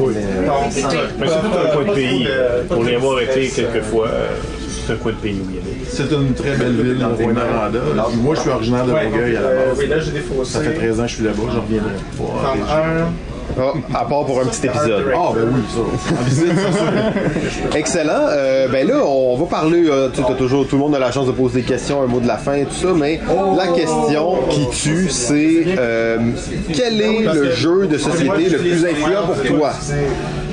[0.00, 2.28] Mais c'est tout un coin de pays.
[2.68, 4.28] Pour y avoir été quelques fois, euh,
[4.86, 5.76] c'est un coin de pays où il y avait.
[5.90, 7.80] C'est une très belle ville, Rouyn-Noranda.
[8.16, 9.78] Moi, je suis originaire de Longueuil à la base.
[10.44, 11.92] Ça fait 13 ans que je suis là-bas, je reviendrai
[13.56, 15.04] Ah, à part pour un petit épisode.
[15.14, 16.14] Ah, ben oui, ça.
[16.14, 16.52] En visite.
[17.74, 18.26] Excellent.
[18.30, 19.88] Euh, ben là, on va parler.
[19.88, 22.06] euh, tu as toujours tout le monde a la chance de poser des questions, un
[22.06, 23.20] mot de la fin, tout ça, mais
[23.56, 26.18] la question qui tue, c'est euh,
[26.74, 29.72] quel est le jeu de société le plus influent pour toi?
[29.90, 30.47] Et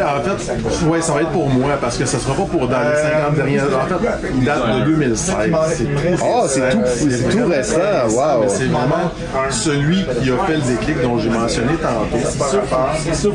[0.00, 2.78] en fait, ouais, ça va être pour moi parce que ça sera pas pour dans
[2.80, 5.34] les 50 dernières En fait, il date de 2016.
[5.74, 5.90] C'est tout
[6.22, 7.76] Oh, c'est tout, c'est tout récent.
[8.10, 8.44] Wow.
[8.48, 9.10] c'est vraiment
[9.50, 12.16] celui qui a fait le déclic dont j'ai mentionné tantôt.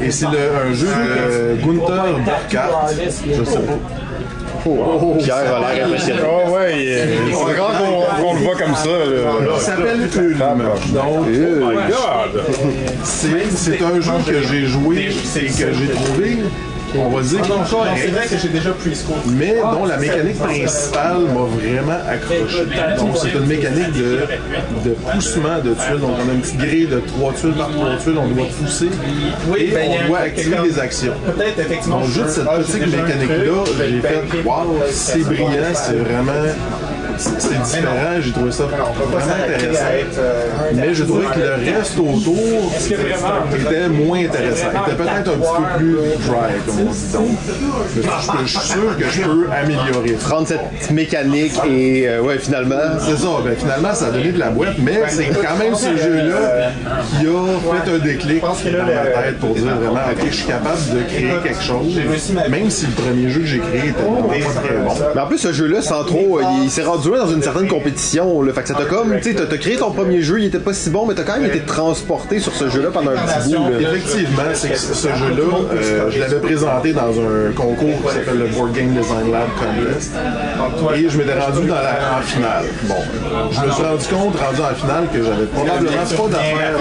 [0.01, 2.93] Et c'est le- un jeu de Gunther Burkhardt.
[3.27, 3.73] Je sais pas.
[5.19, 6.21] Pierre a l'air impressionné.
[6.27, 7.81] Oh ouais, c'est rare
[8.21, 8.89] qu'on le voit comme ça.
[8.89, 8.95] là.
[9.55, 10.39] Il s'appelle Ulm.
[10.93, 11.27] Donc,
[13.03, 16.37] c'est c'est un jeu que j'ai joué et que j'ai trouvé,
[16.97, 18.71] on va dire, correct, que j'ai déjà
[19.27, 22.65] mais dont la mécanique principale m'a vraiment accroché.
[22.97, 24.19] Donc, c'est une mécanique de,
[24.89, 25.99] de poussement de tuiles.
[25.99, 28.89] Donc, on a une petite grille de 3 tuiles par 3 tuiles, on doit pousser
[29.57, 31.13] et ben, on doit activer des actions.
[31.25, 31.99] Peut-être effectivement.
[32.01, 36.33] Donc, juste cette petite mécanique-là, j'ai fait Waouh, c'est brillant, c'est vraiment.
[37.17, 39.83] C'est différent, j'ai trouvé ça vraiment intéressant.
[40.73, 42.71] Mais je trouvais que le reste autour
[43.55, 44.67] était moins intéressant.
[44.73, 45.95] Il était peut-être un petit peu plus
[46.27, 46.35] dry,
[46.65, 47.13] comme on dit.
[47.13, 47.27] Donc,
[48.45, 50.13] je, suis sûr que je peux améliorer.
[50.13, 52.75] Prendre cette mécanique et euh, ouais, finalement.
[52.99, 55.95] C'est ça, ben finalement ça a donné de la boîte, mais c'est quand même ce
[55.95, 56.71] jeu-là
[57.19, 60.79] qui a fait un déclic dans ma tête pour dire vraiment, ok, je suis capable
[60.93, 61.95] de créer quelque chose,
[62.49, 64.93] même si le premier jeu que j'ai créé était vraiment pas très bon.
[65.15, 68.41] Mais en plus, ce jeu-là, sans trop, il, il s'est rendu dans une certaine compétition.
[68.41, 68.53] Là.
[68.53, 70.73] Fait que ça t'a comme, tu sais, t'as- créé ton premier jeu, il était pas
[70.73, 73.69] si bon, mais t'as quand même été transporté sur ce jeu-là pendant un petit bout.
[73.69, 73.79] Là.
[73.79, 78.47] Effectivement, c'est que ce jeu-là, euh, je l'avais présenté dans un concours qui s'appelle le
[78.47, 80.11] Board Game Design Lab Contest.
[80.95, 82.65] Et je m'étais rendu dans la, en finale.
[82.83, 82.95] Bon,
[83.51, 86.77] je me suis rendu compte, rendu en finale, que j'avais probablement pas d'affaires.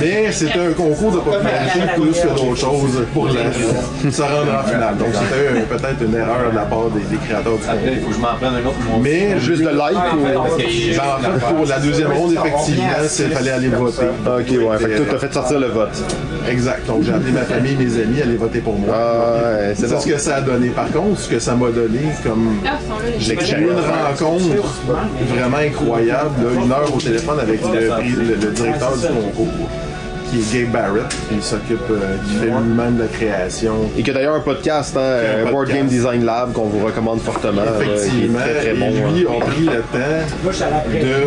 [0.00, 4.68] Mais c'était un concours de popularité plus que d'autres choses pour la, se rendre en
[4.68, 4.96] finale.
[4.98, 7.80] Donc c'était euh, peut-être une erreur de la part des, des créateurs du concours.
[7.92, 8.76] Il faut que je m'en prenne un autre.
[8.90, 10.24] mon- Mais Juste de like ou.
[10.24, 14.06] ben, en fait, pour la deuxième ronde, effectivement, il fallait aller voter.
[14.26, 14.78] Ok, ouais.
[14.78, 15.90] Fait que toi, t'as fait sortir le vote.
[16.48, 16.86] Exact.
[16.86, 18.94] Donc, j'ai appelé ma famille, mes amis, à aller voter pour moi.
[18.94, 20.00] Ah, ouais, c'est bon.
[20.00, 20.68] ce que ça a donné.
[20.68, 22.78] Par contre, ce que ça m'a donné comme Ah,
[23.18, 23.70] j'ai j'ai eu une
[24.20, 24.44] rencontre
[25.34, 29.65] vraiment incroyable, là, une heure au téléphone avec le, le- le directeur du concours,
[30.30, 33.74] qui est Gabe Barrett, qui s'occupe, euh, qui fait lui-même de la création.
[33.96, 35.68] Et que d'ailleurs un podcast, hein, euh, Un Board.
[35.68, 37.62] Game Design Lab, qu'on vous recommande fortement.
[37.62, 38.86] euh, qui est Effectivement, très très bon.
[38.86, 39.32] et lui hein.
[39.40, 39.98] a pris le temps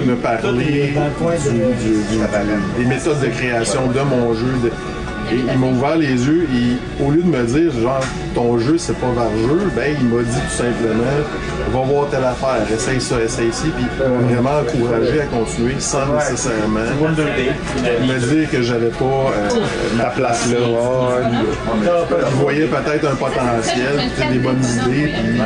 [0.04, 4.46] de me parler du- du- du- des méthodes de création de mon jeu.
[4.64, 4.72] de-
[5.32, 8.04] et il m'a ouvert les yeux et au lieu de me dire genre
[8.36, 11.04] ton jeu c'est pas vargeux, ben il m'a dit tout simplement
[11.72, 15.76] va voir telle affaire, essaye ça, essaye ci, puis il m'a vraiment encouragé à continuer
[15.80, 19.50] sans nécessairement me dire que j'avais pas euh,
[19.98, 20.58] ma place là.
[21.74, 25.42] Il voyait peut-être un potentiel, peut-être des bonnes idées, puis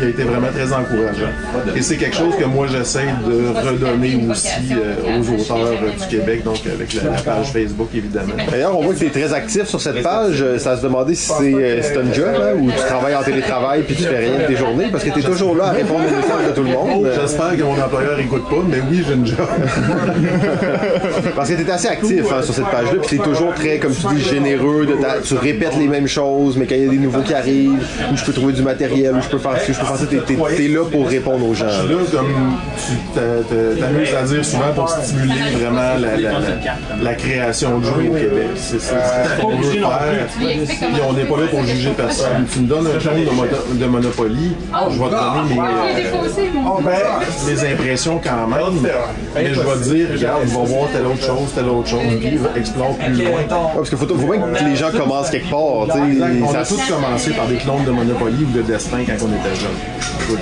[0.00, 1.30] il a été vraiment très encourageant.
[1.76, 6.06] Et c'est quelque chose que moi j'essaie de redonner aussi euh, aux auteurs euh, du
[6.08, 8.34] Québec, donc avec la, la page Facebook évidemment.
[8.50, 10.42] D'ailleurs, on voit que tu es très actif sur cette page.
[10.42, 13.94] Euh, Ça se demandait si c'est un job hein, ou tu travailles en télétravail puis
[13.96, 16.16] tu fais rien de tes journées parce que tu es toujours là à répondre aux
[16.16, 17.06] messages de tout le monde.
[17.06, 19.36] Euh, J'espère que mon employeur écoute pas, mais oui, j'ai une job.
[21.36, 23.78] Parce que tu es assez actif hein, sur cette page-là, puis tu es toujours très,
[23.78, 24.86] comme tu dis, généreux.
[24.86, 27.34] De ta- tu répètes les mêmes choses, mais quand il y a des nouveaux qui
[27.34, 27.82] arrivent,
[28.12, 30.06] où je peux trouver du matériel, où je peux faire ci, je peux faire ça,
[30.06, 31.66] t'es, t'es- t'es là pour répondre aux gens.
[31.66, 36.38] Là, comme tu t'a- t'a- t'amuses à dire souvent pour stimuler vraiment la, la, la,
[37.02, 38.46] la création de jeux au Québec.
[38.56, 40.26] C'est c'est ce qu'on veut faire.
[40.38, 42.46] Puis on n'est pas là pour juger personne.
[42.52, 44.52] Tu me donnes un genre de, de Monopoly,
[44.90, 45.60] je vais te donner mes,
[45.94, 46.82] Il est défaussé, mon euh,
[47.46, 48.90] mes impressions quand même.
[49.34, 52.38] Mais je vais te dire, regarde, va voir telle autre chose, telle autre chose, puis
[52.56, 53.30] explore plus loin.
[53.30, 55.86] Ouais, parce qu'il faut, faut bien que les gens commencent quelque part.
[55.86, 56.10] tu sais.
[56.12, 56.32] Exact.
[56.44, 59.28] On Ça- a tous commencé par des clones de Monopoly ou de Destin quand on
[59.28, 59.70] était jeune.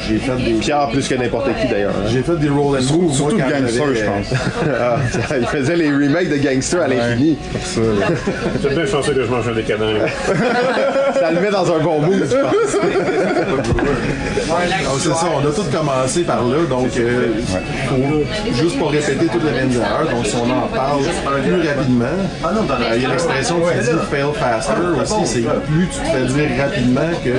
[0.06, 0.52] J'ai fait des.
[0.52, 1.94] Pierre plus que n'importe qui d'ailleurs.
[1.96, 2.08] hein.
[2.10, 3.14] J'ai fait des roll and move.
[3.14, 4.38] Surtout moi, quand gangster, je pense.
[4.80, 4.96] Ah,
[5.40, 7.38] il faisait les remakes de Gangster à l'infini.
[7.64, 9.80] C'est bien chanceux que je mange un décadent.
[9.80, 10.06] là.
[11.20, 12.76] Ça le met dans un bon mood, je pense.
[14.98, 17.28] C'est ça, on a tous commencé par là, donc euh,
[18.54, 20.08] juste pas répéter toutes les mêmes erreurs.
[20.10, 22.04] Donc si on en parle plus rapidement,
[22.44, 26.24] euh, il y a l'expression qui dit fail faster aussi, c'est plus tu te fais
[26.26, 27.30] dire rapidement que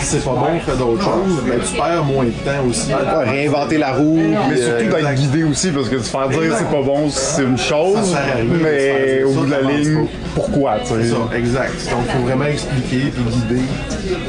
[0.00, 2.88] c'est pas bon, fais d'autres choses, mais tu perds moins de temps aussi.
[2.88, 4.16] Ouais, réinventer la roue.
[4.16, 7.10] Mais puis, euh, surtout d'être guidé aussi, parce que se faire dire c'est pas bon,
[7.10, 8.16] c'est une chose,
[8.62, 10.94] mais au bout de la ligne, pourquoi, tu sais?
[11.02, 11.90] C'est ça, exact.
[11.90, 13.62] Donc il faut vraiment expliquer puis guider.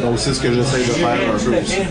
[0.03, 1.81] Donc c'est ce que j'essaie de faire un peu aussi.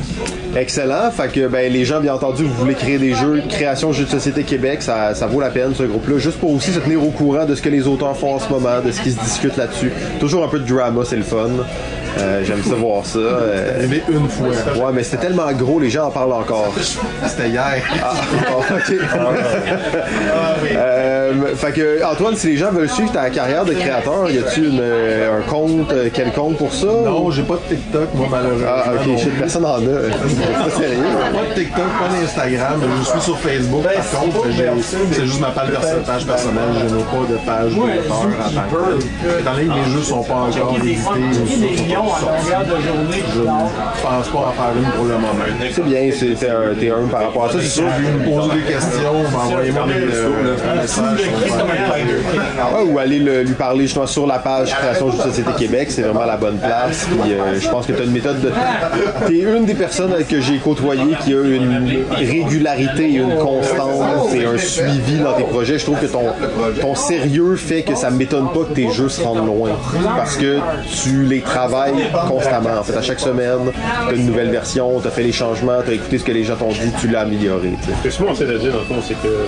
[0.56, 1.10] Excellent.
[1.10, 4.10] Fait que ben, les gens, bien entendu, vous voulez créer des jeux, création Jeux de
[4.10, 7.10] Société Québec, ça, ça vaut la peine ce groupe-là, juste pour aussi se tenir au
[7.10, 9.56] courant de ce que les auteurs font en ce moment, de ce qui se discute
[9.56, 9.92] là-dessus.
[10.18, 11.50] Toujours un peu de drama, c'est le fun.
[12.18, 13.18] Euh, J'aime ça voir ça.
[13.18, 13.76] euh.
[13.78, 14.48] Arrivé une fois.
[14.48, 16.72] Ouais, mais c'était tellement gros, les gens en parlent encore.
[17.26, 17.82] C'était hier.
[18.02, 18.12] Ah,
[18.78, 18.96] ok.
[20.76, 24.70] Euh, fait que, Antoine, si les gens veulent suivre ta carrière de créateur, y a-tu
[24.80, 26.86] euh, un compte euh, quelconque pour ça?
[26.86, 28.66] Non, j'ai pas de TikTok, moi, malheureusement.
[28.68, 29.30] Ah, ok, plus.
[29.38, 29.78] personne en a.
[29.78, 30.96] C'est pas sérieux.
[31.32, 32.80] Pas de TikTok, pas d'Instagram.
[33.00, 34.46] Je suis sur Facebook, par contre.
[35.12, 36.62] C'est juste ma page, perso- page personnelle.
[36.88, 39.40] Je n'ai pas de page que tel.
[39.40, 40.98] Étant donné que les jeux sont pas encore édités,
[42.06, 45.28] je ne pense pas en faire une pour le moment.
[45.72, 46.50] C'est bien, c'est- t'es
[46.90, 47.84] un, un par rapport à ça, c'est sûr.
[47.96, 51.20] Si vous me posez des questions, envoyez-moi des un message.
[52.74, 56.02] Ouais, ou aller le- lui parler justement sur la page Création de Société Québec, c'est
[56.02, 57.06] vraiment la bonne place.
[57.22, 58.52] Puis euh, je pense que tu as une méthode de.
[59.26, 64.44] T'es une des personnes que j'ai côtoyé qui a une régularité et une constance et
[64.44, 65.78] un suivi dans tes projets.
[65.78, 66.24] Je trouve que ton,
[66.80, 69.70] ton sérieux fait que ça m'étonne pas que tes jeux se rendent loin.
[70.16, 70.58] Parce que
[71.02, 71.95] tu les travailles
[72.28, 72.78] constamment.
[72.80, 73.72] En fait, à chaque semaine,
[74.08, 76.32] tu as une nouvelle version, tu as fait les changements, tu as écouté ce que
[76.32, 77.72] les gens t'ont dit, tu l'as amélioré.
[77.98, 79.46] Ce que Simon essaie de dire, dans le fond, c'est que.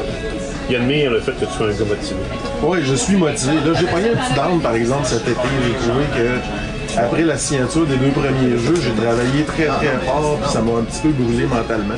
[0.71, 2.21] Il admire le fait que tu sois un gars motivé.
[2.63, 3.55] Oui, je suis motivé.
[3.55, 5.41] Là, j'ai pogné un petit down, par exemple, cet été.
[5.67, 10.39] J'ai trouvé que après la signature des deux premiers jeux, j'ai travaillé très très fort,
[10.43, 11.95] puis ça m'a un petit peu brûlé mentalement.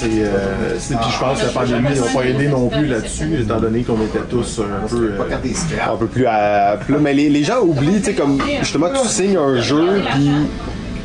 [0.00, 3.60] C'est, euh, puis je pense que la pandémie n'a pas aidé non plus là-dessus, étant
[3.60, 5.12] donné qu'on était tous un peu.
[5.12, 6.98] euh, un peu plus à plat.
[7.00, 10.30] Mais les, les gens oublient, tu sais, comme justement, tu signes un jeu, puis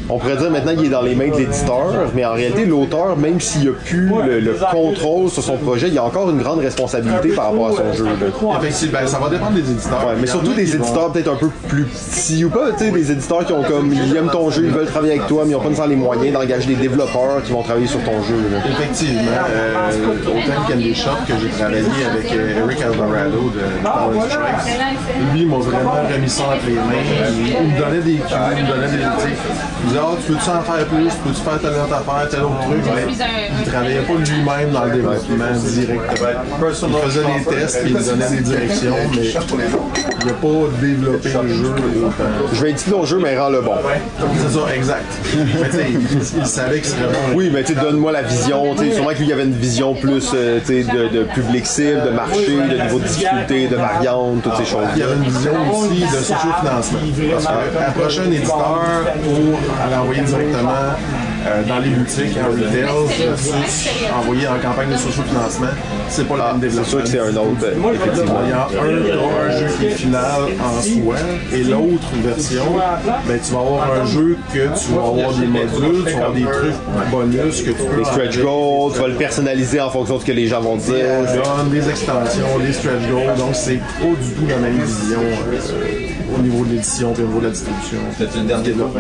[0.10, 3.18] on pourrait dire maintenant qu'il est dans les mains de l'éditeur, mais en réalité, l'auteur,
[3.18, 6.30] même s'il n'y a plus le, le contrôle sur son projet, il y a encore
[6.30, 8.06] une grande responsabilité par rapport à son jeu.
[8.06, 8.58] là.
[8.60, 10.06] Effectivement, ben, ça va dépendre des éditeurs.
[10.08, 13.12] Ouais, mais surtout des éditeurs peut-être un peu plus petits ou pas, tu sais, des
[13.12, 15.54] éditeurs qui ont comme, ils aiment ton jeu, ils veulent travailler avec toi, mais ils
[15.54, 18.36] n'ont pas nécessairement les moyens d'engager des développeurs qui vont travailler sur ton jeu.
[18.52, 18.60] là.
[18.70, 19.92] Effectivement, euh,
[20.28, 24.78] autant Candy Shop que j'ai travaillé avec euh, Eric Alvarado de, Power Strikes,
[25.34, 26.82] lui il m'a vraiment remis ça entre les mains.
[27.32, 29.04] Il, il me donnait des cues, il me donnait des
[29.96, 32.62] tu disait Ah, tu peux-tu en faire plus, peux-tu faire telle autre affaire, tel autre
[32.62, 33.14] truc, mais
[33.60, 36.30] il travaillait pas lui-même dans le développement directement.
[36.60, 40.48] Il faisait des tests, puis il me donnait des directions, mais il n'a pas
[40.82, 41.76] développé le jeu.
[42.54, 43.76] Je vais éditer ton jeu, mais rends-le bon.
[44.42, 45.06] C'est ça, exact.
[45.36, 47.36] Mais tu sais, il, savait que serait bon.
[47.36, 48.76] Oui, mais tu sais, donne-moi la vision.
[48.76, 51.66] tu sais, Sûrement qu'il y avait une vision plus euh, tu sais, de, de public
[51.66, 54.86] cible, de marché, de niveau de difficulté, de variante, toutes ces choses.
[54.96, 57.00] Il y avait une vision aussi de socio-financement.
[57.32, 58.82] Parce qu'approcher un éditeur
[59.24, 60.72] pour l'envoyer directement
[61.48, 62.86] euh, dans les boutiques, en retail,
[63.20, 63.90] versus
[64.20, 65.68] envoyer en campagne de socio-financement,
[66.10, 66.84] c'est pas le même développement.
[66.86, 68.40] C'est sûr que c'est un autre, euh, effectivement.
[68.44, 71.16] Il y a un, jeu qui est final en soi,
[71.54, 72.66] et l'autre version,
[73.28, 76.34] ben, tu vas avoir un jeu que tu vas avoir des modules, tu vas avoir
[76.34, 80.16] des trucs bonus que tu peux Des stretch goals, tu vas le personnaliser en fonction
[80.16, 81.06] de ce que les gens vont des dire.
[81.30, 86.05] add-ons, des extensions, des stretch goals, donc c'est pas du tout la même vision euh,
[86.38, 87.98] au niveau de l'édition et au niveau de la distribution.
[88.58, 89.00] du développement.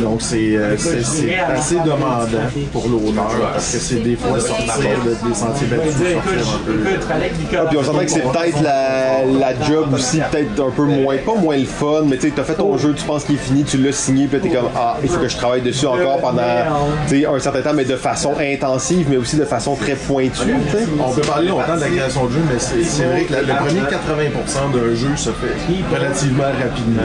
[0.00, 2.26] Donc c'est euh, c'est- c'est assez demandant
[2.72, 4.66] pour l'auteur parce que c'est des fois sortir
[5.04, 7.56] de- des sentiers battus, sortir un peu.
[7.56, 11.16] Ah, puis on s'entend que c'est peut-être la, la job aussi, peut-être un peu moins,
[11.18, 13.38] pas moins le fun, mais tu sais, t'as fait ton jeu, tu penses qu'il est
[13.38, 16.18] fini, tu l'as signé, puis t'es comme, ah, il faut que je travaille dessus encore
[16.20, 20.54] pendant, un certain temps, mais de façon intensive, mais aussi de façon très pointue.
[21.00, 23.42] On peut parler longtemps de la création de jeu, mais c'est c'est vrai que la-
[23.42, 27.02] le premier 80% d'un jeu se fait relativement rapidement.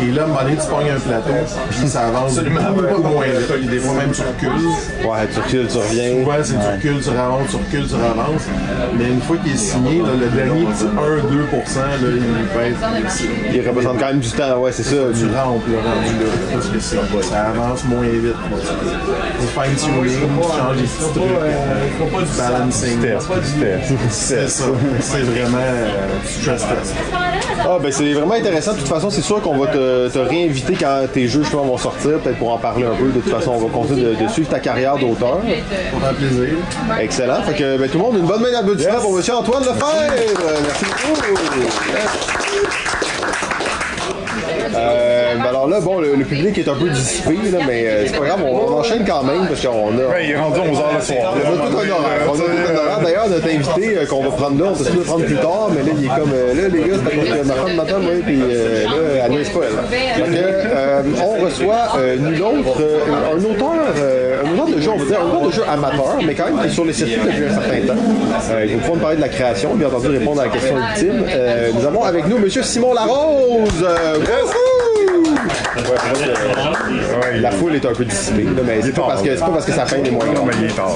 [0.00, 3.26] Et là, à un moment donné, tu pognes un plateau, puis ça avance beaucoup moins
[3.26, 3.70] vite.
[3.70, 4.66] Des fois même tu recules.
[5.06, 6.24] Ouais, tu recules, tu reviens.
[6.24, 8.42] Souvent, c'est tu recules, tu ravances, tu recules, tu ravances.
[8.98, 13.54] Mais une fois qu'il est signé, là, le dernier petit 1-2%, là, il être.
[13.54, 14.96] Il représente quand même du temps, ouais, c'est ça.
[15.14, 18.34] Tu rampes le rendu là, parce que ça avance moins vite.
[19.40, 22.98] Du fine-tuning, tu changes des petits trucs, du balancing.
[24.10, 24.64] C'est ça.
[25.00, 26.94] C'est vraiment euh, du stress test.
[27.64, 28.72] Ah, ben c'est vraiment intéressant.
[28.72, 31.78] De toute façon, c'est sûr qu'on va te, te réinviter quand tes jeux justement vont
[31.78, 33.06] sortir, peut-être pour en parler un peu.
[33.08, 35.38] De toute façon, on va continuer de, de suivre ta carrière d'auteur.
[35.90, 36.48] Pour faire plaisir.
[37.00, 37.42] Excellent.
[37.42, 39.24] Fait que ben, tout le monde, une bonne main d'applaudissement pour M.
[39.34, 40.42] Antoine Lefebvre.
[40.66, 42.65] Merci beaucoup.
[44.74, 48.04] Euh, ben alors là, bon, le, le public est un peu dissipé, là, mais euh,
[48.06, 50.08] c'est pas grave, on, on enchaîne quand même parce qu'on a.
[50.12, 50.64] Ben, il est rendu 11h
[50.96, 51.34] le soir.
[51.34, 52.20] On a tout un horaire.
[52.28, 53.00] On a tout un horaire.
[53.02, 55.82] D'ailleurs, notre invité euh, qu'on va prendre là, on peut le prendre plus tard, mais
[55.82, 58.12] là, il est comme euh, là, les gars, c'est cause que ma femme m'attend, moi,
[58.24, 58.90] puis euh, là,
[59.26, 60.34] elle n'est pas elle.
[60.76, 64.98] Euh, on reçoit euh, nul autre, euh, un auteur, euh, un auteur de jeu, on
[64.98, 67.18] va dire, un auteur de jeu amateur, mais quand même qui est sur les circuits
[67.24, 68.00] depuis un certain temps.
[68.52, 70.74] Euh, il va pouvoir nous parler de la création, bien entendu répondre à la question
[70.76, 71.24] ultime.
[71.28, 72.48] Euh, nous avons avec nous M.
[72.48, 73.84] Simon Larose.
[73.84, 74.18] Euh!
[75.76, 79.48] Ouais, La foule est un peu dissipée, là, mais c'est pas, parce que- c'est pas
[79.50, 80.50] parce que sa fin est moins grande.
[80.60, 80.90] Il est tard.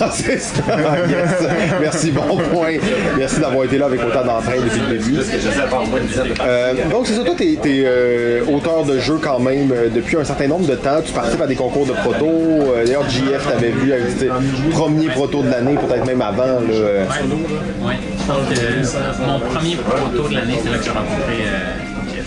[0.00, 0.62] Ah, c'est ça.
[1.08, 1.48] Yes.
[1.80, 2.74] Merci, bon point.
[3.16, 5.16] Merci d'avoir été là avec autant d'entrain depuis le début.
[6.40, 10.24] Euh, donc, c'est ça, toi, t'es es, auteur de jeux quand même euh, depuis un
[10.24, 11.00] certain nombre de temps.
[11.04, 12.26] Tu participes à des concours de proto.
[12.26, 14.30] Euh, D'ailleurs, JF t'avait vu avec tes
[14.72, 16.44] premier proto de l'année, peut-être même avant.
[16.44, 17.04] Là, euh.
[17.82, 21.44] Ouais, je pense que euh, mon premier proto de l'année, c'est là que j'ai rencontré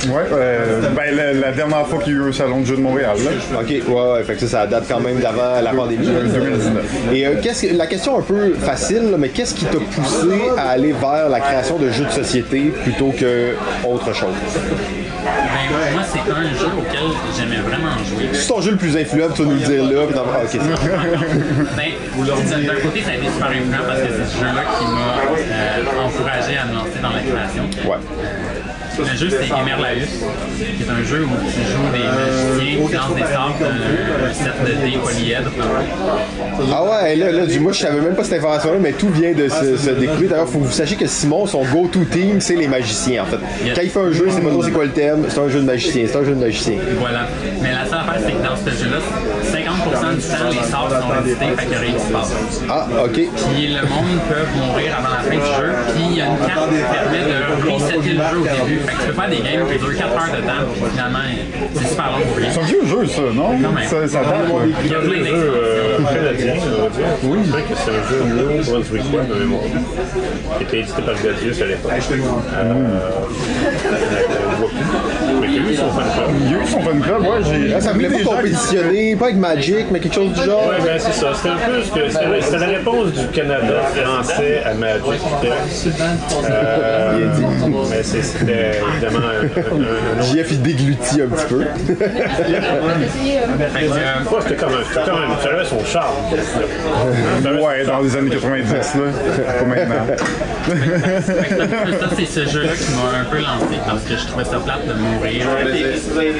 [0.07, 2.77] Ouais, euh, ben, la, la dernière fois qu'il y a eu un salon de jeux
[2.77, 3.59] de Montréal, là.
[3.59, 6.05] Ok, ouais, ouais, fait que ça, ça date quand même d'avant la pandémie.
[6.07, 6.85] 2019.
[7.13, 10.41] Et euh, qu'est-ce que, la question un peu facile, là, mais qu'est-ce qui t'a poussé
[10.57, 13.55] à aller vers la création de jeux de société plutôt que
[13.85, 14.29] autre chose?
[15.21, 17.01] Ben, moi, c'est un jeu auquel
[17.37, 18.29] j'aimais vraiment jouer.
[18.31, 20.05] C'est ton jeu le plus influent, tu vas nous le dire là.
[20.05, 20.23] Puis dans...
[20.23, 20.59] ah, ok, c'est
[21.75, 25.19] Ben, d'un côté, ça a été super influent parce que c'est ce jeu-là qui m'a
[25.35, 27.63] euh, encouragé à me lancer dans la création.
[27.89, 27.97] Ouais.
[28.99, 30.05] Le jeu, c'est Emerlaus,
[30.57, 34.53] qui est un jeu où tu joues des magiciens qui lancent des sorts d'un set
[34.65, 35.51] de dés polyèdres.
[36.71, 39.33] Ah ouais, là, là, du moi, je savais même pas cette information-là, mais tout vient
[39.33, 40.29] de se, se découvrir.
[40.29, 43.39] D'ailleurs, faut que vous sachiez que Simon, son go-to team, c'est les magiciens, en fait.
[43.65, 43.75] Yes.
[43.75, 45.61] Quand il fait un jeu, c'est pas trop c'est quoi le thème, c'est un jeu
[45.61, 46.75] de magicien, c'est un jeu de magicien.
[46.99, 47.27] Voilà.
[47.61, 48.99] Mais la seule affaire, c'est que dans ce jeu-là,
[49.51, 52.33] 50% du temps, les sorts sont récités, fait qu'il a rien qui se passe.
[52.69, 53.13] Ah, ok.
[53.13, 55.69] Puis le monde peut mourir avant la fin du jeu.
[55.93, 57.37] Puis il y a une carte qui permet de
[57.71, 58.79] resetter le jeu au début.
[58.79, 60.63] Fait que tu peux faire des games qui durent 4 heures de temps.
[60.73, 61.25] Puis finalement,
[61.75, 62.49] c'est super long pour rien.
[62.51, 63.49] C'est un vieux jeu, ça, non?
[63.61, 63.87] Quand même.
[63.87, 64.69] Ça, ça date, ouais.
[64.83, 65.97] Il y a plein jeu euh.
[67.23, 67.39] Oui.
[67.43, 69.63] C'est vrai que c'est un jeu New Brunswickois de mémoire.
[70.57, 71.91] Qui était édité par Gladius à l'époque.
[75.59, 75.69] Euh, euh.
[75.69, 76.29] Mais qui a eu son fan club.
[76.41, 77.27] Il y a eu son fan club, ouais.
[77.43, 80.67] J'ai Là, ça voulait pas compétitionner, pas avec Magic, mais quelque chose du genre.
[80.67, 81.27] Ouais, ben c'est ça.
[81.35, 82.41] C'était un peu ce que.
[82.41, 85.21] C'était la réponse du Canada français à Magic.
[86.49, 87.27] Euh,
[87.89, 90.33] mais c'est- c'était évidemment un, un, un autre.
[90.33, 91.61] JF, il déglutit un petit peu.
[91.61, 91.65] Euh,
[94.41, 94.83] c'était comme un.
[94.87, 95.41] C'était comme un.
[95.43, 96.15] Ça avait son charme.
[97.61, 98.81] Ouais, dans les années 90, là.
[99.59, 100.15] Pas maintenant.
[102.17, 104.93] c'est ce jeu-là qui m'a un peu lancé parce que je trouvais ça plate de
[104.93, 105.45] mourir.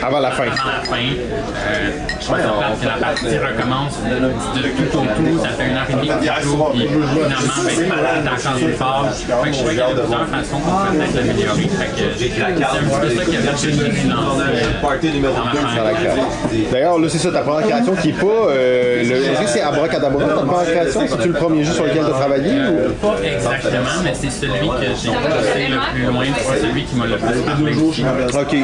[0.04, 0.44] Avant la fin.
[0.44, 0.96] Avant la fin.
[0.96, 1.90] Euh,
[2.22, 4.16] je plate que la partie recommence de,
[4.62, 5.44] de tout au tout.
[5.44, 9.08] Ça fait une heure et demie que tu joues, puis finalement, ben, des forts.
[9.10, 11.62] Fait que je trouvais qu'il y avait plusieurs façons qu'on pouvait peut-être l'améliorer.
[11.62, 14.38] Fait que c'est un petit peu ça qui a fait euh, dans
[15.76, 15.92] Dans la.
[16.72, 18.26] D'ailleurs, là, c'est ça, ta première création qui est pas.
[18.26, 21.02] Euh, le, est-ce que c'est Abracadabra, ta première création?
[21.08, 22.52] C'est-tu le premier jeu sur lequel tu as travaillé?
[22.52, 26.84] ou- Euh, Pas exactement, mais c'est celui que j'ai poussé le plus loin, c'est celui
[26.84, 27.74] qui m'a le plus parlé.
[28.42, 28.56] Ok.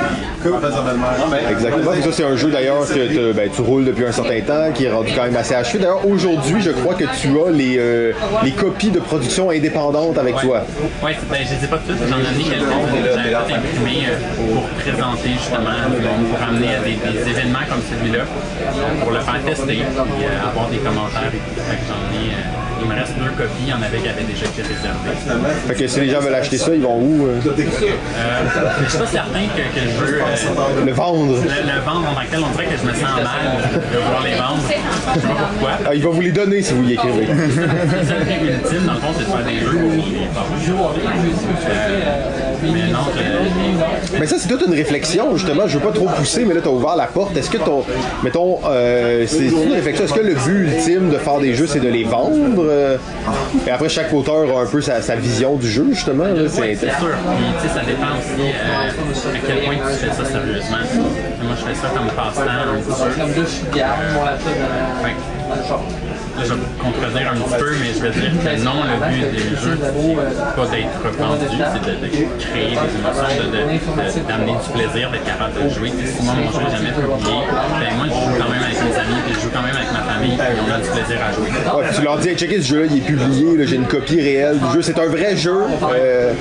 [1.51, 1.93] Exactement.
[1.93, 4.71] Et ça, c'est un jeu d'ailleurs que te- ben, tu roules depuis un certain temps,
[4.73, 5.79] qui est rendu quand même assez achevé.
[5.79, 8.11] D'ailleurs, aujourd'hui, je crois que tu as les, euh,
[8.43, 10.63] les copies de production indépendantes avec toi.
[11.03, 13.05] Ouais, c'est- ben, je les ai pas toutes, j'en ai amené quelques-unes.
[13.15, 15.79] J'avais tout imprimé euh, pour présenter justement,
[16.31, 18.23] pour amener à des, des événements comme celui-là,
[19.01, 21.41] pour le faire tester, puis euh, avoir des commentaires et
[21.87, 24.45] j'en ai, euh, il me reste deux copies, il y en avait qui avaient déjà
[24.45, 25.17] été réservées.
[25.67, 27.25] Fait que si les gens veulent acheter ça, ils vont où?
[27.27, 27.39] euh?
[27.45, 27.51] Euh,
[28.83, 31.33] je suis pas certain que, que je veux euh, Le vendre.
[31.33, 32.39] le, le vendre en tant que tel.
[32.45, 34.61] On dirait que je me sens mal de vouloir les vendre.
[35.15, 35.71] Je sais pas pourquoi.
[35.87, 37.25] Ah, il va vous les donner si vous y écrivez.
[37.27, 39.79] C'est ça le ultime, dans le fond, c'est de faire des jeux.
[41.69, 42.99] Euh, mais non,
[44.19, 45.67] Mais ça, c'est toute une réflexion, justement.
[45.67, 47.35] Je veux pas trop pousser, mais là, tu as ouvert la porte.
[47.37, 47.83] Est-ce que ton.
[48.23, 50.05] Mettons, euh, c'est une réflexion.
[50.05, 52.35] Est-ce que le but ultime de faire des jeux, c'est de les vendre?
[52.75, 52.97] Euh?
[53.67, 56.25] Et après, chaque auteur a un peu sa, sa vision du jeu, justement.
[56.25, 56.41] là.
[56.47, 56.87] C'est sûr.
[56.89, 60.77] Puis, tu sais, ça dépend aussi euh, à quel point tu fais ça sérieusement.
[61.43, 63.21] Moi, je fais ça comme passe-temps.
[63.21, 63.65] Comme deux, je suis
[66.43, 69.49] je vais contredire un petit peu, mais je vais dire que non, le but des
[69.55, 72.07] jeux, c'est pas d'être rependu, c'est de, de
[72.39, 75.91] créer des émotions, de- de- de- d'amener du plaisir, d'être capable de jouer.
[75.95, 77.39] Si moi, mon jeu n'est jamais publié,
[77.79, 79.91] ben moi, je joue quand même avec mes amis, puis je joue quand même avec
[79.95, 81.49] ma famille, puis on a du plaisir à jouer.
[81.49, 84.21] Ouais, puis tu leur dis, hey, checkez ce jeu-là, il est publié, j'ai une copie
[84.21, 84.81] réelle du jeu.
[84.81, 85.55] C'est un vrai jeu.
[85.55, 86.31] Euh,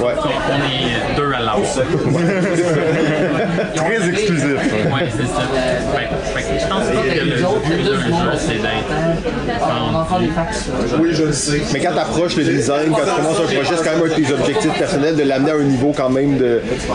[0.00, 0.14] ouais.
[0.16, 1.82] On est deux à l'autre.
[3.74, 4.56] Très exclusif.
[4.92, 5.42] Ouais, c'est ça.
[6.52, 8.92] Je pense pas que le but d'un jeu, c'est d'être
[11.00, 11.62] Oui, je le sais.
[11.72, 14.08] Mais quand tu approches le design, quand tu commences un projet, c'est quand même un
[14.08, 16.38] de tes objectifs personnels de l'amener à un niveau quand même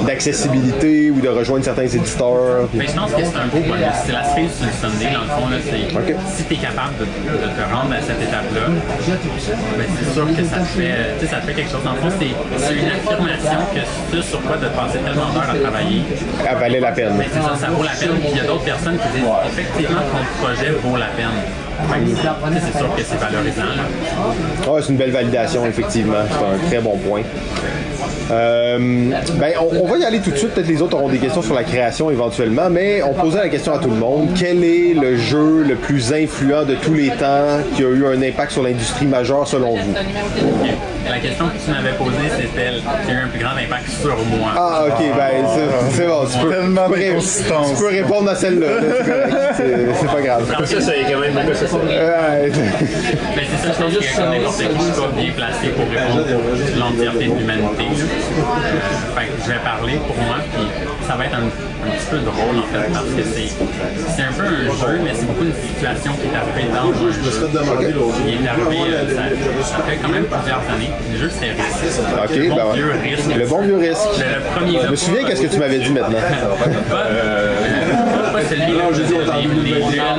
[0.06, 2.68] d'accessibilité ou de rejoindre certains éditeurs.
[2.74, 3.95] Mais je pense que c'est un beau bonus.
[4.06, 5.49] C'est la cerise sur le Sunday, dans le fond.
[5.49, 10.14] Là, c'est, Si tu es capable de, de te rendre à cette étape-là, ben, c'est
[10.14, 11.84] sûr que ça te, fait, ça te fait quelque chose.
[11.84, 13.82] Dans le fond, c'est, une affirmation que
[14.15, 16.02] ce sur quoi de passer tellement d'heures à travailler,
[16.44, 17.14] Ça valait la peine.
[17.18, 18.18] ben, c'est ça, ça vaut la peine.
[18.19, 21.38] Puis il y a d'autres personnes qui disent effectivement ton projet vaut la peine.
[21.78, 24.72] C'est sûr que c'est valorisant.
[24.72, 26.14] Ouais, c'est une belle validation, effectivement.
[26.30, 27.22] C'est un très bon point.
[28.30, 28.78] Euh,
[29.40, 30.52] ben, on, on va y aller tout de suite.
[30.52, 33.74] Peut-être les autres auront des questions sur la création éventuellement, mais on posait la question
[33.74, 34.30] à tout le monde.
[34.36, 38.22] Quel est le jeu le plus influent de tous les temps qui a eu un
[38.22, 39.94] impact sur l'industrie majeure selon vous?
[41.09, 42.71] La question que tu m'avais posée, c'était
[43.05, 44.51] qui a eu un plus grand impact sur moi.
[44.55, 46.25] Ah, ok, ben, c'est- c'est bon.
[46.25, 46.99] Tu peux, Tellement tu peux
[47.77, 48.67] tu répondre à celle-là.
[48.67, 50.53] là, c'est pas grave.
[50.55, 51.65] Comme ça, c'est quand même beaucoup ça.
[51.77, 52.51] Ouais.
[52.51, 55.85] Ben, c'est ça, je pense que comme n'importe qui, je suis pas bien placé pour
[55.89, 57.85] répondre pour l'entièreté de l'humanité.
[59.15, 60.67] Fait que je vais parler pour moi, puis
[61.07, 64.43] ça va être un, un petit peu drôle en fait, parce que c'est un peu
[64.43, 67.31] un jeu, mais c'est beaucoup une situation qui est arrivée dans un jeu.
[68.27, 69.23] Il est arrivé, euh, ça,
[69.63, 70.91] ça fait quand même plusieurs années.
[71.13, 72.01] Le jeu, c'est Risk.
[72.23, 72.73] Ok, le bon ben ouais.
[72.75, 73.35] vieux Risk.
[73.38, 74.09] Le bon vieux risque.
[74.19, 76.19] Le, le premier Je me souviens qu'est-ce que tu m'avais dit maintenant.
[76.89, 77.55] Pas, euh,
[78.34, 80.17] pas je les, les d'affaires.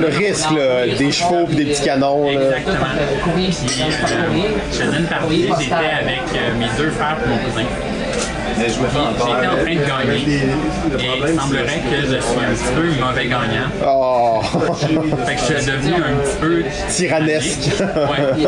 [0.00, 2.28] Le risque, là, des chevaux et des petits canons.
[2.28, 2.76] Exactement.
[3.36, 3.90] Puis, euh,
[4.72, 7.64] je faisais une partie, j'étais avec euh, mes deux frères et mon cousin.
[8.56, 10.42] Puis, J'étais en train de gagner
[10.98, 13.68] et il semblerait que je suis un petit peu mauvais gagnant.
[13.86, 14.40] Oh,
[15.26, 17.70] Fait que je suis devenu un petit peu tyrannesque.
[17.80, 18.42] Ouais.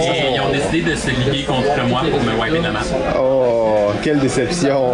[0.00, 2.80] Et ils ont décidé de se liguer contre moi pour me wiper de la map.
[3.18, 4.92] Oh, quelle déception.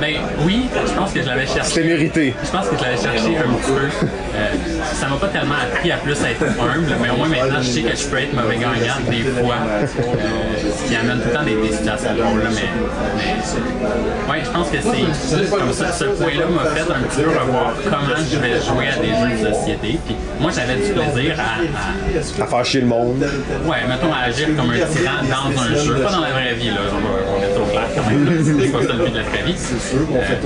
[0.00, 1.62] Ben oui, je pense que je l'avais cherché.
[1.70, 2.34] C'était mérité.
[2.44, 4.06] Je pense que je l'avais cherché un petit peu.
[4.36, 4.48] Euh,
[4.94, 7.82] ça m'a pas tellement appris à plus être humble, mais au moins maintenant je sais
[7.82, 9.56] que je peux être mauvais gagnant des fois.
[9.70, 12.68] Euh, ce qui amène tout le temps des, des situations drôles, mais,
[13.16, 15.92] mais ouais, je pense que c'est comme ça.
[15.92, 19.44] Ce point-là m'a fait un petit peu revoir comment je vais jouer à des jeux
[19.48, 19.98] de société.
[20.06, 23.26] Puis moi j'avais du plaisir à, à À faire chier le monde.
[23.66, 26.68] Ouais, mettons à agir comme un tyran dans un jeu, pas dans la vraie vie,
[26.70, 26.80] là.
[26.92, 28.42] On mettre au clair quand même.
[28.44, 29.54] C'est pas ça le but de la vraie vie.
[29.94, 30.36] Euh,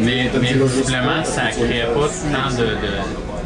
[0.00, 2.90] mais, mais visiblement, ça créait pas tant de, de,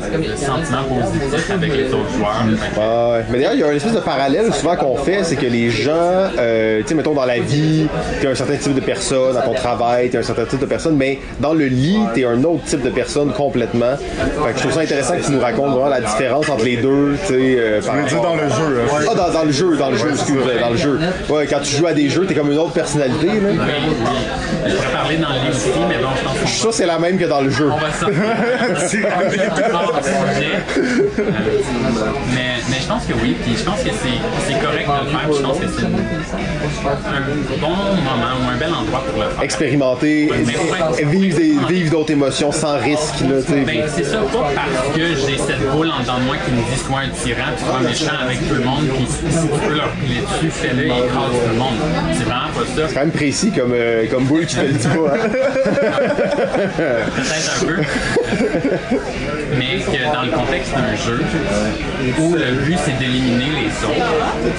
[0.00, 2.42] de sentiments positifs avec les autres joueurs.
[2.74, 2.78] Que-
[3.18, 3.24] ouais.
[3.30, 5.70] Mais d'ailleurs, il y a une espèce de parallèle souvent qu'on fait, c'est que les
[5.70, 5.92] gens,
[6.38, 7.86] euh, tu sais, mettons dans la vie,
[8.20, 10.96] t'es un certain type de personne, dans ton travail, t'es un certain type de personne,
[10.96, 13.96] mais dans le lit, t'es un autre type de personne complètement.
[13.96, 16.76] Fait que je trouve ça intéressant que tu nous racontes vraiment la différence entre les
[16.76, 17.56] deux, tu sais.
[17.58, 18.80] euh, par Je veux dire dans le jeu.
[18.82, 19.04] hein?
[19.10, 20.98] Ah, dans, dans le jeu, dans le jeu, excuse, dans le jeu.
[21.28, 23.32] Ouais, quand tu joues à des jeux, t'es comme une autre personnalité, là.
[23.50, 24.16] Oui, oui.
[24.66, 26.74] Je pourrais parler dans le aussi, mais bon, je pense Je qu'on suis sûr que
[26.76, 27.68] c'est la même que dans le jeu.
[27.72, 28.18] On va sortir
[29.97, 30.59] Euh,
[32.35, 35.10] mais, mais je pense que oui, puis je pense que c'est c'est correct de le
[35.10, 35.90] faire, je pense que c'est un
[37.60, 39.43] bon moment ou un bel endroit pour le faire.
[39.43, 40.31] Expérimenter,
[40.98, 43.60] et- vivre, d'autres émotions sans risque, là, tu sais.
[43.60, 46.59] Ben, c'est ça, pas parce que j'ai cette boule en dedans de moi qui me
[46.59, 49.74] dit sois un tyran, puis sois méchant avec tout le monde, puis si tu peux
[49.74, 51.78] leur piler dessus, fais-le et écrase tout le monde.
[52.12, 52.89] C'est vraiment pas ça.
[52.89, 55.15] C'est quand même précis comme, euh, comme boule qui te le dit pas.
[55.15, 55.28] hein.
[56.78, 57.77] Peut-être un peu.
[59.59, 61.20] Mais que dans le contexte d'un jeu
[62.19, 64.06] où le but c'est d'éliminer les autres,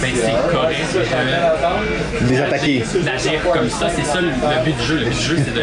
[0.02, 2.84] ben c'est correct de Les attaquer.
[3.04, 3.88] d'agir comme ça.
[3.90, 4.30] C'est ça le,
[4.64, 4.96] but du jeu.
[4.98, 5.54] Le but du jeu c'est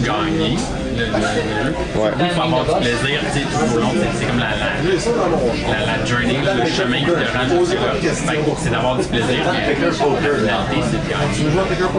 [0.00, 0.56] de gagner
[0.96, 1.74] le, le- le jeu.
[1.96, 2.10] Ouais.
[2.20, 3.88] Il faut avoir du plaisir tu sais, tout au long.
[4.18, 9.04] C'est- comme la, la, la, la journey, le chemin qui te rend C'est d'avoir du
[9.06, 9.38] plaisir.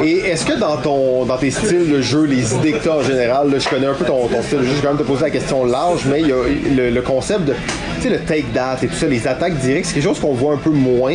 [0.03, 2.95] Et est-ce que dans ton dans tes styles de jeu, les idées que tu as
[2.97, 4.93] en général, là, je connais un peu ton, ton style de jeu, je vais quand
[4.93, 6.35] même te poser la question large, mais il y a
[6.76, 7.53] le, le concept de
[7.97, 10.34] tu sais le take that et tout ça, les attaques directes, c'est quelque chose qu'on
[10.34, 11.13] voit un peu moins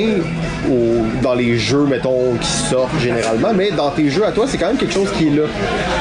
[0.71, 4.59] au- dans les jeux, mettons, qui sortent généralement, mais dans tes jeux à toi, c'est
[4.59, 5.43] quand même quelque chose qui est là.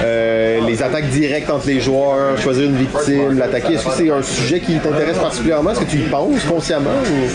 [0.03, 4.21] Euh, les attaques directes entre les joueurs, choisir une victime, l'attaquer, est-ce que c'est un
[4.21, 5.71] sujet qui t'intéresse particulièrement?
[5.71, 6.89] Est-ce que tu y penses consciemment?
[6.89, 7.27] Ou...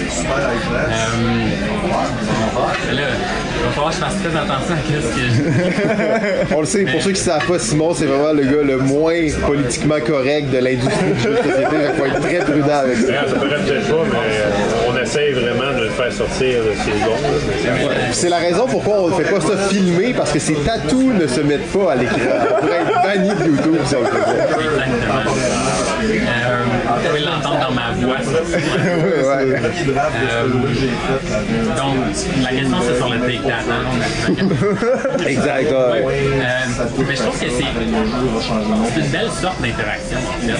[2.94, 3.02] Là,
[3.56, 6.55] il va falloir que je fasse très attention à ce que je dis.
[6.55, 8.78] On le sait, pour ceux qui ne savent pas, Simon, c'est vraiment le gars le
[8.78, 11.77] moins politiquement correct de l'industrie du jeu de société.
[11.89, 13.28] Il faut être très prudent avec ça.
[13.28, 14.84] Ça paraît peut-être pas, mais
[15.15, 17.16] on essaye vraiment de le faire sortir de ses gonds.
[18.12, 21.27] C'est la raison pourquoi on ne fait pas ça filmer, parce que ces tatous ne
[21.27, 22.19] se mettent pas à l'écran.
[22.19, 24.45] On pourrait être banni de YouTube si on le faisait.
[27.05, 28.17] Vous pouvez l'entendre dans ma voix.
[28.17, 29.61] Ouais.
[30.25, 30.65] Euh, donc,
[32.43, 33.65] la question c'est sur le take that.
[33.71, 33.85] hein,
[35.27, 35.71] Exact.
[35.71, 35.73] ouais.
[35.73, 36.05] Euh,
[37.07, 37.65] mais je trouve que c'est c'est
[39.01, 40.19] une belle sorte d'interaction.
[40.41, 40.57] C'est- Tu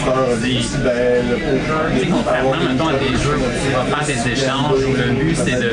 [2.01, 5.37] sais, contrairement, mettons, à des jeux où tu vas faire des échanges où le but
[5.37, 5.73] c'est de, de- de-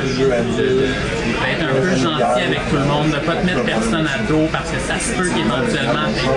[1.41, 4.48] d'être un peu gentil avec tout le monde, de pas te mettre personne à dos
[4.52, 6.30] parce que ça se peut qu'éventuellement tu aies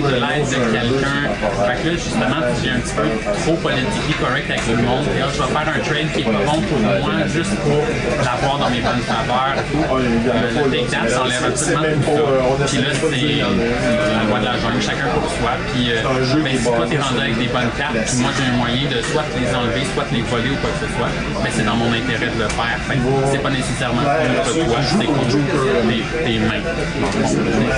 [0.00, 1.20] besoin de l'aide de quelqu'un.
[1.66, 3.08] Fait que là, justement, tu deviens un petit peu
[3.42, 5.04] trop correct avec le monde.
[5.14, 7.82] Et là, je vais faire un trade qui est pas bon pour moi, juste pour
[8.24, 9.56] l'avoir dans mes bonnes faveurs.
[9.70, 9.84] tout.
[9.94, 12.66] Euh, le take that, ça enlève absolument tout ça.
[12.66, 15.52] Puis là, c'est euh, la loi de la jungle, chacun pour soi.
[15.72, 16.02] Puis euh,
[16.42, 18.98] ben, si toi, t'es rendu avec des bonnes cartes, puis moi, j'ai un moyen de
[19.02, 21.10] soit les enlever, soit les voler ou quoi que ce soit,
[21.42, 22.78] mais c'est dans mon intérêt de le faire.
[22.88, 22.98] Fait
[23.32, 26.64] c'est pas nécessairement contre toi, c'est contre tes, tes mains.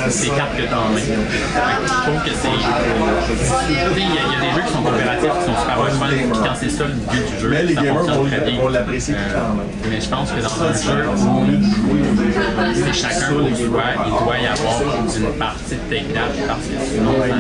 [0.09, 1.03] C'est tes cartes que t'as en main.
[1.03, 2.59] Je trouve que c'est.
[2.59, 6.55] Tu sais, Il y, y a des jeux qui sont coopératifs, qui sont super quand
[6.61, 9.67] c'est ça le but du jeu, Mais les ça gamers vont- l'apprécier Euh, quand même.
[9.91, 11.97] mais je pense que dans un jeu où
[12.75, 14.83] c'est chacun pour soi, il doit y avoir
[15.17, 17.35] une partie de take that parce que sinon, ça-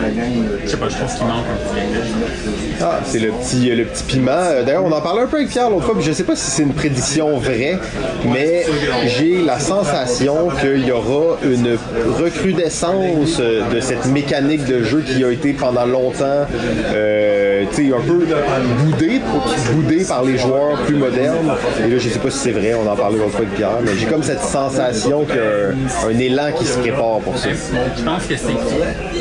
[0.64, 2.80] je sais pas, je trouve qu'il manque un petit quelque chose.
[2.80, 4.30] Ah, c'est le petit, le petit piment.
[4.32, 6.36] Euh, D'ailleurs, on en parlait un peu avec Pierre l'autre fois, puis je sais pas
[6.36, 7.78] si c'est une prédiction vraie,
[8.24, 8.64] mais
[9.06, 11.76] j'ai la sensation qu'il y aura une
[12.22, 16.46] recrudescence euh, de cette mécanique de jeu qui a été pendant longtemps,
[16.94, 18.26] euh, tu sais, un peu
[18.84, 19.20] boudée,
[19.72, 21.52] boudée par les joueurs plus modernes.
[21.84, 23.78] Et là, je sais pas si c'est vrai, on en parlait l'autre fois avec Pierre,
[23.82, 27.48] mais j'ai comme cette sensation y a un, élan qui se prépare pour ça.
[27.50, 28.56] Je pense que c'est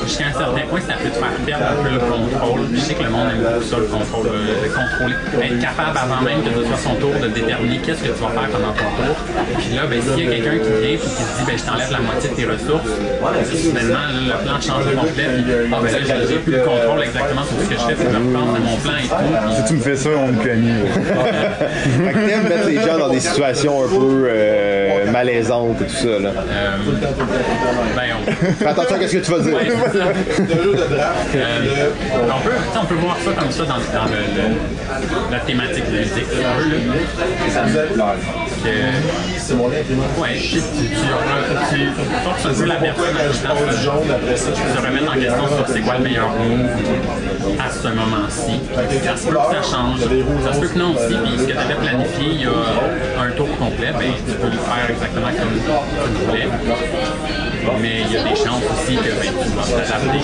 [0.03, 2.61] jusqu'à un certain point, ça peut te faire perdre un peu le contrôle.
[2.73, 5.15] Je sais que le monde aime beaucoup ça, le contrôle, euh, le contrôler.
[5.43, 8.29] Être capable avant même que ce soit son tour de déterminer qu'est-ce que tu vas
[8.29, 9.15] faire pendant ton tour.
[9.57, 11.63] Puis là, ben, s'il y a quelqu'un qui vient et qui se dit ben, je
[11.63, 12.91] t'enlève la moitié de tes ressources,
[13.87, 15.27] là, le plan change de complet.
[15.27, 17.95] Puis ah, ben, plus le contrôle exactement sur ce que je fais.
[17.97, 19.15] Que je repense à mon plan et tout.
[19.47, 20.71] Puis, Si tu me fais ça, on me punit.
[20.93, 25.93] Fait que t'aimes mettre les gens dans des situations un peu euh, malaisantes et tout
[25.93, 26.29] ça, là.
[26.29, 26.77] euh,
[27.95, 29.55] ben, on, Fais attention à ce que tu vas dire.
[29.55, 29.67] Ouais.
[31.35, 32.51] Euh, on, peut,
[32.81, 36.25] on peut voir ça comme ça dans, dans le, le- la thématique de musique.
[38.63, 38.69] Là.
[38.69, 38.75] Que,
[40.21, 40.63] ouais, tu, tu,
[42.65, 43.15] la personne
[44.27, 44.33] tu
[44.75, 46.69] te remettre en question sur c'est quoi le meilleur move
[47.59, 48.59] à ce moment-ci.
[49.03, 49.99] Ça se peut que ça change,
[50.43, 52.49] ça se peut que non aussi, puis tu avais planifié il y a
[53.21, 55.59] un tour complet, ben, tu peux le faire exactement comme
[56.15, 56.47] tu voulais.
[57.81, 60.17] Mais il y a des chances aussi que ben, tu vas t'adapter.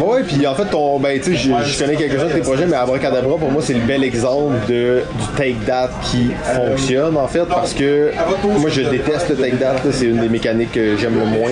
[0.00, 2.76] Ouais, puis en fait, ton, ben, tu sais, je, connais quelques-uns de tes projets, mais
[2.76, 7.44] Abracadabra, pour moi, c'est le bel exemple de, du take that qui fonctionne, en fait,
[7.44, 8.12] parce que
[8.58, 11.50] moi, je déteste le take là, c'est une des mécaniques que j'aime le moins.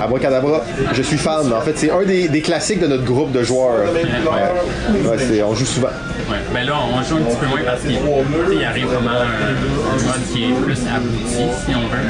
[0.00, 3.42] Abracadabra, je suis fan, en fait, c'est un des, des classiques de notre groupe de
[3.42, 3.84] joueurs.
[3.92, 5.88] Ouais, ouais, on joue souvent.
[6.30, 6.38] Ouais.
[6.54, 10.32] Ben là, on joue un petit peu moins parce qu'il arrive vraiment un, un mode
[10.32, 12.02] qui est plus abouti, si on veut.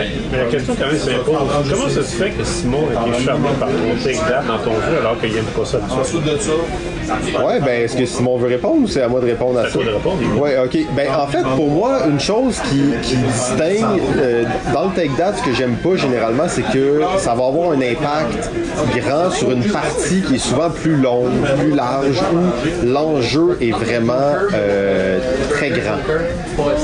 [0.00, 3.48] Mais, mais la question quand même c'est comment ça se fait que Simon était charmé
[3.58, 7.44] par ton take that dans ton jeu alors qu'il n'aime pas ça du tout?
[7.44, 9.70] Ouais, ben, est-ce que Simon veut répondre ou c'est à moi de répondre à ça?
[9.72, 10.78] toi de répondre, Ouais, ok.
[10.94, 15.34] Ben, en fait, pour moi, une chose qui, qui distingue euh, dans le take that,
[15.38, 18.50] ce que j'aime pas généralement, c'est que ça va avoir un impact
[18.96, 24.12] grand sur une partie qui est souvent plus longue, plus large, où l'enjeu est vraiment
[24.54, 25.18] euh,
[25.50, 25.98] très grand.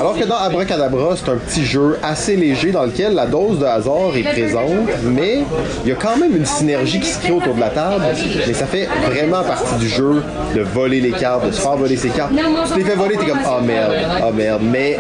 [0.00, 3.64] Alors que dans Abracadabra, c'est un petit jeu assez léger dans lequel la dose de
[3.64, 5.40] hasard est présente, mais
[5.84, 8.02] il y a quand même une synergie qui se crée autour de la table,
[8.46, 10.22] mais ça fait vraiment partie du jeu
[10.54, 12.32] de voler les cartes, de se faire voler ses cartes.
[12.74, 13.92] Tu t'es fait voler, t'es comme «Ah merde,
[14.22, 14.98] ah merde», mais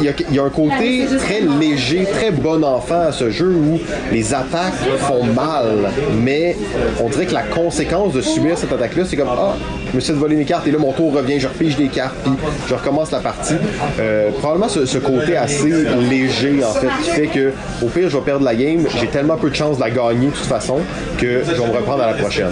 [0.00, 3.80] il y a un côté très léger, très bon enfant à ce jeu où
[4.12, 5.90] les attaques font mal,
[6.22, 6.56] mais
[7.02, 9.54] on dirait que la conséquence de subir cette attaque-là, c'est comme Ah,
[9.90, 12.16] je me suis voler mes cartes et là mon tour revient, je repige des cartes,
[12.24, 12.32] puis
[12.68, 13.54] je recommence la partie.
[14.00, 15.70] Euh, probablement ce, ce côté assez
[16.10, 17.52] léger en fait, qui fait que
[17.82, 20.26] au pire je vais perdre la game, j'ai tellement peu de chances de la gagner
[20.26, 20.78] de toute façon
[21.18, 22.50] que je vais me reprendre à la prochaine.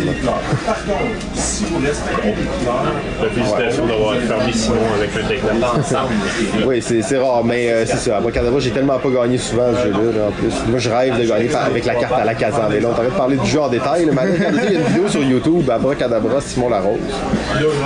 [3.35, 6.67] Félicitations d'avoir fermé Simon avec un.
[6.67, 8.17] Oui, c'est rare, mais euh, c'est ça.
[8.19, 10.53] Abracadabra, j'ai tellement pas gagné souvent ce jeu-là, là, en plus.
[10.69, 12.69] Moi, je rêve de gagner avec la carte à la Kazan.
[12.71, 14.07] Mais là, on t'arrête de parler du jeu en détail.
[14.13, 16.99] mais regardez, il y a une vidéo sur YouTube, Abracadabra, Simon Larose.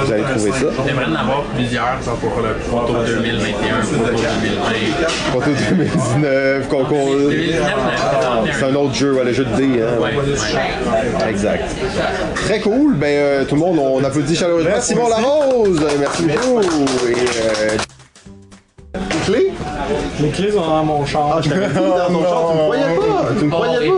[0.05, 0.67] Vous allez trouver ça?
[0.87, 5.09] J'aimerais en avoir plusieurs pour le photo 2021, photo 2020.
[5.33, 7.07] Photo 2019, concours.
[7.31, 7.73] 2019,
[8.59, 9.83] C'est un autre jeu, ouais, le jeu de dés.
[9.83, 11.31] Hein, Ouais, ouais.
[11.31, 11.65] Exact.
[12.35, 12.95] Très cool.
[12.95, 15.81] Ben, euh, tout le monde, on applaudit chaleureusement Simon Larose.
[15.99, 16.61] Merci beaucoup.
[17.09, 17.77] Et, euh,
[18.95, 19.53] les clés?
[20.21, 21.35] Les clés sont dans mon char.
[21.37, 23.29] Ah, je t'avais dit dans ton char, tu me croyais pas.
[23.39, 23.95] Tu me croyais pas.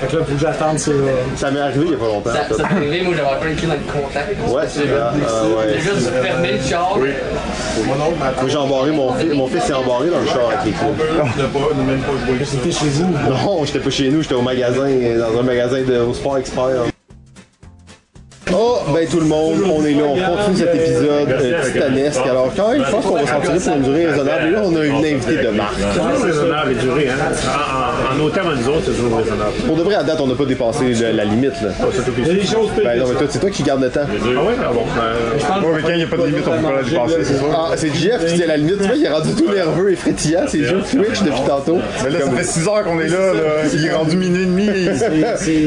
[0.00, 1.12] Fait que là, faut que j'attende, c'est là.
[1.36, 2.30] Ça m'est arrivé il y a pas longtemps.
[2.30, 2.54] Ça, ça.
[2.54, 4.36] ça t'est arrivé, moi j'avais pas une clé dans le contact.
[4.48, 5.00] Ouais, c'est vrai.
[5.00, 5.74] Ah, ouais.
[5.74, 6.96] J'ai juste fermé le char.
[6.96, 9.34] Moi, j'ai embarré mon fils.
[9.34, 12.44] Mon fils s'est embarré dans le char avec les clés.
[12.44, 13.12] C'était chez vous?
[13.28, 14.88] Non, j'étais pas chez nous, j'étais au magasin,
[15.18, 16.95] dans un magasin de au Sport Expert.
[18.58, 22.20] Oh, ben tout le monde, on est là, on continue cet épisode euh, titanesque.
[22.30, 24.46] Alors, quand même, je pense qu'on va s'en tirer pour une durée raisonnable.
[24.46, 25.74] Et là, on a une invitée de marque.
[25.92, 27.14] C'est raisonnable et duré, hein.
[27.46, 29.52] En, en, en autant nous autres, c'est toujours raisonnable.
[29.66, 31.60] Pour de vrai, à date, on n'a pas dépassé le- la limite.
[31.60, 31.68] Là.
[32.82, 34.00] Ben non, mais toi, c'est toi qui garde le temps.
[34.06, 34.82] Ah ouais, ah bon.
[34.96, 37.24] ben, Ouais, mais quand il n'y a pas de limite, on peut pas la dépasser,
[37.24, 37.46] c'est sûr.
[37.52, 39.92] Ah, c'est Jeff qui dit à la limite, tu vois, il est rendu tout nerveux
[39.92, 41.78] et frétillant, c'est jeux Twitch depuis tantôt.
[42.04, 43.40] Mais là, ça fait 6 heures qu'on est là, là.
[43.74, 44.66] Il est rendu minuit et demi.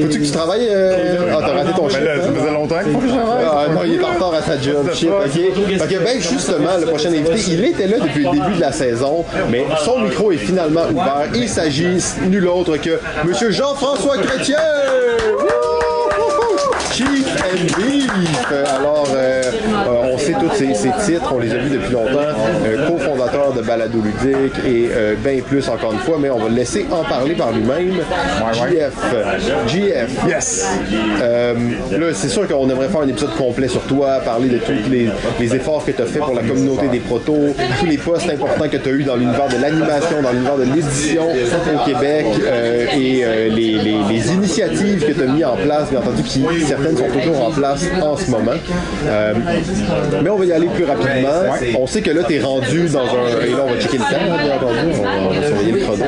[0.01, 0.93] Faut-tu que tu travailles euh...
[1.32, 3.06] Ah, t'as raté ton Ben ça faisait longtemps faut que.
[3.11, 4.90] Ah non, il est en retard à sa job.
[4.93, 5.82] Shit, ok?
[5.82, 9.25] Ok, ben justement, le prochain invité, il était là depuis le début de la saison,
[9.49, 11.27] mais son micro est finalement ouvert.
[11.33, 14.58] Il s'agit nul autre que Monsieur Jean-François Chrétien!
[16.93, 18.51] Chief and Beef!
[18.51, 19.43] Alors, euh,
[20.33, 22.19] sait tous ces, ces titres, on les a vus depuis longtemps.
[22.66, 26.49] Euh, cofondateur de Balado Ludique et euh, bien plus encore une fois, mais on va
[26.49, 27.93] le laisser en parler par lui-même.
[28.53, 28.93] JF.
[29.67, 30.27] JF.
[30.27, 30.67] Yes!
[31.22, 31.53] Euh,
[31.91, 35.09] là, c'est sûr qu'on aimerait faire un épisode complet sur toi, parler de tous les,
[35.40, 38.67] les efforts que tu as fait pour la communauté des protos, tous les postes importants
[38.69, 42.85] que tu as eu dans l'univers de l'animation, dans l'univers de l'édition au Québec euh,
[42.98, 46.43] et euh, les, les- les initiatives que tu as mis en place, bien entendu, qui
[46.66, 48.51] certaines sont toujours en place en ce moment.
[49.08, 49.33] Euh,
[50.23, 51.30] mais on va y aller plus rapidement.
[51.80, 53.45] On sait que là, tu es rendu dans un.
[53.45, 54.80] Et là, on va checker le temps, hein, bien entendu.
[55.25, 56.03] On va, surveiller le chrono.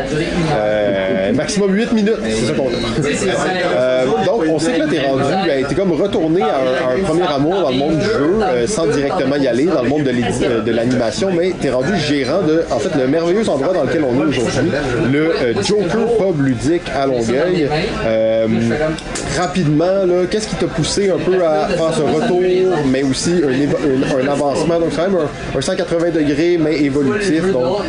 [0.53, 3.81] Euh, maximum 8 minutes, c'est ça qu'on a.
[4.01, 6.93] Euh, donc, on sait que là, t'es rendu, ben, t'es comme retourné à un, à
[6.93, 9.89] un premier amour dans le monde du jeu, euh, sans directement y aller, dans le
[9.89, 13.73] monde de euh, de l'animation, mais t'es rendu gérant de, en fait, le merveilleux endroit
[13.73, 14.71] dans lequel on est aujourd'hui,
[15.11, 15.33] le
[15.63, 17.67] Joker Pub ludique à Longueuil.
[19.37, 22.41] Rapidement, qu'est-ce qui t'a poussé un peu à faire ce retour,
[22.91, 25.17] mais aussi un, un- avancement, donc quand même
[25.55, 27.51] un, un 180 degrés, mais évolutif.
[27.51, 27.79] Donc,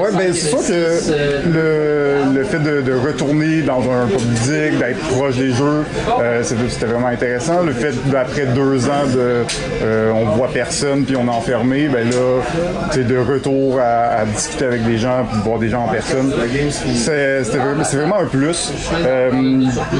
[0.00, 4.98] Ouais, ben c'est sûr que le, le fait de, retourner dans un pub ludique, d'être
[5.10, 5.84] proche des jeux,
[6.20, 7.62] euh, c'est- c'était vraiment intéressant.
[7.62, 9.44] Le fait d'après deux ans de
[9.82, 12.42] euh, on voit personne puis on est enfermé, ben là,
[12.92, 16.32] c'est de retour à, discuter avec des gens voir des gens en personne.
[16.94, 18.72] C'est vraiment, c'est un plus.
[19.04, 19.30] Euh,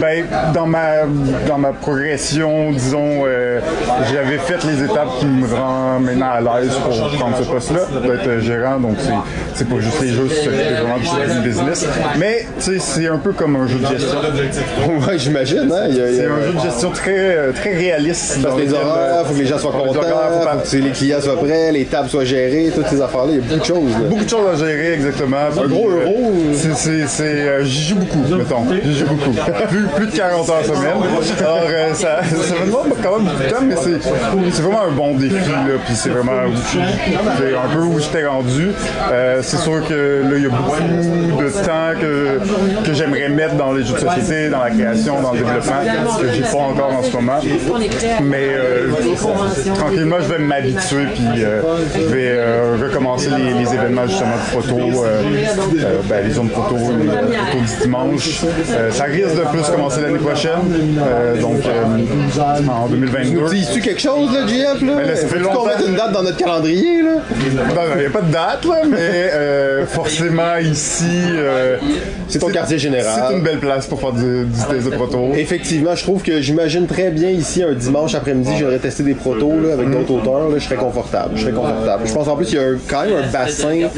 [0.01, 0.25] ben
[0.55, 1.05] dans ma
[1.49, 3.25] dans ma progression, disons,
[4.13, 8.41] j'avais fait les étapes qui me rendent maintenant à l'aise pour prendre ce poste-là, d'être
[8.41, 8.79] gérant.
[8.79, 8.97] Donc
[9.55, 11.87] c'est pas juste les jeux, c'est vraiment du business.
[12.19, 14.19] Mais tu sais, c'est un peu comme un jeu de gestion.
[15.09, 15.87] ouais, j'imagine, hein.
[15.89, 18.41] il il C'est un jeu de gestion très euh, très réaliste.
[18.43, 20.83] Parce dans que les horaires, euh, faut que les gens soient contents, horaires, faut que
[20.83, 23.61] les clients soient prêts, les tables soient gérées, toutes ces affaires-là, il y a beaucoup
[23.61, 23.93] de choses.
[23.93, 24.09] là.
[24.09, 25.37] Beaucoup de choses à gérer, exactement.
[25.37, 26.33] Un gros euh, euro.
[26.55, 28.67] C'est, j'y joue beaucoup, mettons.
[28.85, 29.33] J'y joue beaucoup.
[29.69, 30.95] Plus, plus de 40 heures semaine.
[31.39, 34.93] Alors, euh, ça, ça me demande quand même beaucoup de temps, mais c'est vraiment un
[34.93, 35.79] bon défi, là.
[35.85, 38.71] Puis c'est vraiment un peu où j'étais rendu.
[39.11, 43.55] Euh, c'est sûr que là, il y a beaucoup de temps que, que j'aimerais mettre
[43.55, 45.81] dans les jeux de société, dans la création, dans le développement,
[46.21, 47.41] que j'ai pas encore en ce moment.
[48.23, 48.89] Mais euh,
[49.75, 51.63] tranquillement, je vais m'habituer, puis euh,
[51.95, 55.05] je vais recommencer les, événements justement de photo,
[56.09, 58.41] ben, les zones photo, les photos du dimanche.
[58.91, 60.61] Ça risque de plus commencer l'année prochaine,
[61.41, 61.63] donc
[62.69, 63.41] en 2022.
[63.41, 64.93] Nous dis-tu quelque chose, là, JF, là?
[65.07, 67.11] Là, ça fait qu'on mette une date dans notre calendrier, là?
[67.45, 68.97] Il n'y a pas de date, là, mais
[69.33, 71.05] euh, forcément ici,
[71.37, 71.77] euh,
[72.29, 73.25] C'est ton quartier général.
[73.29, 75.33] c'est une belle place pour faire du, du test de proto.
[75.37, 79.53] Effectivement, je trouve que j'imagine très bien ici un dimanche après-midi, j'aurais testé des protos
[79.63, 81.31] là, avec d'autres auteurs, là, je serais confortable.
[81.37, 82.03] Je serais confortable.
[82.07, 83.89] Je pense en plus qu'il y a un- quand même un bassin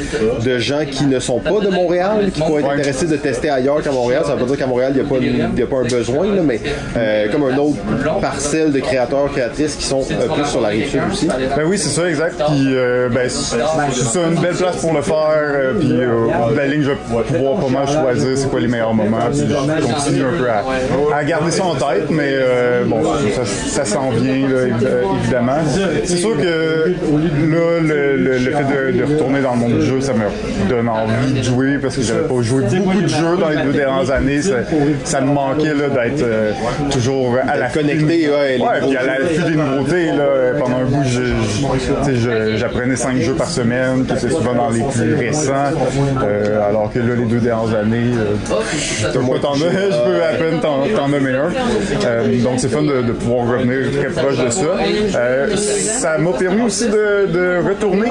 [0.43, 3.81] de gens qui ne sont pas de Montréal, qui pourraient être intéressés de tester ailleurs
[3.81, 4.23] qu'à Montréal.
[4.25, 5.77] Ça veut pas dire qu'à Montréal, il n'y a, pas une- il y a pas
[5.77, 6.59] un besoin, là, mais
[6.97, 7.77] euh, comme un autre
[8.21, 11.27] parcelle de créateurs, créatrices qui sont euh, plus sur la rive aussi.
[11.27, 12.35] Ben oui, c'est ça, exact.
[12.47, 13.57] Puis, euh, ben, c'est
[13.91, 15.15] c'est ça, une belle place pour le faire.
[15.31, 18.49] euh, puis, euh, au bout de la ligne, je vais pouvoir pas mal choisir c'est
[18.49, 19.17] quoi les meilleurs moments.
[19.31, 23.01] Puis, je continue un peu à, à garder ça en tête, mais euh, bon,
[23.35, 24.67] ça, ça s'en vient, là,
[25.21, 25.57] évidemment.
[26.05, 29.85] C'est sûr que là, le, le- le fait de, de retourner dans le monde du
[29.85, 33.37] jeu, ça me donne envie de jouer parce que j'avais pas joué beaucoup de jeux
[33.39, 34.41] dans les deux dernières années.
[34.41, 34.55] Ça,
[35.03, 36.51] ça me manquait là, d'être euh,
[36.91, 40.05] toujours à la connecté, ouais, puis à l'affût des nouveautés.
[40.07, 40.85] Là, pendant un
[42.15, 45.51] je- j'apprenais cinq jeux par semaine, qui étaient souvent dans les plus récents.
[46.23, 48.35] Euh, alors que là, les deux dernières années, euh,
[49.13, 51.49] t'en je peux à peine t'en, nommer un.
[52.05, 54.65] Euh, donc c'est fun de, de pouvoir revenir très proche de ça.
[55.99, 58.09] Ça m'a permis aussi de, de retourner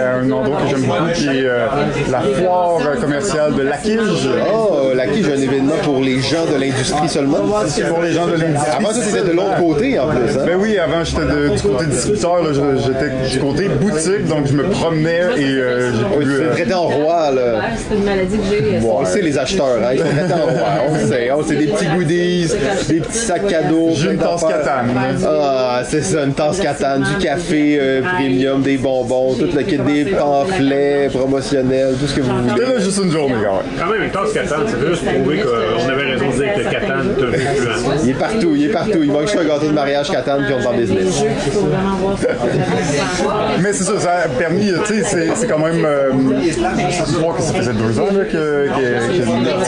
[0.00, 3.98] à un endroit que j'aime beaucoup, qui est la foire commerciale de Laquille.
[4.52, 7.38] Oh, la qui j'ai un événement pour les gens de l'industrie seulement.
[7.88, 8.70] Pour les gens de l'industrie.
[8.78, 10.36] Avant c'était de l'autre côté en plus.
[10.38, 10.42] Hein?
[10.46, 14.46] Ben oui, avant j'étais de- du côté distributeur, là, je- j'étais du côté boutique, donc
[14.46, 17.60] je me promenais et euh, j'ai es euh, traité en roi, là.
[17.88, 18.76] C'est une maladie que j'ai.
[18.76, 20.68] euh, On le sait, les acheteurs, hein, ils sont traités en roi.
[20.88, 21.30] On le sait.
[21.32, 22.46] On sait des petits goodies,
[22.88, 23.90] des petits sacs cadeaux.
[23.94, 24.90] J'ai une tasse catane.
[25.26, 29.78] Ah, c'est ça, une tasse catane, du café euh, premium, des bonbons, tout le kit,
[29.78, 32.74] des pamphlets promotionnels, tout ce que vous C'était voulez.
[32.74, 33.62] là juste une journée, quand même.
[33.78, 37.02] Quand même, une tasse Catan, c'est juste prouver qu'on avait raison de dire que Catan
[37.18, 38.04] te veut plus.
[38.04, 38.98] Il est partout, il est partout.
[39.02, 41.22] Il manque juste un gâteau de mariage catane puis on est en des business.
[43.60, 45.84] Mais c'est ça, ça a permis, tu sais, c'est- quand même.
[45.84, 46.10] euh,
[46.42, 48.66] je crois que ça faisait deux ans là, que.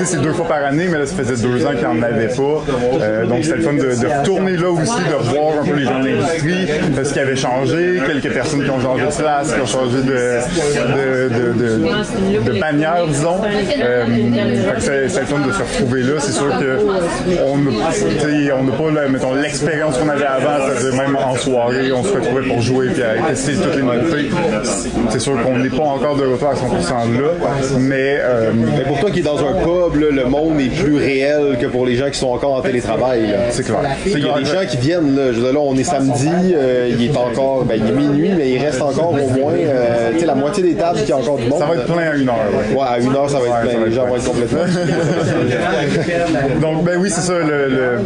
[0.05, 2.29] c'est deux fois par année, mais là, ça faisait deux ans qu'il n'y en avait
[2.29, 2.65] pas.
[3.01, 5.99] Euh, donc, c'était le fun de, retourner là aussi, de voir un peu les gens
[6.01, 9.61] de l'industrie, euh, ce qui avait changé, quelques personnes qui ont changé de place, qui
[9.61, 13.41] ont changé de, de, de, disons.
[13.83, 14.05] Euh,
[14.79, 16.13] c'est le fun de se retrouver là.
[16.19, 16.79] C'est sûr que
[17.43, 22.61] on n'a pas, mettons, l'expérience qu'on avait avant, c'est-à-dire même en soirée, se retrouvait pour
[22.61, 24.31] jouer puis à tester toutes les nouveautés.
[25.11, 27.29] C'est sûr qu'on n'est pas encore de retour à 100% là,
[27.79, 30.97] mais euh, Mais pour toi qui est dans un pub, là, le monde est plus
[30.97, 33.35] réel que pour les gens qui sont encore en télétravail.
[33.51, 33.79] c'est clair.
[34.07, 36.29] Il y a des gens qui viennent, là, je veux dire, là on est samedi,
[36.55, 40.11] euh, il est encore, ben, il est minuit, mais il reste encore au moins, euh,
[40.15, 41.59] tu sais, la moitié des tables qui a encore du monde.
[41.61, 42.37] Ça va être plein à une heure.
[42.71, 42.77] ouais.
[42.77, 43.81] Ouais, à une heure, ça va être plein.
[43.81, 44.11] va Les gens plein.
[44.11, 44.61] vont être complètement.
[46.61, 47.97] Donc, ben oui, c'est ça, le, le,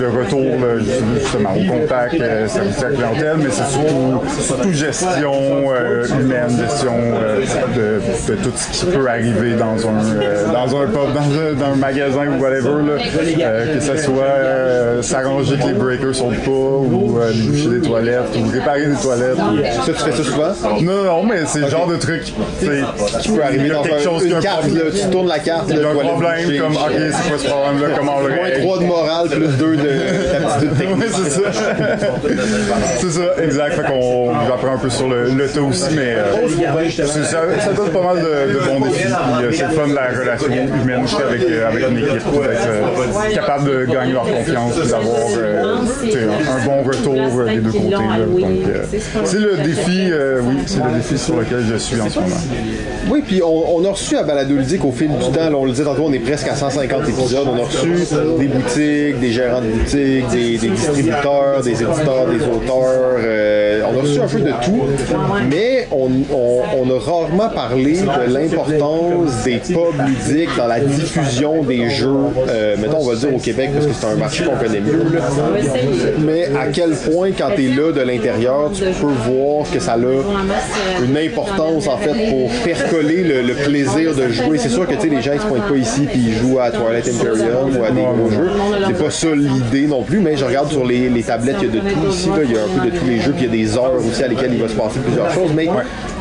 [0.00, 0.78] le retour là,
[1.20, 2.96] justement au contact, euh, service à la
[3.36, 5.32] mais c'est surtout, surtout gestion
[5.72, 7.40] euh, humaine, gestion euh,
[7.74, 11.52] de, de tout ce qui peut arriver dans un, euh, dans un pub, dans un,
[11.58, 13.02] dans un magasin ou whatever, là,
[13.40, 18.48] euh, que ce soit s'arranger que les breakers sont pas, ou boucher des toilettes, ou
[18.50, 19.36] réparer des toilettes.
[19.38, 20.52] ou- Ça, tu fais ça souvent?
[20.82, 22.22] Non, non, mais c'est le genre de truc
[22.60, 24.84] Qui peut arriver dans quelque chose une un carte, problème.
[24.84, 27.46] là, tu tournes la carte, Il y a un problème comme, ok, c'est quoi ce
[27.48, 28.60] problème-là, comment on le Moins règle?
[28.62, 29.82] 3 de morale, plus 2 de
[30.32, 31.04] d'aptitude technique.
[31.12, 31.40] c'est ça.
[33.10, 33.74] c'est ça, exact.
[33.74, 37.90] Fait qu'on j'apprends un peu sur le, le tas aussi, mais euh, ça, ça donne
[37.90, 39.04] pas mal de, de bons défis.
[39.04, 40.46] Puis, euh, c'est le fun de la relation
[40.82, 44.88] humaine aussi avec, euh, avec une équipe, d'être euh, capable de gagner leur confiance, puis
[44.88, 47.90] d'avoir euh, un, un bon retour euh, des deux côtés.
[47.90, 47.98] là.
[48.26, 52.08] Donc, euh, c'est le défi, euh, oui, c'est le défi sur lequel je suis en
[52.08, 52.36] ce moment.
[53.10, 55.64] Oui, puis on, on a reçu à Balado Ludique au fil du temps, là, on
[55.64, 57.46] le disait tantôt, on est presque à 150 épisodes.
[57.46, 57.88] On a reçu
[58.38, 62.95] des boutiques, des gérants de boutiques, des, des distributeurs, des éditeurs, des auteurs.
[62.98, 64.82] Euh, on a reçu un peu de tout,
[65.50, 72.08] mais on, a rarement parlé de l'importance des pubs ludiques dans la diffusion des jeux,
[72.48, 75.04] euh, mettons, on va dire au Québec, parce que c'est un marché qu'on connaît mieux.
[76.20, 79.94] Mais à quel point, quand tu es là de l'intérieur, tu peux voir que ça
[79.94, 84.58] a une importance en fait pour faire coller le, le plaisir de jouer.
[84.58, 86.58] C'est sûr que tu sais, les gens ils se pointent pas ici puis ils jouent
[86.58, 88.50] à Twilight Imperium ou à des gros jeux.
[88.86, 91.74] C'est pas ça l'idée non plus, mais je regarde sur les, tablettes, il y a
[91.74, 92.28] de tout ici.
[92.90, 94.68] De tous les jeux, puis il y a des heures aussi à lesquelles il va
[94.68, 95.50] se passer plusieurs choses.
[95.54, 95.68] Mais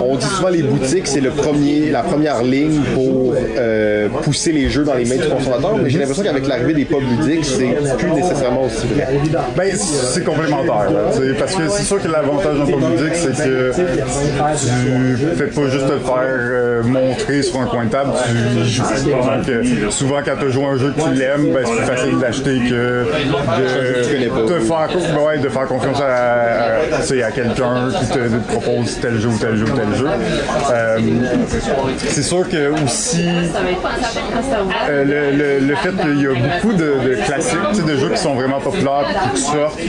[0.02, 4.70] on dit souvent les boutiques, c'est le premier, la première ligne pour euh, pousser les
[4.70, 5.78] jeux dans les mains du consommateur.
[5.78, 9.08] Mais j'ai l'impression qu'avec l'arrivée des pubs ludiques, c'est plus nécessairement aussi vrai.
[9.56, 10.88] Ben, c'est complémentaire.
[11.40, 15.88] parce que c'est sûr que l'avantage d'un pub ludique, c'est que tu fais pas juste
[15.88, 18.84] te faire euh, montrer sur un coin de table, tu y joues.
[18.84, 22.20] Donc, euh, souvent, quand tu joues un jeu que tu l'aimes, ben, c'est plus facile
[22.20, 28.52] d'acheter que de, te faire, ouais, de faire confiance à, à, quelqu'un qui te, te
[28.52, 29.85] propose tel jeu ou tel jeu ou tel jeu.
[30.74, 30.98] Euh,
[31.98, 33.26] c'est sûr que aussi,
[34.90, 38.60] euh, le, le- fait qu'il y a beaucoup de, classiques, de jeux qui sont vraiment
[38.60, 39.80] populaires et qui sortent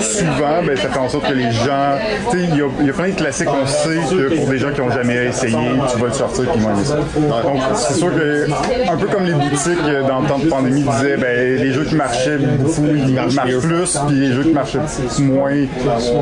[0.00, 1.98] souvent, ben, ça fait en sorte que les gens.
[2.34, 5.26] Il y, a- plein de classiques qu'on sait que pour des gens qui n'ont jamais
[5.26, 5.56] essayé,
[5.92, 6.70] tu vas le sortir et ils vont.
[7.42, 8.46] Donc, c'est sûr que,
[8.90, 11.84] un peu comme les boutiques euh, dans le temps de pandémie disaient, ben, les jeux
[11.84, 14.78] qui marchaient beaucoup, ils marchent plus, puis les jeux qui marchaient
[15.20, 15.52] moins,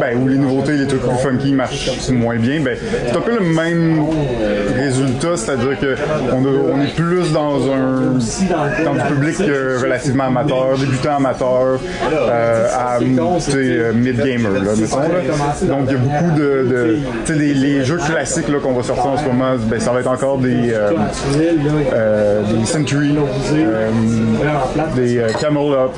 [0.01, 2.77] ben, ou les nouveautés, les trucs plus funky marchent moins bien, ben,
[3.11, 4.05] c'est un peu le même
[4.77, 5.97] résultat, c'est-à-dire que
[6.33, 8.19] on, est plus dans un
[8.85, 11.79] dans du public euh, relativement amateur, débutant amateur,
[12.13, 14.99] euh, à euh, mid-gamer, là, mettons.
[14.99, 15.09] là.
[15.67, 19.07] Donc il y a beaucoup de, tu sais, les, jeux classiques là, qu'on va sortir
[19.07, 23.17] en ce moment, ben, ça va être encore des euh, des Century,
[24.97, 25.91] des Camel Up,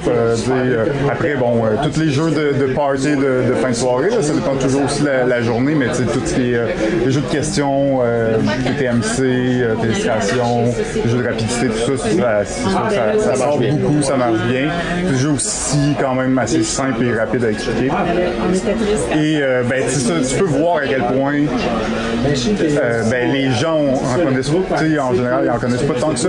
[0.46, 4.54] des, après bon, tous les jeux de, party de, fin de soirée, là, ça dépend
[4.56, 6.62] toujours aussi la, la journée, mais tu sais, tout ce qui est
[7.04, 10.64] les jeux de questions, euh, TTMC, euh, illustration,
[11.04, 14.68] les jeux de rapidité, tout ça, ça, ça, ça marche beaucoup, ça marche bien.
[15.04, 17.90] C'est des jeux aussi quand même assez simple et rapide à expliquer.
[19.14, 23.78] Et euh, ben, tu sais, tu peux voir à quel point euh, ben, les gens
[23.78, 24.76] en connaissent pas.
[25.02, 26.28] En général, ils en connaissent pas tant que ça.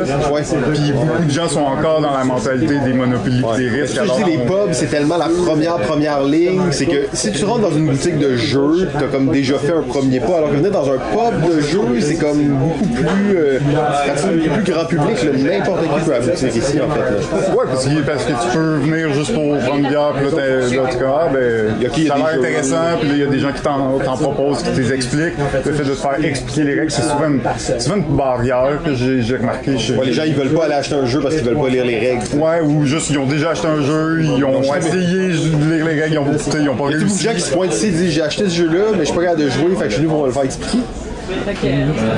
[0.74, 4.00] Puis beaucoup de gens sont encore dans la mentalité des monopolies des risques.
[4.00, 6.61] Que je dis, les pubs, c'est tellement la première, première ligne.
[6.72, 9.82] C'est que si tu rentres dans une boutique de jeux, t'as comme déjà fait un
[9.82, 10.38] premier pas.
[10.38, 13.59] Alors que dans un pub de jeu, c'est comme beaucoup plus, euh,
[14.06, 17.00] pratiquement beaucoup plus grand public, n'importe qui peut aboutir ici en fait.
[17.00, 17.56] là.
[17.56, 20.32] Ouais, parce que, parce que tu peux venir juste pour prendre une bière, puis là,
[20.32, 23.27] tu ah, ben, y a ça a des l'air intéressant, puis là, il y a
[23.27, 25.33] des gens qui t'en proposent, qui te les expliquent.
[25.66, 27.42] Le fait de te faire expliquer les règles, c'est souvent une,
[27.80, 30.95] souvent une barrière que j'ai remarqué chez Ouais, les gens ils veulent pas aller acheter
[30.95, 32.24] un jeu parce qu'ils veulent pas lire les règles.
[32.35, 36.01] Ouais, ou juste, ils ont déjà acheté un jeu, ils ont essayé de lire les
[36.01, 37.24] règles, ils ont, ils pas Il y a beaucoup de réussi.
[37.24, 39.24] gens qui se pointent ici et disent j'ai acheté ce jeu-là, mais je suis pas
[39.24, 40.84] capable de jouer, fait que je suis venu pour me le faire expliquer.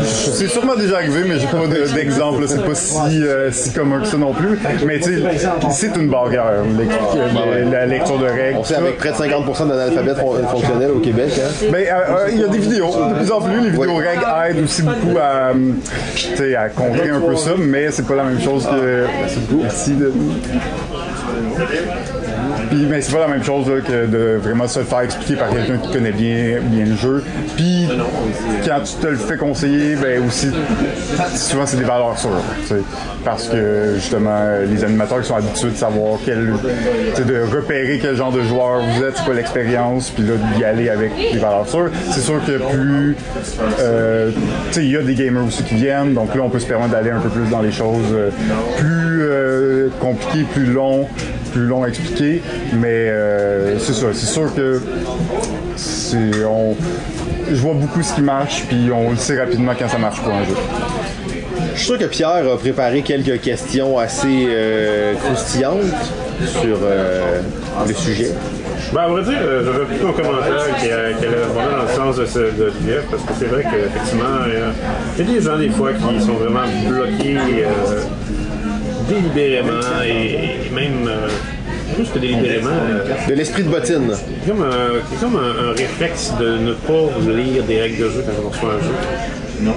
[0.03, 2.43] C'est sûrement déjà arrivé, mais j'ai pas de- d'exemple.
[2.47, 4.57] C'est pas si, euh, si commun que ça non plus.
[4.85, 5.23] Mais tu sais,
[5.71, 6.45] c'est une barrière,
[6.77, 8.57] l'ex- la, la lecture de règles.
[8.59, 11.29] On sait avec près de 50% d'analphabètes fon- fonctionnels au Québec.
[11.37, 11.65] Hein.
[11.71, 13.61] Ben, euh, euh, il y a des vidéos, de plus en plus.
[13.61, 15.53] Les vidéos règles aident aussi beaucoup à, euh,
[16.15, 19.05] tu sais, à contrer un peu ça, mais c'est pas la même chose que.
[19.61, 20.11] Merci de.
[22.89, 25.77] Mais c'est pas la même chose que de vraiment se le faire expliquer par quelqu'un
[25.77, 27.23] qui connaît bien, bien le jeu.
[27.55, 27.87] Puis,
[28.65, 30.47] quand tu te le fais conseiller, ben aussi,
[31.35, 32.41] souvent c'est des valeurs sûres.
[33.23, 34.39] Parce que justement,
[34.69, 36.53] les animateurs qui sont habitués de savoir quel.
[37.25, 40.89] de repérer quel genre de joueur vous êtes, c'est quoi l'expérience, puis là, d'y aller
[40.89, 41.89] avec des valeurs sûres.
[42.11, 43.15] C'est sûr que plus.
[43.79, 44.31] euh,
[44.67, 46.67] tu sais, il y a des gamers aussi qui viennent, donc là, on peut se
[46.67, 48.29] permettre d'aller un peu plus dans les choses euh,
[48.77, 51.07] plus euh, compliquées, plus longs
[51.55, 52.41] plus long à expliquer,
[52.73, 54.07] mais euh, c'est ça.
[54.11, 54.81] C'est sûr que
[55.77, 56.75] c'est on.
[57.49, 60.31] Je vois beaucoup ce qui marche, puis on le sait rapidement quand ça marche pas
[60.31, 60.55] un jeu.
[61.73, 65.79] Je suis sûr que Pierre a préparé quelques questions assez euh, croustillantes
[66.45, 67.39] sur euh,
[67.87, 68.31] le sujet.
[68.93, 71.83] Ben, à vrai dire, euh, j'aurais plutôt un commentaire qui, euh, qui allait vraiment dans
[71.83, 74.71] le sens de, ce, de Jeff, parce que c'est vrai qu'effectivement, euh,
[75.17, 78.01] il y a des gens, des fois, qui sont vraiment bloqués euh,
[79.07, 81.27] délibérément et, et même euh,
[81.95, 82.69] plus que délibérément.
[82.69, 84.11] euh, De l'esprit de bottine.
[84.13, 88.09] c'est comme, un, c'est comme un, un réflexe de ne pas lire des règles de
[88.09, 88.93] jeu quand on reçoit un jeu.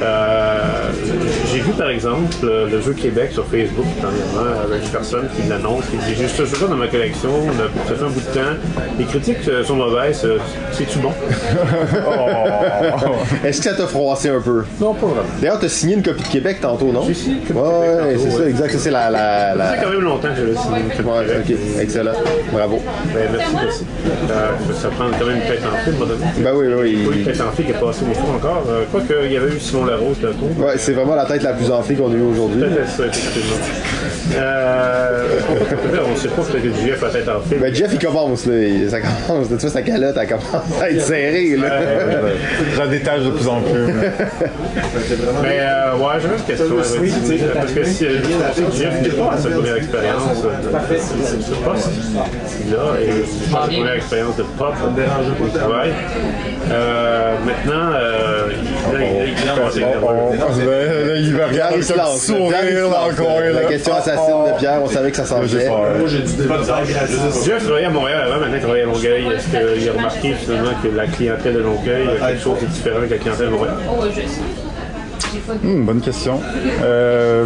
[0.03, 0.91] Euh,
[1.53, 5.49] j'ai vu par exemple euh, le jeu Québec sur Facebook dernièrement avec une personne qui
[5.49, 7.31] l'annonce, qui dit j'ai ce jeu dans ma collection,
[7.87, 8.57] ça fait un bout de temps,
[8.99, 10.39] les critiques euh, sont mauvaises, euh,
[10.73, 11.13] c'est-tu bon?
[13.45, 14.65] Est-ce que ça t'a froissé un peu?
[14.81, 15.23] Non, pas vraiment.
[15.41, 17.03] D'ailleurs, t'as signé une copie de Québec tantôt, non?
[17.07, 18.73] J'ai signé une copie de Ouais, Québec ouais, tantôt, c'est ça, exact.
[18.73, 19.11] Ça, c'est la.
[19.11, 19.67] la, la...
[19.67, 21.63] Ça fait quand même longtemps que j'avais signé une copie de Ouais, Québec.
[21.77, 22.13] ok, excellent.
[22.53, 22.81] Bravo.
[23.15, 23.85] Ben, merci, merci.
[24.31, 26.25] Euh, ça prend quand même une tête en fil, m'a donné.
[26.39, 26.75] Ben oui, oui,
[27.05, 27.19] Pas oui.
[27.19, 28.63] une tête en fil qui est passée des fois encore.
[28.69, 30.63] Euh, Quoique, il y avait eu Simon Larose tantôt.
[30.63, 32.61] Ouais, c'est vraiment la tête la plus enflée qu'on a eue aujourd'hui.
[32.63, 33.57] Peut-être ça, effectivement.
[34.37, 35.25] Euh,
[36.13, 37.59] on sait pas peut-être que JF a tête en fil.
[37.59, 38.55] Ben Jeff il commence là,
[38.91, 41.81] ça commence, tu vois sa calotte elle commence à être serrée là.
[42.77, 43.73] J'en détache de plus en plus.
[43.73, 44.11] mais-
[45.43, 48.19] Mais euh, ouais, j'avais une question avec parce que si euh,
[48.77, 51.91] Jeff n'est pas à sa première expérience euh, de ce poste
[52.71, 54.75] là et sa première expérience de pop
[55.43, 55.91] au travail.
[56.71, 61.39] Euh, maintenant, euh, il, il il
[61.77, 63.41] il se avec un sourire dans le lance, coin.
[63.41, 63.51] là.
[63.53, 63.63] là.
[63.63, 65.67] La question assassine de Pierre, on savait que ça s'en J'ai venait.
[65.69, 65.89] peur.
[67.45, 69.27] Jeff travaillait à Montréal avant, maintenant il travaille à Longueuil.
[69.37, 69.47] Est-ce
[69.79, 73.11] qu'il a remarqué finalement que la clientèle de Longueuil a quelque chose de différent avec
[73.11, 73.75] la clientèle de Montréal?
[73.91, 74.05] Oh.
[75.33, 76.41] J'ai pas Hmm, bonne question.
[76.83, 77.45] Euh,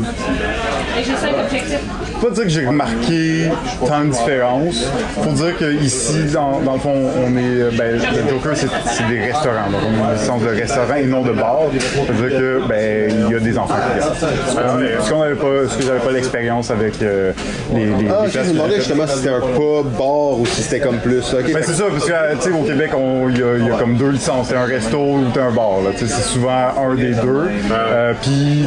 [2.23, 3.49] Pas dire que j'ai remarqué
[3.87, 4.87] tant de différence.
[5.23, 7.77] Faut dire que ici, dans, dans le fond, on est.
[7.77, 9.71] Ben, le Joker, c'est des restaurants.
[9.73, 11.59] Donc, on a une licence de restaurant et non de bar.
[12.07, 14.13] Ça veut dire que, ben, il y a des enfants qui viennent.
[14.59, 17.33] Euh, Ce qu'on n'avait pas, ce que j'avais pas l'expérience avec euh,
[17.75, 20.63] les, les, Ah, les je me demandais justement si c'était un pub, bar ou si
[20.63, 21.35] c'était comme plus.
[21.35, 22.91] Ok, Ben, c'est ça, parce que euh, tu sais, au Québec,
[23.31, 24.47] il y, y a comme deux licences.
[24.49, 25.79] C'est un resto ou un bar.
[25.97, 27.49] C'est souvent un des deux.
[27.73, 28.65] Euh, Puis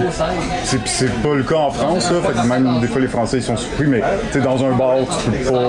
[0.85, 2.11] c'est pas le cas en France.
[2.11, 3.85] Là, fait que même des fois, les Français sont surpris.
[3.87, 4.01] Mais
[4.31, 5.59] tu dans un bar, tu peux pas.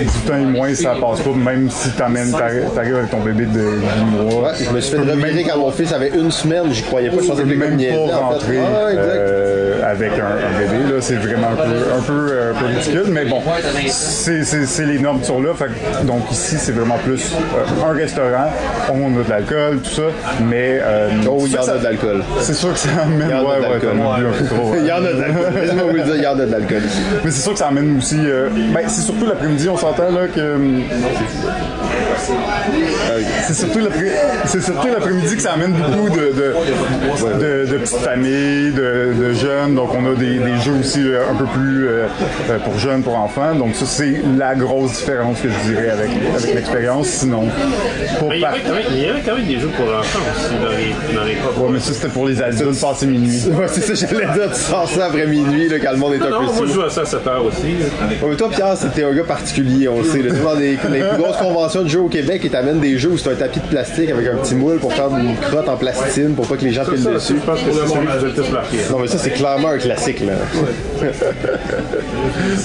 [0.00, 1.30] Du temps et moins, ça passe pas.
[1.34, 4.42] Même si t'amènes, t'arri- t'arrives avec ton bébé de 8 mois.
[4.50, 7.16] Ouais, je me suis fait revirer quand mon fils avait une semaine, j'y croyais pas,
[7.22, 10.92] je pensais que même pas rentrer Ah, euh, avec un, un bébé.
[10.94, 11.62] Là, c'est vraiment un peu,
[11.98, 13.40] un peu, euh, peu ridicule, mais bon,
[13.88, 15.50] c'est, les normes sont là.
[15.54, 15.66] Fait
[16.04, 18.50] donc ici, c'est vraiment plus euh, un restaurant.
[18.92, 20.02] On a de l'alcool, tout ça,
[20.42, 22.22] mais euh, Oh, il y en a de l'alcool.
[22.40, 23.28] C'est sûr que ça amène.
[23.30, 23.90] Il y en a de ouais, ouais, l'alcool.
[24.80, 25.90] Il y en a de l'alcool.
[25.90, 27.00] Vous dire, il y en a de l'alcool ici.
[27.24, 28.16] Mais c'est sûr que ça amène aussi.
[28.18, 30.54] euh, ben, c'est surtout l'après-midi, on s'entend là que.
[30.56, 30.82] hum,
[33.46, 34.12] C'est surtout l'après-
[34.46, 39.32] c'est surtout l'après-midi que ça amène beaucoup de, de, de- de petites familles, de, de
[39.34, 39.74] jeunes.
[39.74, 42.06] Donc on a des, des jeux aussi euh, un peu plus euh,
[42.50, 43.54] euh, pour jeunes, pour enfants.
[43.54, 47.08] Donc ça c'est la grosse différence que je dirais avec, avec l'expérience.
[47.08, 47.48] Sinon,
[48.18, 49.86] pour Mais il y, avait quand même, il y avait quand même des jeux pour
[49.86, 51.34] enfants aussi dans les, dans les.
[51.34, 52.46] Ouais, mais ça c'était pour les doit
[52.80, 53.40] passer minuit.
[53.50, 56.18] Ouais, c'est ça, j'allais dire, tu sors ça après minuit, là, quand le monde est
[56.18, 56.66] Non, un non, peu moi sous.
[56.68, 57.62] je joue à ça à 7 heures aussi.
[57.62, 60.18] Ouais, mais toi, Pierre, c'était un gars particulier, on le sait.
[60.22, 60.30] là.
[60.34, 60.76] Tu vas dans des- les
[61.08, 63.60] plus grosses conventions de jeux au Québec et t'amènes des jeux où c'est un tapis
[63.60, 66.64] de plastique avec un petit moule pour faire une crotte en plastine pour pas que
[66.64, 67.34] les gens ça, dessus.
[67.40, 68.76] je pense que c'est celui que marqué.
[68.90, 70.32] Non, mais ça, c'est clairement un classique, là.
[71.02, 71.10] Ouais,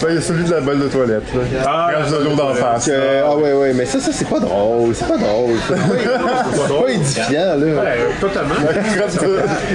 [0.10, 1.24] Il y a celui de la balle de toilette.
[1.34, 1.42] Là.
[1.66, 2.90] Ah, de l'eau d'en face.
[2.92, 4.94] Euh, ah ouais, ouais, mais ça, ça, c'est pas drôle.
[4.94, 5.54] C'est pas drôle.
[5.68, 7.66] C'est pas, édifiant, là.
[7.66, 8.56] Ouais, totalement.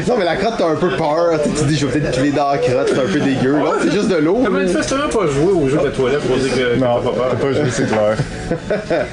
[0.08, 1.40] Non, mais la crotte, t'as un peu peur.
[1.42, 3.52] Tu sais, tu dis, je vais peut-être piler dans la crotte, c'est un peu dégueu.
[3.58, 4.39] Non, c'est juste de l'eau.
[4.42, 7.16] T'as manifestement pas joué au jeu de la toilette pour dire que Non, t'as pas
[7.30, 7.38] t'as peur.
[7.38, 8.16] pas joué, c'est clair.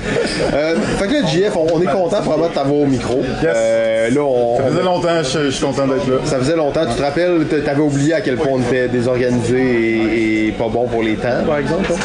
[0.53, 3.22] Euh, fait que là, JF, on, on est content vraiment de t'avoir au micro.
[3.43, 6.15] Euh, là, on, Ça faisait longtemps, je, je suis content d'être là.
[6.25, 6.85] Ça faisait longtemps.
[6.89, 10.88] Tu te rappelles, t'avais oublié à quel point on était désorganisé et, et pas bon
[10.88, 11.91] pour les temps, par exemple.
[11.91, 11.95] hein?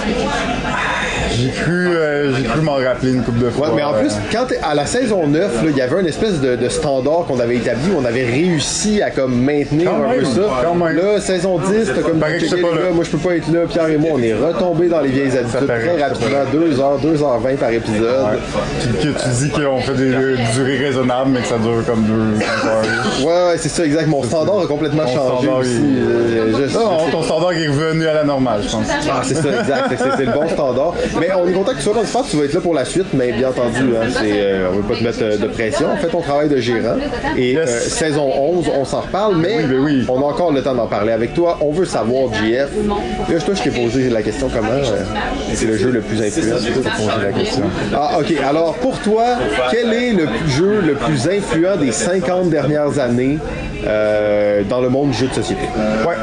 [1.43, 3.73] J'ai cru, euh, j'ai cru m'en rappeler une couple de Ouais, fois.
[3.75, 6.57] mais en plus, quand à la saison 9, là, il y avait une espèce de,
[6.57, 10.25] de standard qu'on avait établi où on avait réussi à comme maintenir Quand un peu
[10.25, 10.41] ça.
[10.65, 10.97] quand même.
[10.97, 12.91] Là, saison 10, t'as comme que dit, pas là.
[12.95, 15.37] moi je peux pas être là, Pierre et moi, on est retombés dans les vieilles
[15.37, 18.39] habitudes très rapidement, 2 heures, 2h20 par épisode.
[19.01, 22.05] Puis que tu dis qu'on fait des euh, durées raisonnables, mais que ça dure comme
[22.05, 23.27] deux cinq heures.
[23.27, 24.07] Ouais, c'est ça, exact.
[24.07, 25.71] Mon standard a complètement changé standard, aussi.
[25.81, 28.87] il- Euh, je- Non, non, ton standard est revenu à la normale, je pense.
[29.11, 29.85] Ah, c'est ça, exact.
[29.91, 30.95] C'est c'est le bon standard.
[31.21, 32.01] Mais on est content que tu sois là.
[32.05, 34.69] Je pense que tu vas être là pour la suite, mais bien entendu, hein, euh,
[34.73, 35.87] on veut pas te mettre euh, de pression.
[35.93, 36.97] On fait ton travail de gérant.
[37.37, 40.05] Et euh, saison 11, on s'en reparle, mais Oui, ben oui.
[40.09, 41.59] on a encore le temps d'en parler avec toi.
[41.61, 42.69] On veut savoir, JF.
[43.29, 45.03] Là, toi, je t'ai posé la question comment euh,
[45.55, 46.57] c'est le jeu le plus influent.
[47.23, 47.63] La question.
[47.95, 48.33] Ah, ok.
[48.47, 49.25] Alors, pour toi,
[49.71, 53.39] quel est le jeu le plus influent des 50 dernières années
[53.87, 55.63] euh, dans le monde du jeu de société?
[56.07, 56.15] Ouais.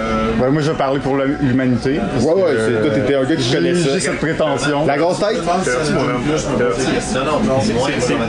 [0.41, 1.99] Ouais, moi, je vais parler pour l'humanité.
[2.21, 3.89] Ouais, ouais, c'est- toi, t'étais un gars qui j'ai- connaît ça.
[3.93, 4.85] J'ai cette prétention.
[4.85, 5.37] La grosse tête?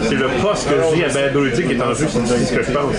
[0.03, 2.63] C'est le poste que je dis à Balado qui est en jeu, c'est ce que
[2.63, 2.95] je pense.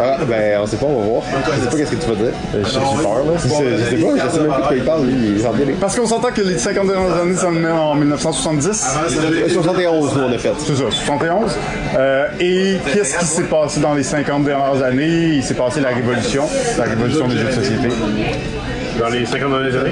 [0.00, 1.22] Ah, ben, on sait pas, on va voir.
[1.24, 2.32] Je sais pas qu'est-ce que tu vas dire.
[2.54, 3.32] J'ai j'ai peur, là.
[3.36, 5.32] Je sais pas, je sais même pas de quoi il parle, lui.
[5.36, 8.84] Il s'en Parce qu'on s'entend que les 50 dernières années, ça me met en 1970.
[9.52, 10.50] 71, nous, on a fait.
[10.58, 11.56] C'est ça, 71.
[11.98, 15.19] Euh, et qu'est-ce qui s'est passé dans les 50 dernières années?
[15.22, 16.44] Il s'est passé la révolution,
[16.78, 17.88] la révolution des jeux de société.
[18.98, 19.90] Dans les 50 dernières années.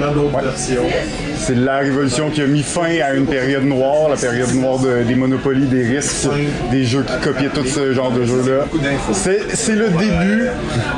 [1.41, 5.03] C'est la révolution qui a mis fin à une période noire, la période noire de-
[5.03, 6.27] des monopolies, des risques,
[6.69, 8.65] des jeux qui copiaient tout ce genre de jeux-là.
[9.13, 10.47] C'est c'est le début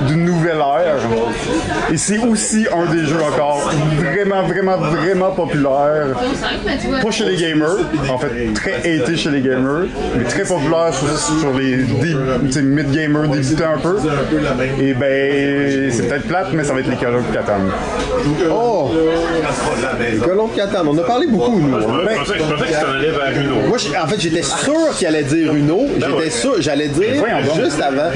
[0.08, 0.98] d'une nouvelle ère.
[1.94, 6.08] Et c'est aussi un des jeux encore vraiment, vraiment, vraiment populaire.
[7.02, 7.78] Pas chez les gamers,
[8.10, 9.86] en fait très haté chez les gamers,
[10.18, 11.78] mais très populaire sur, sur les
[12.62, 13.96] mid-gamers débutants un peu.
[14.82, 17.54] Et ben, c'est peut-être plate, mais ça va être les Call of Catan.
[18.50, 18.92] Oh!
[20.36, 20.88] De Catane.
[20.88, 21.80] On a parlé beaucoup, nous.
[21.80, 23.68] Je pensais que tu t'en allais vers Uno.
[23.68, 25.86] Moi, je- en fait, j'étais sûr qu'il allait dire Uno.
[25.96, 26.30] J'étais ouais.
[26.30, 27.14] sûr, j'allais dire
[27.56, 28.10] juste avant.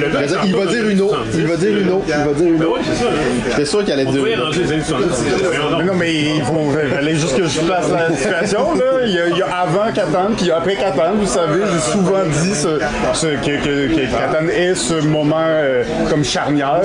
[0.46, 1.12] Il va dire Uno.
[1.34, 2.02] Il va dire Uno.
[2.08, 2.74] Il va dire Ben Uno.
[2.76, 3.10] oui, c'est ça.
[3.50, 4.46] J'étais sûr qu'il allait dire pourrait Uno.
[4.46, 5.24] ranger les années 70.
[5.44, 5.80] Voyons donc.
[5.80, 8.74] Mais non, mais il faut fallait juste que je place la situation.
[8.76, 8.85] Là.
[9.04, 12.54] Il, y a, avant Catan, puis après Catan, vous savez, j'ai souvent dit
[13.44, 16.82] que, que, est ce moment euh, comme charnière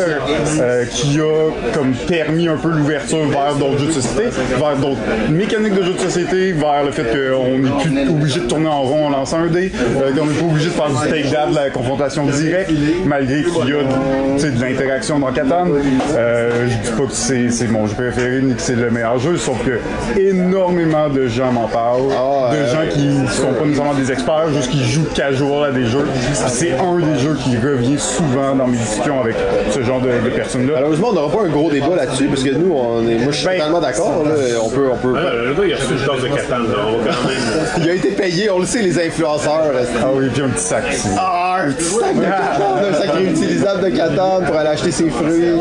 [0.60, 4.24] euh, qui a comme permis un peu l'ouverture vers d'autres jeux de société,
[4.58, 8.46] vers d'autres mécaniques de jeux de société, vers le fait qu'on n'est plus obligé de
[8.46, 11.10] tourner en rond en lançant un dé, euh, qu'on n'est pas obligé de faire du
[11.10, 12.72] take-down, de la confrontation directe,
[13.04, 15.66] malgré qu'il y a de l'interaction dans Catan.
[15.66, 19.58] Je dis pas que c'est mon jeu préféré ni que c'est le meilleur jeu, sauf
[19.64, 19.80] que
[20.18, 21.99] énormément de gens m'en parlent.
[22.10, 25.86] Ah, de gens qui sont pas nécessairement des experts, juste qui jouent casual à des
[25.86, 26.06] jeux.
[26.48, 29.36] C'est un des jeux qui revient souvent dans mes discussions avec
[29.70, 30.74] ce genre de, de personnes-là.
[30.74, 33.36] Malheureusement, on n'aura pas un gros débat là-dessus, parce que nous, on est, moi, je
[33.38, 34.24] suis Ben, totalement d'accord.
[34.64, 35.14] On peut, on peut.
[35.16, 36.64] Ah, Le gars, il a reçu une tasse de Catan, là.
[36.88, 37.38] On va quand même.
[37.82, 39.72] Il a été payé, on le sait, les influenceurs.
[40.02, 41.08] Ah oui, puis un petit sac ici.
[41.18, 45.10] Ah, un petit sac de Catane, un sac réutilisable de Catane pour aller acheter ses
[45.10, 45.52] fruits.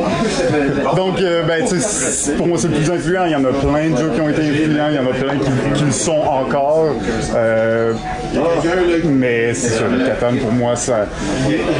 [0.95, 3.25] Donc, euh, ben, tu sais, c'est- pour moi, c'est le plus influent.
[3.25, 5.13] Il y en a plein de jeux qui ont été influents, il y en a
[5.13, 6.95] plein qui, qui le sont encore.
[7.35, 7.93] Euh,
[9.05, 11.05] mais c'est ça, le Catan, pour moi, ça,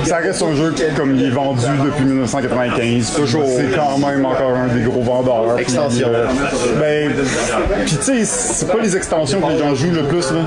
[0.06, 3.14] ça reste un jeu qui, comme il est vendu depuis 1995.
[3.16, 3.44] Toujours.
[3.56, 5.58] C'est quand même encore un des gros vendeurs.
[5.60, 6.08] Extension.
[6.10, 6.26] euh,
[6.80, 7.12] ben,
[7.86, 10.40] puis tu sais, c'est pas les extensions que les gens jouent le plus, là.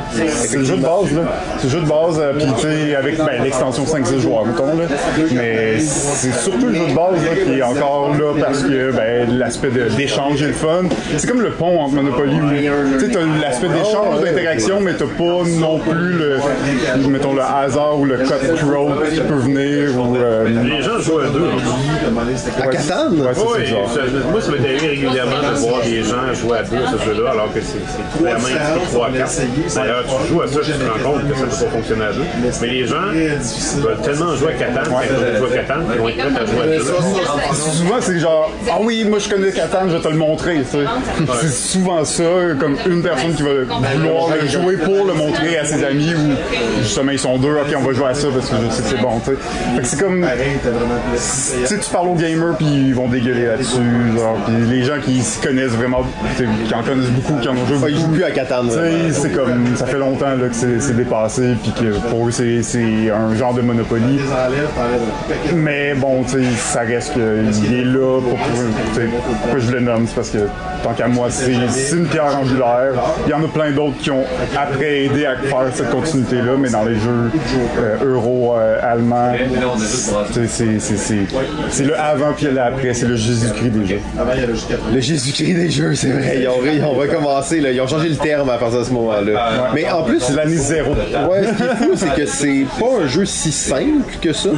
[0.44, 1.23] C'est le jeu de base, là.
[1.59, 4.84] C'est le jeu de base, puis tu sais, avec ben, l'extension 5-6 joueurs, mettons, là.
[5.32, 9.39] Mais c'est surtout le jeu de base, là, qui est encore là parce que, ben,
[9.39, 10.82] l'aspect d'échange est le fun.
[11.16, 15.42] C'est comme le pont entre Monopoly où, tu t'as l'aspect d'échange, d'interaction, mais t'as pas
[15.58, 16.39] non plus le,
[17.08, 21.28] mettons, le hasard ou le cutthroat qui peut venir ou, euh, Les gens jouent à
[21.28, 21.49] deux.
[22.62, 23.20] À Catane?
[23.20, 23.91] Ouais, c'est Oui, ça, genre.
[23.94, 24.00] ça-
[24.31, 27.31] moi, ça m'est arrivé régulièrement de voir des gens jouer à deux à ce jeu-là,
[27.31, 29.32] alors que c'est c'est clairement indiqué 3 à 4.
[29.74, 32.05] D'ailleurs, tu joues à ça, tu te rends compte que ça ne peut pas fonctionner
[32.05, 32.23] à deux.
[32.60, 32.97] Mais les gens
[33.81, 36.14] veulent tellement jouer à Catan, ont joué à Catan, jouer
[37.50, 37.55] à.
[37.55, 40.62] Souvent, c'est genre, ah oui, moi je connais Catan, je vais te le montrer.
[40.70, 40.78] tu.
[41.40, 42.24] C'est souvent ça,
[42.58, 43.50] comme une personne qui va
[43.94, 47.74] vouloir le jouer pour le montrer à ses amis ou justement ils sont deux, ok,
[47.76, 49.20] on va jouer à ça parce que je sais que c'est bon.
[49.24, 49.32] tu
[49.82, 50.26] c'est comme.
[51.14, 53.78] Tu sais, tu parles aux gamers puis ils vont dégueuler là-dessus.
[54.68, 56.05] Les gens qui s'y connaissent vraiment,
[56.36, 58.14] tu qui en connaissent beaucoup, qui en ont joué Ils jouent beaucoup.
[58.14, 58.31] plus à.
[58.31, 62.31] Tu sais, c'est comme ça fait longtemps là, que c'est dépassé puis que pour eux
[62.31, 64.20] c'est c'est un genre de monopoly.
[65.54, 68.38] Mais bon, tu sais, ça reste qu'il est là pour,
[69.40, 70.38] pourquoi je le nomme, c'est parce que
[70.84, 71.50] tant qu'à moi, c'est
[71.92, 72.92] une pierre angulaire.
[73.26, 74.24] Il y en a plein d'autres qui ont
[74.56, 77.30] après aidé à faire cette continuité-là, mais dans les jeux
[77.80, 78.78] euh, euro euh,
[80.46, 81.26] c'est- c'est- c'est
[81.70, 84.00] c'est le avant puis le après, c'est le Jésus-Christ des jeux.
[84.94, 86.38] Le Jésus-Christ des jeux, c'est vrai.
[86.42, 87.70] Ils ont, ils ont recommencé, là.
[87.72, 89.50] ils ont changé le terme à partir de ce moment-là.
[89.74, 90.92] Mais en plus, C'est l'année zéro.
[90.92, 94.51] Ouais, ce qui est fou, c'est que c'est pas un jeu si simple que ça.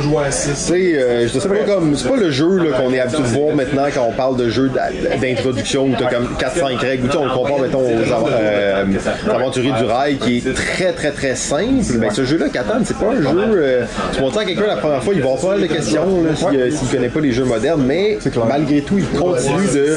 [0.97, 3.85] Euh, je sais pas comme, c'est pas le jeu qu'on est habitué de voir maintenant
[3.95, 7.09] quand on parle de jeu d'a- d'introduction où t'as comme 4-5 règles.
[7.19, 8.85] On le compare, mettons, aux euh,
[9.33, 11.65] aventuriers du rail qui est très, très, très simple.
[11.99, 13.29] Mais ce jeu-là, Catan, c'est pas un jeu.
[13.57, 13.85] euh,
[14.15, 16.89] tu montres à quelqu'un la première fois, il va avoir de questions s'il euh, s'il
[16.89, 18.19] connaît pas les jeux modernes, mais
[18.49, 19.97] malgré tout, il continue de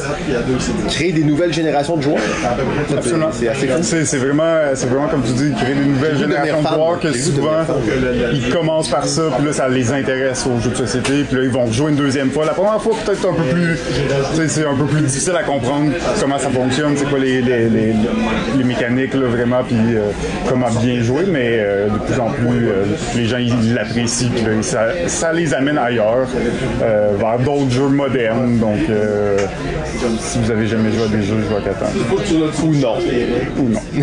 [0.90, 2.18] créer des nouvelles générations de joueurs.
[2.90, 3.28] C'est- Absolument.
[3.32, 3.68] C'est assez.
[4.06, 7.52] C'est vraiment, comme tu dis, créer des nouvelles générations de joueurs que souvent
[8.34, 11.44] ils commencent par ça, puis là ça les intéresse aux jeux de société, puis là
[11.44, 12.46] ils vont jouer une deuxième fois.
[12.46, 13.78] La première fois peut-être un peu plus,
[14.48, 17.94] c'est un peu plus difficile à comprendre comment ça fonctionne, c'est quoi les, les, les,
[18.58, 20.10] les mécaniques là, vraiment, puis euh,
[20.50, 24.44] comment bien jouer, mais euh, de plus en plus euh, les gens ils l'apprécient, puis
[24.44, 26.28] là, ça, ça les amène ailleurs,
[26.82, 28.58] euh, vers d'autres jeux modernes.
[28.58, 29.38] Donc euh,
[30.20, 31.92] si vous avez jamais joué à des jeux, je vois qu'attendre.
[32.64, 32.98] Ou non.
[33.60, 33.80] Ou non.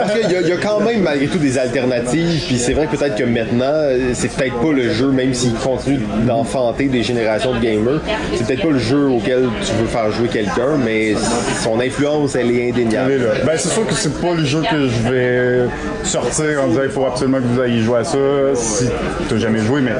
[0.00, 3.16] Parce qu'il y, y a quand même malgré tout des alternatives, puis c'est vrai peut-être
[3.16, 7.60] que maintenant, euh, c'est peut-être pas le jeu, même s'il continue d'enfanter des générations de
[7.60, 8.00] gamers,
[8.34, 11.14] c'est peut-être pas le jeu auquel tu veux faire jouer quelqu'un, mais
[11.62, 13.12] son influence, elle est indéniable.
[13.44, 15.64] Ben, c'est sûr que c'est pas le jeu que je vais
[16.04, 18.18] sortir en disant il faut absolument que vous ayez joué à ça
[18.54, 18.84] si
[19.28, 19.92] t'as jamais joué, mais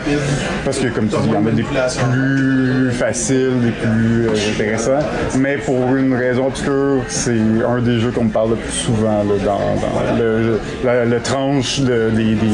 [0.65, 4.53] parce que comme tu dis, il y en a des plus faciles, des plus euh,
[4.55, 5.07] intéressants,
[5.39, 7.33] mais pour une raison obscure, c'est
[7.69, 12.35] un des jeux qu'on me parle le plus souvent dans, le, la- tranche de- des,
[12.35, 12.47] des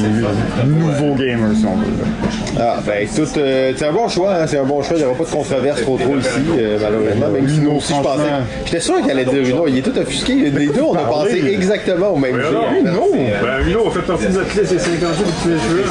[0.90, 2.58] nouveaux gamers, si on veut.
[2.58, 5.04] Ah, ben écoute, euh, c'est un bon choix, hein, c'est un bon choix, il n'y
[5.06, 6.28] aura pas de controverse trop trop ici,
[6.58, 8.22] euh, malheureusement, même si nous aussi je pensais.
[8.66, 11.42] J'étais sûr qu'elle allait dire Uno, il est tout offusqué, les deux on a pensé
[11.52, 12.56] exactement au même jeu.
[12.72, 13.08] Oui, non!
[13.12, 15.84] Ben, Milo, on fait partie de notre liste des 50 jeux de tous les jeux.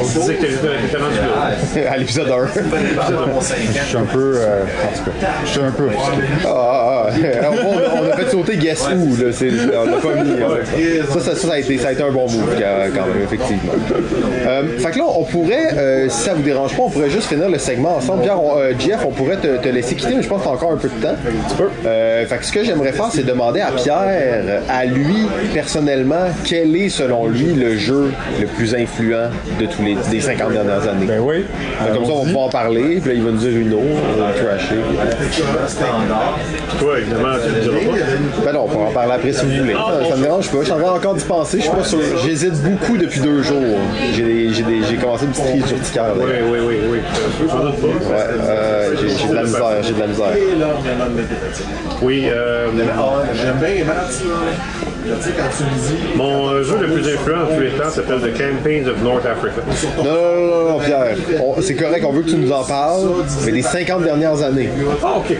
[0.00, 0.46] On disait que
[1.88, 2.32] à l'épisode 1.
[2.46, 4.32] Je suis un peu.
[4.36, 4.62] euh,
[5.04, 5.10] tout
[5.44, 6.22] je suis un peu offusqué.
[6.44, 7.50] Ah, ah, ah.
[7.64, 9.30] on, on a fait sauter Guess Who, là.
[9.82, 10.30] On l'a pas mis.
[10.42, 11.04] hein.
[11.12, 13.72] Ça, ça, ça, a été, ça a été un bon move, quand même, effectivement.
[14.44, 17.28] Euh, fait que là, on pourrait, euh, si ça vous dérange pas, on pourrait juste
[17.28, 18.22] finir le segment ensemble.
[18.22, 20.50] Pierre, on- euh, Jeff, on pourrait te, te laisser quitter, mais je pense que t'as
[20.54, 21.14] encore un peu de temps.
[21.86, 26.74] Euh, fait que ce que j'aimerais faire, c'est demander à Pierre, à lui, personnellement, quel
[26.76, 31.06] est, selon lui, le jeu le plus influent de tous les des 50 dernières années.
[31.06, 31.44] Ben oui.
[31.84, 33.78] Fait comme ça, on va pouvoir en parler, puis là, il va nous dire Uno,
[33.80, 34.76] on va trasher.
[36.78, 38.42] Toi, évidemment, tu diras pas.
[38.44, 39.72] Ben non, on pourra en parler après si vous voulez.
[39.74, 40.58] Ça, ça me dérange pas.
[40.60, 41.56] Je suis en train encore d'y penser.
[41.58, 41.98] Je suis pas sûr.
[42.24, 43.78] J'hésite beaucoup depuis deux jours.
[44.14, 46.14] J'ai j'ai commencé une petite crise urticaire.
[46.14, 46.24] là.
[46.24, 46.98] Oui, oui, oui, oui.
[46.98, 49.82] Ouais, euh, j'ai de la misère.
[49.82, 50.26] J'ai de la misère.
[52.02, 52.68] Oui, euh,
[53.34, 54.34] J'aime bien les maths, là.
[55.06, 56.16] Tu sais, quand tu me dis.
[56.16, 59.24] mon euh, jeu le plus influent en tous les temps s'appelle The Campaigns of North
[59.24, 59.60] Africa.
[59.98, 61.16] Non, non, non, non, Pierre.
[61.62, 63.04] C'est correct, on veut que tu nous en parles,
[63.44, 64.68] mais des 50 dernières années.
[65.04, 65.36] Ah, ok.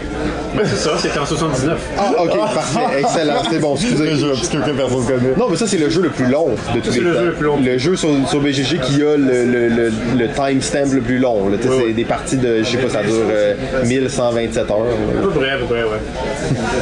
[0.65, 1.77] C'est ça, c'était en 79.
[1.97, 3.33] Ah, ok, parfait, excellent.
[3.49, 4.09] C'est bon, excusez.
[4.11, 5.33] Un jeu obscur que personne connaît.
[5.37, 7.19] Non, mais ça, c'est le jeu le plus long de tous c'est les le temps.
[7.19, 7.59] jeu le plus long.
[7.63, 11.49] Le jeu sur, sur BGG qui a le, le, le, le timestamp le plus long.
[11.49, 11.57] là.
[11.57, 11.93] Tu sais, Oui, c'est oui.
[11.93, 13.53] des parties de, je sais pas, ça dure euh,
[13.85, 14.77] 1127 heures.
[14.77, 15.89] À peu près, à peu près, ouais.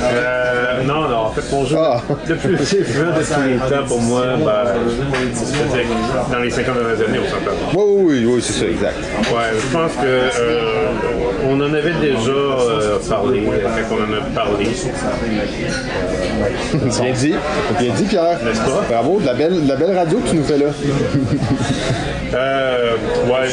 [0.04, 2.02] Euh, non, non, en fait, mon jeu Ah.
[2.28, 4.72] le plus influent de tous les temps pour moi, ben,
[5.34, 5.86] c'était
[6.32, 7.58] dans les 50 dernières années, on s'entend.
[7.74, 8.96] Oui, oui, oui, c'est ça, exact.
[9.32, 10.62] Ouais, je pense que euh,
[11.48, 13.44] on en avait déjà euh, parlé.
[13.48, 14.66] euh, quand on en a parlé.
[16.74, 17.34] Bien dit.
[17.80, 18.40] Bien dit, Pierre.
[18.44, 18.84] N'est-ce pas?
[18.90, 20.66] Bravo, de la belle, de la belle radio que tu nous fais là.
[22.34, 22.92] Euh,
[23.28, 23.48] ouais,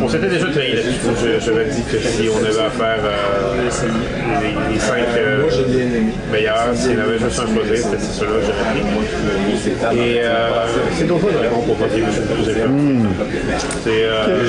[0.00, 1.00] on, on s'était déjà trahi là-dessus.
[1.22, 3.70] Je- J'avais dit que si on avait à faire euh,
[4.40, 5.48] les, les cinq euh,
[6.32, 8.64] meilleurs, s'il y en avait juste un choisir, c'était ceux-là que j'aurais
[9.92, 9.98] pris.
[9.98, 10.28] Et euh,
[10.96, 12.22] c'est d'autres Dragon pour pas dire fait.
[13.84, 14.42] C'est euh,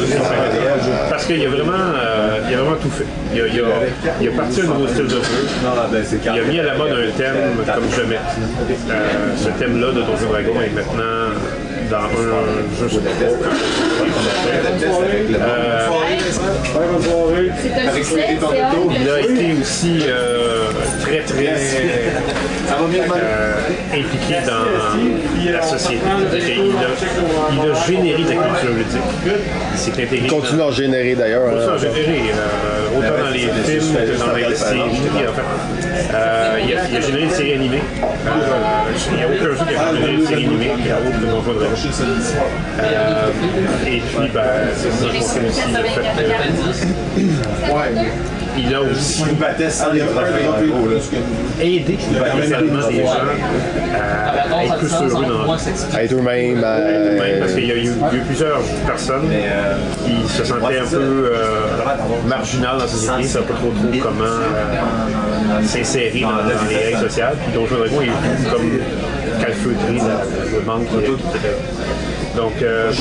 [1.09, 3.05] parce qu'il y a vraiment, euh, il y a vraiment tout fait.
[3.33, 3.63] Il a, il a,
[4.21, 5.21] il a parti un nouveau style de jeu.
[6.23, 8.15] Il a mis à la mode un thème comme jamais.
[8.15, 11.31] Euh, ce thème-là de Donjon Dragon est maintenant
[11.89, 13.01] dans un jeu sur
[18.97, 20.65] il a été aussi euh,
[21.01, 22.09] très très euh,
[23.93, 26.01] impliqué dans la société.
[26.31, 26.89] Qu'il a,
[27.51, 29.01] il a généré de la culture ludique.
[29.73, 30.17] Il s'est intégré.
[30.23, 31.43] Il continue à en générer d'ailleurs.
[31.45, 31.77] Pas ça, hein.
[31.77, 34.81] généré, euh, autant dans les films que dans les séries.
[34.81, 35.41] En fait,
[36.13, 37.81] Euh, il, a, il a généré une série animée.
[38.03, 38.09] Euh,
[39.11, 41.11] il n'y a aucun jeu qui a généré une série animée, il y a autre
[41.11, 41.75] que Donjon Dragon.
[42.79, 43.29] Euh,
[43.87, 44.41] et puis, ben,
[44.75, 46.05] c'est ça, je pense que aussi le fait
[48.55, 49.23] que- il a aussi
[51.61, 51.97] aidé
[52.45, 53.09] également des gens
[54.53, 55.71] à être plus heureux dans la vie.
[55.93, 56.55] À être eux-mêmes.
[56.59, 59.29] Même parce qu'il y a eu, il y a eu plusieurs personnes
[60.05, 61.39] qui se sentaient un peu euh,
[62.27, 66.29] marginales dans la société, ne savaient pas trop, trop comment euh, s'insérer dans,
[66.69, 67.35] les règles sociales.
[67.43, 72.14] Puis Donjon Dragon est vu comme calfeutrer la- le manque a.
[72.35, 72.91] Donc, euh,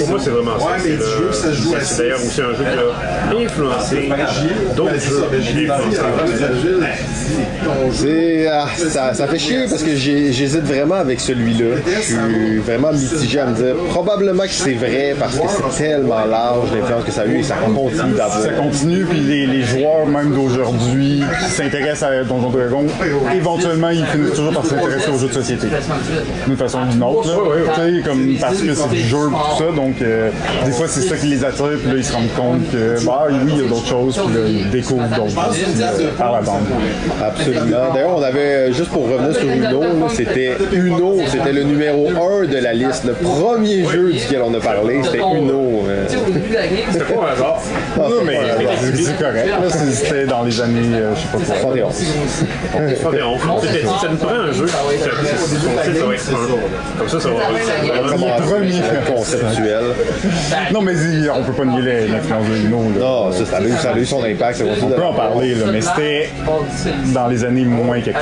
[0.00, 0.66] pour moi, c'est vraiment ça.
[0.82, 0.96] C'est le-
[1.32, 4.08] c'est- c'est d'ailleurs aussi un jeu qui a influencé
[4.76, 5.20] d'autres jeux.
[7.92, 11.76] C'est, ah, ça, ça fait chier parce que j'hésite vraiment avec celui-là.
[11.86, 16.24] Je suis vraiment mitigé à me dire probablement que c'est vrai parce que c'est tellement
[16.24, 18.40] large l'influence que ça a eu et ça continue d'avoir.
[18.42, 22.84] Ça continue, puis les, les joueurs même d'aujourd'hui qui s'intéressent à Donjon Dragon,
[23.34, 25.68] éventuellement ils finissent toujours par s'intéresser aux jeux de société.
[26.46, 27.28] D'une façon ou d'une autre.
[27.28, 27.34] là.
[28.04, 30.30] Comme parce que c'est du jeu pour tout ça, donc euh,
[30.64, 33.26] des fois c'est ça qui les attire, puis là ils se rendent compte que bah
[33.28, 36.40] oui, il y a d'autres choses, puis là ils découvrent d'autres choses euh, par la
[36.40, 36.62] bande.
[37.22, 37.92] Absolument.
[37.94, 39.82] D'ailleurs, on avait, euh, juste pour revenir sur Uno,
[40.14, 43.04] c'était Uno, c'était le numéro 1 de la liste.
[43.04, 45.84] Le premier jeu duquel on a parlé, c'était Uno.
[45.88, 46.06] euh.
[46.92, 47.58] C'est pas un hasard.
[47.96, 48.72] Non, c'est mais pas un hasard.
[48.80, 49.48] c'est c'est correct.
[49.92, 51.90] C'était dans les années, euh, je sais pas quoi.
[51.92, 53.40] 71.
[53.50, 54.66] On s'était dit, ça nous prend un jeu.
[56.98, 57.34] Comme ça, ça va
[59.06, 59.84] conceptuel.
[60.72, 62.82] Non, mais il- on peut pas nier l'influence de Uno.
[62.94, 63.00] là.
[63.00, 64.62] Non, ça, ça a eu, ça a eu son impact.
[64.82, 66.28] On peut en parler, là, mais c'était
[67.14, 68.18] dans les années moins quelque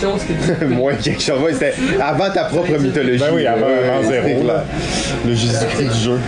[0.00, 0.12] chose.
[0.68, 1.40] Moins quelque chose.
[1.42, 3.18] Ouais, c'était avant ta propre mythologie.
[3.18, 3.66] Ben oui, avant,
[4.08, 4.64] zéro, là.
[5.26, 6.18] le Jésus-Christ du jeu.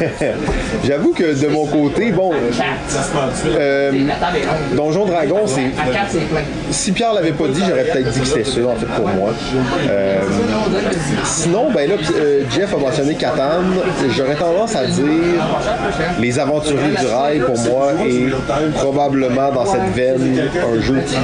[0.86, 2.32] J'avoue que de mon côté, bon,
[3.56, 3.92] euh,
[4.74, 5.70] Donjon Dragon, c'est.
[6.70, 9.30] Si Pierre l'avait pas dit, j'aurais peut-être dit que c'était ça, en fait, pour moi.
[9.88, 10.18] Euh,
[11.24, 12.76] sinon, ben là, euh, Jeff a
[14.16, 15.04] J'aurais tendance à dire
[16.20, 21.20] Les Aventuriers du Rail, pour moi, est probablement dans cette veine un jeu qui a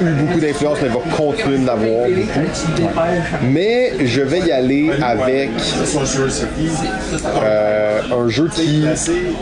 [0.00, 2.06] eu beaucoup d'influence, mais va continuer de l'avoir.
[3.50, 5.50] Mais je vais y aller avec
[7.42, 8.84] euh, un jeu qui,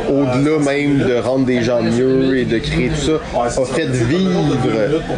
[0.08, 4.40] au-delà même de rendre des gens mieux et de créer tout ça, a fait vivre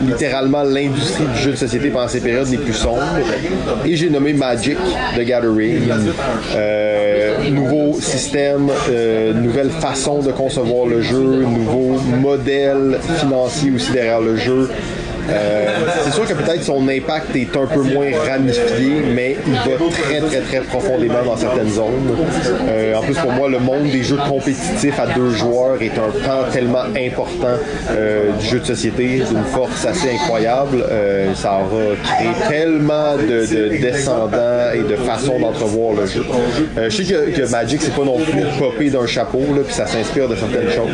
[0.07, 3.03] littéralement l'industrie du jeu de société pendant ces périodes les plus sombres.
[3.85, 4.77] Et j'ai nommé Magic
[5.17, 5.86] the Gathering.
[6.55, 14.21] Euh, nouveau système, euh, nouvelle façon de concevoir le jeu, nouveau modèle financier aussi derrière
[14.21, 14.69] le jeu.
[15.31, 15.67] Euh,
[16.05, 20.21] c'est sûr que peut-être son impact est un peu moins ramifié, mais il va très
[20.21, 22.17] très très profondément dans certaines zones.
[22.69, 26.11] Euh, en plus pour moi, le monde des jeux compétitifs à deux joueurs est un
[26.25, 27.57] pan tellement important
[27.91, 30.85] euh, du jeu de société, d'une force assez incroyable.
[31.35, 36.25] Ça aura créé tellement de, de descendants et de façons d'entrevoir le jeu.
[36.77, 40.29] Je sais que, Magic c'est pas non plus popé d'un chapeau, là, puis ça s'inspire
[40.29, 40.91] de certaines choses,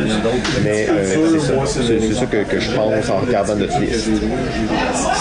[0.63, 4.09] mais c'est ça, ça que, que je pense en regardant notre liste.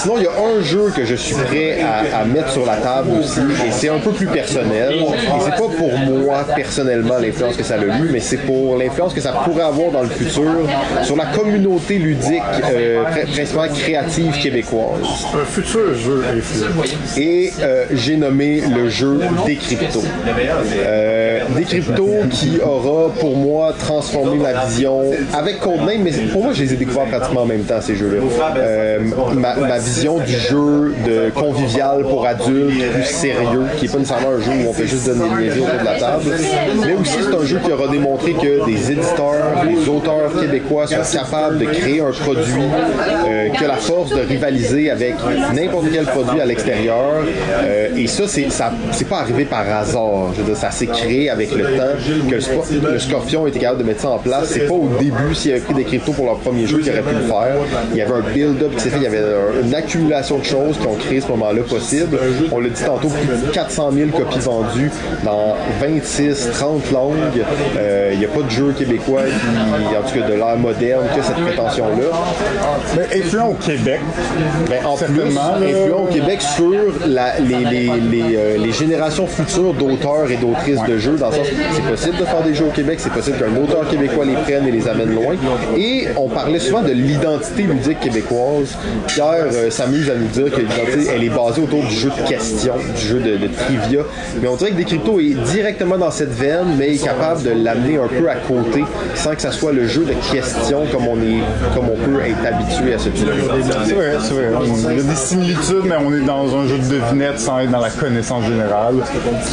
[0.02, 2.76] Sinon, il y a un jeu que je suis prêt à, à mettre sur la
[2.76, 4.92] table aussi, et c'est un peu plus personnel.
[4.92, 5.04] Et
[5.44, 9.20] c'est pas pour moi personnellement l'influence que ça a eu, mais c'est pour l'influence que
[9.20, 10.42] ça pourrait avoir dans le futur
[11.02, 15.00] sur la communauté ludique, euh, pr- principalement créative québécoise.
[15.34, 16.82] Un futur jeu influent.
[17.16, 20.02] Et euh, j'ai nommé le jeu Décrypto.
[20.76, 26.62] Euh, Décrypto qui aura pour moi transformé ma vision avec Codename, mais pour moi je
[26.62, 28.22] les ai découverts pratiquement en même temps ces jeux-là.
[28.56, 33.98] Euh, euh, ma, vision du jeu de convivial pour adultes, plus sérieux, qui est pas
[33.98, 36.24] nécessairement un jeu où on fait juste donner des niaiseries autour de la table,
[36.86, 41.18] mais aussi c'est un jeu qui aura démontré que des éditeurs, des auteurs québécois sont
[41.18, 42.62] capables de créer un produit
[43.26, 45.14] euh, qui a la force de rivaliser avec
[45.54, 47.22] n'importe quel produit à l'extérieur.
[47.64, 50.32] Euh, et ça, c'est pas arrivé par hasard.
[50.54, 52.34] Ça s'est créé avec le temps que
[52.92, 54.48] le, Scorpion était capable de mettre ça en place.
[54.48, 57.02] C'est pas au début s'il avait pris des cryptos pour leur premier jeu qu'il aurait
[57.02, 57.56] pu le faire.
[57.92, 60.76] Il y avait un build-up s'est fait, il y avait un- une accumulation de choses
[60.78, 62.18] qui ont créé ce moment-là possible.
[62.50, 64.90] On l'a dit tantôt, plus de 400 000 copies vendues
[65.24, 67.14] dans 26, 30 langues.
[67.78, 71.04] Euh, Il n'y a pas de jeu québécois qui, en tout cas de l'ère moderne,
[71.14, 72.04] qui a cette prétention-là.
[72.96, 74.00] Mais influent au Québec.
[74.68, 75.20] Ben, en plus,
[75.82, 80.82] influent au Québec sur la- les, les- les, euh, les générations futures d'auteurs et d'autrices
[80.86, 83.38] de jeux, dans le sens c'est possible de faire des jeux au Québec, c'est possible
[83.38, 85.34] qu'un auteur québécois les prenne et les amène loin.
[85.76, 88.61] Et on parlait souvent de l'identité ludique québécoise.
[89.06, 92.28] Pierre euh, s'amuse à nous dire que l'identité, elle est basée autour du jeu de
[92.28, 94.00] questions, du jeu de, de trivia.
[94.40, 97.98] Mais on dirait que Décrypto est directement dans cette veine, mais est capable de l'amener
[97.98, 98.84] un peu à côté,
[99.14, 101.42] sans que ça soit le jeu de questions comme on, est,
[101.74, 103.42] comme on peut être habitué à ce type de jeu.
[103.86, 104.48] C'est vrai, c'est vrai.
[104.90, 107.70] Il y a des similitudes, mais on est dans un jeu de devinettes sans être
[107.70, 108.94] dans la connaissance générale,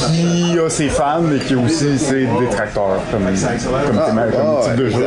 [0.07, 4.61] qui a ses fans, mais qui a aussi ses détracteurs comme, comme, théma- comme ah,
[4.65, 5.05] type de jeu.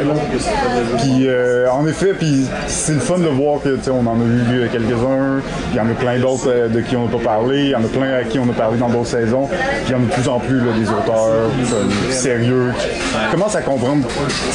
[0.99, 4.67] Puis euh, en effet, puis c'est le fun de voir que on en a euh,
[4.71, 5.41] quelques-uns.
[5.73, 7.65] Il y en a plein d'autres euh, de qui on n'a pas parlé.
[7.65, 9.47] Il y en a plein à qui on a parlé dans d'autres saisons.
[9.49, 13.31] Puis il y en a de plus en plus là, des auteurs comme, sérieux qui
[13.33, 14.07] commencent à comprendre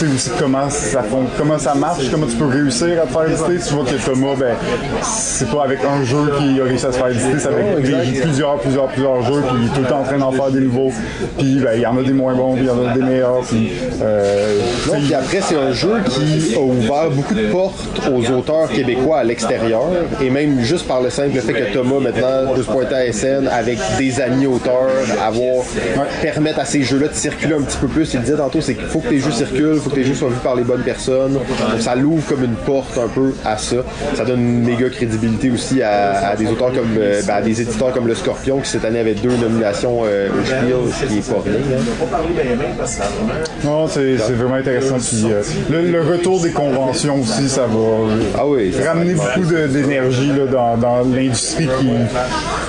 [0.01, 1.03] aussi comment ça,
[1.37, 3.67] comment ça marche, comment tu peux réussir à te faire éditer?
[3.67, 4.55] Tu vois que Thomas, ben,
[5.03, 8.19] c'est pas avec un jeu qui a réussi à se faire éditer, c'est avec des-
[8.21, 10.59] plusieurs, plusieurs, plusieurs jeux, puis il est tout le temps en train d'en faire des
[10.61, 10.91] nouveaux.
[11.37, 13.01] Puis ben, il y en a des moins bons, puis il y en a des
[13.01, 13.41] meilleurs.
[13.41, 14.59] Puis, euh,
[14.93, 17.75] puis après, c'est un jeu qui a ouvert beaucoup de portes
[18.11, 19.83] aux auteurs québécois l'extérieur.
[20.21, 23.47] Et même juste par le simple fait que Thomas, maintenant, peut se pointer à SN
[23.47, 24.89] avec des amis auteurs,
[25.23, 25.63] avoir,
[26.21, 28.13] permettre à ces jeux-là de circuler un petit peu plus.
[28.13, 30.13] Il disait tantôt, c'est qu'il faut que tes jeux circulent, il faut que tes jeux
[30.15, 31.33] soient vus par les bonnes personnes.
[31.33, 31.43] Donc
[31.79, 33.77] ça l'ouvre comme une porte un peu à ça.
[34.15, 37.61] Ça donne une méga crédibilité aussi à, à des auteurs comme, euh, ben, à des
[37.61, 41.17] éditeurs comme Le Scorpion qui cette année avait deux nominations euh, au Spiel, ce qui
[41.19, 41.77] est pas rien.
[43.63, 44.97] Non, c'est vraiment intéressant.
[44.97, 50.77] Puis, euh, le, le retour des conventions aussi, ça va euh, ramener beaucoup d'énergie dans,
[50.77, 51.89] dans l'industrie qui,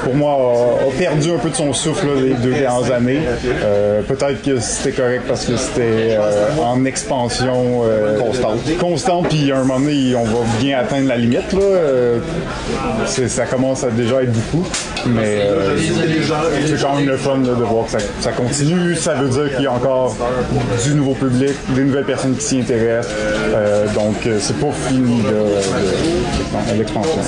[0.05, 3.21] pour moi, a, a perdu un peu de son souffle là, les deux dernières années.
[3.65, 8.59] Euh, Peut-être que c'était correct parce que c'était euh, en expansion euh, Constante.
[8.79, 11.53] Constante, puis à un moment donné, on va bien atteindre la limite.
[11.53, 11.61] Là.
[13.07, 14.67] Ça commence à déjà être beaucoup.
[15.07, 15.43] Mais
[16.67, 18.95] c'est quand même le fun là, de voir que ça, ça continue.
[18.95, 20.15] Ça veut dire qu'il y a encore
[20.85, 23.13] du nouveau public, des nouvelles personnes qui s'y intéressent.
[23.95, 26.38] Donc, c'est pas fini de, de- de
[26.77, 27.21] l'expansion.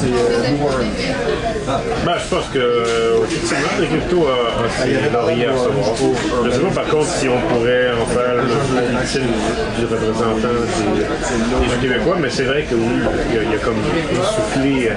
[2.05, 5.97] Ben, je pense que euh, effectivement, les cryptos a, lauriers à recevoir.
[6.45, 8.43] Je sais pas par contre si on pourrait en faire le
[9.79, 10.49] du représentant
[10.95, 13.83] des, des québécois, mais c'est vrai que oui, il y a, il y a comme
[14.23, 14.91] soufflé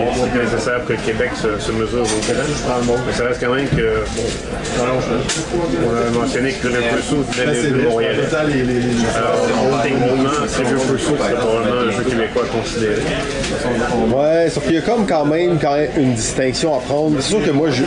[0.00, 2.20] euh, ce qui est- ce qui est nécessaire que le Québec se, se mesure au
[2.32, 2.94] grand.
[3.06, 4.22] Mais ça reste quand même que, bon,
[5.86, 8.22] on a mentionné que le Pursuit venait des jeux montréalais.
[9.16, 10.30] Alors, techniquement,
[10.92, 13.02] Pursuit serait probablement un jeu québécois à considérer.
[14.14, 17.16] Ouais, sauf qu'il y a comme quand même, quand même une distinction à prendre.
[17.20, 17.82] C'est sûr que moi, je,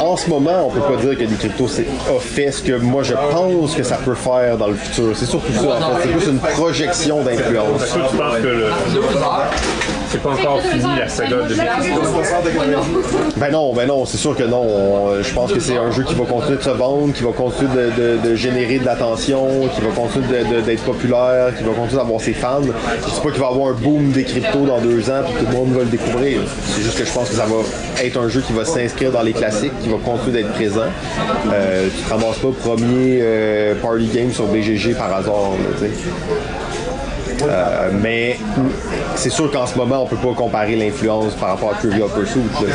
[0.00, 1.86] en ce moment, on peut pas dire que des cryptos c'est-
[2.20, 5.12] fait ce que moi je pense que ça peut faire dans le futur.
[5.14, 6.08] C'est surtout ça, en fait.
[6.08, 7.82] C'est plus une projection d'influence.
[8.42, 8.66] Que le...
[10.08, 11.54] c'est pas encore fini la saga de
[13.36, 14.62] Ben non, ben non, c'est sûr que non.
[14.62, 17.30] On- je pense que c'est un jeu qui va continuer de se vendre, qui va
[17.32, 21.62] continuer de, de- de générer de l'attention, qui va continuer de- de- d'être populaire, qui
[21.64, 22.60] va continuer d'avoir ses fans.
[22.62, 25.34] Je dis pas qu'il va y avoir un boom des cryptos dans deux ans puis
[25.34, 26.40] que tout le monde va le découvrir.
[26.74, 29.22] C'est juste que je pense que ça va être un jeu qui va s'inscrire dans
[29.22, 30.80] les classiques, qui va continuer d'être présent.
[31.52, 35.84] Euh, tu te ramasses pas premier euh, party game sur BGG par hasard, là, tu
[35.86, 35.90] sais.
[37.42, 38.38] Euh, mais
[39.14, 42.40] c'est sûr qu'en ce moment, on peut pas comparer l'influence par rapport à Trivial Pursuit.
[42.62, 42.66] euh,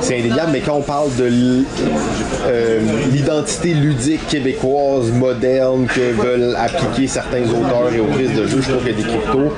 [0.00, 1.64] C'est indéniable, mais quand on parle de
[2.46, 8.70] euh, l'identité ludique québécoise moderne que veulent appliquer certains auteurs et autrices de jeux, je
[8.72, 9.52] trouve que des cryptos,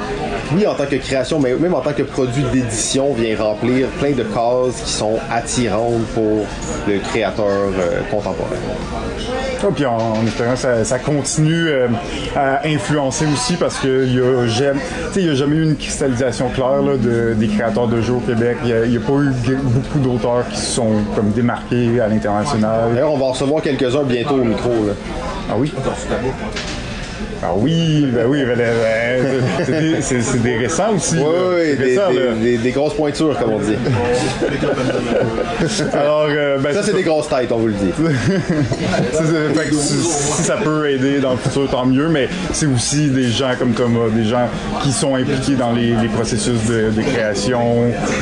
[0.55, 4.11] oui, en tant que création, mais même en tant que produit d'édition, vient remplir plein
[4.13, 6.45] de cases qui sont attirantes pour
[6.87, 7.47] le créateur
[8.11, 8.51] contemporain.
[9.63, 11.71] Ah, puis en, en que ça, continue
[12.37, 15.63] à influencer aussi parce qu'il n'y a, jamais- tu sais, il y a jamais eu
[15.65, 18.57] une cristallisation claire là, de- des créateurs de jeux au Québec.
[18.65, 19.33] Il n'y a, pas eu
[19.63, 22.93] beaucoup d'auteurs qui se sont comme démarqués à l'international.
[22.95, 24.71] D'ailleurs, on va en recevoir quelques-uns bientôt au micro.
[24.71, 24.93] Là.
[25.51, 25.73] Ah oui?
[27.47, 31.17] Ah oui, ben oui, ben, ben, c'est des- c'est c'est des récents aussi.
[31.19, 32.09] Oui, des, des- là.
[32.41, 33.75] des- des grosses pointures, comme on dit.
[35.93, 37.93] Alors, euh, ben, Ça, c'est des grosses têtes, on vous le dit.
[39.55, 43.09] Fait que si, si ça peut aider dans le futur, tant mieux, mais c'est aussi
[43.11, 44.49] des gens comme Thomas, des gens
[44.83, 47.61] qui sont impliqués dans les, les processus de, de création,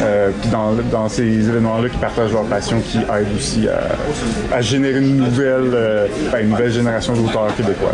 [0.02, 4.60] euh, puis dans, dans ces événements-là, qui partagent leur passion, qui aident aussi à, à
[4.60, 7.92] générer une nouvelle, euh, ben, une nouvelle génération d'auteurs québécois.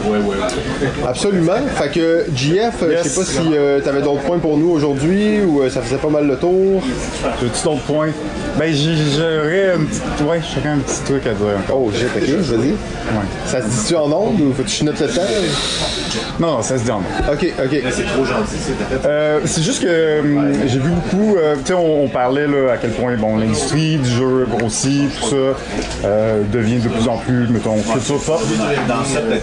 [1.06, 1.17] Absolument.
[1.18, 3.38] Fait que, JF, euh, je sais pas si
[3.82, 6.80] tu avais d'autres points pour nous aujourd'hui ou euh, ça faisait pas mal le tour.
[7.42, 8.08] J'ai-tu d'autres points?
[8.56, 11.82] Ben, j'ai- j'aurais un petit, ouais, un petit truc à dire encore.
[11.86, 12.74] Oh, j'ai ok, vas-y.
[13.46, 15.20] Ça se dit-tu en ondes ou faut que tu notes le temps?
[16.38, 17.32] Non, non, ça se dit en ondes.
[17.32, 17.82] Ok, ok.
[17.90, 21.74] C'est trop gentil, c'est Euh, c'est juste que hum, j'ai vu beaucoup, euh, tu sais,
[21.74, 25.36] on, on parlait là, à quel point bon, l'industrie du jeu grossit, tout ça
[26.04, 28.40] euh, devient de plus en plus, mettons, culture pop.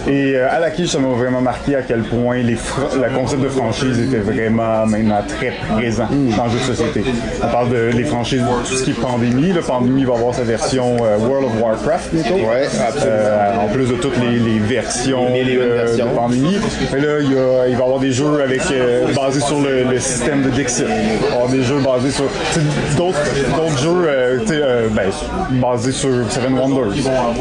[0.08, 3.42] Et euh, à la quiche, ça m'a vraiment marqué à quel point les le concept
[3.42, 7.04] de franchise était vraiment maintenant très présent dans le jeu de société.
[7.42, 9.52] On parle de les franchises, tout ce qui est pandémie.
[9.52, 12.12] Le pandémie va avoir sa version euh, World of Warcraft.
[12.12, 12.68] Ouais,
[13.04, 16.58] Euh, en plus de toutes les, les versions Les de- pandémie.
[16.92, 19.60] Mais là, il, y a- il va y avoir des jeux avec euh, basés sur
[19.60, 20.84] le, le système de Dixit.
[20.88, 22.24] Il va y avoir des jeux basés sur
[22.96, 25.10] d'autres jeux euh, ben,
[25.60, 26.92] basés sur Seven Wonders.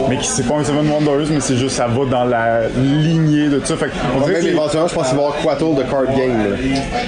[0.10, 3.48] Mais qui c'est pas un Seven Wonders, mais c'est juste ça va dans la lignée
[3.50, 3.76] de tout ça.
[3.78, 6.06] Fait dirait Même que les- éventuellement, je pense qu'il va y avoir Quattle de card
[6.18, 6.38] game.
[6.52, 6.58] là.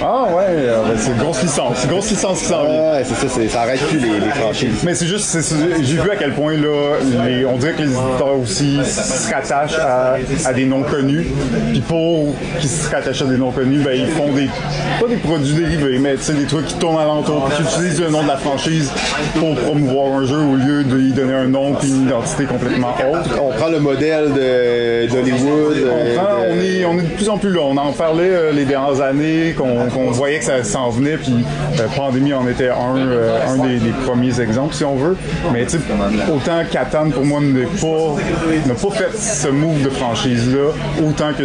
[0.02, 1.72] Ah ouais, euh, ben, c'est une grosse licence.
[1.76, 2.92] C'est une grosse licence qui s'en vient.
[2.92, 4.82] Ouais, c'est ça, c'est- ça arrête plus les, les franchises.
[4.84, 6.96] Mais c'est juste, c'est- c'est- j'ai vu à quel point là,
[7.26, 10.16] les- on dirait que les éditeurs aussi se rattachent à,
[10.48, 11.26] à des noms connus.
[11.70, 14.46] Puis pour qu'ils se rattachent à des noms connus, ben, ils font des,
[15.00, 18.00] pas des produits dérivés, mais tu sais, des trucs qui tournent alentour, puis qui utilisent
[18.00, 18.90] le nom de la franchise
[19.38, 22.94] pour promouvoir un jeu au lieu de lui donner un nom puis une identité complètement
[23.12, 23.40] autre.
[23.42, 25.76] On prend le modèle de- d'Hollywood.
[25.90, 27.60] On, euh, prend- de- on est, on est de plus en plus là.
[27.62, 31.44] On en parlait euh, les dernières années, qu'on qu'on voyait que ça s'en venait, puis
[31.78, 35.16] euh, Pandémie en était un, euh, un des, des premiers exemples, si on veut.
[35.52, 35.76] Mais tu
[36.32, 40.72] autant Catan, pour moi, n'est pas, n'a pas fait ce move de franchise-là,
[41.06, 41.42] autant que,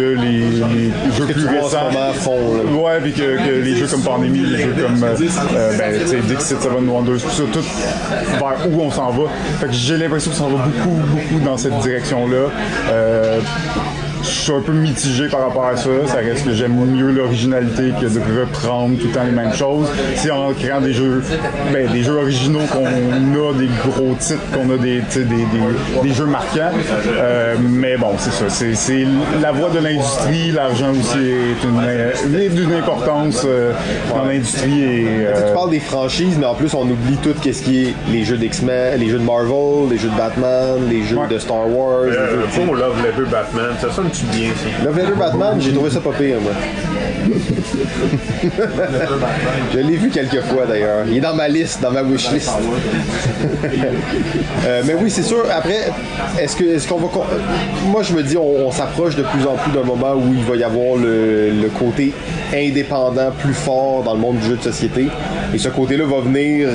[0.00, 2.72] les, les jeux que plus récents font, là.
[2.72, 6.88] Ouais, puis que, que les jeux comme Pandémie, les jeux comme euh, ben, Dixit, Seven
[6.88, 7.64] Wonders, tout ça, tout
[8.38, 9.24] vers où on s'en va.
[9.60, 12.48] Fait que j'ai l'impression que ça va beaucoup, beaucoup dans cette direction-là.
[14.22, 15.88] Euh, je suis un peu mitigé par rapport à ça.
[16.06, 19.88] Ça reste que j'aime mieux l'originalité que de reprendre tout le temps les mêmes choses.
[20.16, 21.22] C'est en créant des jeux,
[21.72, 25.46] ben, des jeux originaux qu'on a des gros titres, qu'on a des, des, des,
[26.02, 26.70] des jeux marquants.
[27.16, 28.44] Euh, mais bon, c'est ça.
[28.48, 29.04] C'est, c'est
[29.40, 30.52] la voie de l'industrie.
[30.52, 33.72] L'argent aussi est une, est d'une importance euh,
[34.14, 34.82] dans l'industrie.
[34.82, 37.94] Et, Tu euh, parles des franchises, mais en plus, on oublie tout ce qui est
[38.10, 41.68] les jeux d'X-Men, les jeux de Marvel, les jeux de Batman, les jeux de Star
[41.68, 42.04] Wars.
[42.04, 44.52] les Euh, jeux- Love Letter Batman, ça sonne-tu bien,
[45.18, 46.52] Batman, j'ai trouvé ça pas pire, moi.
[49.72, 51.04] Je l'ai vu quelques fois d'ailleurs.
[51.08, 52.50] Il est dans ma liste, dans ma wishlist.
[54.64, 55.44] Euh, mais oui, c'est sûr.
[55.52, 55.90] Après,
[56.40, 57.08] est-ce que est-ce qu'on va
[57.86, 60.44] Moi, je me dis, on, on s'approche de plus en plus d'un moment où il
[60.44, 62.12] va y avoir le, le côté
[62.54, 65.08] indépendant plus fort dans le monde du jeu de société.
[65.52, 66.68] Et ce côté-là va venir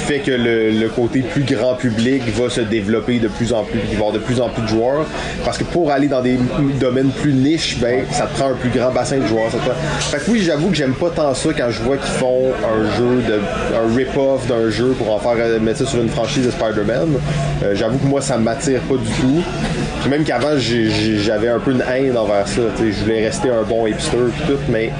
[0.00, 3.86] fait que le, côté plus grand public va se développer de plus en plus, il
[3.86, 5.06] va y avoir de plus en plus de joueurs.
[5.44, 6.38] Parce que pour aller dans des
[6.80, 9.50] domaines plus niches, ben, ça te prend un plus grand bassin de joueurs.
[9.50, 9.58] Ça
[10.16, 12.96] Fait que oui, j'avoue que j'aime pas tant ça quand je vois qu'ils font un
[12.96, 13.40] jeu, de,
[13.76, 17.08] un rip-off d'un jeu pour en faire euh, mettre ça sur une franchise de Spider-Man.
[17.62, 19.42] Euh, j'avoue que moi, ça m'attire pas du tout.
[20.08, 22.62] Même qu'avant, j'avais un peu une haine envers ça.
[22.76, 24.92] tu sais, Je voulais rester un bon hipster et tout, mais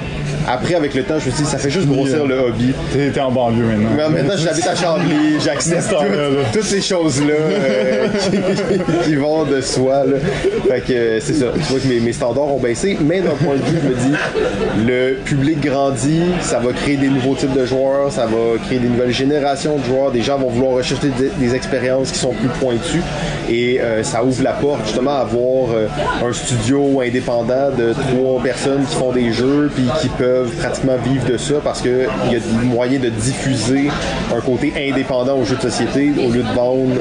[0.47, 2.73] après, avec le temps, je me suis dit, ça fait juste grossir le hobby.
[2.93, 3.89] T'es en banlieue maintenant.
[3.97, 5.95] Mais maintenant, j'habite à Chambly, j'accepte tout-
[6.53, 10.03] toutes ces choses-là euh, qui, qui vont de soi.
[10.05, 10.17] Là.
[10.69, 11.45] Fait que euh, c'est ça.
[11.53, 13.95] Tu vois que mes, mes standards ont baissé, mais d'un point de vue, je me
[13.95, 14.17] dis,
[14.87, 18.87] le public grandit, ça va créer des nouveaux types de joueurs, ça va créer des
[18.89, 22.49] nouvelles générations de joueurs, des gens vont vouloir rechercher des, des expériences qui sont plus
[22.59, 23.01] pointues
[23.49, 25.87] et euh, ça ouvre la porte justement à avoir euh,
[26.27, 31.25] un studio indépendant de trois personnes qui font des jeux puis qui peuvent pratiquement vivre
[31.25, 33.89] de ça parce qu'il y a des moyens de diffuser
[34.35, 36.95] un côté indépendant aux jeux de société au lieu de vendre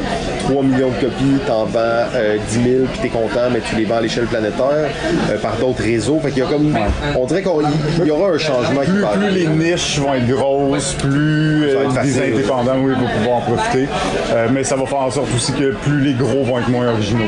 [0.45, 1.79] 3 millions de copies, t'en vends
[2.15, 4.91] euh, 10 000 puis t'es content mais tu les vends à l'échelle planétaire
[5.31, 6.19] euh, par d'autres réseaux.
[6.21, 6.75] Fait qu'il y a comme
[7.17, 10.27] on dirait qu'il y aura un changement qui plus, va plus les niches vont être
[10.27, 12.13] grosses, plus va euh, être facile.
[12.13, 13.89] des indépendants oui, vont pouvoir en profiter.
[14.33, 16.89] Euh, mais ça va faire en sorte aussi que plus les gros vont être moins
[16.93, 17.25] originaux.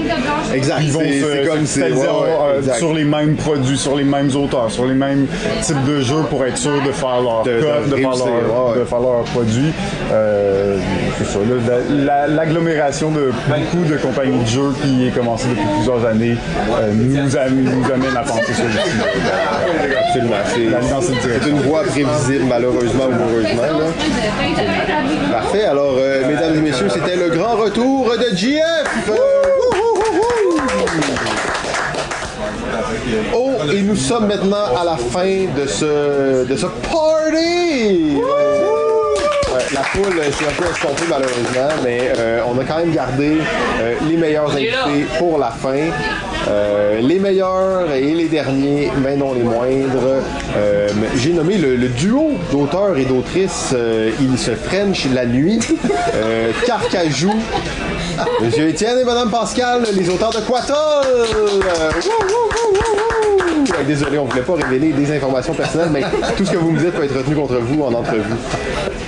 [0.55, 2.79] Exact, Ils vont se comme ouais, ouais, euh, exact.
[2.79, 5.27] sur les mêmes produits, sur les mêmes auteurs, sur les mêmes
[5.63, 7.51] types de jeu pour être sûr de faire leur De-
[7.91, 9.73] de faire leur, ouais, de faire leur produit.
[10.13, 10.77] Euh,
[11.19, 15.49] c'est ça, là, la- la- l'agglomération de beaucoup de compagnies de jeux qui est commencée
[15.49, 16.37] depuis plusieurs années
[16.81, 18.79] euh, nous, am- nous amène à penser ça aussi.
[20.77, 21.01] Absolument.
[21.01, 23.63] C'est- une voie prévisible, malheureusement ou heureusement.
[23.63, 25.33] là.
[25.33, 25.65] Parfait.
[25.65, 29.11] Alors, euh, mesdames et messieurs, c'était le grand retour de GF.
[33.35, 38.21] Oh, et nous sommes maintenant à la fin de ce, de ce party!
[39.73, 43.39] La foule euh, s'est un peu estompée malheureusement, mais euh, on a quand même gardé
[43.81, 45.75] euh, les meilleurs invités pour la fin.
[46.49, 50.23] Euh, les meilleurs et les derniers, mais non les moindres.
[50.57, 55.59] Euh, J'ai nommé le, le duo d'auteurs et d'autrices euh, Il se French la nuit,
[56.15, 57.35] euh, Carcajou,
[58.41, 60.77] Monsieur Étienne et Madame Pascal, les auteurs de Quatol!
[61.07, 61.91] Euh,
[63.87, 66.03] Désolé, on voulait pas révéler des informations personnelles, mais
[66.37, 68.23] tout ce que vous me dites peut être retenu contre vous en entrevue.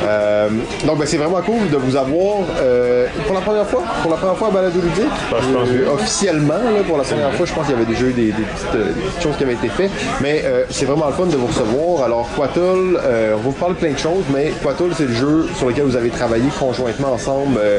[0.02, 0.49] Euh,
[0.86, 4.17] donc, ben, c'est vraiment cool de vous avoir euh, pour la première fois, pour la
[4.17, 5.05] première fois à Balado Ludique.
[5.33, 8.27] Euh, officiellement, là, pour la première fois, je pense qu'il y avait déjà eu des,
[8.27, 11.27] des petites, des petites choses qui avaient été faites, mais euh, c'est vraiment le fun
[11.27, 12.05] de vous recevoir.
[12.05, 15.15] Alors, Quatol, euh, on va vous parler de plein de choses, mais Quatol, c'est le
[15.15, 17.78] jeu sur lequel vous avez travaillé conjointement ensemble euh,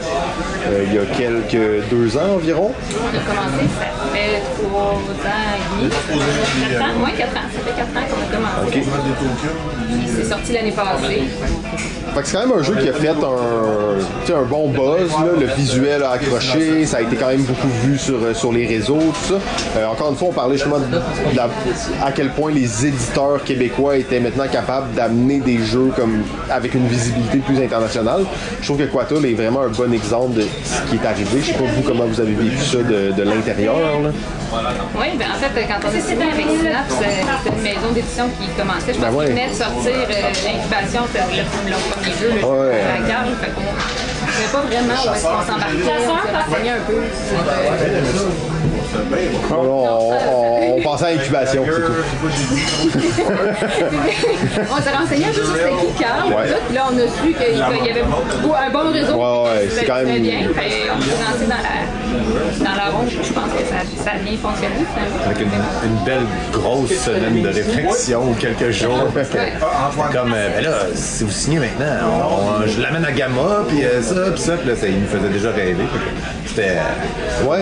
[0.67, 2.71] euh, il y a quelques deux ans environ.
[2.73, 4.99] On a commencé, ça fait trois ans
[5.55, 5.89] et demi.
[5.89, 7.47] Quatre ans, ouais, quatre ans.
[7.53, 8.59] Ça fait quatre ans qu'on a commencé.
[8.67, 8.83] Ok.
[9.89, 11.23] Puis c'est sorti l'année passée.
[12.15, 15.39] Fait que c'est quand même un jeu qui a fait un, bon buzz, là.
[15.39, 18.65] le visuel a accroché, ça a été quand même beaucoup vu sur, euh, sur les
[18.67, 19.39] réseaux, tout ça.
[19.77, 21.49] Euh, encore une fois, on parlait justement de la-
[22.05, 26.87] à quel point les éditeurs québécois étaient maintenant capables d'amener des jeux comme avec une
[26.87, 28.23] visibilité plus internationale.
[28.61, 31.39] Je trouve que Quattle est vraiment un bon exemple de ce qui est arrivé.
[31.41, 33.75] Je sais pas vous comment vous avez vécu ça de, de l'intérieur.
[34.97, 38.47] Oui, ben en fait, quand on a signé avec euh, c'était une maison d'édition qui
[38.59, 38.93] commençait.
[38.93, 39.25] Je pense Ben ouais.
[39.25, 42.71] qu'ils venaient de sortir euh, l'incubation, c'était le- leur premier jeu, le Ouais.
[42.73, 43.27] jeu à la carte.
[43.41, 43.67] Fait qu'on ne
[44.31, 45.77] savait pas vraiment où est-ce qu'on s'embarquait.
[45.89, 47.39] On s'est renseigné un peu sur
[49.51, 51.93] On, on- on pensait à incubation, c'est tout.
[54.71, 56.27] on s'est renseigné un peu sur c'était qui Carl.
[56.33, 56.47] Ouais.
[56.73, 57.61] Là, on a su qu'il y
[57.91, 59.13] avait beaucoup- un bon réseau.
[59.15, 60.39] Ouais, ouais, qui c'est faisait quand même- Très bien.
[60.95, 61.75] On s'est lancé dans la,
[62.59, 63.07] dans la ronde.
[63.09, 64.75] Je pense que ça, ça a bien fonctionné.
[65.25, 65.47] Avec une,
[65.89, 69.07] une belle grosse semaine de réflexion ou quelques jours.
[69.23, 69.53] C'était
[70.17, 71.85] comme, euh, ben là, si vous signez maintenant,
[72.29, 75.05] on- je l'amène à Gamma, puis euh, ça, puis ça, puis là, ça, il me
[75.07, 75.75] faisait déjà rêver.
[76.45, 76.77] C'était.
[76.77, 77.59] euh, Ouais,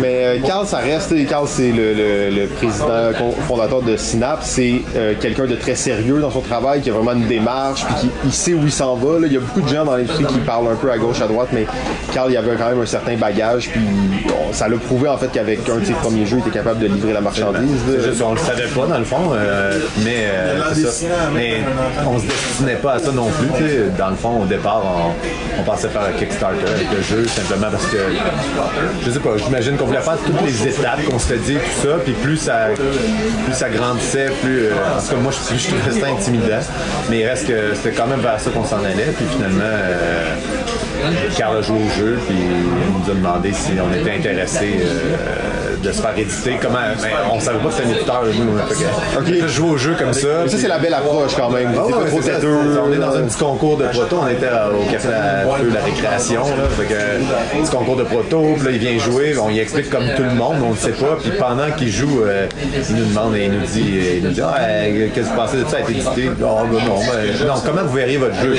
[0.00, 1.14] mais euh, Carl, ça reste.
[1.28, 3.10] Carl, c'est le, le- le président
[3.48, 4.46] fondateur de Synapse.
[4.46, 7.94] C'est euh, quelqu'un de très sérieux dans son travail, qui a vraiment une démarche, puis
[8.00, 9.20] qui il sait où il s'en va.
[9.20, 9.26] là.
[9.26, 11.26] Il y a beaucoup de gens dans l'industrie qui parlent un peu à gauche, à
[11.26, 11.66] droite, mais
[12.12, 13.80] Carl, il avait quand même un certain bagage, puis
[14.28, 16.80] bon, ça l'a prouvé en fait qu'avec un de ses premiers jeux, il était capable
[16.80, 17.80] de livrer la marchandise.
[17.88, 21.06] C'est juste, on le savait pas dans le fond, euh, mais euh, c'est ça.
[21.34, 21.58] Mais
[22.06, 23.90] on se destinait pas à ça non plus.
[23.98, 27.68] Dans le fond, au départ, on, on pensait faire un Kickstarter avec le jeu simplement
[27.70, 27.96] parce que
[29.04, 31.96] je sais pas, j'imagine qu'on voulait faire toutes les étapes, qu'on s'était dit tout ça,
[32.04, 32.68] puis plus ça,
[33.44, 34.66] plus ça grandissait, plus.
[34.66, 36.44] euh, en tout cas, moi, je, je trouvais ça intimidant.
[37.10, 39.60] Mais il reste que c'était quand même vers ça qu'on s'en allait, puis finalement.
[39.64, 40.34] euh,
[41.36, 45.63] Carl a joué au jeu, puis il nous a demandé si on était intéressé euh,
[45.82, 46.58] de se faire éditer.
[46.60, 48.58] Comment, ben, on savait pas que c'était un éditeur, nous.
[48.58, 49.24] Fait que, Ok.
[49.26, 50.28] on a juste joué au jeu comme ça.
[50.44, 51.68] Mais ça, c'est la belle approche quand même.
[51.76, 51.94] Ah ouais.
[52.84, 54.20] On est dans un petit concours de proto.
[54.22, 56.42] On était au café la, Feu, la récréation.
[56.42, 56.68] Là.
[56.76, 58.42] Fait que, petit concours de proto.
[58.56, 59.34] Puis là, il vient jouer.
[59.38, 60.56] On y explique comme tout le monde.
[60.64, 61.16] On ne sait pas.
[61.20, 62.46] Puis pendant qu'il joue, euh,
[62.90, 65.40] il nous demande et il nous dit, il nous dit ah, euh, qu'est-ce que vous
[65.40, 66.30] pensez de ça a été édité?
[66.42, 68.56] Oh, ben non, ben, non, comment vous verriez votre jeu?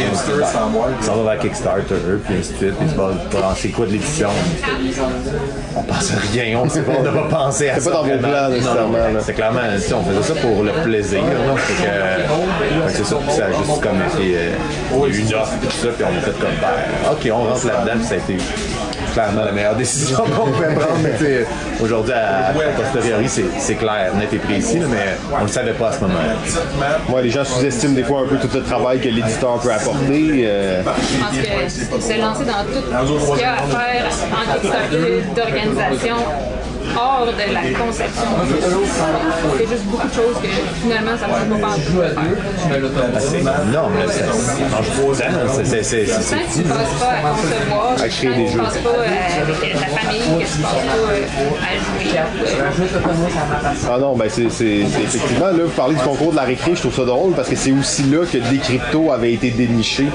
[1.01, 1.95] Ça va vers Kickstarter.
[2.25, 2.73] Puis ainsi de suite.
[2.77, 4.29] Puis c'est quoi de l'édition?
[5.75, 6.59] On pense à rien.
[6.63, 6.93] On sait pas.
[7.07, 7.91] On n'a pas pensé à C'est ça.
[7.91, 8.97] pas dans vos plans, Non, non, nécessairement.
[9.21, 11.21] C'est clairement, tu sais, on faisait ça pour le plaisir.
[11.23, 11.55] là.
[11.57, 13.15] Fait que, euh, fait que c'est ça.
[13.25, 15.87] Puis ça a juste comme été euh, une offre et tout ça.
[15.95, 17.93] Puis on a fait comme, ben, OK, on rentre là-dedans.
[17.97, 18.37] Puis ça a été
[19.13, 20.99] clairement la meilleure décision qu'on pouvait prendre.
[21.03, 21.45] Mais
[21.81, 24.79] aujourd'hui, à, à posteriori, c'est c'est clair, net et précis.
[24.89, 27.13] mais on le savait pas à ce moment-là.
[27.13, 30.43] Ouais, les gens sous-estiment des fois un peu tout le travail que l'éditeur peut apporter.
[30.45, 30.89] euh, Je
[31.89, 36.15] pense que se lancer dans tout ce qu'il y a à faire en Kickstarter d'organisation
[36.97, 38.55] hors de la conception du
[39.57, 40.47] c'est juste beaucoup de choses que
[40.81, 42.11] finalement ça ne peut pas en faire.
[42.17, 43.93] Ah, C'est énorme.
[43.97, 44.11] là.
[44.11, 44.25] Ça
[44.71, 45.25] mange trop de temps.
[45.63, 48.57] C'est- c'est- c'est- tu ne passes pas à concevoir, À créer des tu jeux.
[48.59, 51.19] ne passes pas euh, avec ta famille, que tu ne passes pas euh,
[51.61, 52.17] à jouer.
[52.17, 56.43] euh, Ah non, ben c'est c'est- c'est effectivement, là, vous parlez du concours de la
[56.43, 60.05] récré, je trouve ça drôle parce que c'est aussi là que Décrypto avait été déniché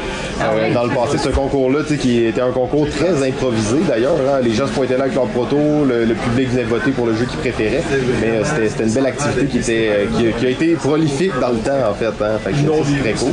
[0.42, 1.18] euh, dans le passé.
[1.18, 4.14] Ce concours-là, tu sais, qui était un concours très improvisé d'ailleurs.
[4.28, 4.40] hein.
[4.42, 7.14] Les gens se pointaient là avec leur proto, le, le public venait voter pour le
[7.14, 7.82] jeu qu'il préférait.
[8.20, 11.32] Mais euh, c'était c'était une belle activité qui, était, euh, qui, qui a été prolifique
[11.40, 12.06] dans le temps, en fait.
[12.06, 12.38] Hein.
[12.42, 13.30] Fait que ça, c'est très cool.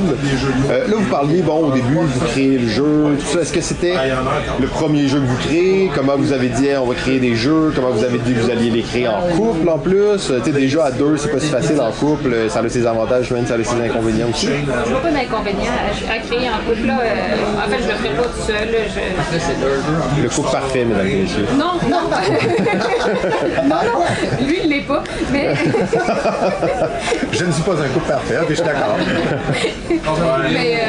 [0.72, 3.42] Euh, là, vous parliez, bon, au début, vous créez le jeu, tout ça.
[3.42, 3.94] Est-ce que c'était
[4.60, 5.92] le premier jeu que vous créez?
[5.96, 7.72] Comment vous avez dit, on va créer des jeux?
[7.76, 10.18] Comment vous avez dit que vous alliez les créer en couple, en plus?
[10.18, 12.36] Tu sais, déjà à deux, c'est pas si facile en couple.
[12.50, 14.48] Ça a ses avantages, même ça a ses inconvénients aussi.
[14.48, 15.72] Je vois pas d'inconvénient
[16.10, 16.88] à, créer en couple.
[16.88, 18.72] Là, euh, en fait, je le ferai pas tout seul.
[18.72, 18.80] là,
[20.18, 20.24] Je...
[20.24, 21.48] Le couple parfait, mesdames et messieurs.
[21.58, 22.10] Non, non.
[23.64, 24.46] non, non.
[24.48, 25.04] Lui, il l'est pas.
[25.32, 25.54] Mais,
[27.32, 28.98] Je ne suis pas un couple parfait, mais je suis d'accord.
[30.52, 30.80] mais euh,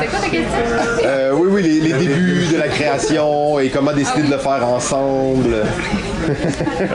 [0.00, 0.58] c'est quoi ta question?
[1.04, 4.66] Euh, oui, oui, les, les débuts de la création et comment décider de le faire
[4.66, 5.54] ensemble.
[5.54, 5.64] Euh,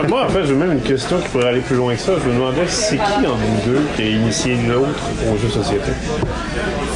[0.08, 2.14] Moi, en fait, j'ai même une question qui pourrait aller plus loin que ça.
[2.24, 5.92] Je me demandais c'est qui en nous deux qui a initié l'autre au jeu société?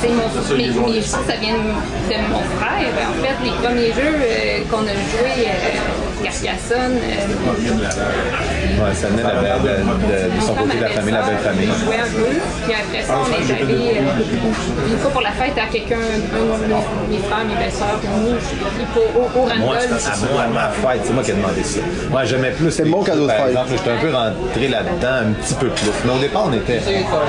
[0.02, 2.92] C'est mon, mes jeux, ça vient de, de mon frère.
[3.10, 9.22] En fait, les premiers jeux euh, qu'on a joués, euh, Carcassonne, euh, Ouais, ça venait
[9.22, 11.70] de, la- de- de- de son côté de la famille, la belle famille.
[11.70, 12.30] on jouait un peu.
[12.66, 16.18] Puis après ça, on est allé euh, une fois pour la fête à quelqu'un, un
[16.18, 18.36] de mes, mes frères, mes belles-sœurs, puis nous,
[19.02, 21.80] au, au Moi, à moi, à ma fête, c'est moi qui ai demandé ça.
[22.10, 22.72] Moi, j'aimais plus.
[22.72, 23.48] C'est mon cadeau de Par fête.
[23.50, 25.92] exemple, j'étais un peu rentré là-dedans un petit peu plus.
[26.06, 26.82] Mais au départ, on était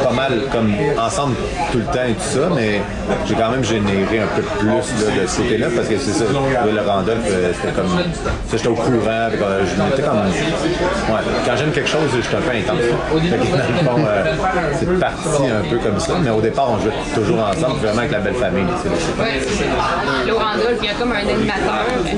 [0.03, 1.37] pas mal comme ensemble
[1.73, 2.81] tout le temps et tout ça, mais
[3.27, 4.75] j'ai quand même généré un peu plus là,
[5.23, 6.25] de ce côté-là parce que c'est ça.
[6.33, 7.89] Le Randolph, euh, c'était comme.
[7.89, 9.29] Ça, j'étais au courant.
[9.33, 10.19] euh, je m'étais comme.
[10.19, 12.79] Ouais, quand j'aime quelque chose, je suis un peu intense.
[13.31, 14.35] Fait que, dans le fond, euh,
[14.79, 18.13] c'est parti un peu comme ça, mais au départ, on jouait toujours ensemble, vraiment avec
[18.13, 18.65] la belle famille.
[18.83, 18.89] tu
[19.59, 20.33] sais.
[20.33, 22.17] Randolph, il y a comme un animateur qui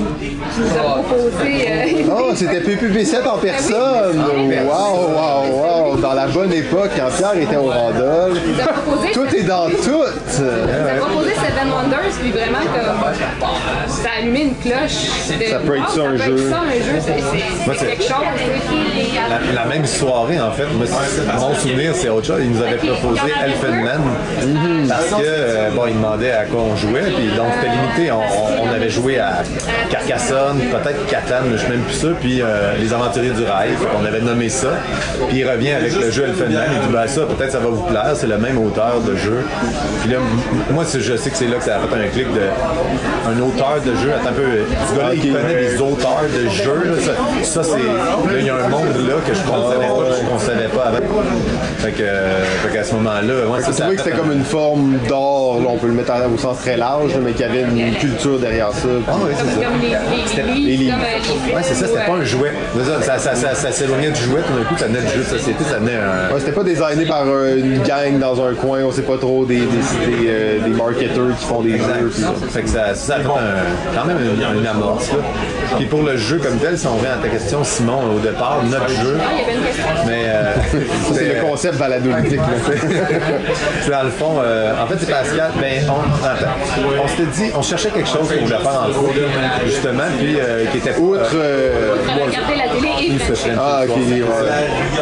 [0.59, 1.67] nous a proposé.
[1.69, 4.17] euh, Oh, c'était PPP7 en personne!
[4.17, 5.95] Wow, wow, wow!
[5.97, 8.37] Dans la bonne époque, quand Pierre était au Randolph.
[9.13, 10.03] Tout est dans tout!
[10.37, 13.47] Il a proposé Seven Wonders, puis vraiment, comme,
[13.87, 15.05] ça a allumé une cloche.
[15.39, 16.49] De, Ça peut être ça, un peut jeu.
[16.55, 16.99] Ça, un jeu.
[17.79, 18.11] C'est- quelque chose.
[19.29, 20.85] La, la même soirée, en fait, moi,
[21.39, 22.39] mon souvenir, c'est autre chose.
[22.41, 24.01] Il nous avait proposé Elfenman
[24.87, 28.11] parce que, euh, bon, il demandait à quoi on jouait, puis donc c'était limité.
[28.11, 29.43] On, on- on avait joué à
[29.89, 34.05] Carcassonne, peut-être Catan, je sais même plus ça, puis euh, Les Aventuriers du Rail, qu'on
[34.05, 34.69] avait nommé ça.
[35.29, 37.83] Puis il revient avec le jeu Elfenman, il dit, ben ça, peut-être ça va vous
[37.83, 39.45] plaire, c'est le même auteur de jeu.
[40.01, 42.07] Puis là, m- moi, c'est- je sais que c'est là que ça a fait un
[42.09, 42.41] clic de
[43.27, 44.11] un auteur de jeu.
[44.13, 44.43] Attends un peu,
[44.89, 46.83] ce gars-là, il connaît des auteurs de jeux.
[46.85, 47.01] là.
[47.01, 47.11] Ça,
[47.43, 47.77] ça, c'est.
[47.77, 50.39] Là, il y a un monde là que je ne savais pas, que je ne
[50.39, 50.97] savais pas avant.
[51.79, 55.15] Fait que, euh, fait qu'à ce moment-là, ouais, ça, que c'était comme une forme là,
[55.69, 58.39] on peut le mettre en- au sens très large, mais qu'il y avait une culture
[58.39, 58.87] derrière ça.
[59.07, 59.67] Ah oui, c'est ça.
[59.67, 60.97] Comme les, les, livres.
[61.53, 62.51] Ouais, c'est ça, c'était pas un jouet.
[62.83, 65.19] Ça, ça, ça, ça, ça s'éloignait du jouet, tout d'un coup, ça venait du jeu
[65.19, 66.33] de société, ça venait un.
[66.33, 69.45] Ouais, c'était pas designé par euh, une gang dans un coin, on sait pas trop,
[69.45, 72.11] des, des, des, euh, des marketeurs qui font des jeux.
[72.49, 75.11] Fait que ça, ça a fait un- quand même une, une amorce.
[75.11, 75.17] Là.
[75.77, 78.59] Puis pour le jeu comme tel, si on revient à ta question, Simon, au départ,
[78.63, 79.17] notre jeu.
[79.19, 79.83] Ah, il y avait une question.
[80.05, 80.53] Mais euh,
[81.13, 82.37] c'est le concept balado-ludique.
[82.39, 82.75] là.
[83.83, 85.51] C'est dans le fond, euh, en fait, c'est Pascal.
[85.59, 86.45] Ben, on, attends.
[87.03, 89.19] on s'était dit, on cherchait quelque chose pour le faire en couple,
[89.65, 91.21] justement, puis euh, qui était Outre.
[91.35, 94.23] euh, regardé la télé et Ah, ok, ouais.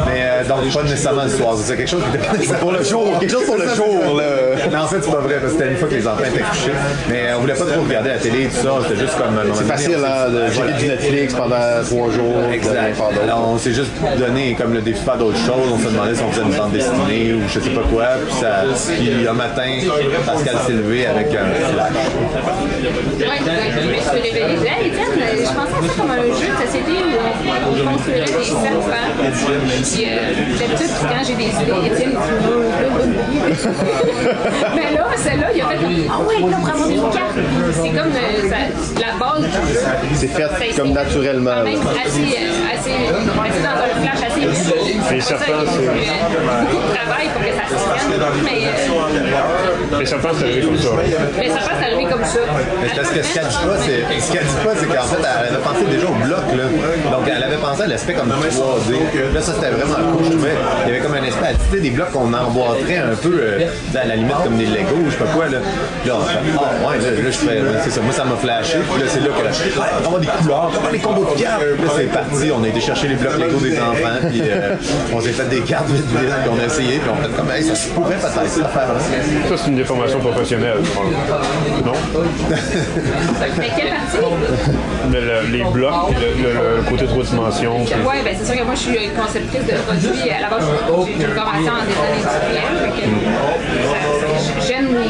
[0.08, 1.56] Mais euh, donc, pas nécessairement le soir.
[1.64, 4.24] C'est quelque chose qui était Pour le jour, quelque chose pour le jour, là.
[4.72, 6.44] Non, en fait, c'est pas vrai, parce que c'était une fois que les enfants étaient
[6.44, 6.72] couchés.
[7.10, 8.70] Mais euh, on voulait pas trop regarder la télé et tout ça.
[8.88, 9.40] C'était juste comme.
[9.54, 12.44] C'est facile, hein, de checker du Netflix pendant trois jours.
[12.52, 12.98] Exact.
[13.36, 15.72] on s'est juste donné comme le défi de faire d'autres choses.
[15.74, 18.06] On s'est demandé si on faisait une bande dessinée ou je sais pas quoi.
[18.26, 18.64] Puis, ça,
[18.98, 19.70] puis un matin,
[20.26, 21.92] Pascal s'est levé avec un flash.
[23.20, 23.40] Ouais, ouais,
[23.72, 27.06] je me suis hey, Étienne, je pensais à ça comme un jeu de société où
[27.20, 29.08] on, on construirait des serpents.
[29.84, 30.14] Puis, euh,
[30.60, 33.68] d'habitude, quand j'ai des idées, Étienne, il dit.
[34.76, 37.38] Mais là, celle-là, il a fait comme, ah ouais, là, on prend une carte.
[37.74, 39.80] C'est comme euh, ça- la base du jeu.
[40.16, 41.52] C'est fait comme c'est naturellement.
[41.52, 42.38] Quand même assez,
[42.74, 42.94] assez,
[43.44, 45.12] assez dans un flash assez vite.
[45.12, 45.64] Les serpents,
[46.72, 48.22] Il euh, travail pour que ça se tienne.
[48.44, 50.90] Mais, euh, Les serpents, c'est arrivé comme ça.
[51.38, 52.40] mais ça passe arrivé comme ça.
[52.82, 55.22] Mais parce que ce qu'elle dit pas, c'est, ce qu'elle dit pas, c'est qu'en fait,
[55.22, 56.64] elle avait pensé déjà au bloc, là.
[57.12, 59.34] Donc, elle avait pensé à l'aspect comme 3D.
[59.34, 60.56] Là, ça, c'était vraiment cool, je trouvais.
[60.86, 63.68] Il y avait comme un aspect, tu sais, des blocs qu'on emboîterait un peu, euh,
[63.96, 65.60] à la limite, comme des Lego, je sais pas quoi, là.
[66.06, 68.02] Là, on fait, ah, ouais, là, là, je fais, c'est ça.
[68.02, 68.78] Moi, ça m'a flashé.
[68.92, 71.00] Puis là, c'est là que, ouais, on va avoir des couleurs, on va avoir des
[71.00, 71.62] combos de cartes.
[71.62, 72.52] Là, c'est parti.
[72.52, 74.76] On a été chercher les blocs Lego des enfants, puis euh,
[75.14, 77.36] on s'est fait des cartes vite, vite, puis on a essayé, puis on a fait
[77.36, 79.00] comme, hey, ça se pourrait peut-être, cette affaire-là.
[79.50, 81.06] Ça, c'est une déformation professionnelle, je pense.
[81.86, 81.94] Non?
[83.60, 84.18] Mais quelle partie?
[85.12, 87.76] Le- le- les blocs et le, le- le côté trois dimensions.
[87.82, 90.30] Oui, ben c'est sûr que moi, je suis conceptrice de produits.
[90.32, 90.64] À la base,
[91.06, 92.64] j'ai une formation en design industriel.
[92.84, 95.04] euh, J'aime le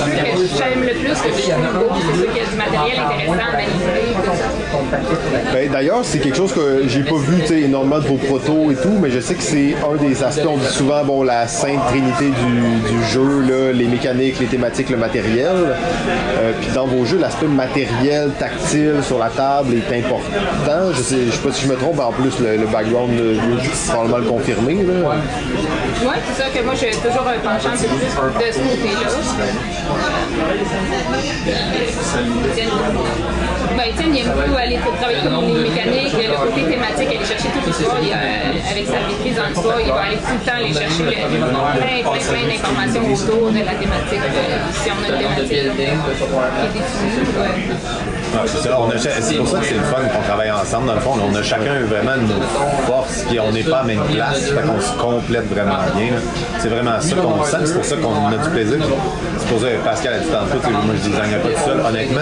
[0.00, 1.94] les jeux que j'aime le plus que je trouve beau.
[1.94, 5.52] C'est sûr qu'il y a du matériel intéressant à manipuler, tout ça.
[5.52, 8.70] Ben, D'ailleurs, c'est quelque chose que j'ai pas vu tu sais, énormément de vos protos
[8.70, 10.46] et tout, mais je sais que c'est un des aspects.
[10.48, 14.90] On dit souvent bon, la sainte trinité du, du jeu, là, les mécaniques, les thématiques,
[14.90, 15.48] le matériel.
[15.54, 20.92] Euh, Puis dans vos jeux, l'aspect matériel, tactile sur la table est important.
[20.92, 23.90] Je sais, je sais pas si je me trompe, en plus le, le background est
[23.90, 24.74] probablement le confirmer.
[24.74, 25.10] Là.
[25.10, 29.08] Ouais, c'est ça que moi j'ai toujours un penchant un peu plus de ce côté-là.
[32.02, 33.43] Salut.
[33.76, 37.48] Ben, Étienne, il aime beaucoup aller travailler comme les mécaniques, le côté thématique, aller chercher
[37.54, 37.96] toute l'histoire.
[37.98, 42.02] Avec sa maîtrise dans l'histoire, il va aller tout le temps aller chercher le- plein,
[42.06, 44.22] plein, plein d'informations autour de la thématique.
[44.24, 45.98] euh, si on a une thématique qui est définie.
[48.44, 50.86] c'est pour ça que c'est le fun qu'on travaille ensemble.
[50.86, 52.42] Dans le fond, on a chacun vraiment nos
[52.86, 56.08] forces, puis on n'est pas à la même place, fait qu'on se complète vraiment bien.
[56.58, 58.78] C'est vraiment ça qu'on sent, c'est pour ça qu'on a du plaisir.
[59.38, 61.80] C'est pour ça que Pascal a dit tantôt, moi je designerais pas tout seul.
[61.86, 62.20] Honnêtement,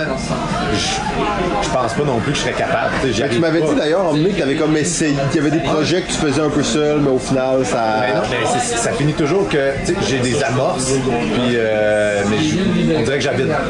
[1.63, 2.91] je, pense pas non plus que je serais capable.
[3.31, 6.03] tu m'avais dit d'ailleurs en que tu avais comme essayé, qu'il y avait des projets
[6.03, 8.01] que tu faisais un peu seul, mais au final, ça.
[8.01, 8.23] Ben non,
[8.59, 9.59] c'est- ça finit toujours que
[10.09, 13.25] j'ai des amorces, puis euh, mais je- on dirait que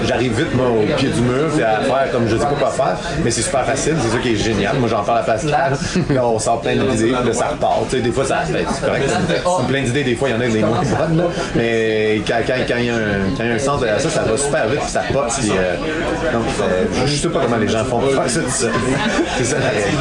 [0.06, 2.70] j'arrive vite moi, au pied du mur, puis à faire comme je sais pas quoi
[2.70, 4.76] faire, mais c'est super facile, c'est ça qui est génial.
[4.78, 5.22] Moi j'en parle à
[5.92, 7.90] puis là, on sort plein d'idées, puis ça repart.
[7.94, 9.04] Des fois ça ben, c'est correct,
[9.68, 12.74] plein d'idées, des fois il y en a des moins bonnes, mais quand, quand, quand
[12.78, 12.98] il y a un,
[13.36, 15.50] quand y a un sens derrière ça, ça va super vite, puis ça pop, puis
[15.50, 15.74] euh,
[16.32, 18.70] donc euh, je, je sais pas comment les gens font faire ça tout seul.
[19.38, 19.56] C'est ça.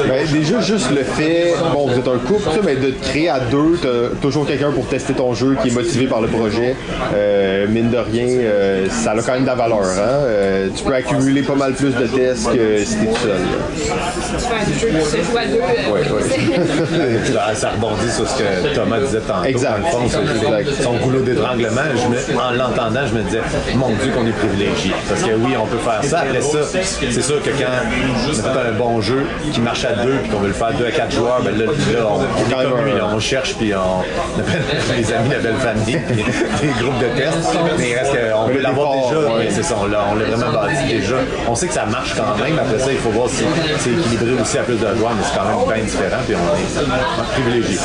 [0.07, 3.29] Ben, déjà, juste le fait, bon, vous êtes un couple, ça, mais de te créer
[3.29, 6.75] à deux, t'as toujours quelqu'un pour tester ton jeu qui est motivé par le projet.
[7.15, 9.79] Euh, mine de rien, euh, ça a quand même de la valeur.
[9.81, 9.99] Hein?
[10.25, 13.29] Euh, tu peux accumuler pas mal plus de tests que si t'es tout seul.
[13.31, 13.37] là.
[13.75, 15.91] Tu fais un jeu qui se joue à deux.
[15.91, 16.21] Ouais, ouais.
[17.33, 19.45] Ça- ça rebondit sur ce que Thomas disait tantôt.
[19.45, 19.71] Exact.
[19.71, 21.81] Dans le fond, c'est- c'est son goulot d'étranglement.
[21.95, 23.41] Je me- En l'entendant, je me disais,
[23.75, 24.91] mon Dieu, qu'on est privilégié.
[25.07, 26.19] Parce que oui, on peut faire ça.
[26.19, 30.39] Après ça, c'est sûr que quand un bon jeu qui marche à deux puis qu'on
[30.39, 31.71] veut le faire deux à quatre joueurs, ben là, là,
[32.07, 33.99] on, on est comme lui, là, on cherche puis on,
[34.39, 34.61] appelle
[34.97, 36.15] les amis, la belle famille, puis
[36.61, 37.57] des groupes de tests.
[37.77, 39.21] Mais il reste qu'on veut l'avoir déjà.
[39.37, 41.15] mais c'est ça, on l'a on l'a vraiment bâti déjà.
[41.47, 42.57] On sait que ça marche quand même.
[42.57, 43.43] Après ça, il faut voir si
[43.79, 46.21] c'est équilibré aussi à plus de joueurs, mais c'est quand même bien différent.
[46.25, 47.77] Puis on est privilégié.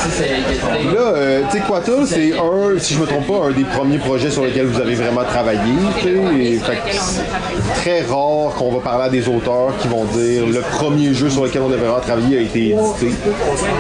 [0.95, 3.99] Là, euh, tu sais, Quatul, c'est un, si je me trompe pas, un des premiers
[3.99, 5.61] projets sur lesquels vous avez vraiment travaillé.
[6.03, 10.61] fait que c'est très rare qu'on va parler à des auteurs qui vont dire le
[10.61, 13.11] premier jeu sur lequel on a vraiment travaillé a été édité.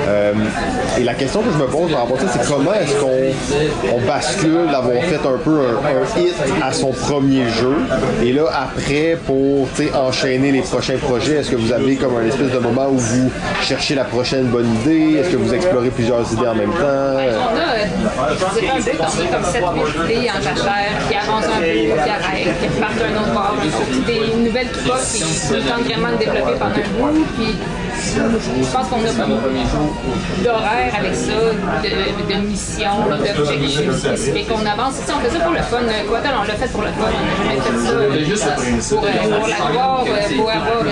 [0.09, 0.33] Euh,
[0.99, 4.67] et la question que je me pose à ça, c'est comment est-ce qu'on on bascule
[4.71, 7.75] d'avoir fait un peu un, un hit à son premier jeu?
[8.23, 12.51] Et là après pour enchaîner les prochains projets, est-ce que vous avez comme un espèce
[12.51, 13.31] de moment où vous
[13.63, 16.77] cherchez la prochaine bonne idée, est-ce que vous explorez plusieurs idées en même temps?
[16.77, 17.85] On a, euh,
[18.23, 18.37] un
[19.33, 23.33] comme 7-8 idées en jachère, qui avancent un peu, qui arrêtent, qui repartent d'un autre
[23.33, 24.89] bord, puis des nouvelles qui
[25.67, 29.39] tentent vraiment développer pendant un je pense qu'on a comme
[30.45, 31.33] d'horaire avec ça,
[31.83, 34.49] de, de missions, d'objectifs spécifiques.
[34.55, 34.95] On avance.
[35.05, 35.79] Si on fait ça pour le fun,
[36.09, 37.09] Quatel, on l'a fait pour le fun.
[37.09, 38.51] On n'a jamais fait ça
[38.97, 40.91] pour, euh, pour la gloire, euh, pour avoir euh,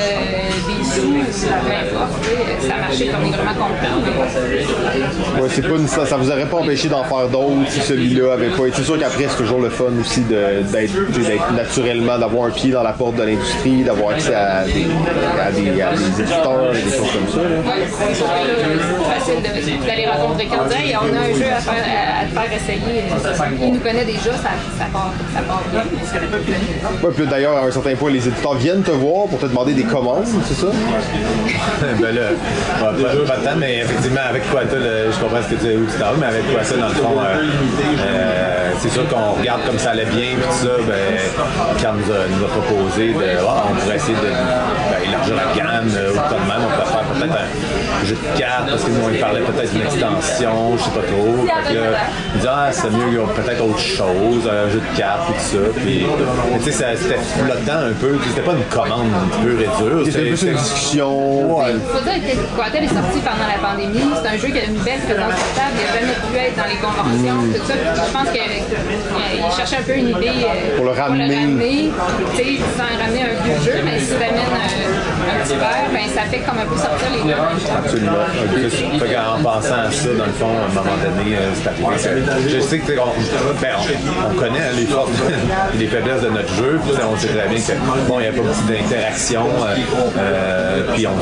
[0.69, 3.97] des sous, peu Ça a marché comme on est vraiment content.
[4.05, 7.81] mais- Ouais, c'est pas une- ça, ça vous aurait pas empêché d'en faire d'autres si
[7.81, 8.77] celui-là avait pas été.
[8.79, 12.83] C'est sûr qu'après, c'est toujours le fun aussi de- d'être naturellement, d'avoir un pied dans
[12.83, 14.87] la porte de l'industrie, d'avoir accès à des,
[15.41, 17.43] à des, à des éditeurs et des choses comme ça.
[17.49, 17.57] là.
[17.65, 17.85] Ouais,
[19.35, 22.53] de- d'aller rencontrer quelqu'un et on a un jeu à, faire, à, à te faire
[22.57, 23.05] essayer.
[23.63, 25.83] Il nous connaît déjà, ça, ça, part, ça part bien.
[27.03, 29.73] Ouais, puis d'ailleurs, à un certain point, les éditeurs viennent te voir pour te demander
[29.75, 30.67] des commandes, c'est ça?
[32.01, 32.23] ben là,
[32.81, 35.99] pas, pas, pas tant, mais effectivement, avec quoi je comprends ce que tu où tu
[35.99, 37.37] t'en vas, mais avec quoi ça, dans le fond, euh,
[38.01, 41.19] euh, c'est sûr qu'on regarde comme ça allait bien, puis tout ça, ben,
[41.83, 45.55] quand nous a, nous a proposé de, ah, on pourrait essayer de ben, élargir la
[45.57, 46.87] gamme, euh, ou de même, on faire
[47.19, 47.35] peut-être
[48.03, 50.91] un jeu de cartes, parce que nous, on lui parlait peut-être d'une extension, je sais
[50.91, 51.47] pas trop.
[51.67, 51.99] Fait que là,
[52.35, 55.31] il dit, ah, c'est mieux, il y a peut-être autre chose, un jeu de cartes,
[55.31, 55.81] et tout ça.
[55.85, 56.07] Puis,
[56.53, 59.11] mais tu sais, c'était flottant un peu, c'était pas une commande
[59.43, 60.03] pure et dure.
[60.05, 61.59] C'était plus une discussion.
[61.69, 64.11] Il faut dire que Quatel est sorti pendant la pandémie.
[64.23, 65.75] C'est un jeu qui a une belle présence portable.
[65.79, 67.53] Il n'a jamais pu être dans les conventions, Mm.
[67.55, 67.75] tout ça.
[67.95, 71.91] Je pense qu'il cherchait un peu une idée euh, Pour le ramener.
[72.35, 75.89] Tu sais, sans ramener un vieux jeu, mais si tu ramènes un, un petit verre,
[75.93, 77.04] ben, ça fait comme un peu sortir.
[77.77, 78.13] Absolument.
[78.99, 81.85] Fait qu'en pensant à ça, dans le fond, à un moment donné, euh, c'est arrivé
[82.49, 85.11] je sais que on, ben, on, on connaît hein, les forces
[85.75, 88.29] et les faiblesses de notre jeu, puis on sait très bien que bon, il n'y
[88.29, 89.77] a pas beaucoup d'interaction, euh,
[90.19, 91.13] euh, puis on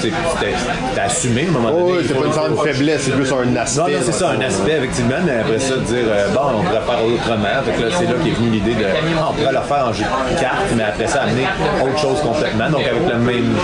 [0.00, 1.92] c'était assumé moment donné.
[1.98, 3.80] Oh, c'est pas une sorte de faiblesse, c'est plus un aspect.
[3.80, 6.80] Non, non, c'est ça, un aspect, effectivement, mais après ça, dire, euh, bon, on pourrait
[6.80, 7.62] faire autrement.
[7.64, 9.92] Fait que là, c'est là qu'est venue l'idée de, ah, on pourrait le faire en
[9.92, 11.46] jeu de cartes, mais après ça, amener
[11.82, 12.70] autre chose complètement.
[12.70, 13.54] Donc, avec le même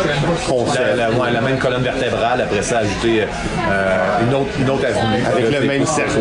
[0.48, 3.26] concept, la, ouais, la même colonne vertébrale, après ça, ajouter euh,
[4.26, 5.24] une, autre, une autre avenue.
[5.26, 6.20] Avec le même serpent.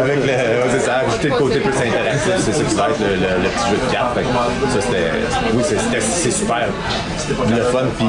[0.00, 3.00] avec le, ouais, c'est ça, ajouter le côté plus interactif, c'est ça qui va être
[3.00, 4.18] le, le- le petit jeu de cartes.
[4.72, 5.10] Ça, c'était,
[5.54, 6.66] oui, c'était- super
[7.48, 8.06] le fun, puis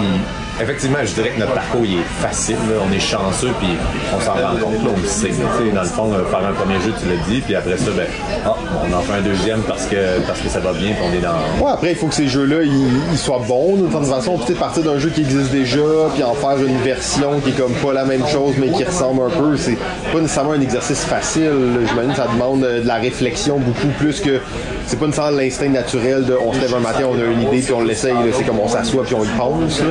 [0.62, 2.76] effectivement, je dirais que notre parcours, il est facile, là.
[2.88, 3.70] on est chanceux, puis
[4.16, 5.32] on s'en rend compte, là, on le sait.
[5.74, 8.06] Dans le fond, euh, faire un premier jeu, tu l'as dit, puis après ça, ben,
[8.46, 11.14] ah, on en fait un deuxième parce que, parce que ça va bien, puis on
[11.14, 11.66] est dans...
[11.66, 14.38] Ouais, après, il faut que ces jeux-là, ils, ils soient bons d'une certaine façon.
[14.38, 15.80] Peut-être partir d'un jeu qui existe déjà,
[16.14, 19.24] puis en faire une version qui est comme pas la même chose, mais qui ressemble
[19.24, 19.58] un peu.
[19.58, 19.78] C'est
[20.12, 21.52] pas nécessairement un exercice facile.
[21.88, 24.40] J'imagine que ça demande euh, de la réflexion beaucoup plus que.
[24.86, 27.62] C'est pas nécessairement l'instinct naturel de on se lève un matin, on a une idée,
[27.62, 28.14] puis on l'essaye.
[28.34, 29.80] C'est comme on s'assoit, puis on y pense.
[29.80, 29.86] là.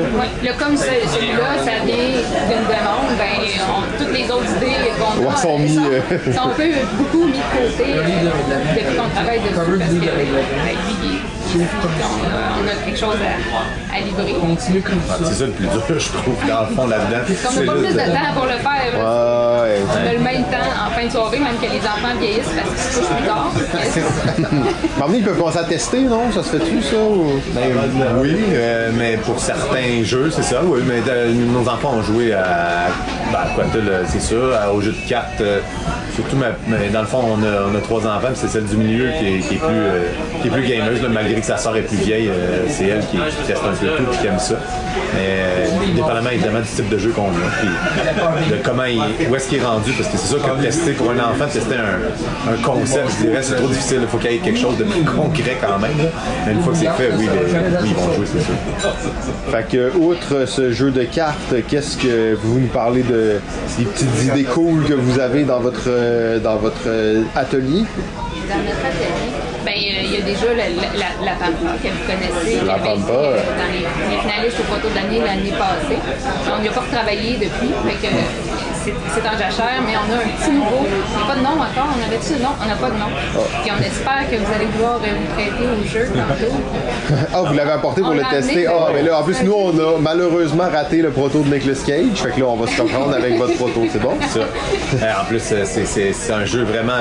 [0.53, 3.41] Là, comme ce- celui-là, ça vient d'une demande, ben,
[3.71, 6.65] on- toutes les autres idées qu'on a sont mis, sont, euh, sont un peu
[6.99, 8.03] beaucoup mis de côté euh,
[8.77, 10.27] depuis qu'on travaille dessus parce que ben,
[11.01, 11.21] lui,
[11.57, 14.35] on, a, on a quelque chose à, à livrer.
[15.11, 17.23] Ah, c'est ça le plus dur, je trouve, dans le fond, là-dedans.
[17.49, 18.99] On n'a pas plus de temps pour le faire.
[18.99, 19.63] là.
[19.63, 19.79] Ouais.
[19.93, 22.69] On a le même temps en fin de soirée, même que les enfants vieillissent parce
[22.71, 23.53] qu'ils se couchent plus tard.
[25.11, 26.31] Mais ils peuvent commencer à tester, non?
[26.33, 26.97] Ça se fait-tu, ça?
[26.97, 27.63] ou- Ben,
[28.21, 30.81] oui, euh, mais pour certains jeux, c'est ça, oui.
[30.87, 32.87] Mais euh, nos enfants ont joué à,
[33.35, 35.41] euh, c'est sûr, à- aux jeux de cartes.
[35.41, 35.61] euh,
[36.15, 38.65] surtout, ma- mais dans le fond, on a, on a trois enfants, puis c'est celle
[38.65, 40.03] du milieu qui est, qui est plus, euh,
[40.41, 42.29] qui est plus gameuse, là, malgré que sa sœur est plus vieille.
[42.29, 44.55] euh, c'est elle qui, qui teste un peu tout, puis qui aime ça.
[45.15, 49.37] Mais euh, dépendamment évidemment du type de jeu qu'on a, puis de comment il, où
[49.37, 52.53] est-ce qu'il est rendu, parce que c'est sûr que tester pour un enfant, tester un,
[52.53, 53.99] un concept, je dirais, c'est trop difficile.
[54.03, 55.97] Il faut qu'il y ait quelque chose de plus concret quand même.
[55.99, 56.05] là.
[56.47, 58.91] Mais une fois que c'est fait, oui, les- oui, ils vont jouer, c'est sûr.
[59.51, 63.41] Fait que, outre ce jeu de cartes, qu'est-ce que vous nous parlez de
[63.79, 66.89] des petites idées cool que vous avez dans votre euh, dans votre
[67.35, 67.83] atelier?
[68.49, 69.33] Dans notre atelier,
[69.65, 70.69] ben, euh, il y a déjà la,
[70.99, 74.95] la, la Pampa que vous connaissez, La Pampa, dans les, les finalistes au photo de
[74.95, 75.99] l'année l'année passée.
[76.57, 78.13] On n'y a pas retravaillé depuis, fait que
[78.85, 80.85] c'est en jachère, mais on a un petit nouveau.
[80.85, 83.07] Il n'y a pas de nom encore, on avait-tu non, on n'a pas de nom.
[83.63, 86.53] Puis on espère que vous allez pouvoir euh, vous prêter au jeu tantôt.
[87.35, 88.67] Ah, vous l'avez apporté pour On le tester.
[88.67, 92.17] Ah, mais là, en plus, nous, on a malheureusement raté le proto de Nicolas Cage.
[92.17, 94.15] Fait que là, on va se comprendre avec votre proto, c'est bon?
[94.29, 94.41] Ça?
[95.03, 96.93] Euh, en plus, euh, c'est un jeu vraiment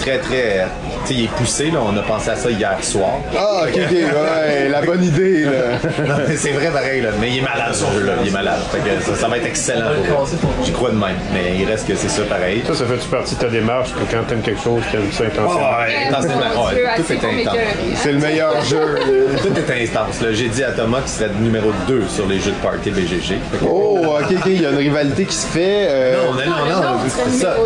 [0.00, 0.66] très, très.
[1.06, 1.80] Tu sais, il est poussé, là.
[1.86, 3.10] On a pensé à ça hier soir.
[3.36, 5.50] Ah, ok, ok, ouais, la bonne idée, là.
[6.08, 7.10] non, mais c'est vrai pareil, là.
[7.20, 8.12] Mais il est malade, ce jeu-là.
[8.22, 8.60] Il est malade.
[8.72, 10.26] Fait que ça, ça va être excellent pour
[10.64, 11.16] J'y crois de même.
[11.32, 12.62] Mais il reste que c'est ça pareil.
[12.66, 15.54] Ça, ça fait-tu partie de ta démarche que quand t'aimes quelque chose, t'aimes ça intensément?
[15.56, 16.34] Ouais, intensément.
[16.54, 17.56] Mon Ouais, tout est intense.
[17.96, 18.80] C'est le meilleur jeu.
[19.42, 20.20] Tout est intense.
[20.22, 20.28] là.
[20.32, 23.38] J'ai dit à Thomas qu'il serait numéro 2 sur les jeux de party BGG.
[23.50, 25.86] Fait que- Oh, ok, ok, il y a une rivalité qui se fait.
[25.88, 27.56] euh, Non, non, non, non, ça.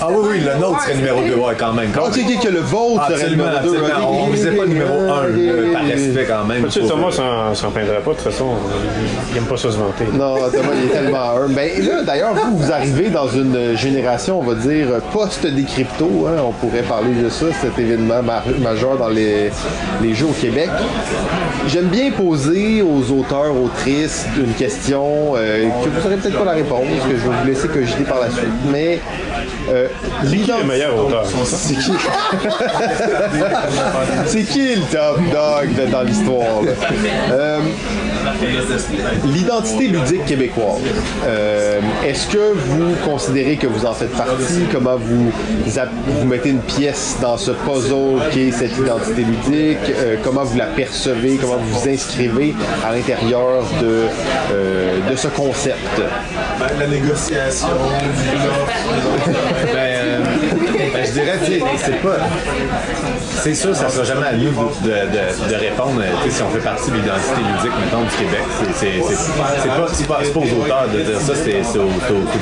[0.00, 1.90] Ah oui, oui, le nôtre serait numéro 2, ouais, quand même.
[1.94, 2.26] quand Ok, même.
[2.36, 3.78] ok, que le vôtre serait Absolument, numéro 2.
[3.84, 4.10] absolument.
[4.22, 6.64] On visait pas le numéro 1 par respect quand même.
[6.64, 8.46] Tu sais, Thomas s'en s'en plaindrait pas, de toute façon.
[9.32, 10.04] Il aime pas ça se vanter.
[10.12, 11.54] Non, Thomas, il est tellement humble.
[11.54, 16.26] Ben là, d'ailleurs, vous, vous arrivez dans une génération, on va dire, post des cryptos.
[16.28, 16.40] hein.
[16.44, 19.50] on pourrait parler de ça, cet événement ma- majeur dans les,
[20.02, 20.68] les jeux au Québec.
[21.68, 26.52] J'aime bien poser aux auteurs, autrices, une question euh, que vous n'aurez peut-être pas la
[26.52, 28.48] réponse, que je vais vous laisser cogiter par la suite.
[28.72, 29.00] Mais
[29.70, 29.86] euh,
[30.24, 31.24] C'est qui le meilleur auteur?
[31.44, 31.92] c'est qui?
[34.26, 36.62] C'est qui le top dog dans l'histoire?
[37.32, 37.58] Euh,
[39.26, 40.80] L'identité ludique québécoise.
[41.26, 44.66] Euh, Est-ce que vous considérez que vous en faites partie?
[44.72, 45.32] Comment vous,
[46.06, 49.78] vous mettez une pièce dans ce puzzle qui est cette identité ludique?
[49.90, 51.36] Euh, comment vous la percevez?
[51.40, 52.54] Comment vous vous inscrivez
[52.88, 54.04] à l'intérieur de,
[55.10, 55.76] de ce concept?
[56.58, 57.68] Ben, la négociation,
[61.10, 61.38] je dirais,
[61.78, 62.16] c'est pas.
[63.42, 66.50] C'est sûr, ça sera jamais à nous de, de- de répondre, tu sais, si on
[66.50, 68.42] fait partie de l'identité ludique, mettons, du Québec.
[68.74, 71.86] C'est- pas, pas, aux auteurs de dire ça, c'est au,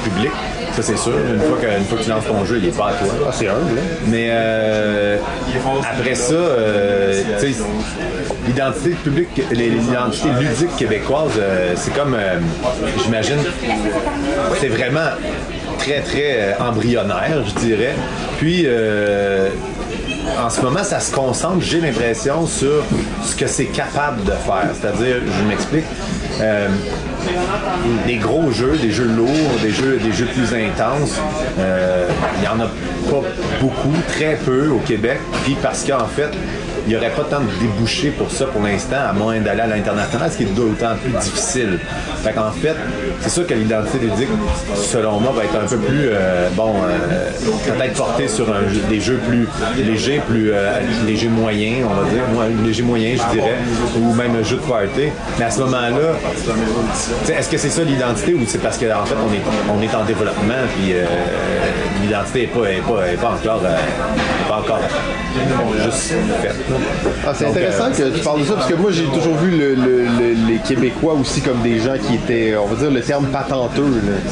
[0.04, 0.30] public.
[0.74, 1.12] Ça, c'est sûr.
[1.12, 3.08] Une fois, que, une fois que tu lances ton jeu, il est pas à toi.
[3.26, 3.82] Ah, c'est humble, hein?
[4.06, 5.16] Mais euh,
[5.82, 7.22] après ça, euh,
[8.46, 12.16] l'identité publique, l'identité ludique québécoise, euh, c'est comme,
[13.02, 13.38] j'imagine,
[14.60, 15.10] c'est vraiment
[15.78, 17.94] très, très euh, embryonnaire, je dirais.
[18.38, 19.48] Puis, euh,
[20.44, 22.84] en ce moment, ça se concentre, j'ai l'impression, sur
[23.24, 24.68] ce que c'est capable de faire.
[24.74, 25.84] C'est-à-dire, je m'explique,
[26.40, 26.68] euh,
[28.06, 29.28] des gros jeux, des jeux lourds,
[29.62, 31.18] des jeux, des jeux plus intenses,
[31.58, 32.68] euh, il n'y en a
[33.10, 33.28] pas
[33.60, 35.18] beaucoup, très peu au Québec.
[35.44, 36.30] Puis parce qu'en fait,
[36.88, 39.66] il n'y aurait pas tant de débouchés pour ça pour l'instant, à moins d'aller à
[39.66, 41.78] l'international, ce qui est d'autant plus difficile.
[42.24, 42.76] Fait qu'en fait,
[43.20, 44.28] c'est sûr que l'identité ludique,
[44.74, 47.30] selon moi, va être un peu plus, euh, bon, euh,
[47.66, 48.46] peut-être portée sur
[48.88, 53.36] des jeux plus légers, plus euh, légers moyens, on va dire, moi, léger moyen, je
[53.36, 53.56] dirais,
[54.00, 55.12] ou même un jeu de party.
[55.38, 56.16] Mais à ce moment-là,
[57.28, 59.14] est-ce que c'est ça l'identité ou c'est parce qu'en fait,
[59.70, 60.94] on est, en développement, puis
[62.00, 63.60] l'identité n'est pas, encore,
[64.58, 64.80] encore
[65.84, 66.14] juste.
[67.26, 69.50] Ah, c'est intéressant euh, que tu parles de ça parce que moi j'ai toujours vu
[69.50, 73.00] le- le- le- les Québécois aussi comme des gens qui étaient, on va dire le
[73.00, 73.82] terme patenteux,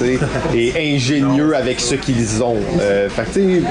[0.00, 0.06] là,
[0.55, 2.56] et ingénieux avec ce qu'ils ont.
[2.80, 3.64] Euh, fait tu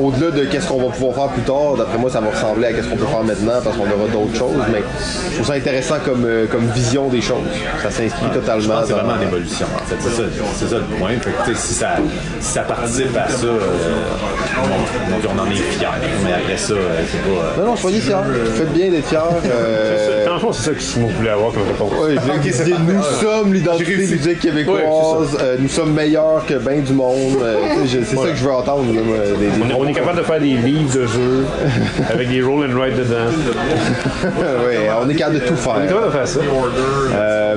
[0.00, 2.72] au-delà de qu'est-ce qu'on va pouvoir faire plus tard, d'après moi ça va ressembler à
[2.72, 4.82] qu'est-ce qu'on peut faire maintenant parce qu'on aura d'autres choses, mais
[5.30, 7.38] je trouve ça intéressant comme, euh, comme vision des choses.
[7.82, 8.74] Ça s'inscrit totalement.
[8.86, 9.96] C'est vraiment en évolution, en fait.
[10.00, 11.10] C'est ça, le point.
[11.20, 11.90] Fait que, si, ça,
[12.40, 13.58] si ça participe à ça, euh,
[14.62, 15.86] on, on en est fiers.
[16.24, 17.28] Mais après ça, euh, c'est pas.
[17.28, 18.14] euh, Non, non, soyez fiers.
[18.54, 19.18] Faites bien d'être fiers.
[19.48, 20.24] Euh...
[20.26, 21.90] Dans le fond, c'est ça que Simon voulait avoir comme réponse.
[21.92, 27.38] Voulais dire, nous sommes l'identité ludique québécoise, euh, nous sommes meilleurs que bien du monde.
[27.42, 28.92] euh, c'est ça que je veux entendre.
[28.94, 31.46] là, moi, des- des- On est, on est capable de faire des livres de jeux
[32.12, 33.16] avec des roll and write dedans.
[34.66, 35.74] ouais, on est capable de tout faire.
[35.78, 36.40] On est capable de faire ça.
[37.14, 37.56] Euh,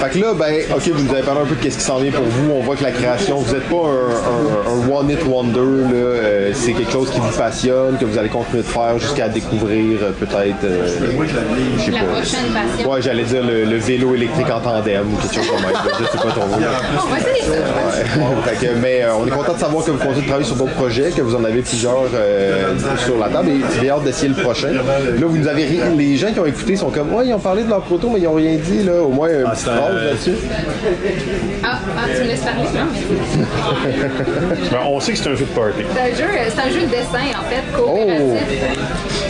[0.00, 1.98] fait que là, ben, ok, vous nous avez parlé un peu de qu'est-ce qui s'en
[1.98, 2.52] vient pour vous.
[2.52, 5.58] On voit que la création, vous n'êtes pas un, un- un one hit wonder.
[5.58, 9.28] Là, euh, c'est quelque chose qui vous passionne, que vous allez continuer de faire jusqu'à
[9.28, 10.64] découvrir euh, peut-être.
[10.64, 12.04] euh, je sais La pas.
[12.06, 12.90] prochaine passion.
[12.90, 15.82] Ouais, j'allais dire le, le vélo électrique en tandem ou quelque chose comme ça.
[15.98, 16.56] Je sais pas ton mot.
[16.56, 17.52] On va essayer ça.
[17.52, 18.24] Ouais.
[18.58, 20.56] Fait que, mais euh, on est content de savoir que vous continuez de travailler sur
[20.56, 24.28] d'autres projets, que vous en avez plusieurs euh, sur la table et j'ai hâte d'essayer
[24.34, 24.68] le prochain.
[24.72, 24.82] Là,
[25.26, 27.62] vous nous avez ri- les gens qui ont écouté sont comme ouais, ils ont parlé
[27.64, 29.02] de leur proto, mais ils ont rien dit là.
[29.02, 30.34] Au moins un petit un- phrase là-dessus.
[31.64, 32.86] Ah, ah, tu me laisses parler, non?
[33.84, 33.92] mais-
[34.70, 35.82] Ben, on sait que c'est un jeu de party.
[35.94, 38.42] C'est un jeu, c'est un jeu de dessin, en fait, coopératif.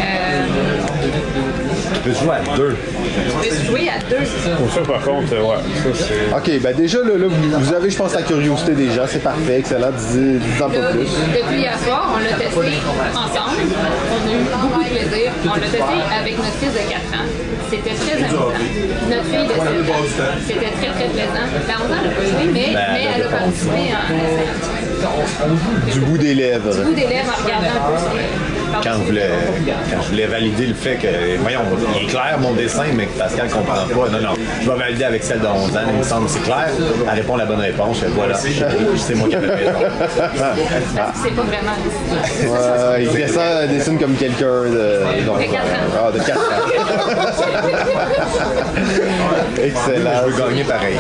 [0.01, 2.77] Euh, Tu peux jouer à deux.
[2.77, 4.25] tu peux jouer à deux.
[4.57, 6.37] Pour ça, par contre, euh, ouais, ça.
[6.37, 9.23] Ok, ben déjà là, là, vous, vous avez je pense la curiosité des gens, c'est
[9.23, 11.01] parfait, excellent, dis- dis-en pas Là, plus.
[11.35, 12.79] depuis hier soir, on l'a testé
[13.15, 13.59] ensemble.
[14.13, 15.33] On a eu beaucoup de plaisir.
[15.45, 15.79] On l'a testé
[16.21, 17.27] avec notre fils de 4 ans.
[17.71, 18.53] C'était très amusant.
[19.09, 20.37] Notre fille de 7 ans.
[20.47, 21.47] C'était très, très plaisant.
[21.69, 24.15] La 11 ans, elle n'a pas joué, mais, Ben, mais elle a a participé en
[24.15, 25.93] essayant.
[25.93, 26.71] Du bout des lèvres.
[26.75, 28.52] Du bout des lèvres en regardant un peu.
[28.83, 29.31] Quand je, voulais,
[29.91, 31.09] quand je voulais valider le fait que,
[31.41, 31.61] voyons,
[31.97, 34.09] il est clair mon dessin, mais que Pascal comprend pas.
[34.11, 36.41] Non, non, je vais valider avec celle de 11 ans, il me semble que c'est
[36.43, 36.69] clair.
[37.11, 39.73] Elle répond la bonne réponse, je fais, voilà, c'est moi qui avais raison.
[40.97, 41.73] Parce que c'est pas vraiment
[42.93, 46.07] Ouais, il descend, dessine comme quelqu'un de, donc, De quatre ans.
[46.07, 46.43] Ah, de 4 ans.
[49.63, 50.11] Excellent.
[50.27, 50.97] Je veux gagner pareil.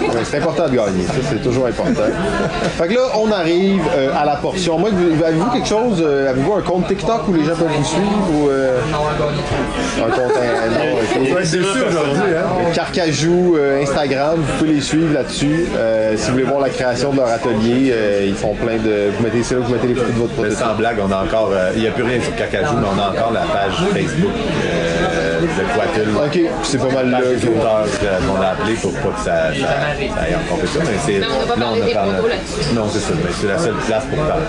[0.00, 2.02] Ouais, c'est important de gagner, ça c'est toujours important.
[2.78, 4.78] Fait que là, on arrive euh, à la portion.
[4.78, 7.84] Moi, vous- avez-vous quelque chose, euh, avez-vous un compte TikTok où les gens peuvent vous
[7.84, 8.78] suivre ou euh,
[9.98, 11.28] un compte euh, non, ok.
[11.30, 12.70] On va être déçus aujourd'hui, hein?
[12.74, 15.66] Carcajou, euh, Instagram, vous pouvez les suivre là-dessus.
[15.76, 19.10] Euh, si vous voulez voir la création de leur atelier, euh, ils font plein de.
[19.16, 20.58] Vous mettez que vous mettez les photos de votre Mais prototype.
[20.58, 22.98] sans blague, on a encore, euh, il n'y a plus rien sur Cacajou, mais on
[23.00, 24.32] a encore la page Facebook
[25.74, 26.16] Quatul.
[26.16, 27.06] Ok, c'est pas mal
[27.46, 30.80] auteurs euh, qu'on a appelé pour pas que ça, ça, ça aille en compétition.
[30.84, 32.74] Mais c'est, Mais on n'a pas parlé des là-dessus.
[32.74, 33.14] Non, c'est ça.
[33.14, 34.42] Mais c'est la seule place pour parler.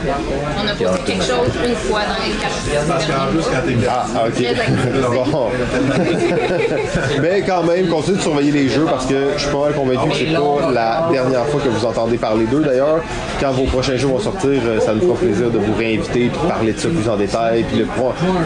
[0.58, 4.06] On a posté quelque chose une fois dans les quatre derniers mois.
[4.16, 4.34] Ah, ok.
[4.34, 5.28] Très actif.
[5.38, 5.50] Bon.
[7.22, 10.10] Mais quand même, continuez de surveiller les jeux parce que je suis pas mal convaincu
[10.10, 12.62] que c'est pas la dernière fois que vous entendez parler d'eux.
[12.64, 13.00] D'ailleurs,
[13.42, 16.30] quand vos prochains jeux vont sortir, euh, ça nous fera plaisir de vous réinviter et
[16.30, 17.64] de parler de ça plus en détail.
[17.64, 17.88] Puis le,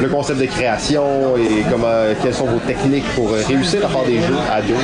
[0.02, 1.88] le concept de création et comment,
[2.32, 4.74] quelles sont vos techniques pour euh, réussir à faire des jeux à deux?
[4.74, 4.78] Euh,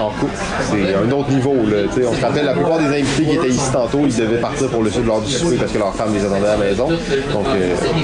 [0.00, 0.32] en couple.
[0.70, 1.54] C'est un autre niveau.
[1.66, 4.68] Là, on se rappelle, la plupart des invités qui étaient ici tantôt, ils devaient partir
[4.68, 6.88] pour le sud lors du souper parce que leur femme les attendait à la maison.
[6.88, 7.94] Donc, euh, pour,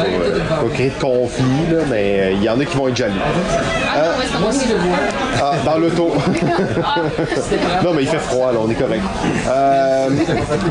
[0.00, 1.42] euh, pas créer de conflit,
[1.72, 3.14] là, mais euh, il y en a qui vont être jaloux.
[5.40, 6.10] Ah dans l'auto.
[7.84, 9.02] non, mais il fait froid, là, on est correct.
[9.48, 10.08] Euh,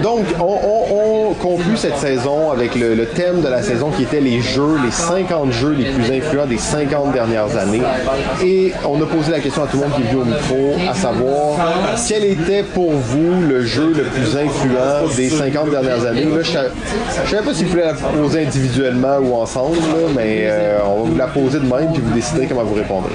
[0.02, 4.04] donc, on, on- on conclut cette saison avec le, le thème de la saison qui
[4.04, 7.82] était les jeux, les 50 jeux les plus influents des 50 dernières années.
[8.44, 10.76] Et on a posé la question à tout le monde qui est venu au micro,
[10.90, 11.58] à savoir
[12.08, 16.24] quel était pour vous le jeu le plus influent des 50 dernières années?
[16.24, 19.78] Je ne savais pas s'il fallait la poser individuellement ou ensemble,
[20.16, 23.12] mais euh, on va vous la poser de même puis vous déciderez comment vous répondrez.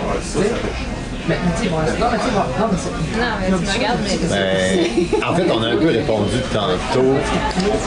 [1.29, 3.19] Mais tu sais, bon, non, mais tu sais, bon, non, mais c'est.
[3.21, 4.19] Non, mais tu me regardes, mais.
[4.31, 7.15] Ben, en fait, on a un peu répondu tantôt.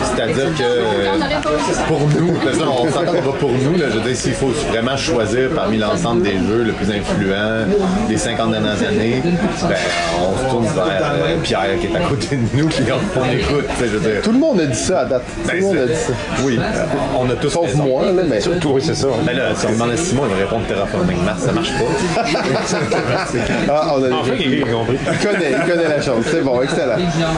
[0.04, 4.34] C'est-à-dire que pour nous, on s'entend qu'on va pour nous, là, je veux dire, s'il
[4.34, 7.66] faut vraiment choisir parmi l'ensemble des jeux le plus influent
[8.08, 9.76] des 50 dernières années, ben,
[10.22, 13.26] on se tourne vers euh, Pierre qui est à côté de nous, puis on, on
[13.32, 13.66] écoute.
[13.80, 14.22] Je veux dire.
[14.22, 15.24] Tout le monde a dit ça à date.
[15.44, 16.14] Tout le monde a dit ça.
[16.44, 16.86] Oui, euh,
[17.18, 18.40] on a tous Sauf moi, là, mais.
[18.42, 19.08] Surtout, oui, c'est ça.
[19.26, 22.24] Mais là, si on demande à Simon, il va répondre Terraforming Mars, ça marche pas.
[23.70, 24.98] Ah, on a Enfin, quelqu'un qui a compris.
[25.12, 26.24] Il connaît, il connaît la chose.
[26.30, 26.96] C'est bon, excellent.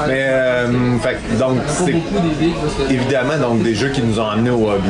[0.07, 1.95] Mais euh, fait, donc c'est
[2.93, 4.89] évidemment donc des jeux qui nous ont amenés au hobby.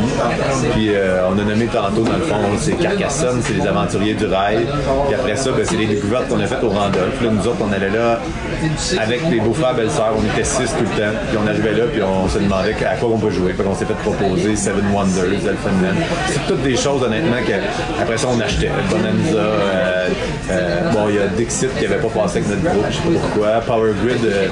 [0.74, 4.26] Puis euh, on a nommé tantôt dans le fond c'est Carcassonne, c'est les aventuriers du
[4.26, 4.66] rail.
[5.08, 7.22] Puis après ça, ben, c'est les découvertes qu'on a faites au Randolph.
[7.22, 8.20] Là, nous autres, on allait là
[9.02, 11.12] avec les beaux-frères, belles-sœurs, on était six tout le temps.
[11.30, 13.54] Puis on arrivait là, puis on se demandait à quoi on peut jouer.
[13.54, 15.96] Puis on s'est fait proposer Seven Wonders, Elfenman.
[16.28, 18.72] C'est toutes des choses honnêtement que après ça on achetait.
[18.90, 20.08] Bonanza, euh,
[20.52, 23.02] euh, bon il y a Dixit qui avait pas passé avec notre groupe, je sais
[23.02, 23.48] pas pourquoi.
[23.66, 24.48] Power Grid, euh,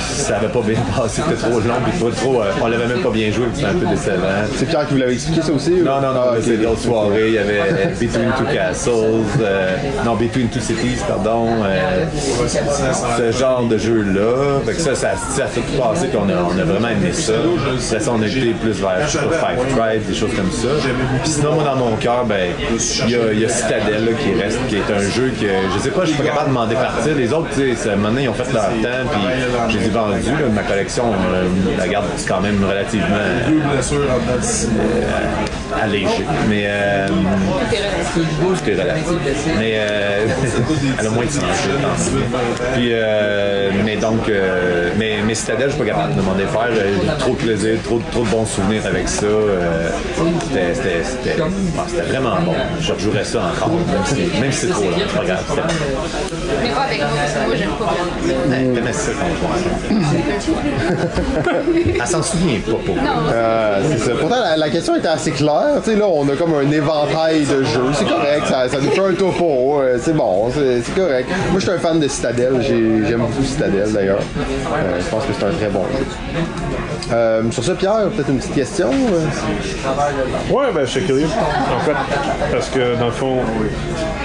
[0.00, 3.02] ça avait pas bien passé, c'était trop long, puis trop, trop, euh, on l'avait même
[3.02, 4.26] pas bien joué, c'était un peu décevant.
[4.56, 5.70] C'est Pierre qui vous l'avait expliqué ça aussi?
[5.72, 6.42] Non, non, non, Ah, là, ok.
[6.44, 7.28] c'est.
[7.28, 8.90] Il y avait euh, Between Two Castles,
[9.40, 11.46] euh, non, Between Two Cities, pardon.
[13.18, 14.60] ce genre de jeu-là.
[14.64, 16.88] Fait que ça, ça, ça a fait tout passer, puis on a, on a vraiment
[16.88, 17.32] aimé ça.
[17.34, 20.68] Après ça, on a été plus vers Five Tribes, des choses comme ça.
[21.22, 22.50] Puis sinon, moi, dans mon cœur, ben,
[23.06, 25.46] il y a, il y a Citadel là, qui reste, qui est un jeu que,
[25.74, 27.14] je sais pas, je suis pas capable de m'en départir.
[27.14, 29.08] Les autres, tu sais, maintenant, ils ont fait leur temps,
[29.68, 31.48] puis vendu, là, ma collection, euh,
[31.78, 33.60] la garde quand même relativement euh,
[35.80, 36.24] allégée.
[36.48, 39.04] Mais, euh, tout est relatif.
[39.58, 40.26] Mais euh,
[40.98, 41.42] elle a moins de sens.
[42.74, 46.68] Puis, euh, mais donc, euh, mais, mais Citadel, je suis pas capable de m'en défaire.
[46.70, 49.26] Euh, J'ai trop de plaisir, trop, trop de bons souvenirs avec ça.
[49.26, 49.90] Euh,
[50.48, 51.36] c'était- c'était
[52.08, 52.54] vraiment bon.
[52.80, 54.90] Je rejouerais ça encore, même si, même si c'est trop long.
[54.98, 55.44] C'est pas grave.
[55.48, 55.56] bon.
[56.62, 58.50] Mais pas avec moi, parce que moi, j'aime pas vraiment.
[58.50, 59.72] Ouais, T'aimais ça quand on jouait.
[62.00, 62.96] Elle s'en souvient pas pour
[63.32, 64.12] Euh, c'est ça.
[64.20, 65.61] Pourtant, la, la question était assez claire.
[65.84, 67.80] Tu sais, là, on a comme un éventail de jeux.
[67.94, 69.80] C'est correct, ça, nous fait un topo.
[69.80, 71.28] euh, c'est bon, c'est correct.
[71.50, 72.54] Moi, je suis un fan de Citadel.
[72.60, 74.18] J'ai- J'aime beaucoup Citadel, d'ailleurs.
[74.18, 76.04] Euh, je pense que c'est un très bon jeu.
[77.12, 78.90] Euh, sur ça, Pierre, peut-être une petite question?
[78.90, 81.92] Ouais, ben, je suis curieux, en fait.
[82.50, 83.36] Parce que, dans le fond,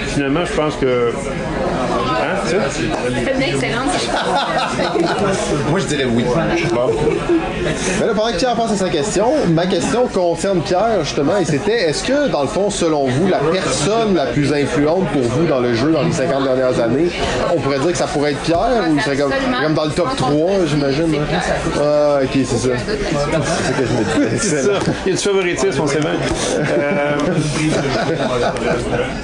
[0.06, 1.12] finalement, je pense que.
[2.70, 3.90] C'est une excellente
[5.70, 6.24] Moi, je dirais oui.
[8.00, 11.44] Mais là, pendant que Pierre pense à sa question, ma question concerne Pierre, justement, et
[11.44, 15.46] c'était est-ce que, dans le fond, selon vous, la personne la plus influente pour vous
[15.46, 17.08] dans le jeu dans les 50 dernières années,
[17.54, 19.32] on pourrait dire que ça pourrait être Pierre ou il serait comme,
[19.74, 21.14] dans le top 3, j'imagine?
[21.14, 21.38] hein?
[21.80, 22.68] Ah, ok, c'est ça.
[24.38, 24.70] C'est ça.
[25.06, 26.10] Il y a du favoritisme, on sait bien.
[26.60, 27.16] Euh,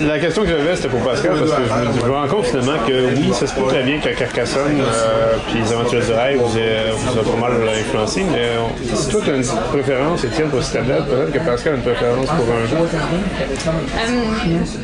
[0.09, 1.57] la question que j'avais, c'était pour Pascal, parce que
[2.01, 5.37] je me rends compte finalement que oui, ça se peut très bien qu'à Carcassonne, euh,
[5.49, 9.31] puis les aventures du rêve, vous, a pas mal influencé, mais on- si toi tu
[9.31, 12.77] as une préférence, Étienne, pour Citadel, peut-être que Pascal a une préférence pour un jeu.
[12.77, 12.89] Euh,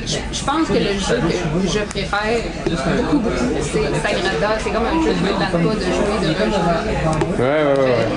[0.07, 2.41] je je pense que le jeu que je préfère
[2.97, 4.59] beaucoup, beaucoup, c'est Sagrada.
[4.63, 6.71] C'est comme un jeu de pas de jouer, de rejouer.
[7.39, 7.85] Ouais, ouais, ouais.
[7.85, 8.09] ouais.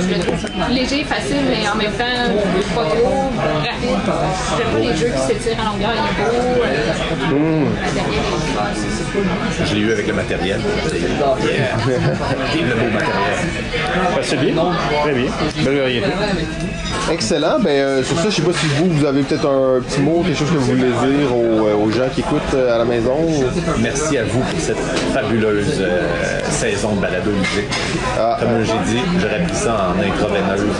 [0.00, 2.28] Je le trouve léger, facile, mais en même temps
[2.74, 3.30] pas trop
[3.66, 4.06] rapide.
[4.56, 6.36] J'aime pas les jeux qui s'étirent en longueur, il est beau.
[6.62, 6.76] euh,
[7.28, 7.66] Hmm.
[7.84, 8.82] est classe.
[9.64, 10.60] Je l'ai eu avec le matériel.
[10.60, 11.76] Yeah.
[12.54, 13.36] Le beau matériel.
[14.14, 14.54] Ben, c'est bien.
[15.02, 15.30] Très bien.
[15.64, 16.06] Belle variété.
[17.12, 17.58] Excellent.
[17.60, 20.22] Ben, euh, sur ça, je sais pas si vous, vous avez peut-être un petit mot,
[20.22, 22.84] quelque chose que vous voulez dire aux, euh, aux gens qui écoutent euh, à la
[22.84, 23.16] maison.
[23.78, 24.78] Merci à vous pour cette
[25.14, 27.70] fabuleuse euh, saison de balado musique.
[28.40, 30.76] Comme j'ai dit, j'aurais pris ça en intraveineuse.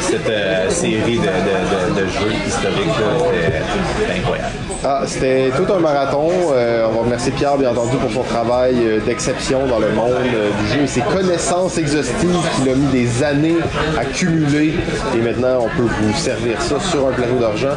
[0.00, 4.48] Cette euh, série de, de- de- de jeux historiques, c'était- incroyable.
[4.82, 6.30] Ah, c'était tout un marathon.
[6.54, 10.14] Euh, on va remercier Pierre, bien entendu, pour son travail euh, d'exception dans le monde
[10.22, 13.56] du jeu et ses connaissances exhaustives qu'il a mis des années
[13.98, 14.74] à cumuler.
[15.14, 17.76] Et maintenant, on peut vous servir ça sur un plateau d'argent.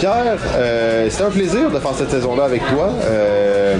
[0.00, 0.36] Pierre,
[1.08, 2.90] c'était un plaisir de faire cette saison-là avec toi.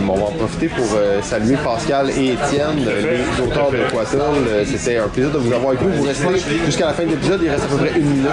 [0.09, 0.87] On va en profiter pour
[1.23, 3.77] saluer Pascal et Étienne, euh, les auteurs de.
[3.77, 5.93] Euh, C'était un plaisir de vous avoir avec nous.
[5.94, 6.25] Vous restez
[6.67, 7.41] jusqu'à la fin de l'épisode.
[7.43, 8.28] Il reste à peu près une minute.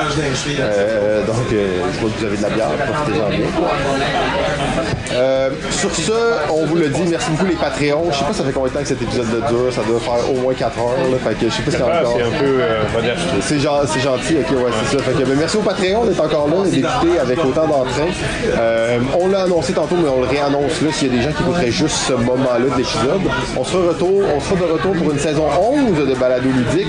[0.59, 2.67] Euh, donc, euh, je vois que vous avez de la bière.
[2.69, 3.39] Profitez-en bien.
[5.11, 6.11] Euh, sur ce,
[6.51, 8.05] on vous le dit, merci beaucoup les Patreons.
[8.11, 9.99] Je sais pas ça fait combien de temps que cet épisode de dure, ça doit
[9.99, 11.09] faire au moins 4 heures.
[11.11, 12.13] Là, fait que je sais pas si Ah, encore.
[12.15, 13.21] c'est un peu euh, modeste.
[13.41, 15.03] C'est gen- c'est gentil, ok, ouais, c'est ça.
[15.03, 18.07] Fait que, ben, merci au Patreon d'être encore là, d'écouter avec autant d'entrain.
[18.57, 21.31] Euh, on l'a annoncé tantôt, mais on le réannonce là s'il y a des gens
[21.35, 23.21] qui écouteraient juste ce moment-là de l'épisode.
[23.57, 25.45] On sera, retour, on sera de retour pour une saison
[25.97, 26.87] 11 de Balado Ludique,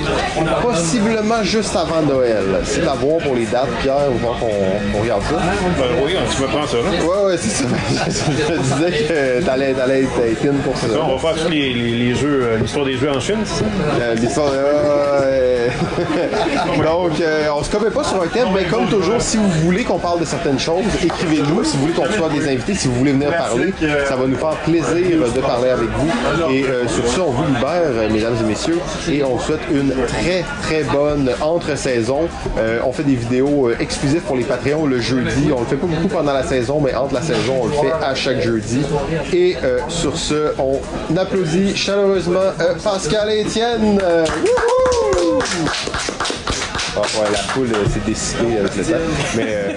[0.62, 2.44] possiblement juste avant Noël.
[2.64, 5.36] C'est à voir pour les dates, Pierre, ou voir qu'on regarde ça.
[5.36, 6.82] Ben oui, tu me prends ça, là.
[7.04, 7.64] Ouais, ouais, c'est ça.
[8.06, 10.86] Je me disais que t'allais t'allais être in pour ça.
[10.86, 13.38] Ça, on va faire tous les, les, les jeux, euh, l'histoire des jeux en Chine,
[13.44, 13.64] c'est ça?
[14.00, 15.68] Euh, l'histoire, euh,
[17.10, 19.84] Donc, euh, on se commet pas sur un thème, mais comme toujours, si vous voulez
[19.84, 21.64] qu'on parle de certaines choses, écrivez-nous.
[21.64, 23.72] Si vous voulez qu'on reçoive des invités, si vous voulez venir parler,
[24.06, 26.52] ça va nous faire plaisir de parler avec vous.
[26.52, 27.39] Et euh, sur ça, on vous
[28.10, 28.78] mesdames et messieurs,
[29.10, 32.28] et on vous souhaite une très, très bonne entre-saison.
[32.58, 35.50] Euh, on fait des vidéos euh, exclusives pour les Patreons le jeudi.
[35.54, 37.92] On le fait pas beaucoup pendant la saison, mais entre la saison, on le fait
[38.04, 38.80] à chaque jeudi.
[39.32, 40.80] Et euh, sur ce, on
[41.16, 42.40] applaudit chaleureusement
[42.82, 44.00] Pascal et Étienne.
[46.96, 48.84] Ah, ouais, la foule euh, s'est dissipée avec le.
[49.36, 49.76] Mais